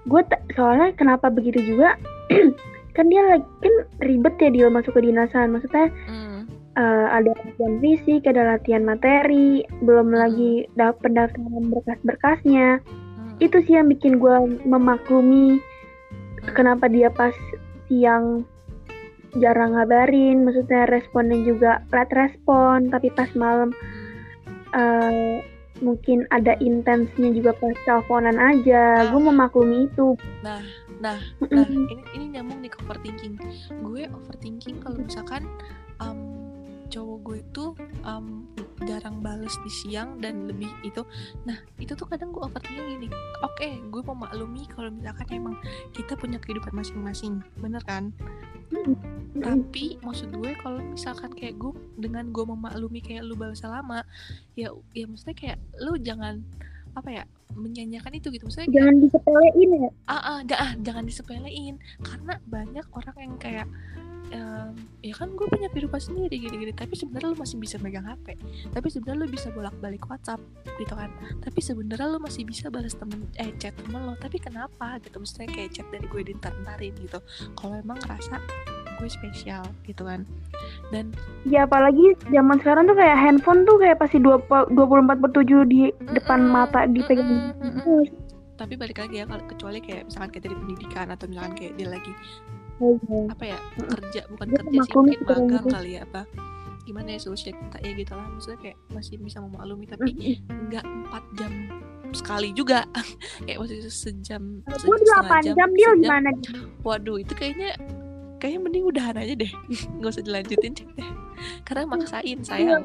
gue 0.01 0.21
soalnya 0.55 0.95
kenapa 0.95 1.29
begitu 1.29 1.61
juga? 1.67 1.99
Kan 2.97 3.07
dia 3.07 3.23
lagi 3.23 3.47
kan 3.63 3.75
ribet 4.03 4.35
ya 4.39 4.51
dia 4.51 4.67
masuk 4.67 4.95
ke 4.95 5.03
dinasan 5.03 5.51
maksudnya 5.51 5.91
dia. 5.91 6.11
Hmm, 6.11 6.39
eh, 6.75 7.07
ada 7.09 7.31
latihan 7.35 7.75
fisik 7.79 8.23
ada 8.27 8.43
latihan 8.57 8.83
materi 8.83 9.63
belum 9.81 10.11
Hmm. 10.11 10.19
lagi 10.19 10.53
da- 10.75 10.97
pendaftaran 10.99 11.71
berkas-berkasnya. 11.71 12.83
Hmm, 12.83 13.35
itu 13.39 13.57
sih 13.63 13.75
yang 13.75 13.87
bikin 13.87 14.19
gue 14.19 14.35
memaklumi 14.65 15.59
hmm. 15.59 16.51
kenapa 16.55 16.87
dia 16.87 17.11
pas 17.11 17.33
siang 17.87 18.43
jarang 19.39 19.79
ngabarin 19.79 20.43
maksudnya 20.43 20.91
responnya 20.91 21.39
juga 21.47 21.85
late 21.95 22.15
respon 22.15 22.91
tapi 22.91 23.13
pas 23.15 23.31
malam 23.39 23.71
eh, 24.75 25.39
mungkin 25.81 26.29
ada 26.31 26.55
intensnya 26.61 27.33
juga 27.33 27.57
pas 27.57 27.75
teleponan 27.89 28.37
aja. 28.37 29.05
Nah. 29.05 29.11
gue 29.11 29.21
memaklumi 29.21 29.89
itu. 29.89 30.15
Nah 30.45 30.63
nah 31.01 31.17
nah 31.49 31.65
ini 31.65 32.05
ini 32.13 32.25
nyambung 32.37 32.61
nih 32.61 32.71
ke 32.71 32.79
overthinking. 32.85 33.35
Gue 33.81 34.05
overthinking 34.13 34.85
kalau 34.85 35.01
misalkan 35.01 35.49
um, 35.99 36.50
cowok 36.91 37.19
gue 37.23 37.39
itu 37.41 37.65
um, 38.03 38.45
jarang 38.85 39.23
bales 39.23 39.55
di 39.63 39.71
siang 39.71 40.19
dan 40.19 40.51
lebih 40.51 40.69
itu. 40.83 41.07
Nah 41.47 41.57
itu 41.79 41.95
tuh 41.95 42.05
kadang 42.11 42.35
gue 42.35 42.43
overthinking 42.43 43.07
gini 43.07 43.09
oke 43.41 43.69
gue 43.89 44.03
memaklumi 44.05 44.67
kalau 44.69 44.91
misalkan 44.91 45.27
emang 45.31 45.55
kita 45.95 46.19
punya 46.19 46.43
kehidupan 46.43 46.75
masing-masing. 46.75 47.41
Bener 47.63 47.81
kan? 47.87 48.11
Tapi 49.39 50.03
maksud 50.03 50.35
gue 50.35 50.53
kalau 50.59 50.83
misalkan 50.83 51.31
kayak 51.33 51.57
gue 51.57 51.73
dengan 51.97 52.35
gue 52.35 52.45
memaklumi 52.45 53.01
kayak 53.01 53.23
lu 53.25 53.39
balas 53.39 53.63
lama 53.63 54.03
ya 54.59 54.75
ya 54.93 55.05
maksudnya 55.07 55.37
kayak 55.39 55.59
lu 55.79 55.95
jangan 56.03 56.43
apa 56.99 57.23
ya 57.23 57.25
menyanyikan 57.55 58.15
itu 58.15 58.31
gitu. 58.31 58.47
Maksudnya 58.47 58.69
kayak, 58.71 58.79
jangan 58.79 58.97
disepelein 59.03 59.71
ya? 59.75 59.91
Ah, 60.07 60.15
ah, 60.15 60.39
ah, 60.43 60.73
jangan 60.83 61.05
disepelein. 61.07 61.75
Karena 62.03 62.35
banyak 62.47 62.87
orang 62.95 63.17
yang 63.19 63.35
kayak 63.39 63.67
em, 64.31 64.73
ya 65.03 65.15
kan 65.15 65.35
gue 65.35 65.47
punya 65.47 65.69
kehidupan 65.71 66.01
sendiri 66.01 66.35
gini-gini. 66.39 66.73
Tapi 66.75 66.95
sebenarnya 66.95 67.35
lu 67.35 67.39
masih 67.39 67.57
bisa 67.59 67.77
megang 67.79 68.07
HP 68.07 68.39
tapi 68.71 68.89
sebenarnya 68.89 69.27
lu 69.27 69.29
bisa 69.29 69.49
bolak-balik 69.53 70.03
WhatsApp 70.07 70.41
gitu 70.79 70.95
kan. 70.95 71.11
Tapi 71.43 71.61
sebenarnya 71.61 72.07
lu 72.11 72.19
masih 72.23 72.43
bisa 72.47 72.71
balas 72.71 72.95
temen 72.95 73.27
eh 73.37 73.51
chat 73.59 73.75
temen 73.77 74.03
lo. 74.07 74.15
Tapi 74.19 74.39
kenapa 74.39 74.99
gitu? 75.03 75.21
Maksudnya 75.21 75.51
kayak 75.51 75.71
chat 75.75 75.87
dari 75.91 76.07
gue 76.07 76.23
dintar-ntarin 76.33 76.95
gitu. 77.03 77.19
Kalau 77.59 77.75
emang 77.77 77.99
ngerasa 78.01 78.39
gue 79.01 79.09
spesial 79.09 79.65
gitu 79.89 80.05
kan. 80.05 80.29
Dan 80.93 81.17
ya 81.49 81.65
apalagi 81.65 82.15
zaman 82.29 82.61
sekarang 82.61 82.85
tuh 82.85 82.97
kayak 82.97 83.17
handphone 83.17 83.65
tuh 83.65 83.81
kayak 83.81 83.97
pasti 83.97 84.21
20 84.21 84.77
24 84.77 85.23
per 85.25 85.31
7 85.33 85.73
di 85.73 85.89
depan 86.13 86.41
mata 86.45 86.85
dipegang 86.85 87.57
terus. 87.81 88.09
Tapi 88.61 88.77
balik 88.77 89.01
lagi 89.01 89.25
ya 89.25 89.25
kalau 89.25 89.45
kecuali 89.49 89.81
kayak 89.81 90.13
misalkan 90.13 90.29
kayak 90.37 90.45
dari 90.45 90.57
pendidikan 90.61 91.07
atau 91.09 91.25
misalkan 91.33 91.53
kayak 91.57 91.73
dia 91.81 91.89
lagi 91.89 92.13
Oh, 92.81 92.97
iya. 92.99 93.21
apa 93.29 93.45
ya 93.47 93.59
kerja 93.87 94.21
bukan 94.27 94.47
Dia 94.47 94.57
kerja 94.59 94.81
sih 94.81 94.93
mungkin 94.95 95.19
magang 95.21 95.45
gitu. 95.53 95.69
kali 95.69 95.91
ya 95.93 96.03
apa 96.03 96.23
gimana 96.83 97.09
ya 97.11 97.21
sosial 97.21 97.53
kita 97.53 97.77
ya 97.79 97.93
gitu 97.93 98.13
lah 98.13 98.27
maksudnya 98.27 98.59
kayak 98.59 98.77
masih 98.89 99.15
bisa 99.17 99.39
memaklumi 99.39 99.85
tapi 99.85 100.11
nggak 100.49 100.81
empat 100.83 101.25
jam 101.35 101.53
sekali 102.11 102.49
juga 102.51 102.89
kayak 103.45 103.59
masih 103.61 103.79
sejam 103.87 104.65
Gue 104.65 104.97
se- 104.97 105.05
delapan 105.05 105.41
setengah 105.41 105.57
jam 105.57 105.69
dia 105.71 105.87
sejam. 105.87 105.99
gimana? 106.01 106.29
waduh 106.81 107.17
itu 107.17 107.33
kayaknya 107.33 107.77
kayaknya 108.37 108.61
mending 108.61 108.85
udahan 108.87 109.15
aja 109.15 109.35
deh 109.37 109.53
nggak 109.95 110.11
usah 110.11 110.25
dilanjutin 110.25 110.73
deh 110.75 110.89
karena 111.63 111.85
maksain 111.87 112.41
sayang 112.41 112.83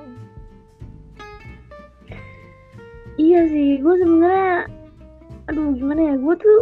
Iya 3.15 3.47
sih, 3.47 3.79
gue 3.79 3.95
sebenarnya, 3.95 4.67
aduh 5.47 5.71
gimana 5.71 6.01
ya, 6.03 6.15
gue 6.17 6.35
tuh 6.35 6.59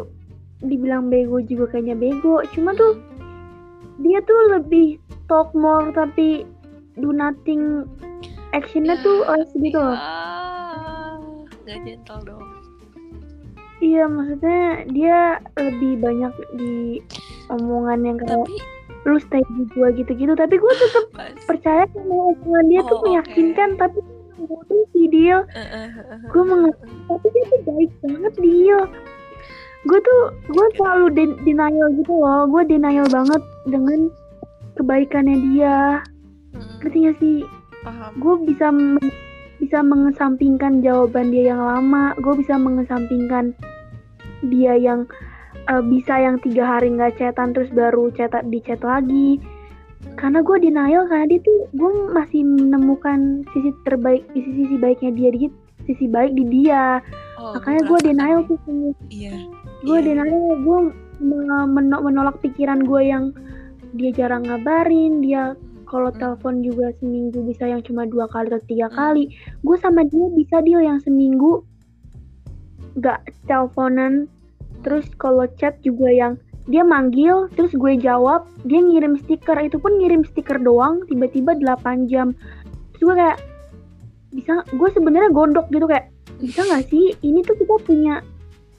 dibilang 0.62 1.10
bego 1.10 1.42
juga 1.42 1.66
kayaknya 1.68 1.98
bego. 1.98 2.46
Cuma 2.54 2.72
tuh 2.74 2.94
dia 4.04 4.20
tuh 4.22 4.40
lebih 4.52 5.00
talk 5.26 5.50
more 5.56 5.90
tapi 5.90 6.44
do 6.96 7.10
nothing 7.10 7.88
actionnya 8.52 9.00
tuh 9.02 9.24
less 9.26 9.50
gitu 9.56 9.80
loh. 9.80 9.96
Ah, 9.96 11.18
nggak 11.64 11.80
gentle 11.82 12.22
dong 12.22 12.46
Iya 13.80 14.08
maksudnya 14.08 14.64
dia 14.96 15.18
lebih 15.60 16.00
banyak 16.00 16.32
di 16.56 17.04
omongan 17.52 18.00
yang 18.08 18.16
kayak 18.16 18.40
tapi 18.40 18.56
lu 19.04 19.20
stay 19.20 19.44
di 19.60 19.64
gua 19.76 19.92
gitu-gitu. 19.92 20.32
Tapi 20.32 20.56
gue 20.56 20.74
tetap 20.80 21.06
percaya 21.50 21.84
sama 21.92 22.32
omongan 22.32 22.66
dia 22.72 22.82
tuh 22.88 22.96
Oh, 22.96 23.00
oke. 23.04 23.08
meyakinkan. 23.12 23.76
Tapi 23.76 24.00
bodoh 24.40 24.84
sih 24.96 25.12
dia. 25.12 25.44
Eh, 25.52 25.60
eh, 25.60 25.88
eh, 25.92 26.06
eh, 26.16 26.20
Gue 26.32 26.44
mengerti. 26.48 26.88
Tapi 27.12 27.28
dia 27.28 27.44
tuh 27.44 27.60
baik 27.68 27.92
banget 28.00 28.34
dia. 28.40 28.80
Gue 29.84 30.00
tuh 30.00 30.22
gue 30.52 30.68
selalu 30.80 31.06
de- 31.12 31.40
denial 31.44 31.88
gitu 32.00 32.14
loh. 32.16 32.48
Gue 32.48 32.64
denial 32.64 33.08
banget 33.12 33.42
dengan 33.68 34.08
kebaikannya 34.80 35.38
dia. 35.52 36.00
Mm, 36.56 36.74
Ngerti 36.82 36.98
gak 37.10 37.18
sih? 37.20 37.38
gue 38.16 38.36
bisa 38.48 38.72
men- 38.72 39.12
bisa 39.60 39.84
mengesampingkan 39.84 40.80
jawaban 40.80 41.36
dia 41.36 41.52
yang 41.52 41.60
lama. 41.60 42.16
Gue 42.24 42.40
bisa 42.40 42.56
mengesampingkan 42.56 43.52
dia 44.48 44.76
yang 44.80 45.04
eh, 45.68 45.84
bisa 45.84 46.16
yang 46.20 46.40
tiga 46.40 46.64
hari 46.64 46.92
nggak 46.96 47.16
chatan 47.20 47.52
terus 47.52 47.72
baru 47.72 48.12
cetak 48.16 48.48
di 48.52 48.60
chat 48.64 48.80
lagi 48.84 49.40
karena 50.20 50.44
gue 50.44 50.58
denial 50.60 51.08
karena 51.08 51.26
dia 51.32 51.40
tuh 51.44 51.60
gue 51.72 51.92
masih 52.12 52.44
menemukan 52.44 53.48
sisi 53.56 53.72
terbaik 53.88 54.24
sisi 54.36 54.52
sisi 54.64 54.76
baiknya 54.76 55.12
dia 55.16 55.30
di 55.32 55.48
sisi 55.84 56.06
baik 56.08 56.32
di 56.36 56.44
dia. 56.48 57.04
Oh, 57.40 57.56
makanya 57.60 57.82
gue 57.88 58.00
denial 58.04 58.40
semua 58.48 58.96
iya 59.12 59.36
gue 59.84 59.98
iya. 60.00 60.06
denial 60.06 60.58
gue 60.64 60.80
me- 61.20 61.70
meno- 61.70 62.04
menolak 62.04 62.40
pikiran 62.40 62.84
gue 62.84 63.02
yang 63.04 63.36
dia 63.94 64.10
jarang 64.12 64.48
ngabarin 64.48 65.22
dia 65.22 65.54
kalau 65.86 66.10
Hmm. 66.10 66.18
telepon 66.18 66.66
juga 66.66 66.90
seminggu 66.98 67.46
bisa 67.46 67.70
yang 67.70 67.86
cuma 67.86 68.10
dua 68.10 68.26
kali 68.26 68.50
atau 68.50 68.64
tiga 68.66 68.90
Hmm. 68.90 68.98
kali 68.98 69.24
gue 69.62 69.78
sama 69.78 70.02
dia 70.08 70.26
bisa 70.34 70.64
deal 70.64 70.82
yang 70.82 70.98
seminggu 70.98 71.62
nggak 72.96 73.20
teleponan 73.46 74.26
terus 74.82 75.06
kalau 75.16 75.46
chat 75.58 75.78
juga 75.82 76.10
yang 76.10 76.34
dia 76.64 76.82
manggil 76.82 77.52
terus 77.54 77.76
gue 77.76 78.00
jawab 78.00 78.48
dia 78.64 78.80
ngirim 78.80 79.20
stiker 79.20 79.60
itu 79.60 79.76
pun 79.76 80.00
ngirim 80.00 80.24
stiker 80.24 80.56
doang 80.58 81.04
tiba-tiba 81.06 81.60
8 81.60 82.08
jam 82.08 82.32
terus 82.96 83.04
gue 83.04 83.16
kayak 83.20 83.40
bisa 84.32 84.64
gue 84.72 84.90
sebenarnya 84.90 85.30
gondok 85.30 85.68
gitu 85.70 85.86
kayak 85.86 86.10
bisa 86.40 86.64
nggak 86.64 86.88
sih 86.88 87.14
ini 87.22 87.44
tuh 87.44 87.54
kita 87.60 87.76
punya 87.84 88.24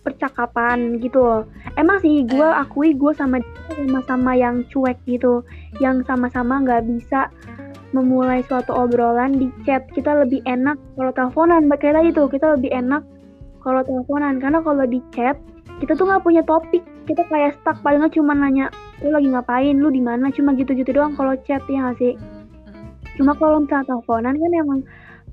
percakapan 0.05 1.01
gitu. 1.01 1.19
Loh 1.25 1.43
emang 1.81 1.99
sih 2.05 2.23
gue 2.29 2.45
Eh. 2.45 2.61
akui 2.63 2.93
gue 2.95 3.13
sama 3.17 3.41
dia 3.41 3.73
sama-sama 3.75 4.37
yang 4.37 4.63
cuek 4.71 5.01
gitu 5.09 5.43
yang 5.83 6.05
sama-sama 6.05 6.61
nggak 6.63 6.85
bisa 6.87 7.33
memulai 7.97 8.43
suatu 8.45 8.75
obrolan 8.75 9.39
di 9.39 9.49
chat. 9.65 9.87
Kita 9.95 10.13
lebih 10.27 10.45
enak 10.45 10.77
kalau 10.99 11.11
teleponan 11.15 11.71
kayak 11.73 11.95
tadi 11.99 12.11
tuh 12.13 12.27
kita 12.29 12.47
lebih 12.59 12.71
enak 12.75 13.03
kalau 13.63 13.81
teleponan. 13.87 14.43
Karena 14.43 14.61
kalau 14.61 14.85
di 14.85 15.01
chat 15.15 15.39
kita 15.81 15.97
tuh 15.97 16.07
nggak 16.07 16.23
punya 16.23 16.43
topik. 16.45 16.85
Kita 17.05 17.21
kayak 17.29 17.61
stuck 17.61 17.79
paling 17.85 18.01
nggak 18.01 18.17
cuma 18.17 18.33
nanya 18.33 18.73
lu 19.05 19.13
lagi 19.13 19.29
ngapain? 19.29 19.77
Lu 19.77 19.93
di 19.93 20.01
mana? 20.01 20.33
Cuma 20.33 20.57
gitu-gitu 20.57 20.91
doang 20.97 21.13
kalau 21.17 21.37
chat 21.45 21.61
ya 21.69 21.93
sih? 22.01 22.17
Mm, 22.17 22.49
mm. 22.73 22.89
cuma 23.21 23.33
kalau 23.37 23.63
misalnya 23.63 23.93
teleponan 23.93 24.35
kan 24.41 24.51
emang 24.57 24.81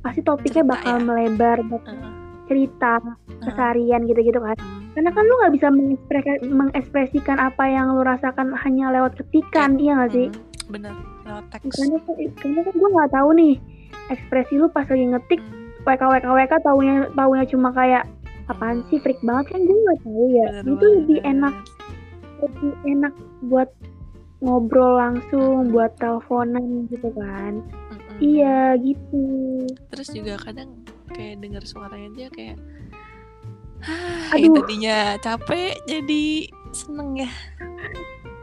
pasti 0.04 0.22
topiknya 0.22 0.66
bakal 0.68 1.00
ya? 1.00 1.06
melebar 1.06 1.58
bakal 1.66 1.96
Eh, 1.96 2.11
cerita 2.52 3.00
keseharian 3.40 4.04
gitu-gitu 4.12 4.44
kan. 4.44 4.60
Karena 4.92 5.10
kan 5.16 5.24
lu 5.24 5.34
nggak 5.40 5.54
bisa 5.56 5.68
mengekspre- 5.72 6.44
mengekspresikan 6.52 7.40
apa 7.40 7.64
yang 7.64 7.96
lu 7.96 8.04
rasakan 8.04 8.52
hanya 8.68 8.92
lewat 8.92 9.16
ketikan 9.16 9.80
iya 9.80 9.96
nggak 9.96 10.12
sih? 10.12 10.28
Bener 10.68 10.92
lewat 11.24 11.48
teks. 11.56 11.80
Karena 11.80 11.98
kan 12.04 12.16
karena 12.44 12.60
kan 12.68 12.74
gue 12.76 12.90
nggak 12.92 13.12
tahu 13.16 13.30
nih 13.40 13.54
ekspresi 14.12 14.54
lu 14.60 14.68
pas 14.68 14.84
lagi 14.84 15.08
ngetik 15.08 15.40
Mm, 15.42 15.88
WK 15.88 16.04
WK 16.04 16.28
WK 16.28 16.54
taunya 16.62 16.96
taunya 17.16 17.46
cuma 17.48 17.72
kayak 17.72 18.04
apaan 18.46 18.84
sih 18.92 19.00
freak 19.00 19.18
banget 19.24 19.56
kan 19.56 19.62
gue 19.64 19.78
nggak 19.80 20.00
tahu 20.04 20.24
ya. 20.28 20.46
Bener 20.52 20.64
itu 20.76 20.86
lebih 21.00 21.20
enak 21.24 21.56
lebih 22.44 22.72
enak 22.84 23.14
buat 23.48 23.70
ngobrol 24.44 25.00
langsung 25.00 25.72
buat 25.72 25.96
teleponan 25.98 26.92
gitu 26.92 27.10
kan. 27.16 27.64
Mm-mm. 27.64 28.18
iya 28.20 28.76
gitu. 28.76 29.24
Terus 29.88 30.08
juga 30.12 30.36
kadang 30.44 30.81
kayak 31.14 31.44
dengar 31.44 31.64
suaranya 31.64 32.10
dia 32.16 32.28
kayak 32.32 32.58
ah 34.32 34.38
yang 34.38 34.54
tadinya 34.54 35.18
capek 35.20 35.74
jadi 35.90 36.48
seneng 36.72 37.26
ya. 37.26 37.32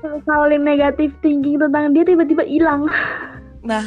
Hal 0.02 0.50
yang 0.50 0.62
negatif 0.62 1.10
thinking 1.22 1.58
tentang 1.58 1.94
dia 1.94 2.06
tiba-tiba 2.06 2.46
hilang. 2.46 2.86
Nah 3.62 3.86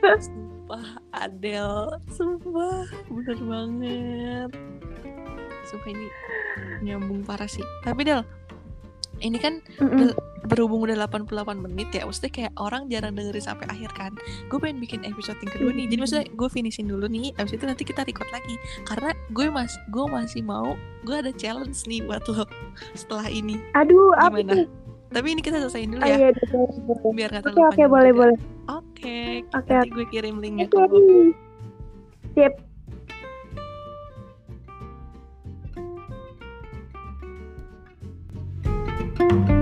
sumpah 0.00 0.86
Adele 1.14 1.98
sumpah 2.10 2.86
bener 3.10 3.38
banget. 3.38 4.50
Sumpah 5.66 5.90
ini 5.90 6.06
nyambung 6.82 7.22
parah 7.22 7.46
sih. 7.46 7.66
Tapi 7.86 8.02
Del 8.02 8.22
ini 9.20 9.38
kan 9.40 9.60
Mm-mm. 9.80 10.12
berhubung 10.48 10.84
udah 10.88 10.96
88 11.06 11.60
menit 11.60 11.88
ya 11.92 12.08
maksudnya 12.08 12.32
kayak 12.32 12.52
orang 12.56 12.88
jarang 12.88 13.12
dengerin 13.14 13.44
sampai 13.44 13.66
akhir 13.68 13.90
kan. 13.94 14.12
Gue 14.48 14.58
pengen 14.58 14.80
bikin 14.80 15.04
episode 15.04 15.38
yang 15.44 15.52
kedua 15.52 15.70
nih. 15.76 15.86
Jadi 15.88 15.98
maksudnya 16.00 16.26
gue 16.32 16.48
finishin 16.48 16.86
dulu 16.88 17.06
nih 17.06 17.32
abis 17.36 17.56
itu 17.56 17.64
nanti 17.68 17.84
kita 17.84 18.02
record 18.04 18.28
lagi. 18.32 18.56
Karena 18.88 19.12
gue 19.32 19.46
mas 19.52 19.76
gue 19.92 20.04
masih 20.08 20.42
mau 20.44 20.74
gue 21.04 21.16
ada 21.16 21.32
challenge 21.36 21.84
nih 21.86 22.04
buat 22.04 22.24
lo 22.28 22.44
setelah 23.00 23.28
ini. 23.28 23.60
Aduh 23.76 24.12
apa 24.16 24.40
gimana? 24.40 24.66
tuh 24.66 24.68
tapi 25.10 25.34
ini 25.34 25.42
kita 25.42 25.58
selesaiin 25.58 25.90
dulu 25.90 26.02
oh, 26.02 26.06
ya 26.06 26.16
iya, 26.22 26.30
boleh, 26.54 26.78
boleh. 26.86 27.14
biar 27.18 27.30
nggak 27.34 27.50
oke 27.50 27.62
oke 27.74 27.82
boleh 27.90 28.12
boleh. 28.14 28.36
Oke 28.70 29.42
Oke, 29.50 29.70
nanti 29.74 29.90
gue 29.90 30.06
kirim 30.06 30.38
linknya 30.38 30.70
ke 30.70 30.78
oke 30.78 32.69
lo 39.20 39.28
sip 39.28 39.59